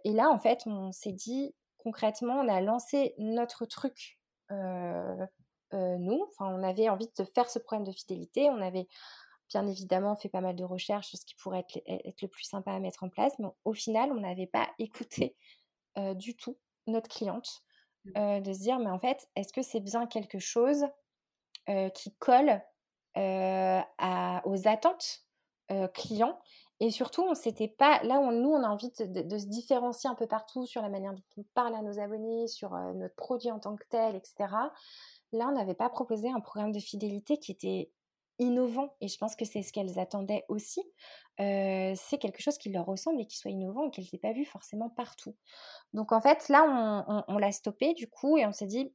et 0.03 0.13
là, 0.13 0.29
en 0.29 0.39
fait, 0.39 0.63
on 0.65 0.91
s'est 0.91 1.11
dit, 1.11 1.53
concrètement, 1.79 2.35
on 2.35 2.47
a 2.47 2.61
lancé 2.61 3.15
notre 3.17 3.65
truc, 3.65 4.19
euh, 4.51 5.25
euh, 5.73 5.97
nous. 5.97 6.25
Enfin, 6.29 6.53
on 6.53 6.63
avait 6.63 6.89
envie 6.89 7.09
de 7.17 7.23
faire 7.23 7.49
ce 7.49 7.59
problème 7.59 7.85
de 7.85 7.91
fidélité. 7.91 8.49
On 8.49 8.61
avait 8.61 8.87
bien 9.49 9.65
évidemment 9.67 10.15
fait 10.15 10.29
pas 10.29 10.41
mal 10.41 10.55
de 10.55 10.63
recherches 10.63 11.07
sur 11.07 11.17
ce 11.17 11.25
qui 11.25 11.35
pourrait 11.35 11.65
être, 11.87 12.21
le 12.21 12.27
plus 12.27 12.43
sympa 12.43 12.71
à 12.71 12.79
mettre 12.79 13.03
en 13.03 13.09
place. 13.09 13.33
Mais 13.39 13.47
au 13.65 13.73
final, 13.73 14.11
on 14.11 14.19
n'avait 14.19 14.47
pas 14.47 14.69
écouté 14.77 15.35
euh, 15.97 16.13
du 16.13 16.35
tout 16.35 16.57
notre 16.87 17.09
cliente. 17.09 17.63
Mmh. 18.05 18.41
de 18.41 18.53
se 18.53 18.59
dire, 18.59 18.79
mais 18.79 18.89
en 18.89 18.97
fait, 18.97 19.27
est-ce 19.35 19.51
que 19.51 19.61
c'est 19.61 19.81
bien 19.81 20.07
quelque 20.07 20.39
chose 20.39 20.85
qui 21.93 22.15
colle 22.15 22.63
aux 23.15 24.67
attentes 24.67 25.25
clients 25.93 26.39
et 26.81 26.91
surtout, 26.91 27.23
on 27.23 27.35
s'était 27.35 27.67
pas. 27.67 28.01
Là, 28.03 28.19
on, 28.19 28.31
nous, 28.31 28.49
on 28.49 28.63
a 28.63 28.69
envie 28.69 28.89
de, 28.89 29.37
se 29.37 29.45
différencier 29.47 30.09
un 30.09 30.15
peu 30.15 30.27
partout 30.27 30.65
sur 30.65 30.81
la 30.81 30.89
manière 30.89 31.13
dont 31.13 31.23
on 31.37 31.43
parle 31.53 31.75
à 31.75 31.81
nos 31.81 31.99
abonnés, 31.99 32.47
sur 32.47 32.73
euh, 32.73 32.93
notre 32.93 33.15
produit 33.15 33.51
en 33.51 33.59
tant 33.59 33.75
que 33.75 33.83
tel, 33.89 34.15
etc. 34.15 34.35
Là, 35.33 35.47
on 35.49 35.51
n'avait 35.51 35.73
pas 35.73 35.89
proposé 35.89 36.29
un 36.29 36.39
programme 36.39 36.71
de 36.71 36.79
fidélité 36.79 37.37
qui 37.37 37.51
était 37.51 37.91
innovant. 38.39 38.95
Et 39.01 39.09
je 39.09 39.17
pense 39.17 39.35
que 39.35 39.43
c'est 39.43 39.61
ce 39.61 39.73
qu'elles 39.73 39.99
attendaient 39.99 40.45
aussi. 40.47 40.81
Euh, 41.41 41.93
c'est 41.97 42.17
quelque 42.17 42.41
chose 42.41 42.57
qui 42.57 42.69
leur 42.69 42.85
ressemble 42.85 43.19
et 43.19 43.25
qui 43.25 43.37
soit 43.37 43.51
innovant 43.51 43.87
et 43.87 43.91
qu'elles 43.91 44.07
n'aient 44.13 44.19
pas 44.19 44.31
vu 44.31 44.45
forcément 44.45 44.89
partout. 44.89 45.35
Donc, 45.93 46.13
en 46.13 46.21
fait, 46.21 46.47
là, 46.47 47.25
on 47.27 47.37
l'a 47.37 47.51
stoppé 47.51 47.93
du 47.93 48.09
coup 48.09 48.37
et 48.37 48.45
on 48.45 48.53
s'est 48.53 48.67
dit, 48.67 48.93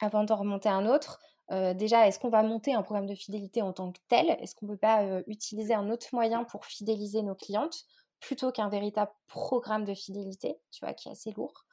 avant 0.00 0.24
d'en 0.24 0.36
remonter 0.36 0.68
un 0.68 0.86
autre, 0.86 1.18
déjà, 1.50 2.06
est-ce 2.08 2.18
qu'on 2.18 2.28
va 2.28 2.42
monter 2.42 2.74
un 2.74 2.82
programme 2.82 3.06
de 3.06 3.14
fidélité 3.14 3.62
en 3.62 3.72
tant 3.72 3.92
que 3.92 3.98
tel? 4.08 4.30
Est-ce 4.40 4.54
qu'on 4.54 4.66
ne 4.66 4.72
peut 4.72 4.78
pas 4.78 5.04
utiliser 5.26 5.74
un 5.74 5.90
autre 5.90 6.06
moyen 6.12 6.44
pour 6.44 6.64
fidéliser 6.66 7.22
nos 7.22 7.34
clientes 7.34 7.84
plutôt 8.20 8.50
qu'un 8.50 8.68
véritable 8.68 9.12
programme 9.28 9.84
de 9.84 9.94
fidélité, 9.94 10.58
tu 10.72 10.84
vois, 10.84 10.94
qui 10.94 11.08
est 11.08 11.12
assez 11.12 11.32
lourd? 11.32 11.64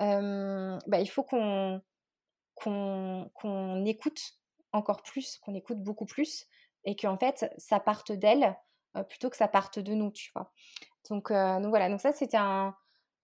Bah, 0.00 1.00
Il 1.00 1.08
faut 1.08 1.22
qu'on 1.22 1.82
qu'on 2.54 3.84
écoute 3.84 4.20
encore 4.72 5.02
plus, 5.02 5.38
qu'on 5.38 5.54
écoute 5.54 5.78
beaucoup 5.82 6.06
plus 6.06 6.46
et 6.84 6.96
qu'en 6.96 7.18
fait, 7.18 7.52
ça 7.58 7.80
parte 7.80 8.12
d'elle 8.12 8.56
plutôt 9.08 9.30
que 9.30 9.36
ça 9.36 9.48
parte 9.48 9.78
de 9.78 9.94
nous, 9.94 10.10
tu 10.10 10.30
vois? 10.34 10.52
Donc, 11.10 11.32
donc 11.32 11.68
voilà, 11.68 11.88
donc 11.88 12.00
ça, 12.00 12.12
c'était 12.12 12.36
un, 12.36 12.76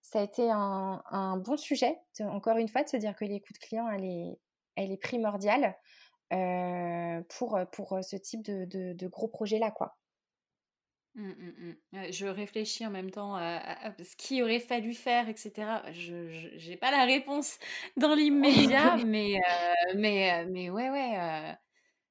ça 0.03 0.20
a 0.20 0.22
été 0.22 0.51
un, 0.51 1.03
un 1.11 1.36
bon 1.36 1.57
sujet, 1.57 1.99
encore 2.20 2.57
une 2.57 2.68
fois, 2.68 2.82
de 2.82 2.88
se 2.88 2.96
dire 2.96 3.14
que 3.14 3.24
l'écoute 3.24 3.59
client, 3.59 3.88
elle 3.88 4.05
est, 4.05 4.38
elle 4.79 4.93
est 4.93 5.03
primordiale 5.03 5.76
pour, 7.29 7.59
pour 7.72 7.99
ce 8.03 8.16
type 8.16 8.43
de, 8.43 8.64
de, 8.95 9.09
gros 9.09 9.29
projet-là, 9.29 9.70
quoi. 9.70 9.97
Mmh, 11.14 11.31
mmh, 11.31 11.74
mmh. 11.93 12.12
Je 12.12 12.26
réfléchis 12.26 12.87
en 12.87 12.91
même 12.91 13.11
temps 13.11 13.35
à, 13.35 13.93
ce 13.99 14.14
qu'il 14.16 14.43
aurait 14.43 14.61
fallu 14.61 14.95
faire, 14.95 15.29
etc. 15.29 15.53
Je 15.93 16.68
n'ai 16.68 16.76
pas 16.76 16.91
la 16.91 17.05
réponse 17.05 17.59
dans 17.97 18.14
l'immédiat, 18.14 18.97
mais, 19.05 19.41
mais, 19.95 20.47
mais 20.47 20.70
ouais, 20.70 20.91
ouais. 20.91 21.57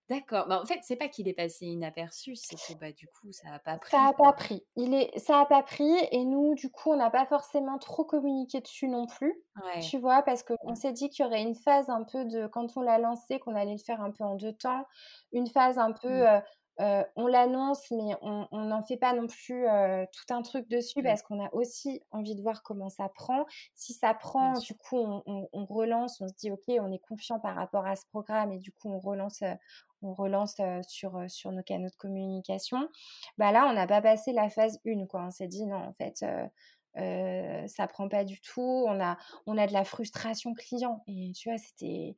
D'accord. 0.10 0.48
Bah, 0.48 0.62
en 0.62 0.66
fait, 0.66 0.80
c'est 0.84 0.96
pas 0.96 1.10
qu'il 1.10 1.28
est 1.28 1.34
passé 1.34 1.66
inaperçu, 1.66 2.36
c'est 2.36 2.56
que 2.56 2.80
bah, 2.80 2.92
du 2.94 3.08
coup, 3.08 3.32
ça 3.32 3.50
n'a 3.50 3.60
pas 3.60 3.78
pris. 3.78 3.92
Ça 3.92 4.04
n'a 4.04 4.14
pas 4.14 4.32
pris. 4.32 4.64
Il 4.78 4.94
est... 4.94 5.18
Ça 5.20 5.40
n'a 5.40 5.46
pas 5.46 5.64
pris. 5.64 5.92
Et 6.12 6.24
nous, 6.24 6.56
du 6.56 6.72
coup, 6.72 6.92
on 6.92 6.96
n'a 6.96 7.10
pas 7.10 7.26
forcément 7.26 7.78
trop 7.78 8.06
communiqué 8.06 8.62
dessus 8.62 8.88
non 8.88 9.06
plus. 9.06 9.36
Tu 9.82 9.98
vois, 9.98 10.22
parce 10.22 10.44
qu'on 10.44 10.76
s'est 10.76 10.94
dit 10.94 11.10
qu'il 11.10 11.26
y 11.26 11.28
aurait 11.28 11.42
une 11.42 11.56
phase 11.56 11.90
un 11.90 12.04
peu 12.04 12.24
de. 12.26 12.48
Quand 12.48 12.78
on 12.78 12.82
l'a 12.82 13.00
lancé, 13.00 13.40
qu'on 13.40 13.56
allait 13.56 13.74
le 13.74 13.84
faire 13.84 14.02
un 14.02 14.12
peu 14.12 14.24
en 14.24 14.36
deux 14.36 14.54
temps. 14.54 14.86
Une 15.34 15.48
phase 15.48 15.78
un 15.78 15.92
peu. 15.92 16.24
Mmh. 16.80 17.04
on 17.16 17.26
l'annonce, 17.26 17.90
mais 17.92 18.16
on 18.22 18.48
n'en 18.52 18.84
fait 18.84 18.98
pas 18.98 19.14
non 19.14 19.28
plus 19.28 19.66
tout 20.14 20.34
un 20.34 20.42
truc 20.42 20.70
dessus 20.70 21.00
mmh. 21.00 21.04
parce 21.04 21.22
qu'on 21.24 21.44
a 21.44 21.50
aussi 21.54 22.02
envie 22.12 22.36
de 22.36 22.42
voir 22.42 22.62
comment 22.64 22.90
ça 22.90 23.10
prend. 23.10 23.46
Si 23.74 23.94
ça 23.94 24.14
prend, 24.14 24.54
du 24.54 24.74
coup, 24.76 24.98
on, 24.98 25.50
on, 25.52 25.66
relance, 25.66 26.22
on 26.22 26.28
se 26.28 26.34
dit, 26.36 26.52
OK, 26.52 26.64
on 26.70 26.92
est 26.92 27.00
confiant 27.00 27.40
par 27.40 27.56
rapport 27.56 27.86
à 27.86 27.96
ce 27.96 28.06
programme 28.06 28.52
et 28.54 28.60
du 28.60 28.72
coup, 28.72 28.94
on 28.94 29.00
relance, 29.00 29.42
on 30.02 30.14
relance 30.14 30.56
sur, 30.88 31.20
sur 31.28 31.52
nos 31.52 31.64
canaux 31.64 31.90
de 31.90 31.96
communication. 31.96 32.88
Bah 33.38 33.52
là, 33.52 33.68
on 33.70 33.74
n'a 33.74 33.88
pas 33.88 34.02
passé 34.02 34.34
la 34.34 34.50
phase 34.50 34.80
1, 34.86 35.06
quoi. 35.08 35.26
On 35.28 35.32
s'est 35.32 35.48
dit, 35.48 35.66
non, 35.66 35.78
en 35.78 35.94
fait, 35.94 36.24
euh, 36.98 37.68
ça 37.68 37.88
prend 37.88 38.08
pas 38.10 38.24
du 38.24 38.40
tout. 38.42 38.86
On 38.88 39.00
a, 39.00 39.18
on 39.46 39.58
a 39.58 39.68
de 39.68 39.74
la 39.74 39.84
frustration 39.84 40.54
client. 40.54 41.04
Et 41.08 41.32
tu 41.36 41.50
vois, 41.50 41.58
c'était 41.58 42.16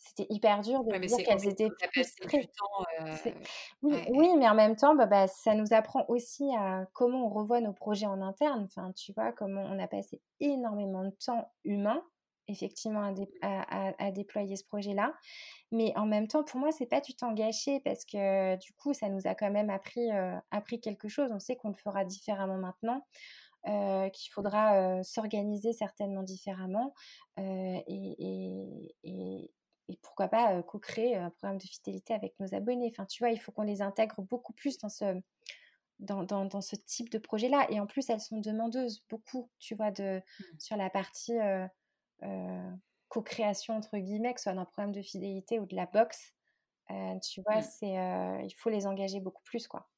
c'était 0.00 0.26
hyper 0.30 0.60
dur 0.60 0.84
de 0.84 0.96
dire 0.96 1.16
qu'elles 1.26 1.48
étaient 1.48 1.70
frustrées. 1.92 2.48
oui, 3.82 4.28
mais 4.38 4.48
en 4.48 4.54
même 4.54 4.76
temps, 4.76 4.94
bah, 4.94 5.06
bah, 5.06 5.26
ça 5.26 5.54
nous 5.54 5.72
apprend 5.72 6.04
aussi 6.08 6.48
à 6.56 6.86
comment 6.92 7.26
on 7.26 7.28
revoit 7.28 7.60
nos 7.60 7.72
projets 7.72 8.06
en 8.06 8.22
interne. 8.22 8.64
Enfin, 8.64 8.92
tu 8.92 9.12
vois, 9.12 9.32
comment 9.32 9.62
on 9.62 9.78
a 9.78 9.88
passé 9.88 10.20
énormément 10.40 11.04
de 11.04 11.10
temps 11.24 11.50
humain, 11.64 12.00
effectivement, 12.48 13.14
à, 13.42 13.92
à 13.98 14.10
déployer 14.10 14.56
ce 14.56 14.64
projet-là. 14.64 15.14
Mais 15.70 15.92
en 15.96 16.06
même 16.06 16.26
temps, 16.28 16.44
pour 16.44 16.58
moi, 16.58 16.72
c'est 16.72 16.86
pas 16.86 17.00
du 17.00 17.14
temps 17.14 17.32
gâché 17.32 17.80
parce 17.80 18.04
que 18.04 18.56
du 18.56 18.72
coup, 18.72 18.94
ça 18.94 19.08
nous 19.08 19.26
a 19.26 19.34
quand 19.34 19.50
même 19.50 19.70
appris, 19.70 20.08
appris 20.50 20.80
quelque 20.80 21.08
chose. 21.08 21.30
On 21.32 21.38
sait 21.38 21.56
qu'on 21.56 21.68
le 21.68 21.74
fera 21.74 22.04
différemment 22.04 22.58
maintenant. 22.58 23.04
qu'il 24.12 24.32
faudra 24.32 25.02
s'organiser 25.02 25.72
certainement 25.72 26.22
différemment 26.22 26.94
et, 27.36 27.82
et, 27.86 28.94
et, 29.04 29.98
pourquoi 30.02 30.28
pas 30.28 30.62
co-créer 30.62 31.16
un 31.16 31.30
programme 31.30 31.58
de 31.58 31.66
fidélité 31.66 32.14
avec 32.14 32.34
nos 32.40 32.54
abonnés. 32.54 32.90
Enfin, 32.92 33.06
tu 33.06 33.22
vois, 33.22 33.30
il 33.30 33.38
faut 33.38 33.52
qu'on 33.52 33.62
les 33.62 33.82
intègre 33.82 34.22
beaucoup 34.22 34.52
plus 34.52 34.78
dans 34.78 34.88
ce, 34.90 35.20
dans, 35.98 36.24
dans, 36.24 36.44
dans 36.44 36.60
ce 36.60 36.76
type 36.76 37.10
de 37.10 37.18
projet-là. 37.18 37.66
Et 37.70 37.80
en 37.80 37.86
plus, 37.86 38.08
elles 38.10 38.20
sont 38.20 38.38
demandeuses 38.38 39.02
beaucoup, 39.08 39.50
tu 39.58 39.74
vois, 39.74 39.90
de, 39.90 40.18
mmh. 40.18 40.44
sur 40.58 40.76
la 40.76 40.90
partie 40.90 41.38
co-création 43.08 43.76
entre 43.76 43.98
guillemets, 43.98 44.34
que 44.34 44.40
ce 44.40 44.44
soit 44.44 44.54
d'un 44.54 44.64
programme 44.64 44.92
de 44.92 45.02
fidélité 45.02 45.58
ou 45.58 45.66
de 45.66 45.76
la 45.76 45.86
boxe, 45.86 46.34
euh, 46.90 47.18
tu 47.20 47.42
vois, 47.42 47.58
mmh. 47.58 47.68
c'est 47.78 47.98
euh, 47.98 48.42
il 48.42 48.54
faut 48.54 48.70
les 48.70 48.86
engager 48.86 49.20
beaucoup 49.20 49.42
plus 49.44 49.68
quoi. 49.68 49.88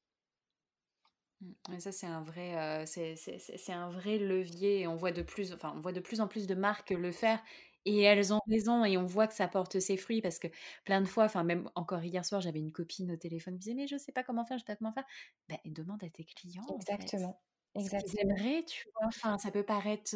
Mmh. 1.41 1.79
ça 1.79 1.91
c'est 1.91 2.05
un 2.05 2.21
vrai 2.21 2.55
euh, 2.55 2.85
c'est 2.85 3.73
un 3.73 3.89
vrai 3.89 4.19
levier 4.19 4.81
et 4.81 4.87
on 4.87 4.95
voit 4.95 5.11
de 5.11 5.23
plus 5.23 5.53
enfin 5.53 5.73
on 5.75 5.81
voit 5.81 5.91
de 5.91 5.99
plus 5.99 6.21
en 6.21 6.27
plus 6.27 6.45
de 6.45 6.53
marques 6.53 6.91
le 6.91 7.11
faire 7.11 7.41
et 7.85 8.01
elles 8.01 8.31
ont 8.31 8.41
raison 8.47 8.85
et 8.85 8.95
on 8.95 9.07
voit 9.07 9.25
que 9.25 9.33
ça 9.33 9.47
porte 9.47 9.79
ses 9.79 9.97
fruits 9.97 10.21
parce 10.21 10.37
que 10.37 10.47
plein 10.85 11.01
de 11.01 11.07
fois 11.07 11.23
enfin 11.23 11.43
même 11.43 11.67
encore 11.73 12.03
hier 12.03 12.23
soir 12.23 12.41
j'avais 12.41 12.59
une 12.59 12.71
copine 12.71 13.11
au 13.11 13.15
téléphone 13.15 13.55
qui 13.55 13.59
disait 13.61 13.73
mais 13.73 13.87
je 13.87 13.97
sais 13.97 14.11
pas 14.11 14.21
comment 14.21 14.45
faire 14.45 14.59
je 14.59 14.63
sais 14.63 14.71
pas 14.71 14.75
comment 14.75 14.93
faire 14.93 15.07
ben 15.49 15.57
demande 15.65 16.03
à 16.03 16.09
tes 16.09 16.25
clients 16.25 16.61
exactement 16.75 17.41
exactement 17.73 18.61
tu 18.67 18.87
vois 18.93 19.07
enfin 19.07 19.39
ça 19.39 19.49
peut 19.49 19.63
paraître 19.63 20.15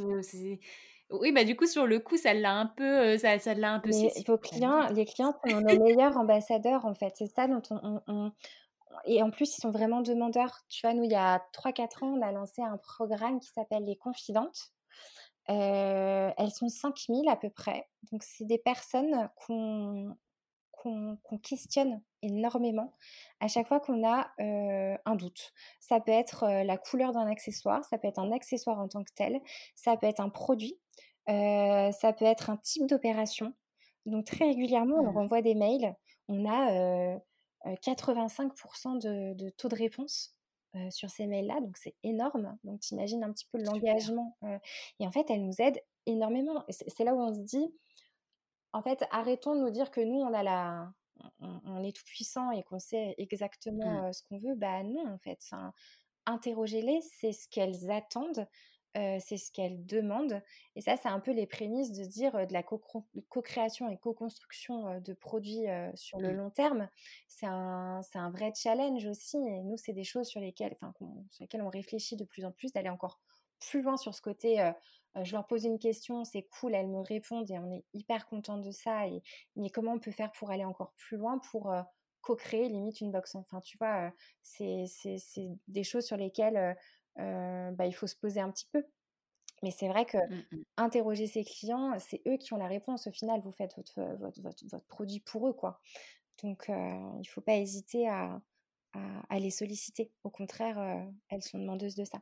oui, 1.12 1.32
bah 1.32 1.44
du 1.44 1.56
coup, 1.56 1.68
sur 1.68 1.86
le 1.86 2.00
coup, 2.00 2.18
ça 2.18 2.34
l'a 2.34 2.54
un 2.54 2.66
peu, 2.66 3.18
ça, 3.18 3.38
ça 3.40 3.54
l'a 3.54 3.74
un 3.74 3.80
peu. 3.80 3.90
Mais 3.90 4.12
vos 4.28 4.38
clients, 4.38 4.88
les 4.90 5.06
clients 5.06 5.34
sont 5.46 5.62
nos 5.62 5.84
meilleurs 5.84 6.18
ambassadeurs, 6.18 6.86
en 6.86 6.96
fait. 6.96 7.14
C'est 7.18 7.28
ça 7.28 7.48
dont 7.48 7.62
on, 7.70 8.32
Et 9.06 9.22
en 9.22 9.30
plus, 9.30 9.58
ils 9.58 9.62
sont 9.62 9.72
vraiment 9.72 10.02
demandeurs. 10.02 10.62
Tu 10.70 10.86
vois, 10.86 10.94
nous, 10.96 11.04
il 11.04 11.12
y 11.12 11.16
a 11.16 11.44
3-4 11.54 12.04
ans, 12.04 12.18
on 12.18 12.22
a 12.22 12.32
lancé 12.32 12.62
un 12.62 12.78
programme 12.78 13.40
qui 13.40 13.50
s'appelle 13.50 13.86
Les 13.86 13.96
Confidentes. 13.96 14.72
elles 15.48 16.52
sont 16.52 16.70
5000 16.70 17.30
à 17.30 17.36
peu 17.36 17.50
près. 17.50 17.88
Donc, 18.12 18.24
c'est 18.24 18.46
des 18.46 18.58
personnes 18.58 19.30
qu'on 19.36 20.16
qu'on 20.72 21.38
questionne 21.42 22.02
énormément 22.26 22.94
à 23.40 23.48
chaque 23.48 23.68
fois 23.68 23.80
qu'on 23.80 24.06
a 24.08 24.32
un 24.38 25.16
doute. 25.16 25.54
Ça 25.80 26.00
peut 26.00 26.12
être 26.12 26.46
la 26.64 26.78
couleur 26.78 27.12
d'un 27.12 27.28
accessoire, 27.28 27.84
ça 27.86 27.98
peut 27.98 28.08
être 28.08 28.20
un 28.20 28.32
accessoire 28.32 28.80
en 28.80 28.88
tant 28.88 29.04
que 29.04 29.12
tel, 29.16 29.40
ça 29.76 29.98
peut 29.98 30.08
être 30.08 30.20
un 30.20 30.30
produit, 30.30 30.80
ça 31.28 32.14
peut 32.18 32.26
être 32.26 32.50
un 32.50 32.58
type 32.58 32.88
d'opération. 32.88 33.54
Donc 34.06 34.26
très 34.26 34.46
régulièrement, 34.46 34.98
on 34.98 35.12
mmh. 35.12 35.16
renvoie 35.16 35.42
des 35.42 35.56
mails. 35.56 35.96
On 36.28 36.46
a 36.50 37.20
85% 37.66 39.02
de, 39.02 39.50
taux 39.52 39.70
de 39.70 39.76
réponse 39.76 40.34
sur 40.90 41.10
ces 41.10 41.26
mails-là, 41.26 41.62
donc 41.62 41.78
c'est 41.78 41.96
énorme. 42.04 42.58
Donc 42.64 42.82
tu 42.82 42.94
imagines 42.94 43.24
un 43.24 43.32
petit 43.32 43.48
peu 43.52 43.58
l'engagement. 43.60 44.38
et 45.00 45.08
en 45.08 45.12
fait, 45.12 45.30
elle 45.30 45.46
nous 45.46 45.60
aide 45.60 45.80
énormément. 46.06 46.64
C'est 46.70 47.04
là 47.04 47.14
où 47.14 47.22
on 47.22 47.34
se 47.34 47.40
dit, 47.40 47.74
en 48.74 48.82
fait, 48.82 49.04
arrêtons 49.12 49.56
de 49.56 49.62
nous 49.62 49.72
dire 49.72 49.90
que 49.92 50.02
nous, 50.02 50.20
on 50.20 50.34
a 50.34 50.44
la, 50.44 50.92
on, 51.40 51.84
est 51.84 51.96
tout 51.96 52.04
puissant 52.06 52.52
et 52.52 52.64
qu'on 52.64 52.80
sait 52.80 53.16
exactement 53.18 54.08
mmh. 54.08 54.14
ce 54.14 54.24
qu'on 54.24 54.38
veut. 54.38 54.56
Bah 54.56 54.84
non, 54.84 55.08
en 55.08 55.18
fait. 55.18 55.40
interrogez-les, 56.26 57.02
c'est 57.02 57.32
ce 57.32 57.48
qu'elles 57.48 57.92
attendent, 57.92 58.48
c'est 58.96 59.38
ce 59.38 59.52
qu'elles 59.52 59.86
demandent. 59.86 60.42
Et 60.76 60.82
ça, 60.82 60.98
c'est 60.98 61.10
un 61.10 61.20
peu 61.20 61.32
les 61.32 61.48
prémices 61.48 61.92
de 61.92 62.06
dire 62.06 62.48
de 62.48 62.54
la 62.54 62.64
co-création 62.64 63.90
et 63.90 63.98
co-construction 63.98 65.00
de 65.02 65.14
produits 65.14 65.66
sur 65.96 66.20
le 66.20 66.32
mmh. 66.32 66.38
long 66.38 66.50
terme. 66.50 66.90
C'est 67.28 67.48
un, 67.48 68.02
un, 68.14 68.30
vrai 68.32 68.54
challenge 68.56 69.06
aussi. 69.06 69.38
Et 69.38 69.62
nous, 69.64 69.78
c'est 69.78 69.94
des 69.94 70.06
choses 70.06 70.28
sur 70.28 70.40
lesquelles, 70.40 70.78
sur 71.32 71.44
lesquelles 71.44 71.62
on 71.62 71.70
réfléchit 71.70 72.16
de 72.16 72.26
plus 72.26 72.46
en 72.46 72.52
plus, 72.52 72.72
d'aller 72.72 72.90
encore 72.90 73.20
plus 73.60 73.82
loin 73.82 73.98
sur 73.98 74.14
ce 74.14 74.22
côté 74.22 74.60
je 75.24 75.32
leur 75.34 75.48
pose 75.48 75.64
une 75.66 75.80
question, 75.80 76.24
c'est 76.26 76.44
cool, 76.44 76.76
elles 76.76 76.88
me 76.88 77.00
répondent 77.00 77.50
et 77.50 77.58
on 77.58 77.72
est 77.72 77.86
hyper 77.94 78.28
content 78.28 78.58
de 78.58 78.72
ça. 78.72 79.08
Et, 79.08 79.22
mais 79.56 79.70
comment 79.70 79.94
on 79.94 80.00
peut 80.00 80.12
faire 80.12 80.32
pour 80.32 80.52
aller 80.52 80.66
encore 80.66 80.94
plus 80.98 81.18
loin, 81.18 81.40
pour 81.52 81.74
co-créer 82.22 82.68
limite 82.70 83.02
une 83.02 83.12
box 83.12 83.36
Enfin, 83.36 83.62
tu 83.62 83.78
vois, 83.78 84.12
c'est 84.42 84.86
des 85.68 85.84
choses 85.84 86.06
sur 86.06 86.18
lesquelles 86.18 86.76
bah, 87.16 87.86
il 87.86 87.94
faut 87.94 88.08
se 88.08 88.16
poser 88.16 88.42
un 88.42 88.52
petit 88.52 88.68
peu. 88.72 88.84
Mais 89.64 89.72
c'est 89.72 89.88
vrai 89.88 90.06
que 90.06 90.18
mmh, 90.18 90.64
interroger 90.78 91.28
ses 91.28 91.44
clients, 91.44 91.98
c'est 92.00 92.22
eux 92.28 92.38
qui 92.38 92.54
ont 92.54 92.58
la 92.58 92.68
réponse. 92.68 93.08
Au 93.08 93.12
final, 93.12 93.42
vous 93.42 93.54
faites 93.54 93.76
votre, 93.78 94.02
votre, 94.20 94.42
votre, 94.42 94.86
produit 94.88 95.22
pour 95.22 95.48
eux, 95.48 95.54
quoi. 95.54 95.80
Donc, 96.44 96.66
il 96.68 96.74
ne 96.74 97.28
faut 97.30 97.42
pas 97.42 97.56
hésiter 97.56 98.08
à, 98.10 98.42
à, 99.30 99.40
les 99.40 99.52
solliciter. 99.52 100.12
Au 100.24 100.30
contraire, 100.30 101.08
elles 101.30 101.42
sont 101.42 101.58
demandeuses 101.58 101.96
de 101.96 102.04
ça. 102.04 102.22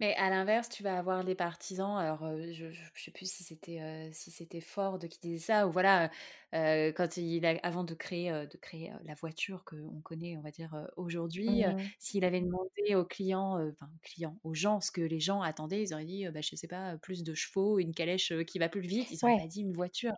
Mais 0.00 0.14
à 0.14 0.30
l'inverse, 0.30 0.68
tu 0.68 0.82
vas 0.82 0.98
avoir 0.98 1.22
les 1.22 1.34
partisans. 1.34 1.96
Alors, 1.96 2.20
je, 2.52 2.66
ne 2.66 2.72
sais 2.96 3.10
plus 3.10 3.30
si 3.30 3.44
c'était 3.44 4.10
si 4.12 4.30
c'était 4.30 4.60
Ford 4.60 4.98
qui 4.98 5.18
disait 5.20 5.38
ça 5.38 5.66
ou 5.66 5.72
voilà, 5.72 6.10
quand 6.52 7.16
il 7.16 7.46
a, 7.46 7.58
avant 7.62 7.84
de 7.84 7.94
créer 7.94 8.30
de 8.30 8.56
créer 8.58 8.92
la 9.04 9.14
voiture 9.14 9.64
qu'on 9.64 10.00
connaît, 10.02 10.36
on 10.36 10.40
va 10.42 10.50
dire 10.50 10.88
aujourd'hui, 10.96 11.64
mmh 11.64 11.76
s'il 11.98 12.24
avait 12.24 12.40
demandé 12.40 12.94
aux 12.94 13.04
clients, 13.04 13.58
enfin 13.70 13.90
clients, 14.02 14.36
aux 14.44 14.54
gens, 14.54 14.80
ce 14.80 14.90
que 14.90 15.00
les 15.00 15.20
gens 15.20 15.40
attendaient, 15.40 15.82
ils 15.82 15.94
auraient 15.94 16.04
dit, 16.04 16.26
bah, 16.28 16.40
je 16.42 16.54
sais 16.56 16.66
pas, 16.66 16.96
plus 16.98 17.22
de 17.22 17.34
chevaux, 17.34 17.78
une 17.78 17.94
calèche 17.94 18.32
qui 18.46 18.58
va 18.58 18.68
plus 18.68 18.80
vite. 18.80 19.10
Ils 19.10 19.18
n'auraient 19.22 19.40
pas 19.40 19.46
dit 19.46 19.62
une 19.62 19.72
voiture. 19.72 20.12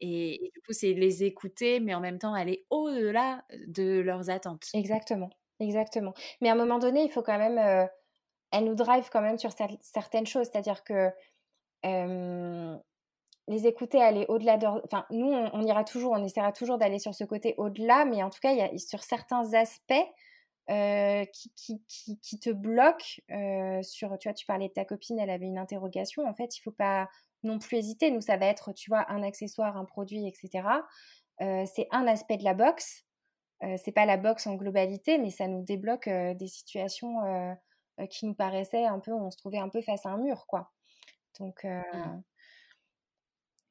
Et, 0.00 0.46
et, 0.46 0.50
du 0.54 0.60
coup, 0.62 0.72
c'est 0.72 0.92
les 0.92 1.24
écouter, 1.24 1.80
mais 1.80 1.94
en 1.94 2.00
même 2.00 2.18
temps 2.18 2.34
aller 2.34 2.66
au-delà 2.70 3.44
de 3.66 4.00
leurs 4.00 4.30
attentes. 4.30 4.66
Exactement, 4.74 5.30
exactement. 5.60 6.14
Mais 6.40 6.48
à 6.48 6.52
un 6.52 6.56
moment 6.56 6.78
donné, 6.78 7.04
il 7.04 7.10
faut 7.10 7.22
quand 7.22 7.38
même 7.38 7.88
elle 8.56 8.64
nous 8.64 8.74
drive 8.74 9.08
quand 9.10 9.20
même 9.20 9.38
sur 9.38 9.50
certaines 9.80 10.26
choses. 10.26 10.48
C'est-à-dire 10.50 10.82
que 10.84 11.10
les 13.48 13.66
écouter, 13.66 14.02
aller 14.02 14.26
au-delà 14.28 14.56
de... 14.56 14.66
Enfin, 14.66 15.06
nous, 15.10 15.28
on, 15.28 15.62
ira 15.62 15.84
toujours, 15.84 16.12
on 16.12 16.24
essaiera 16.24 16.52
toujours 16.52 16.78
d'aller 16.78 16.98
sur 16.98 17.14
ce 17.14 17.24
côté 17.24 17.54
au-delà, 17.58 18.04
mais 18.04 18.22
en 18.22 18.30
tout 18.30 18.40
cas, 18.40 18.52
il 18.52 18.58
y 18.58 18.62
a 18.62 18.76
sur 18.78 19.02
certains 19.04 19.54
aspects 19.54 19.94
qui, 20.68 21.82
qui, 21.86 22.40
te 22.40 22.50
bloquent. 22.50 23.20
sur, 23.82 24.18
tu 24.18 24.28
vois, 24.28 24.34
tu 24.34 24.46
parlais 24.46 24.68
de 24.68 24.72
ta 24.72 24.84
copine, 24.84 25.18
elle 25.18 25.30
avait 25.30 25.46
une 25.46 25.58
interrogation. 25.58 26.26
En 26.26 26.34
fait, 26.34 26.56
il 26.56 26.60
faut 26.62 26.72
pas 26.72 27.08
non 27.44 27.58
plus 27.58 27.76
hésiter. 27.76 28.10
Nous, 28.10 28.20
ça 28.20 28.36
va 28.36 28.46
être, 28.46 28.72
tu 28.72 28.90
vois, 28.90 29.10
un 29.10 29.22
accessoire, 29.22 29.76
un 29.76 29.84
produit, 29.84 30.26
etc. 30.26 30.66
c'est 31.38 31.86
un 31.92 32.06
aspect 32.08 32.38
de 32.38 32.44
la 32.44 32.54
box. 32.54 33.04
c'est 33.60 33.92
pas 33.92 34.06
la 34.06 34.16
box 34.16 34.48
en 34.48 34.54
globalité, 34.54 35.18
mais 35.18 35.30
ça 35.30 35.46
nous 35.46 35.62
débloque 35.62 36.08
des 36.08 36.48
situations 36.48 37.20
qui 38.10 38.26
nous 38.26 38.34
paraissait 38.34 38.86
un 38.86 38.98
peu, 38.98 39.12
on 39.12 39.30
se 39.30 39.36
trouvait 39.36 39.58
un 39.58 39.68
peu 39.68 39.80
face 39.82 40.04
à 40.06 40.10
un 40.10 40.18
mur, 40.18 40.46
quoi. 40.46 40.72
Donc, 41.38 41.64
euh, 41.64 41.80
mmh. 41.92 42.22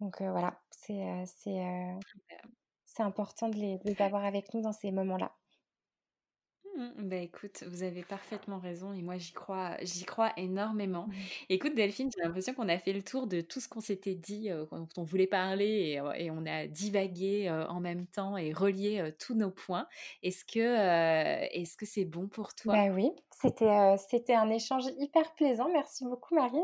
donc 0.01 0.21
euh, 0.21 0.32
voilà, 0.32 0.59
c'est 0.71 1.23
c'est 2.86 3.03
important 3.03 3.49
de 3.49 3.55
les, 3.55 3.78
de 3.78 3.89
les 3.89 4.01
avoir 4.01 4.23
avec 4.23 4.53
nous 4.53 4.61
dans 4.61 4.71
ces 4.71 4.91
moments-là. 4.91 5.36
Mmh, 6.76 7.07
bah 7.07 7.17
écoute, 7.17 7.63
vous 7.67 7.84
avez 7.84 8.03
parfaitement 8.03 8.59
raison 8.59 8.91
et 8.91 9.01
moi 9.01 9.17
j'y 9.17 9.32
crois, 9.32 9.78
j'y 9.82 10.03
crois 10.03 10.32
énormément. 10.36 11.07
Écoute 11.49 11.73
Delphine, 11.73 12.09
j'ai 12.13 12.21
l'impression 12.21 12.53
qu'on 12.53 12.67
a 12.67 12.78
fait 12.78 12.91
le 12.91 13.01
tour 13.01 13.28
de 13.28 13.41
tout 13.41 13.61
ce 13.61 13.69
qu'on 13.69 13.80
s'était 13.80 14.15
dit 14.15 14.49
quand 14.69 14.88
on 14.97 15.03
voulait 15.03 15.28
parler 15.28 16.01
et, 16.17 16.32
on 16.32 16.45
a 16.45 16.67
divagué 16.67 17.49
en 17.69 17.80
même 17.80 18.07
temps 18.07 18.36
et 18.36 18.51
relié 18.51 19.13
tous 19.19 19.36
nos 19.36 19.51
points. 19.51 19.88
Est-ce 20.21 20.43
que 20.43 20.59
est-ce 20.59 21.78
que 21.78 21.86
c'est 21.86 22.05
bon 22.05 22.28
pour 22.28 22.53
toi? 22.53 22.73
Bah 22.73 22.93
oui, 22.93 23.11
c'était 23.32 23.95
c'était 24.09 24.36
un 24.36 24.49
échange 24.49 24.86
hyper 24.97 25.34
plaisant. 25.34 25.69
Merci 25.71 26.03
beaucoup 26.03 26.36
Marie. 26.36 26.59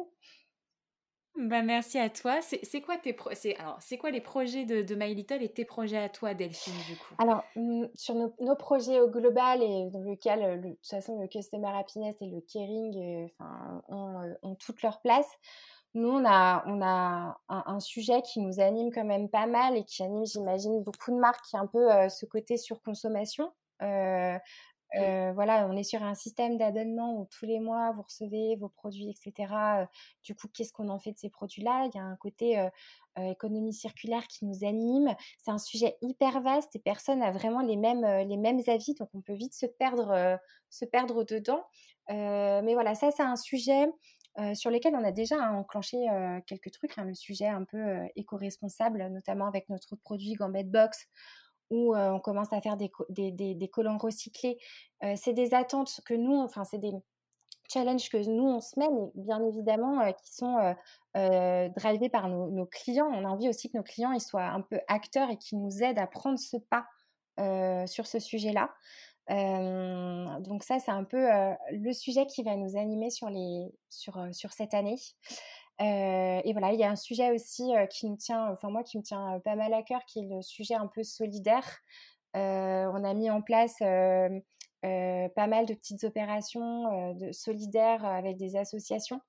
Bah, 1.37 1.61
merci 1.61 1.97
à 1.97 2.09
toi. 2.09 2.39
C'est 2.41 2.81
quoi 2.81 2.97
tes 2.97 3.15
alors 3.57 3.77
c'est 3.79 3.97
quoi 3.97 4.11
les 4.11 4.21
projets 4.21 4.65
de, 4.65 4.81
de, 4.81 4.95
My 4.95 5.15
Little 5.15 5.41
et 5.41 5.49
tes 5.49 5.65
projets 5.65 5.97
à 5.97 6.09
toi, 6.09 6.33
Delphine, 6.33 6.73
du 6.87 6.97
coup? 6.97 7.15
Alors 7.17 7.43
mmh, 7.55 7.85
sur 7.95 8.15
nos, 8.15 8.55
projets 8.55 8.99
au 8.99 9.09
global 9.09 9.63
et 9.63 9.89
dans 9.91 10.01
lequel 10.01 10.61
de 10.61 10.69
toute 10.69 10.87
façon 10.87 11.19
le 11.19 11.27
customer 11.27 11.69
happiness 11.69 12.15
et 12.21 12.27
le 12.27 12.41
caring 12.41 13.29
enfin, 13.39 13.81
ont, 13.87 14.55
toute 14.55 14.81
leur 14.81 15.01
place. 15.01 15.27
Nous, 15.93 16.09
on 16.09 16.23
a, 16.25 16.63
on 16.67 16.81
a 16.81 17.37
un, 17.49 17.79
sujet 17.81 18.21
qui 18.21 18.39
nous 18.39 18.61
anime 18.61 18.91
quand 18.93 19.03
même 19.03 19.29
pas 19.29 19.45
mal 19.45 19.75
et 19.75 19.83
qui 19.83 20.03
anime, 20.03 20.25
j'imagine, 20.25 20.83
beaucoup 20.83 21.11
de 21.11 21.17
marques, 21.17 21.43
qui 21.49 21.57
est 21.57 21.59
un 21.59 21.67
peu 21.67 21.89
ce 22.09 22.25
côté 22.25 22.55
surconsommation. 22.55 23.51
Euh, 23.81 24.37
Mmh. 24.93 25.31
voilà, 25.31 25.67
on 25.67 25.77
est 25.77 25.83
sur 25.83 26.03
un 26.03 26.15
système 26.15 26.57
d'abonnement 26.57 27.17
où 27.17 27.25
tous 27.25 27.45
les 27.45 27.59
mois 27.59 27.91
vous 27.93 28.01
recevez 28.01 28.55
vos 28.57 28.67
produits, 28.69 29.09
etc. 29.09 29.87
du 30.23 30.35
coup, 30.35 30.47
qu'est-ce 30.53 30.73
qu'on 30.73 30.89
en 30.89 30.99
fait 30.99 31.13
de 31.13 31.17
ces 31.17 31.29
produits-là? 31.29 31.89
Il 31.93 31.97
y 31.97 31.99
a 31.99 32.03
un 32.03 32.15
côté 32.17 32.67
économie 33.17 33.73
circulaire 33.73 34.27
qui 34.27 34.45
nous 34.45 34.65
anime. 34.65 35.15
C'est 35.39 35.51
un 35.51 35.57
sujet 35.59 35.97
hyper 36.01 36.41
vaste 36.41 36.75
et 36.75 36.79
personne 36.79 37.19
n'a 37.19 37.31
vraiment 37.31 37.61
les 37.61 37.77
mêmes, 37.77 38.05
les 38.27 38.37
mêmes 38.37 38.61
avis, 38.67 38.93
donc 38.95 39.09
on 39.13 39.21
peut 39.21 39.33
vite 39.33 39.53
se 39.53 39.65
perdre, 39.65 40.39
se 40.69 40.85
perdre 40.85 41.23
dedans. 41.23 41.63
mais 42.09 42.73
voilà, 42.73 42.93
ça, 42.95 43.11
c'est 43.11 43.23
un 43.23 43.37
sujet 43.37 43.87
sur 44.53 44.71
lequel 44.71 44.95
on 44.95 45.03
a 45.03 45.11
déjà 45.11 45.51
enclenché 45.51 45.97
quelques 46.47 46.71
trucs. 46.71 46.97
Hein, 46.97 47.05
le 47.05 47.13
sujet 47.13 47.47
un 47.47 47.63
peu 47.63 47.99
éco-responsable, 48.15 49.07
notamment 49.07 49.47
avec 49.47 49.69
notre 49.69 49.95
produit 49.95 50.33
Gambette 50.33 50.71
Box 50.71 51.07
où 51.71 51.95
on 51.95 52.19
commence 52.19 52.51
à 52.53 52.61
faire 52.61 52.77
des, 52.77 52.91
des, 53.09 53.71
recyclés. 53.73 54.59
c'est 55.15 55.33
des 55.33 55.53
attentes 55.53 56.01
que 56.05 56.13
nous, 56.13 56.37
enfin, 56.37 56.63
c'est 56.63 56.77
des 56.77 56.91
challenges 57.71 58.09
que 58.09 58.17
nous, 58.17 58.43
on 58.43 58.59
se 58.59 58.77
met, 58.77 58.89
bien 59.15 59.43
évidemment, 59.43 60.11
qui 60.13 60.35
sont 60.35 60.75
drivés 61.15 62.09
par 62.09 62.27
nos, 62.29 62.65
clients. 62.65 63.09
On 63.11 63.25
a 63.25 63.29
envie 63.29 63.49
aussi 63.49 63.71
que 63.71 63.77
nos 63.77 63.83
clients 63.83 64.17
soient 64.19 64.43
un 64.43 64.61
peu 64.61 64.79
acteurs 64.87 65.29
et 65.29 65.37
qui 65.37 65.55
nous 65.55 65.81
aident 65.81 65.99
à 65.99 66.07
prendre 66.07 66.37
ce 66.37 66.57
pas 66.57 66.85
sur 67.87 68.05
ce 68.05 68.19
sujet-là. 68.19 68.69
donc 69.29 70.63
ça, 70.63 70.79
c'est 70.79 70.91
un 70.91 71.05
peu 71.05 71.25
le 71.71 71.93
sujet 71.93 72.27
qui 72.27 72.43
va 72.43 72.57
nous 72.57 72.77
animer 72.77 73.09
sur 73.09 74.51
cette 74.51 74.73
année. 74.73 74.97
Euh, 75.79 76.41
et 76.43 76.51
voilà, 76.51 76.73
il 76.73 76.79
y 76.79 76.83
a 76.83 76.89
un 76.89 76.95
sujet 76.95 77.31
aussi 77.31 77.75
euh, 77.75 77.85
qui 77.87 78.09
me 78.09 78.15
tient, 78.15 78.51
enfin 78.51 78.69
moi 78.69 78.83
qui 78.83 78.97
me 78.97 79.03
tient 79.03 79.39
pas 79.43 79.55
mal 79.55 79.73
à 79.73 79.81
cœur, 79.81 80.05
qui 80.05 80.19
est 80.19 80.27
le 80.27 80.41
sujet 80.41 80.75
un 80.75 80.87
peu 80.87 81.03
solidaire. 81.03 81.79
Euh, 82.35 82.89
on 82.93 83.03
a 83.03 83.13
mis 83.13 83.29
en 83.29 83.41
place 83.41 83.77
pas 83.79 85.47
mal 85.47 85.65
de 85.65 85.73
petites 85.73 86.03
opérations 86.03 87.13
de 87.13 87.31
solidaires 87.31 88.05
avec 88.05 88.37
des 88.37 88.55
associations 88.55 89.21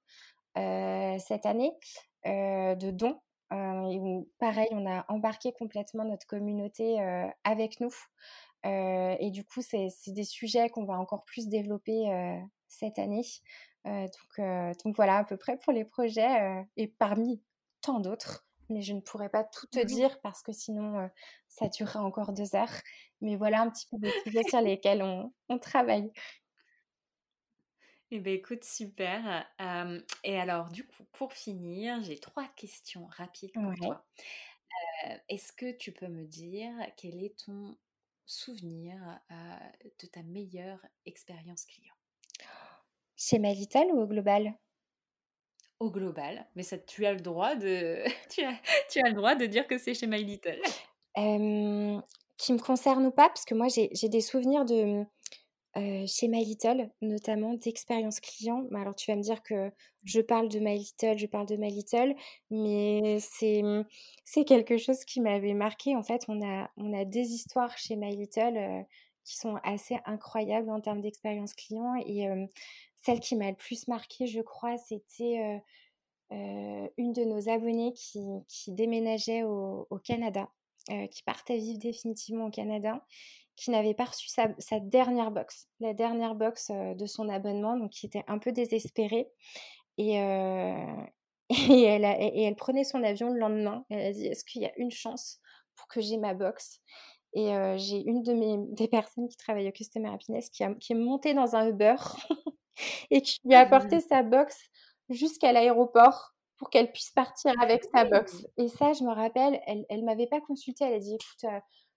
cette 0.54 1.46
année 1.46 1.72
de 2.24 2.90
dons. 2.90 3.20
où, 3.50 4.28
pareil, 4.38 4.68
on 4.72 4.86
a 4.86 5.04
embarqué 5.08 5.52
complètement 5.52 6.04
notre 6.04 6.26
communauté 6.26 6.98
avec 7.44 7.80
nous. 7.80 7.94
et 8.64 9.30
du 9.30 9.44
coup, 9.44 9.62
c'est 9.62 9.88
des 10.08 10.24
sujets 10.24 10.68
qu'on 10.70 10.84
va 10.84 10.98
encore 10.98 11.24
plus 11.24 11.48
développer 11.48 12.06
cette 12.68 12.98
année. 12.98 13.24
Euh, 13.86 14.02
donc, 14.02 14.38
euh, 14.38 14.72
donc, 14.84 14.96
voilà 14.96 15.18
à 15.18 15.24
peu 15.24 15.36
près 15.36 15.58
pour 15.58 15.72
les 15.72 15.84
projets 15.84 16.40
euh, 16.40 16.62
et 16.76 16.88
parmi 16.88 17.42
tant 17.80 18.00
d'autres. 18.00 18.46
Mais 18.68 18.80
je 18.80 18.92
ne 18.92 19.00
pourrais 19.00 19.28
pas 19.28 19.44
tout 19.44 19.66
te 19.66 19.84
dire 19.84 20.20
parce 20.22 20.40
que 20.42 20.52
sinon 20.52 21.10
ça 21.46 21.68
durerait 21.68 21.98
encore 21.98 22.32
deux 22.32 22.54
heures. 22.54 22.72
Mais 23.20 23.36
voilà 23.36 23.60
un 23.60 23.70
petit 23.70 23.86
peu 23.90 23.98
des 23.98 24.12
sujets 24.24 24.44
sur 24.48 24.60
lesquels 24.62 25.02
on, 25.02 25.32
on 25.50 25.58
travaille. 25.58 26.10
Eh 28.10 28.20
bien, 28.20 28.32
écoute, 28.32 28.64
super. 28.64 29.46
et 30.24 30.38
alors, 30.38 30.70
du 30.70 30.86
coup, 30.86 31.04
pour 31.12 31.34
finir, 31.34 32.02
j'ai 32.02 32.18
trois 32.18 32.48
questions 32.56 33.06
rapides 33.06 33.52
pour 33.52 33.74
toi. 33.74 34.06
Est-ce 35.28 35.52
que 35.52 35.76
tu 35.76 35.92
peux 35.92 36.08
me 36.08 36.24
dire 36.24 36.72
quel 36.96 37.22
est 37.22 37.44
ton 37.44 37.76
souvenir 38.24 38.96
de 39.28 40.06
ta 40.06 40.22
meilleure 40.22 40.80
expérience 41.04 41.66
client? 41.66 41.94
Chez 43.24 43.38
Malital 43.38 43.86
ou 43.92 44.00
au 44.00 44.06
global? 44.08 44.52
Au 45.78 45.92
global, 45.92 46.44
mais 46.56 46.64
ça, 46.64 46.76
tu 46.76 47.06
as 47.06 47.12
le 47.12 47.20
droit 47.20 47.54
de, 47.54 48.02
tu 48.30 48.42
as, 48.42 48.54
tu 48.90 48.98
as 49.00 49.08
le 49.08 49.14
droit 49.14 49.36
de 49.36 49.46
dire 49.46 49.68
que 49.68 49.78
c'est 49.78 49.94
chez 49.94 50.08
My 50.08 50.24
Little. 50.24 50.60
qui 52.36 52.52
me 52.52 52.58
concerne 52.58 53.06
ou 53.06 53.12
pas, 53.12 53.28
parce 53.28 53.44
que 53.44 53.54
moi 53.54 53.68
j'ai 53.68 54.08
des 54.08 54.20
souvenirs 54.20 54.64
de 54.64 55.04
chez 56.04 56.26
My 56.26 56.44
Little, 56.44 56.90
notamment 57.00 57.54
d'expérience 57.54 58.18
client. 58.18 58.66
Bah, 58.72 58.80
alors 58.80 58.96
tu 58.96 59.08
vas 59.08 59.16
me 59.16 59.22
dire 59.22 59.40
que 59.44 59.70
je 60.02 60.20
parle 60.20 60.48
de 60.48 60.58
My 60.58 60.76
Little, 60.76 61.16
je 61.16 61.26
parle 61.26 61.46
de 61.46 61.54
My 61.54 61.70
Little, 61.70 62.16
mais 62.50 63.18
c'est, 63.20 63.62
quelque 64.44 64.78
chose 64.78 65.04
qui 65.04 65.20
m'avait 65.20 65.54
marqué. 65.54 65.94
En 65.94 66.02
fait, 66.02 66.24
on 66.26 66.42
a, 66.44 66.68
on 66.76 66.92
a 66.92 67.04
des 67.04 67.34
histoires 67.34 67.78
chez 67.78 67.94
My 67.94 68.16
Little 68.16 68.84
qui 69.24 69.36
sont 69.36 69.60
assez 69.62 69.96
incroyables 70.06 70.70
en 70.70 70.80
termes 70.80 71.00
d'expérience 71.00 71.54
client. 71.54 71.94
Et 72.04 72.26
celle 73.02 73.20
qui 73.20 73.36
m'a 73.36 73.50
le 73.50 73.56
plus 73.56 73.88
marqué, 73.88 74.26
je 74.26 74.40
crois, 74.40 74.78
c'était 74.78 75.62
une 76.30 77.12
de 77.12 77.24
nos 77.24 77.48
abonnées 77.48 77.92
qui, 77.92 78.20
qui 78.48 78.72
déménageait 78.72 79.42
au, 79.42 79.86
Canada, 80.04 80.48
qui 81.10 81.22
partait 81.24 81.58
vivre 81.58 81.78
définitivement 81.78 82.46
au 82.46 82.50
Canada 82.50 83.04
qui 83.56 83.70
n'avait 83.70 83.94
pas 83.94 84.06
reçu 84.06 84.28
sa, 84.28 84.80
dernière 84.80 85.30
box, 85.30 85.68
la 85.78 85.94
dernière 85.94 86.34
box 86.34 86.70
de 86.70 87.06
son 87.06 87.28
abonnement, 87.28 87.76
donc 87.76 87.90
qui 87.90 88.06
était 88.06 88.24
un 88.26 88.38
peu 88.38 88.52
désespérée. 88.52 89.28
Et, 89.98 90.16
et, 91.68 92.44
elle 92.44 92.56
prenait 92.56 92.82
son 92.82 93.02
avion 93.02 93.28
le 93.28 93.38
lendemain. 93.38 93.84
Elle 93.90 94.06
a 94.06 94.12
dit 94.12 94.26
Est-ce 94.26 94.42
qu'il 94.42 94.62
y 94.62 94.64
a 94.64 94.72
une 94.78 94.90
chance 94.90 95.38
pour 95.76 95.86
que 95.86 96.00
j'ai 96.00 96.16
ma 96.16 96.32
box? 96.32 96.80
Et 97.34 97.52
j'ai 97.76 98.02
une 98.06 98.22
de 98.22 98.32
mes 98.32 98.56
des 98.74 98.88
personnes 98.88 99.28
qui 99.28 99.36
travaille 99.36 99.68
au 99.68 99.72
Customer 99.72 100.08
Happiness 100.08 100.48
qui, 100.48 100.64
qui 100.80 100.94
est 100.94 100.96
montée 100.96 101.34
dans 101.34 101.54
un 101.56 101.68
Uber 101.68 101.96
et 103.10 103.22
qui 103.22 103.38
lui 103.44 103.54
a 103.54 103.60
apporté 103.60 104.00
sa 104.00 104.22
box 104.22 104.56
jusqu'à 105.08 105.52
l'aéroport 105.52 106.32
pour 106.56 106.70
qu'elle 106.70 106.92
puisse 106.92 107.10
partir 107.10 107.52
avec 107.60 107.84
sa 107.92 108.04
box. 108.04 108.46
Et 108.56 108.68
ça, 108.68 108.92
je 108.92 109.02
me 109.02 109.12
rappelle, 109.12 109.60
elle 109.66 109.84
ne 109.90 110.04
m'avait 110.04 110.28
pas 110.28 110.40
consultée. 110.40 110.84
Elle 110.84 110.94
a 110.94 110.98
dit 111.00 111.14
Écoute, 111.14 111.52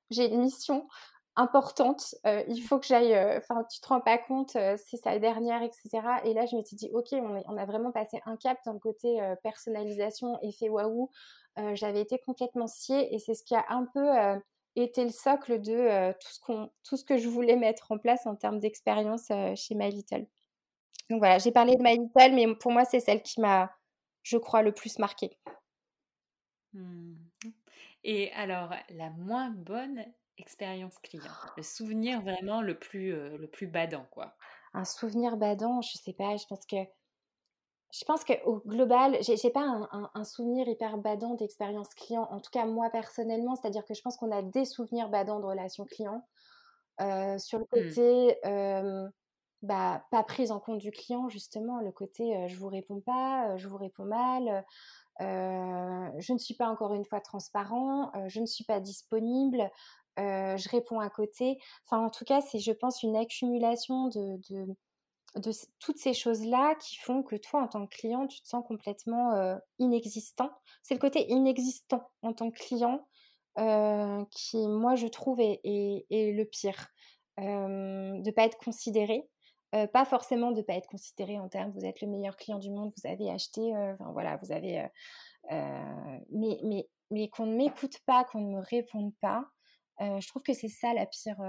j'ai 0.10 0.26
une 0.31 0.41
mission 0.41 0.88
importante. 1.35 2.15
il 2.26 2.61
faut 2.61 2.80
que 2.80 2.85
j'aille. 2.88 3.15
Enfin, 3.38 3.64
tu 3.72 3.80
te 3.80 3.88
rends 3.88 4.02
pas 4.02 4.18
compte, 4.18 4.52
c'est 4.52 4.97
sa 4.97 5.19
dernière, 5.19 5.61
etc. 5.61 6.02
Et 6.23 6.34
là, 6.34 6.45
je 6.45 6.56
m'étais 6.56 6.76
dit, 6.76 6.89
ok, 6.93 7.07
on, 7.14 7.43
on, 7.47 7.57
a 7.57 7.65
vraiment 7.65 7.91
passé 7.91 8.22
un 8.26 8.38
cap 8.38 8.57
dans 8.65 8.73
le 8.73 8.80
côté 8.80 9.19
personnalisation, 9.43 10.39
effet 10.41 10.69
waouh. 10.69 11.10
J'avais 11.73 12.02
été 12.02 12.19
complètement 12.26 12.68
sciée 12.68 13.14
et 13.14 13.19
c'est 13.19 13.34
ce 13.34 13.43
qui 13.43 13.56
a 13.56 13.65
un 13.69 13.85
peu 13.93 14.10
été 14.76 15.03
le 15.03 15.11
socle 15.11 15.61
de 15.61 16.11
tout, 16.14 16.31
ce 16.31 16.39
qu'on, 16.39 16.69
tout 16.84 16.97
ce 16.97 17.06
que 17.06 17.18
je 17.18 17.30
voulais 17.30 17.56
mettre 17.56 17.91
en 17.91 17.97
place 17.97 18.26
en 18.26 18.35
termes 18.35 18.60
d'expérience 18.60 19.27
chez 19.56 19.76
My 19.76 19.89
Little. 19.89 20.27
Donc 21.10 21.19
voilà, 21.19 21.38
j'ai 21.38 21.52
parlé 21.52 21.76
de 21.76 21.84
My 21.84 21.98
Little, 21.98 22.34
mais 22.34 22.56
pour 22.56 22.72
moi, 22.72 22.86
c'est 22.86 22.99
celle 22.99 23.22
qui 23.22 23.40
m'a, 23.41 23.76
je 24.23 24.38
crois, 24.38 24.61
le 24.61 24.72
plus 24.72 24.99
marquée. 24.99 25.38
Mmh. 26.73 27.15
Et 28.03 28.32
alors, 28.34 28.73
la 28.90 29.10
moins 29.11 29.49
bonne 29.49 30.06
Expérience 30.38 30.98
client. 30.99 31.32
Le 31.56 31.64
souvenir 31.64 32.22
vraiment 32.22 32.61
le 32.61 32.77
plus, 32.77 33.11
le 33.11 33.48
plus 33.48 33.68
badant, 33.68 34.06
quoi? 34.11 34.36
Un 34.73 34.84
souvenir 34.84 35.38
badant, 35.38 35.82
je 35.82 35.98
sais 35.98 36.11
pas, 36.11 36.36
je 36.36 36.45
pense 36.48 36.65
que 36.65 36.76
je 37.94 38.03
pense 38.03 38.26
qu'au 38.26 38.61
global, 38.65 39.18
j'ai 39.22 39.36
n'ai 39.41 39.52
pas 39.52 39.88
un, 40.14 40.23
souvenir 40.26 40.68
hyper 40.68 40.98
badant 40.98 41.36
d'expérience 41.36 41.94
client, 41.95 42.27
en 42.30 42.41
tout 42.41 42.49
cas 42.52 42.65
moi 42.65 42.90
personnellement, 42.90 43.56
c'est-à-dire 43.56 43.86
que 43.86 43.94
je 43.94 44.02
pense 44.02 44.18
qu'on 44.18 44.32
a 44.32 44.41
des 44.41 44.65
souvenirs 44.65 45.07
badants 45.07 45.40
de 45.40 45.45
relations 45.45 45.86
clients. 45.86 46.27
sur 46.99 47.60
le 47.60 47.64
mmh. 47.64 47.68
côté, 47.72 48.38
bah, 49.65 50.05
pas 50.11 50.23
prise 50.23 50.51
en 50.51 50.59
compte 50.59 50.79
du 50.79 50.91
client, 50.91 51.29
justement, 51.29 51.79
le 51.79 51.91
côté 51.91 52.47
je 52.47 52.55
vous 52.57 52.69
réponds 52.69 53.01
pas, 53.01 53.57
je 53.57 53.67
vous 53.67 53.77
réponds 53.77 54.05
mal, 54.05 54.65
je 55.19 56.33
ne 56.33 56.37
suis 56.37 56.55
pas 56.55 56.69
encore 56.69 56.93
une 56.93 57.05
fois 57.05 57.21
transparent, 57.21 58.11
je 58.27 58.39
ne 58.39 58.45
suis 58.45 58.63
pas 58.63 58.79
disponible, 58.79 59.69
je 60.17 60.69
réponds 60.69 60.99
à 60.99 61.09
côté. 61.09 61.57
Enfin, 61.85 62.03
en 62.05 62.09
tout 62.09 62.25
cas, 62.25 62.41
c'est, 62.41 62.59
je 62.59 62.71
pense, 62.71 63.03
une 63.03 63.15
accumulation 63.15 64.07
de, 64.09 64.39
de, 64.49 65.51
toutes 65.79 65.97
ces 65.97 66.13
choses-là 66.13 66.75
qui 66.75 66.97
font 66.97 67.23
que 67.23 67.35
toi, 67.35 67.61
en 67.61 67.67
tant 67.67 67.85
que 67.85 67.95
client, 67.95 68.27
tu 68.27 68.41
te 68.41 68.47
sens 68.47 68.63
complètement 68.67 69.57
inexistant. 69.79 70.51
C'est 70.83 70.93
le 70.93 70.99
côté 70.99 71.29
inexistant 71.31 72.09
en 72.21 72.33
tant 72.33 72.51
que 72.51 72.59
client 72.59 73.05
qui, 74.31 74.67
moi, 74.67 74.95
je 74.95 75.07
trouve, 75.07 75.39
est, 75.39 75.61
le 76.11 76.43
pire. 76.43 76.87
de 77.37 78.21
ne 78.21 78.31
pas 78.31 78.45
être 78.45 78.57
considéré. 78.57 79.29
Pas 79.91 80.06
forcément 80.06 80.52
de 80.52 80.57
ne 80.57 80.61
pas 80.61 80.73
être 80.73 80.88
considéré 80.88 81.39
en 81.39 81.49
termes 81.49 81.72
vous 81.72 81.85
êtes 81.85 82.02
le 82.02 82.07
meilleur 82.07 82.38
client 82.38 82.60
du 82.60 82.72
monde, 82.72 82.93
vous 82.95 83.10
avez 83.10 83.30
acheté, 83.30 83.73
enfin 83.76 84.11
voilà, 84.11 84.38
vous 84.38 84.52
avez. 84.52 84.88
mais 85.49 86.60
mais, 86.64 86.88
mais 87.11 87.30
qu'on 87.30 87.45
ne 87.45 87.56
m'écoute 87.56 87.99
pas, 88.06 88.23
qu'on 88.23 88.41
ne 88.41 88.56
me 88.57 88.61
réponde 88.61 89.14
pas, 89.22 89.45
je 89.99 90.27
trouve 90.27 90.43
que 90.43 90.53
c'est 90.53 90.69
ça 90.69 90.93
la 90.93 91.06
pire, 91.06 91.41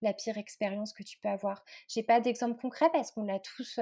la 0.00 0.12
pire 0.12 0.38
expérience 0.38 0.92
que 0.92 1.02
tu 1.02 1.18
peux 1.18 1.28
avoir. 1.28 1.64
J'ai 1.88 2.02
pas 2.02 2.20
d'exemple 2.20 2.60
concret 2.60 2.90
parce 2.92 3.10
qu'on 3.10 3.24
l'a 3.24 3.38
tous, 3.38 3.78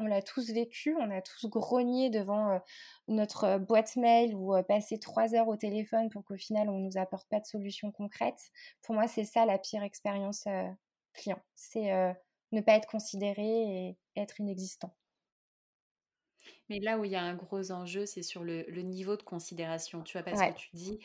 on 0.00 0.06
l'a 0.06 0.22
tous 0.22 0.50
vécu, 0.50 0.96
on 0.96 1.10
a 1.10 1.20
tous 1.20 1.48
grogné 1.48 2.10
devant 2.10 2.60
notre 3.08 3.58
boîte 3.58 3.96
mail 3.96 4.34
ou 4.34 4.54
passé 4.66 4.98
trois 4.98 5.34
heures 5.34 5.48
au 5.48 5.56
téléphone 5.56 6.08
pour 6.08 6.24
qu'au 6.24 6.36
final 6.36 6.68
on 6.68 6.78
nous 6.78 6.98
apporte 6.98 7.28
pas 7.28 7.40
de 7.40 7.46
solution 7.46 7.90
concrète. 7.92 8.40
Pour 8.82 8.94
moi, 8.94 9.08
c'est 9.08 9.24
ça 9.24 9.44
la 9.44 9.58
pire 9.58 9.82
expérience 9.82 10.44
client. 11.14 11.40
C'est 11.54 11.90
ne 12.52 12.60
pas 12.60 12.72
être 12.72 12.88
considéré 12.88 13.44
et 13.46 13.96
être 14.16 14.40
inexistant. 14.40 14.94
Mais 16.68 16.80
là 16.80 16.98
où 16.98 17.04
il 17.04 17.10
y 17.10 17.16
a 17.16 17.22
un 17.22 17.34
gros 17.34 17.70
enjeu, 17.72 18.06
c'est 18.06 18.22
sur 18.22 18.44
le, 18.44 18.64
niveau 18.82 19.16
de 19.16 19.22
considération. 19.22 20.02
Tu 20.02 20.18
vois, 20.18 20.22
parce 20.22 20.40
que 20.40 20.58
tu 20.58 20.68
dis, 20.74 20.98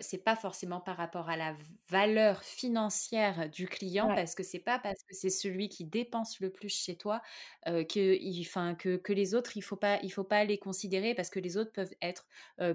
c'est 0.00 0.24
pas 0.24 0.36
forcément 0.36 0.80
par 0.80 0.96
rapport 0.96 1.28
à 1.28 1.36
la 1.36 1.56
valeur 1.88 2.42
financière 2.42 3.48
du 3.50 3.68
client 3.68 4.08
parce 4.08 4.34
que 4.34 4.42
c'est 4.42 4.58
pas 4.58 4.78
parce 4.78 5.02
que 5.04 5.14
c'est 5.14 5.30
celui 5.30 5.68
qui 5.68 5.84
dépense 5.84 6.40
le 6.40 6.50
plus 6.50 6.68
chez 6.68 6.96
toi 6.96 7.22
que, 7.66 8.74
que, 8.74 8.96
que 8.96 9.12
les 9.12 9.34
autres 9.34 9.56
il 9.56 9.62
faut 9.62 9.76
pas 9.76 9.98
il 10.02 10.10
faut 10.10 10.24
pas 10.24 10.44
les 10.44 10.58
considérer 10.58 11.14
parce 11.14 11.30
que 11.30 11.38
les 11.38 11.56
autres 11.56 11.72
peuvent 11.72 11.94
être 12.02 12.26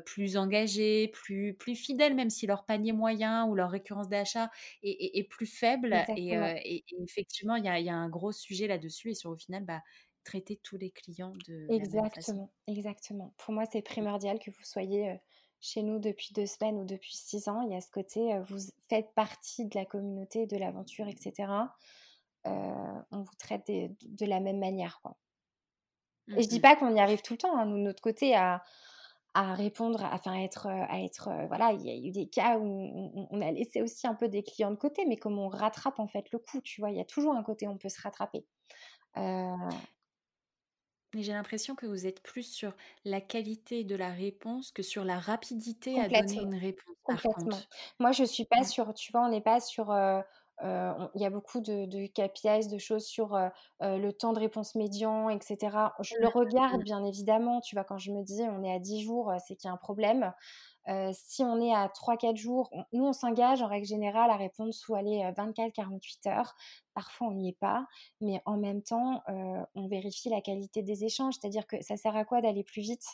plus 0.05 0.37
engagés 0.37 1.09
plus 1.09 1.53
plus 1.53 1.75
fidèles 1.75 2.15
même 2.15 2.29
si 2.29 2.47
leur 2.47 2.65
panier 2.65 2.93
moyen 2.93 3.45
ou 3.45 3.55
leur 3.55 3.71
récurrence 3.71 4.09
d'achat 4.09 4.49
est, 4.83 5.17
est, 5.17 5.23
plus 5.23 5.47
faible 5.47 5.93
et, 6.15 6.83
effectivement 7.03 7.55
il 7.55 7.65
y 7.65 7.69
a, 7.69 7.79
y 7.79 7.89
a, 7.89 7.95
un 7.95 8.09
gros 8.09 8.31
sujet 8.31 8.67
là-dessus 8.67 9.11
et 9.11 9.15
sur 9.15 9.31
au 9.31 9.37
final 9.37 9.63
bah 9.63 9.81
traiter 10.23 10.59
tous 10.63 10.77
les 10.77 10.91
clients 10.91 11.33
de 11.47 11.67
exactement 11.69 12.51
exactement. 12.67 13.33
Pour 13.37 13.53
moi 13.53 13.65
c'est 13.71 13.81
primordial 13.81 14.39
que 14.39 14.51
vous 14.51 14.63
soyez 14.63 15.19
chez 15.61 15.83
nous 15.83 15.99
depuis 15.99 16.33
deux 16.33 16.45
semaines 16.45 16.77
ou 16.77 16.85
depuis 16.85 17.15
six 17.15 17.47
ans, 17.47 17.61
il 17.61 17.71
y 17.71 17.75
a 17.75 17.81
ce 17.81 17.89
côté, 17.89 18.39
vous 18.47 18.59
faites 18.89 19.13
partie 19.15 19.65
de 19.65 19.77
la 19.77 19.85
communauté, 19.85 20.45
de 20.45 20.57
l'aventure, 20.57 21.07
etc. 21.07 21.51
on 22.45 23.03
vous 23.11 23.35
traite 23.39 23.67
de, 23.67 24.25
la 24.25 24.39
même 24.39 24.59
manière. 24.59 24.99
Quoi. 25.01 25.17
Et 26.29 26.43
je 26.43 26.47
dis 26.47 26.59
mmh 26.59 26.61
pas 26.61 26.75
qu'on 26.75 26.95
y 26.95 26.99
arrive 26.99 27.21
tout 27.21 27.33
le 27.33 27.37
temps, 27.37 27.57
hein, 27.57 27.65
nous, 27.65 27.77
de 27.77 27.83
notre 27.83 28.01
côté, 28.01 28.35
à, 28.35 28.63
à 29.35 29.53
répondre, 29.53 30.03
à, 30.03 30.13
enfin, 30.15 30.33
être, 30.41 30.67
à 30.67 31.01
être 31.01 31.29
voilà, 31.47 31.71
il 31.73 31.81
y 31.81 31.89
a 31.89 31.95
eu 31.95 32.11
des 32.11 32.27
cas 32.27 32.57
où 32.57 33.27
on, 33.29 33.41
a 33.41 33.51
laissé 33.51 33.81
aussi 33.81 34.07
un 34.07 34.15
peu 34.15 34.29
des 34.29 34.43
clients 34.43 34.71
de 34.71 34.77
côté, 34.77 35.05
mais 35.05 35.17
comme 35.17 35.37
on 35.37 35.49
rattrape 35.49 35.99
en 35.99 36.07
fait 36.07 36.31
le 36.31 36.39
coup, 36.39 36.61
tu 36.61 36.81
vois, 36.81 36.89
il 36.89 36.97
y 36.97 37.01
a 37.01 37.05
toujours 37.05 37.35
un 37.35 37.43
côté 37.43 37.67
où 37.67 37.71
on 37.71 37.77
peut 37.77 37.89
se 37.89 38.01
rattraper. 38.01 38.45
Mais 41.15 41.23
j'ai 41.23 41.31
l'impression 41.31 41.75
que 41.75 41.85
vous 41.85 42.05
êtes 42.05 42.21
plus 42.21 42.43
sur 42.43 42.73
la 43.05 43.21
qualité 43.21 43.85
de 43.85 43.95
la 43.95 44.09
réponse 44.09 44.71
que 44.71 44.83
sur 44.83 45.05
la 45.05 45.17
rapidité 45.17 45.97
à 45.99 46.09
donner 46.09 46.41
une 46.41 46.55
réponse. 46.55 46.93
Complètement. 47.03 47.57
Moi, 47.99 48.11
je 48.11 48.25
suis 48.25 48.43
pas 48.43 48.65
sur, 48.65 48.93
tu 48.93 49.13
vois, 49.13 49.21
on 49.21 49.29
n'est 49.29 49.39
pas 49.39 49.61
sur. 49.61 49.93
il 50.61 51.21
y 51.21 51.25
a 51.25 51.29
beaucoup 51.29 51.61
de, 51.61 51.85
de, 51.85 52.05
KPIs, 52.07 52.67
de 52.67 52.77
choses 52.77 53.05
sur 53.05 53.39
le 53.81 54.11
temps 54.11 54.33
de 54.33 54.39
réponse 54.39 54.75
médian, 54.75 55.29
etc. 55.29 55.77
Je 56.01 56.15
le 56.19 56.27
regarde, 56.27 56.83
bien 56.83 57.01
évidemment. 57.05 57.61
Tu 57.61 57.75
vois, 57.75 57.85
quand 57.85 57.97
je 57.97 58.11
me 58.11 58.21
dis 58.21 58.41
on 58.41 58.61
est 58.61 58.75
à 58.75 58.79
10 58.79 59.01
jours, 59.01 59.31
c'est 59.47 59.55
qu'il 59.55 59.69
y 59.69 59.71
a 59.71 59.73
un 59.73 59.77
problème. 59.77 60.33
Si 61.13 61.43
on 61.43 61.59
est 61.59 61.73
à 61.73 61.87
3-4 61.87 62.35
jours, 62.35 62.69
nous, 62.93 63.05
on 63.05 63.13
s'engage 63.13 63.61
en 63.61 63.67
règle 63.67 63.87
générale 63.87 64.29
à 64.29 64.37
répondre 64.37 64.73
sous 64.73 64.93
24-48 64.93 66.29
heures. 66.29 66.55
Parfois, 66.93 67.27
on 67.27 67.33
n'y 67.33 67.49
est 67.49 67.59
pas, 67.59 67.85
mais 68.21 68.41
en 68.45 68.57
même 68.57 68.81
temps, 68.81 69.21
on 69.73 69.87
vérifie 69.87 70.29
la 70.29 70.41
qualité 70.41 70.83
des 70.83 71.03
échanges. 71.03 71.35
C'est-à-dire 71.39 71.67
que 71.67 71.81
ça 71.81 71.97
sert 71.97 72.15
à 72.15 72.25
quoi 72.25 72.41
d'aller 72.41 72.63
plus 72.63 72.81
vite? 72.81 73.05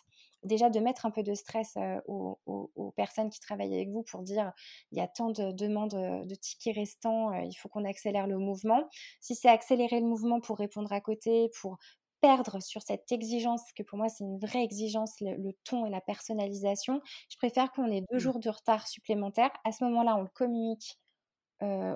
Déjà, 0.43 0.71
de 0.71 0.79
mettre 0.79 1.05
un 1.05 1.11
peu 1.11 1.21
de 1.21 1.35
stress 1.35 1.77
aux, 2.07 2.39
aux, 2.47 2.91
personnes 2.97 3.29
qui 3.29 3.39
travaillent 3.39 3.75
avec 3.75 3.89
vous 3.89 4.03
pour 4.03 4.23
dire 4.23 4.51
il 4.91 4.97
y 4.97 5.01
a 5.01 5.07
tant 5.07 5.29
de 5.29 5.51
demandes 5.51 5.91
de 5.91 6.35
tickets 6.35 6.75
restants, 6.75 7.31
il 7.33 7.53
faut 7.53 7.69
qu'on 7.69 7.85
accélère 7.85 8.27
le 8.27 8.37
mouvement. 8.37 8.89
Si 9.19 9.35
c'est 9.35 9.49
accélérer 9.49 9.99
le 9.99 10.07
mouvement 10.07 10.41
pour 10.41 10.57
répondre 10.57 10.91
à 10.91 10.99
côté, 10.99 11.51
pour 11.61 11.77
perdre 12.21 12.61
sur 12.61 12.81
cette 12.81 13.11
exigence, 13.11 13.61
que 13.75 13.83
pour 13.83 13.97
moi 13.97 14.09
c'est 14.09 14.23
une 14.23 14.39
vraie 14.39 14.63
exigence, 14.63 15.15
le, 15.21 15.51
ton 15.63 15.85
et 15.85 15.89
la 15.89 16.01
personnalisation, 16.01 17.01
je 17.29 17.37
préfère 17.37 17.71
qu'on 17.71 17.91
ait 17.91 18.05
deux 18.11 18.17
mmh. 18.17 18.19
jours 18.19 18.39
de 18.39 18.49
retard 18.49 18.87
supplémentaires. 18.87 19.51
À 19.65 19.71
ce 19.71 19.83
moment-là, 19.85 20.15
on 20.17 20.21
le 20.21 20.29
communique 20.29 20.97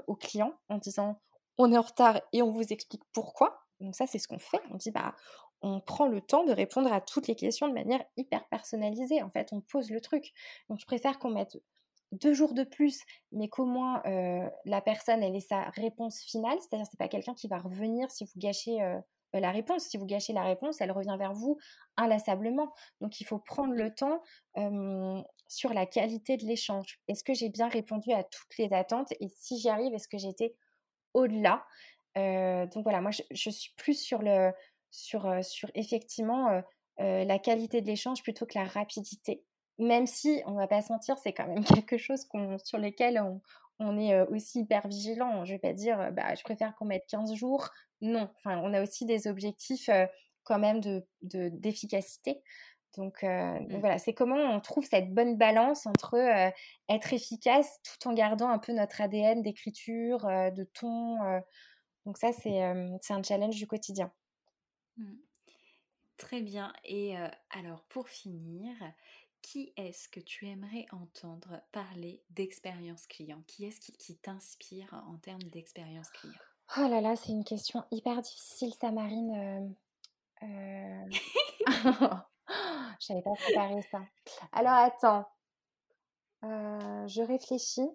au 0.07 0.15
client 0.15 0.53
en 0.69 0.77
disant 0.77 1.19
on 1.57 1.71
est 1.71 1.77
en 1.77 1.81
retard 1.81 2.21
et 2.33 2.41
on 2.41 2.51
vous 2.51 2.73
explique 2.73 3.03
pourquoi. 3.13 3.59
Donc 3.79 3.95
ça, 3.95 4.07
c'est 4.07 4.19
ce 4.19 4.27
qu'on 4.27 4.39
fait. 4.39 4.61
On 4.71 4.75
dit 4.75 4.91
bah 4.91 5.15
on 5.61 5.79
prend 5.79 6.07
le 6.07 6.21
temps 6.21 6.43
de 6.43 6.51
répondre 6.51 6.91
à 6.93 7.01
toutes 7.01 7.27
les 7.27 7.35
questions 7.35 7.67
de 7.67 7.73
manière 7.73 8.03
hyper 8.17 8.47
personnalisée. 8.49 9.23
En 9.23 9.29
fait, 9.31 9.49
on 9.51 9.61
pose 9.61 9.89
le 9.89 10.01
truc. 10.01 10.33
Donc 10.69 10.79
je 10.79 10.85
préfère 10.85 11.17
qu'on 11.17 11.31
mette 11.31 11.57
deux 12.11 12.33
jours 12.33 12.53
de 12.53 12.63
plus, 12.63 13.01
mais 13.31 13.49
qu'au 13.49 13.65
moins 13.65 14.01
la 14.65 14.81
personne 14.81 15.23
elle 15.23 15.35
ait 15.35 15.39
sa 15.39 15.63
réponse 15.71 16.19
finale. 16.19 16.57
C'est-à-dire 16.61 16.87
c'est 16.89 16.99
pas 16.99 17.07
quelqu'un 17.07 17.33
qui 17.33 17.47
va 17.47 17.57
revenir 17.57 18.11
si 18.11 18.25
vous 18.25 18.39
gâchez 18.39 18.81
euh, 18.81 18.99
la 19.39 19.51
réponse. 19.51 19.83
Si 19.83 19.97
vous 19.97 20.05
gâchez 20.05 20.33
la 20.33 20.43
réponse, 20.43 20.81
elle 20.81 20.91
revient 20.91 21.15
vers 21.17 21.33
vous 21.33 21.57
inlassablement. 21.97 22.73
Donc 23.01 23.19
il 23.19 23.25
faut 23.25 23.39
prendre 23.39 23.73
le 23.73 23.93
temps 23.93 24.21
sur 25.47 25.73
la 25.73 25.85
qualité 25.85 26.37
de 26.37 26.45
l'échange. 26.45 26.99
Est-ce 27.07 27.23
que 27.23 27.33
j'ai 27.33 27.49
bien 27.49 27.67
répondu 27.67 28.11
à 28.11 28.23
toutes 28.23 28.57
les 28.57 28.73
attentes? 28.73 29.11
Et 29.19 29.27
si 29.29 29.59
j'y 29.59 29.69
arrive, 29.69 29.93
est-ce 29.93 30.07
que 30.07 30.17
j'étais 30.17 30.55
au-delà? 31.13 31.65
Euh, 32.17 32.65
Donc 32.67 32.83
voilà, 32.83 33.01
moi 33.01 33.11
je, 33.11 33.49
suis 33.49 33.73
plus 33.77 34.01
sur, 34.01 34.21
le, 34.21 34.51
sur, 34.91 35.25
euh, 35.25 35.41
sur 35.41 35.69
effectivement 35.75 36.61
la 36.97 37.39
qualité 37.39 37.81
de 37.81 37.87
l'échange 37.87 38.23
plutôt 38.23 38.45
que 38.45 38.57
la 38.57 38.65
rapidité. 38.65 39.43
Même 39.77 40.07
si, 40.07 40.41
on 40.45 40.53
va 40.53 40.67
pas 40.67 40.81
se 40.81 40.91
mentir, 40.91 41.17
c'est 41.17 41.33
quand 41.33 41.47
même 41.47 41.63
quelque 41.85 41.97
chose 41.97 42.25
sur 42.63 42.77
lequel 42.77 43.19
on, 43.19 43.41
on 43.79 43.99
est 43.99 44.19
aussi 44.29 44.61
hyper 44.61 44.87
vigilant. 44.87 45.43
Je 45.45 45.53
vais 45.53 45.59
pas 45.59 45.73
dire, 45.73 46.11
bah, 46.13 46.35
je 46.35 46.43
préfère 46.43 46.75
qu'on 46.75 46.85
mette 46.85 47.05
15 47.07 47.33
jours 47.33 47.69
non. 48.01 48.29
Enfin, 48.37 48.59
on 48.59 48.73
a 48.73 48.81
aussi 48.81 49.05
des 49.05 49.27
objectifs 49.27 49.89
quand 50.43 50.59
même 50.59 50.79
de, 50.81 51.03
d'efficacité. 51.21 52.41
Donc, 52.97 53.23
mmh. 53.23 53.79
voilà, 53.79 53.97
c'est 53.97 54.13
comment 54.13 54.37
on 54.37 54.61
trouve 54.61 54.85
cette 54.85 55.13
bonne 55.13 55.37
balance 55.37 55.85
entre 55.85 56.15
être 56.89 57.13
efficace 57.13 57.79
tout 57.83 58.07
en 58.07 58.13
gardant 58.13 58.49
un 58.49 58.59
peu 58.59 58.71
notre 58.71 59.01
ADN 59.01 59.41
d'écriture, 59.41 60.25
de 60.25 60.63
ton. 60.63 61.17
donc 62.05 62.17
ça, 62.17 62.31
c'est, 62.31 62.61
c'est 63.01 63.13
un 63.13 63.23
challenge 63.23 63.55
du 63.55 63.67
quotidien. 63.67 64.11
Mmh. 64.97 65.13
Très 66.17 66.41
bien. 66.41 66.71
Et 66.85 67.15
alors, 67.49 67.83
pour 67.89 68.07
finir, 68.07 68.73
qui 69.45 69.71
est-ce 69.77 70.09
que 70.09 70.19
tu 70.19 70.47
aimerais 70.47 70.87
entendre 70.91 71.61
parler 71.71 72.23
d'expérience 72.31 73.05
client? 73.05 73.43
Qui 73.45 73.65
est-ce 73.65 73.79
qui 73.79 74.17
t'inspire 74.17 74.91
en 75.07 75.17
termes 75.17 75.43
d'expérience 75.43 76.09
client? 76.09 76.33
Oh 76.77 76.87
là 76.89 76.99
là, 76.99 77.15
c'est 77.15 77.29
une 77.31 77.43
question 77.43 77.83
hyper 77.91 78.21
difficile, 78.23 78.73
Samarine. 78.73 79.75
Euh, 80.41 80.47
euh... 80.47 81.05
Je 82.99 83.13
n'avais 83.13 83.23
pas 83.23 83.33
préparé 83.33 83.81
ça. 83.91 84.01
Alors 84.51 84.73
attends, 84.73 85.25
euh, 86.43 87.07
je 87.07 87.21
réfléchis. 87.21 87.87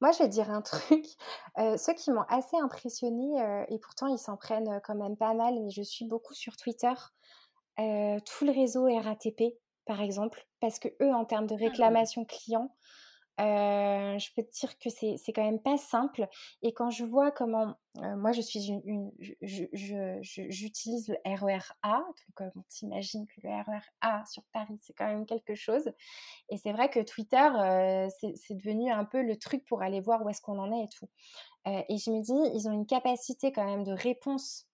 Moi, 0.00 0.12
je 0.12 0.18
vais 0.18 0.28
dire 0.28 0.50
un 0.50 0.62
truc. 0.62 1.04
Ceux 1.56 1.94
qui 1.94 2.10
m'ont 2.10 2.26
assez 2.28 2.56
impressionnée, 2.56 3.64
et 3.68 3.78
pourtant 3.78 4.08
ils 4.08 4.18
s'en 4.18 4.36
prennent 4.36 4.80
quand 4.84 4.94
même 4.94 5.16
pas 5.16 5.34
mal, 5.34 5.54
mais 5.62 5.70
je 5.70 5.82
suis 5.82 6.04
beaucoup 6.04 6.34
sur 6.34 6.56
Twitter, 6.56 6.92
tout 7.76 8.44
le 8.44 8.50
réseau 8.52 8.84
RATP, 8.84 9.54
par 9.86 10.00
exemple, 10.00 10.46
parce 10.60 10.78
que 10.78 10.88
eux, 11.00 11.14
en 11.14 11.24
termes 11.24 11.46
de 11.46 11.54
ah 11.54 11.64
réclamation 11.68 12.24
client, 12.24 12.70
je 13.38 14.34
peux 14.34 14.42
te 14.42 14.50
dire 14.52 14.78
que 14.78 14.88
c'est 14.90 15.32
quand 15.32 15.44
même 15.44 15.60
pas 15.60 15.76
simple. 15.76 16.26
Et 16.62 16.72
quand 16.72 16.90
je 16.90 17.04
vois 17.04 17.30
comment, 17.30 17.74
moi 17.94 18.32
je 18.32 18.40
suis 18.40 18.68
une, 18.68 19.12
j'utilise 19.42 21.08
le 21.08 21.16
RER 21.24 21.58
e 21.58 21.72
A, 21.82 21.98
donc 21.98 22.52
on 22.56 22.62
t'imagine 22.68 23.26
que 23.26 23.40
le 23.42 23.50
RER 23.50 23.78
e 23.78 23.80
A 24.00 24.24
sur 24.26 24.42
Paris 24.52 24.78
c'est 24.80 24.94
quand 24.94 25.06
même 25.06 25.26
quelque 25.26 25.54
chose. 25.54 25.90
Et 26.48 26.56
c'est 26.56 26.72
vrai 26.72 26.88
que 26.90 27.00
Twitter 27.00 27.48
c'est 28.20 28.54
devenu 28.54 28.90
un 28.90 29.04
peu 29.04 29.22
le 29.22 29.36
truc 29.38 29.64
pour 29.66 29.82
aller 29.82 30.00
voir 30.00 30.24
où 30.24 30.28
est-ce 30.28 30.40
qu'on 30.40 30.58
en 30.58 30.72
est 30.72 30.84
et 30.84 30.88
tout. 30.88 31.08
et 31.66 31.98
je 31.98 32.10
me 32.10 32.22
dis, 32.22 32.56
ils 32.56 32.68
ont 32.68 32.72
une 32.72 32.86
capacité 32.86 33.52
quand 33.52 33.64
même 33.64 33.84
de 33.84 33.92
réponse 33.92 34.66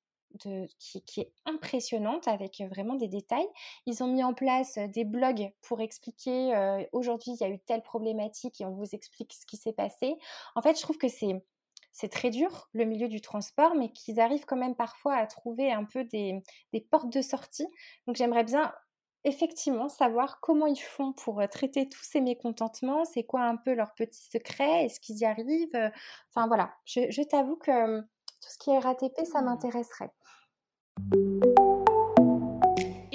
qui, 0.79 1.21
est 1.21 1.33
impressionnante 1.47 2.29
avec 2.29 2.63
vraiment 2.71 2.95
des 2.95 3.09
détails. 3.09 3.47
Ils 3.87 4.03
ont 4.03 4.07
mis 4.07 4.25
en 4.25 4.35
place 4.35 4.79
des 4.95 5.05
blogs 5.05 5.53
pour 5.63 5.81
expliquer 5.81 6.55
aujourd'hui 6.93 7.33
il 7.33 7.41
y 7.41 7.45
a 7.45 7.49
eu 7.49 7.59
telle 7.59 7.83
problématique 7.83 8.61
et 8.61 8.65
on 8.65 8.73
vous 8.73 8.95
explique 8.95 9.33
ce 9.33 9.47
qui 9.47 9.57
s'est 9.57 9.73
passé. 9.73 10.17
En 10.55 10.63
fait, 10.63 10.77
je 10.77 10.83
trouve 10.83 10.99
que 10.99 11.09
c'est 11.09 11.43
c'est 11.95 12.09
très 12.09 12.31
dur 12.31 12.69
le 12.73 12.87
milieu 12.87 13.07
du 13.07 13.21
transport, 13.21 13.75
mais 13.75 13.93
qu'ils 13.93 14.19
arrivent 14.19 14.47
quand 14.47 14.57
même 14.57 14.75
parfois 14.75 15.15
à 15.15 15.27
trouver 15.27 15.71
un 15.71 15.85
peu 15.85 16.05
des, 16.05 16.43
des 16.73 16.81
portes 16.81 17.13
de 17.13 17.21
sortie. 17.21 17.67
Donc 18.07 18.17
j'aimerais 18.17 18.45
bien 18.45 18.73
effectivement 19.25 19.89
savoir 19.89 20.41
comment 20.41 20.67
ils 20.67 20.81
font 20.81 21.13
pour 21.13 21.41
traiter 21.49 21.89
tous 21.89 22.03
ces 22.03 22.21
mécontentements, 22.21 23.05
c'est 23.05 23.23
quoi 23.23 23.43
un 23.43 23.57
peu 23.57 23.75
leurs 23.75 23.95
petits 23.95 24.25
secrets, 24.31 24.87
est-ce 24.87 24.99
qu'ils 25.01 25.19
y 25.19 25.25
arrivent? 25.25 25.93
Enfin 26.31 26.49
voilà, 26.49 26.73
je, 26.85 27.03
je 27.11 27.23
t'avoue 27.23 27.57
que 27.57 28.01
tout 28.01 28.49
ce 28.49 28.59
qui 28.59 28.71
est 28.71 28.79
RATP, 28.79 29.25
ça 29.25 29.41
mmh. 31.01 31.43
m'intéresserait. 31.43 31.72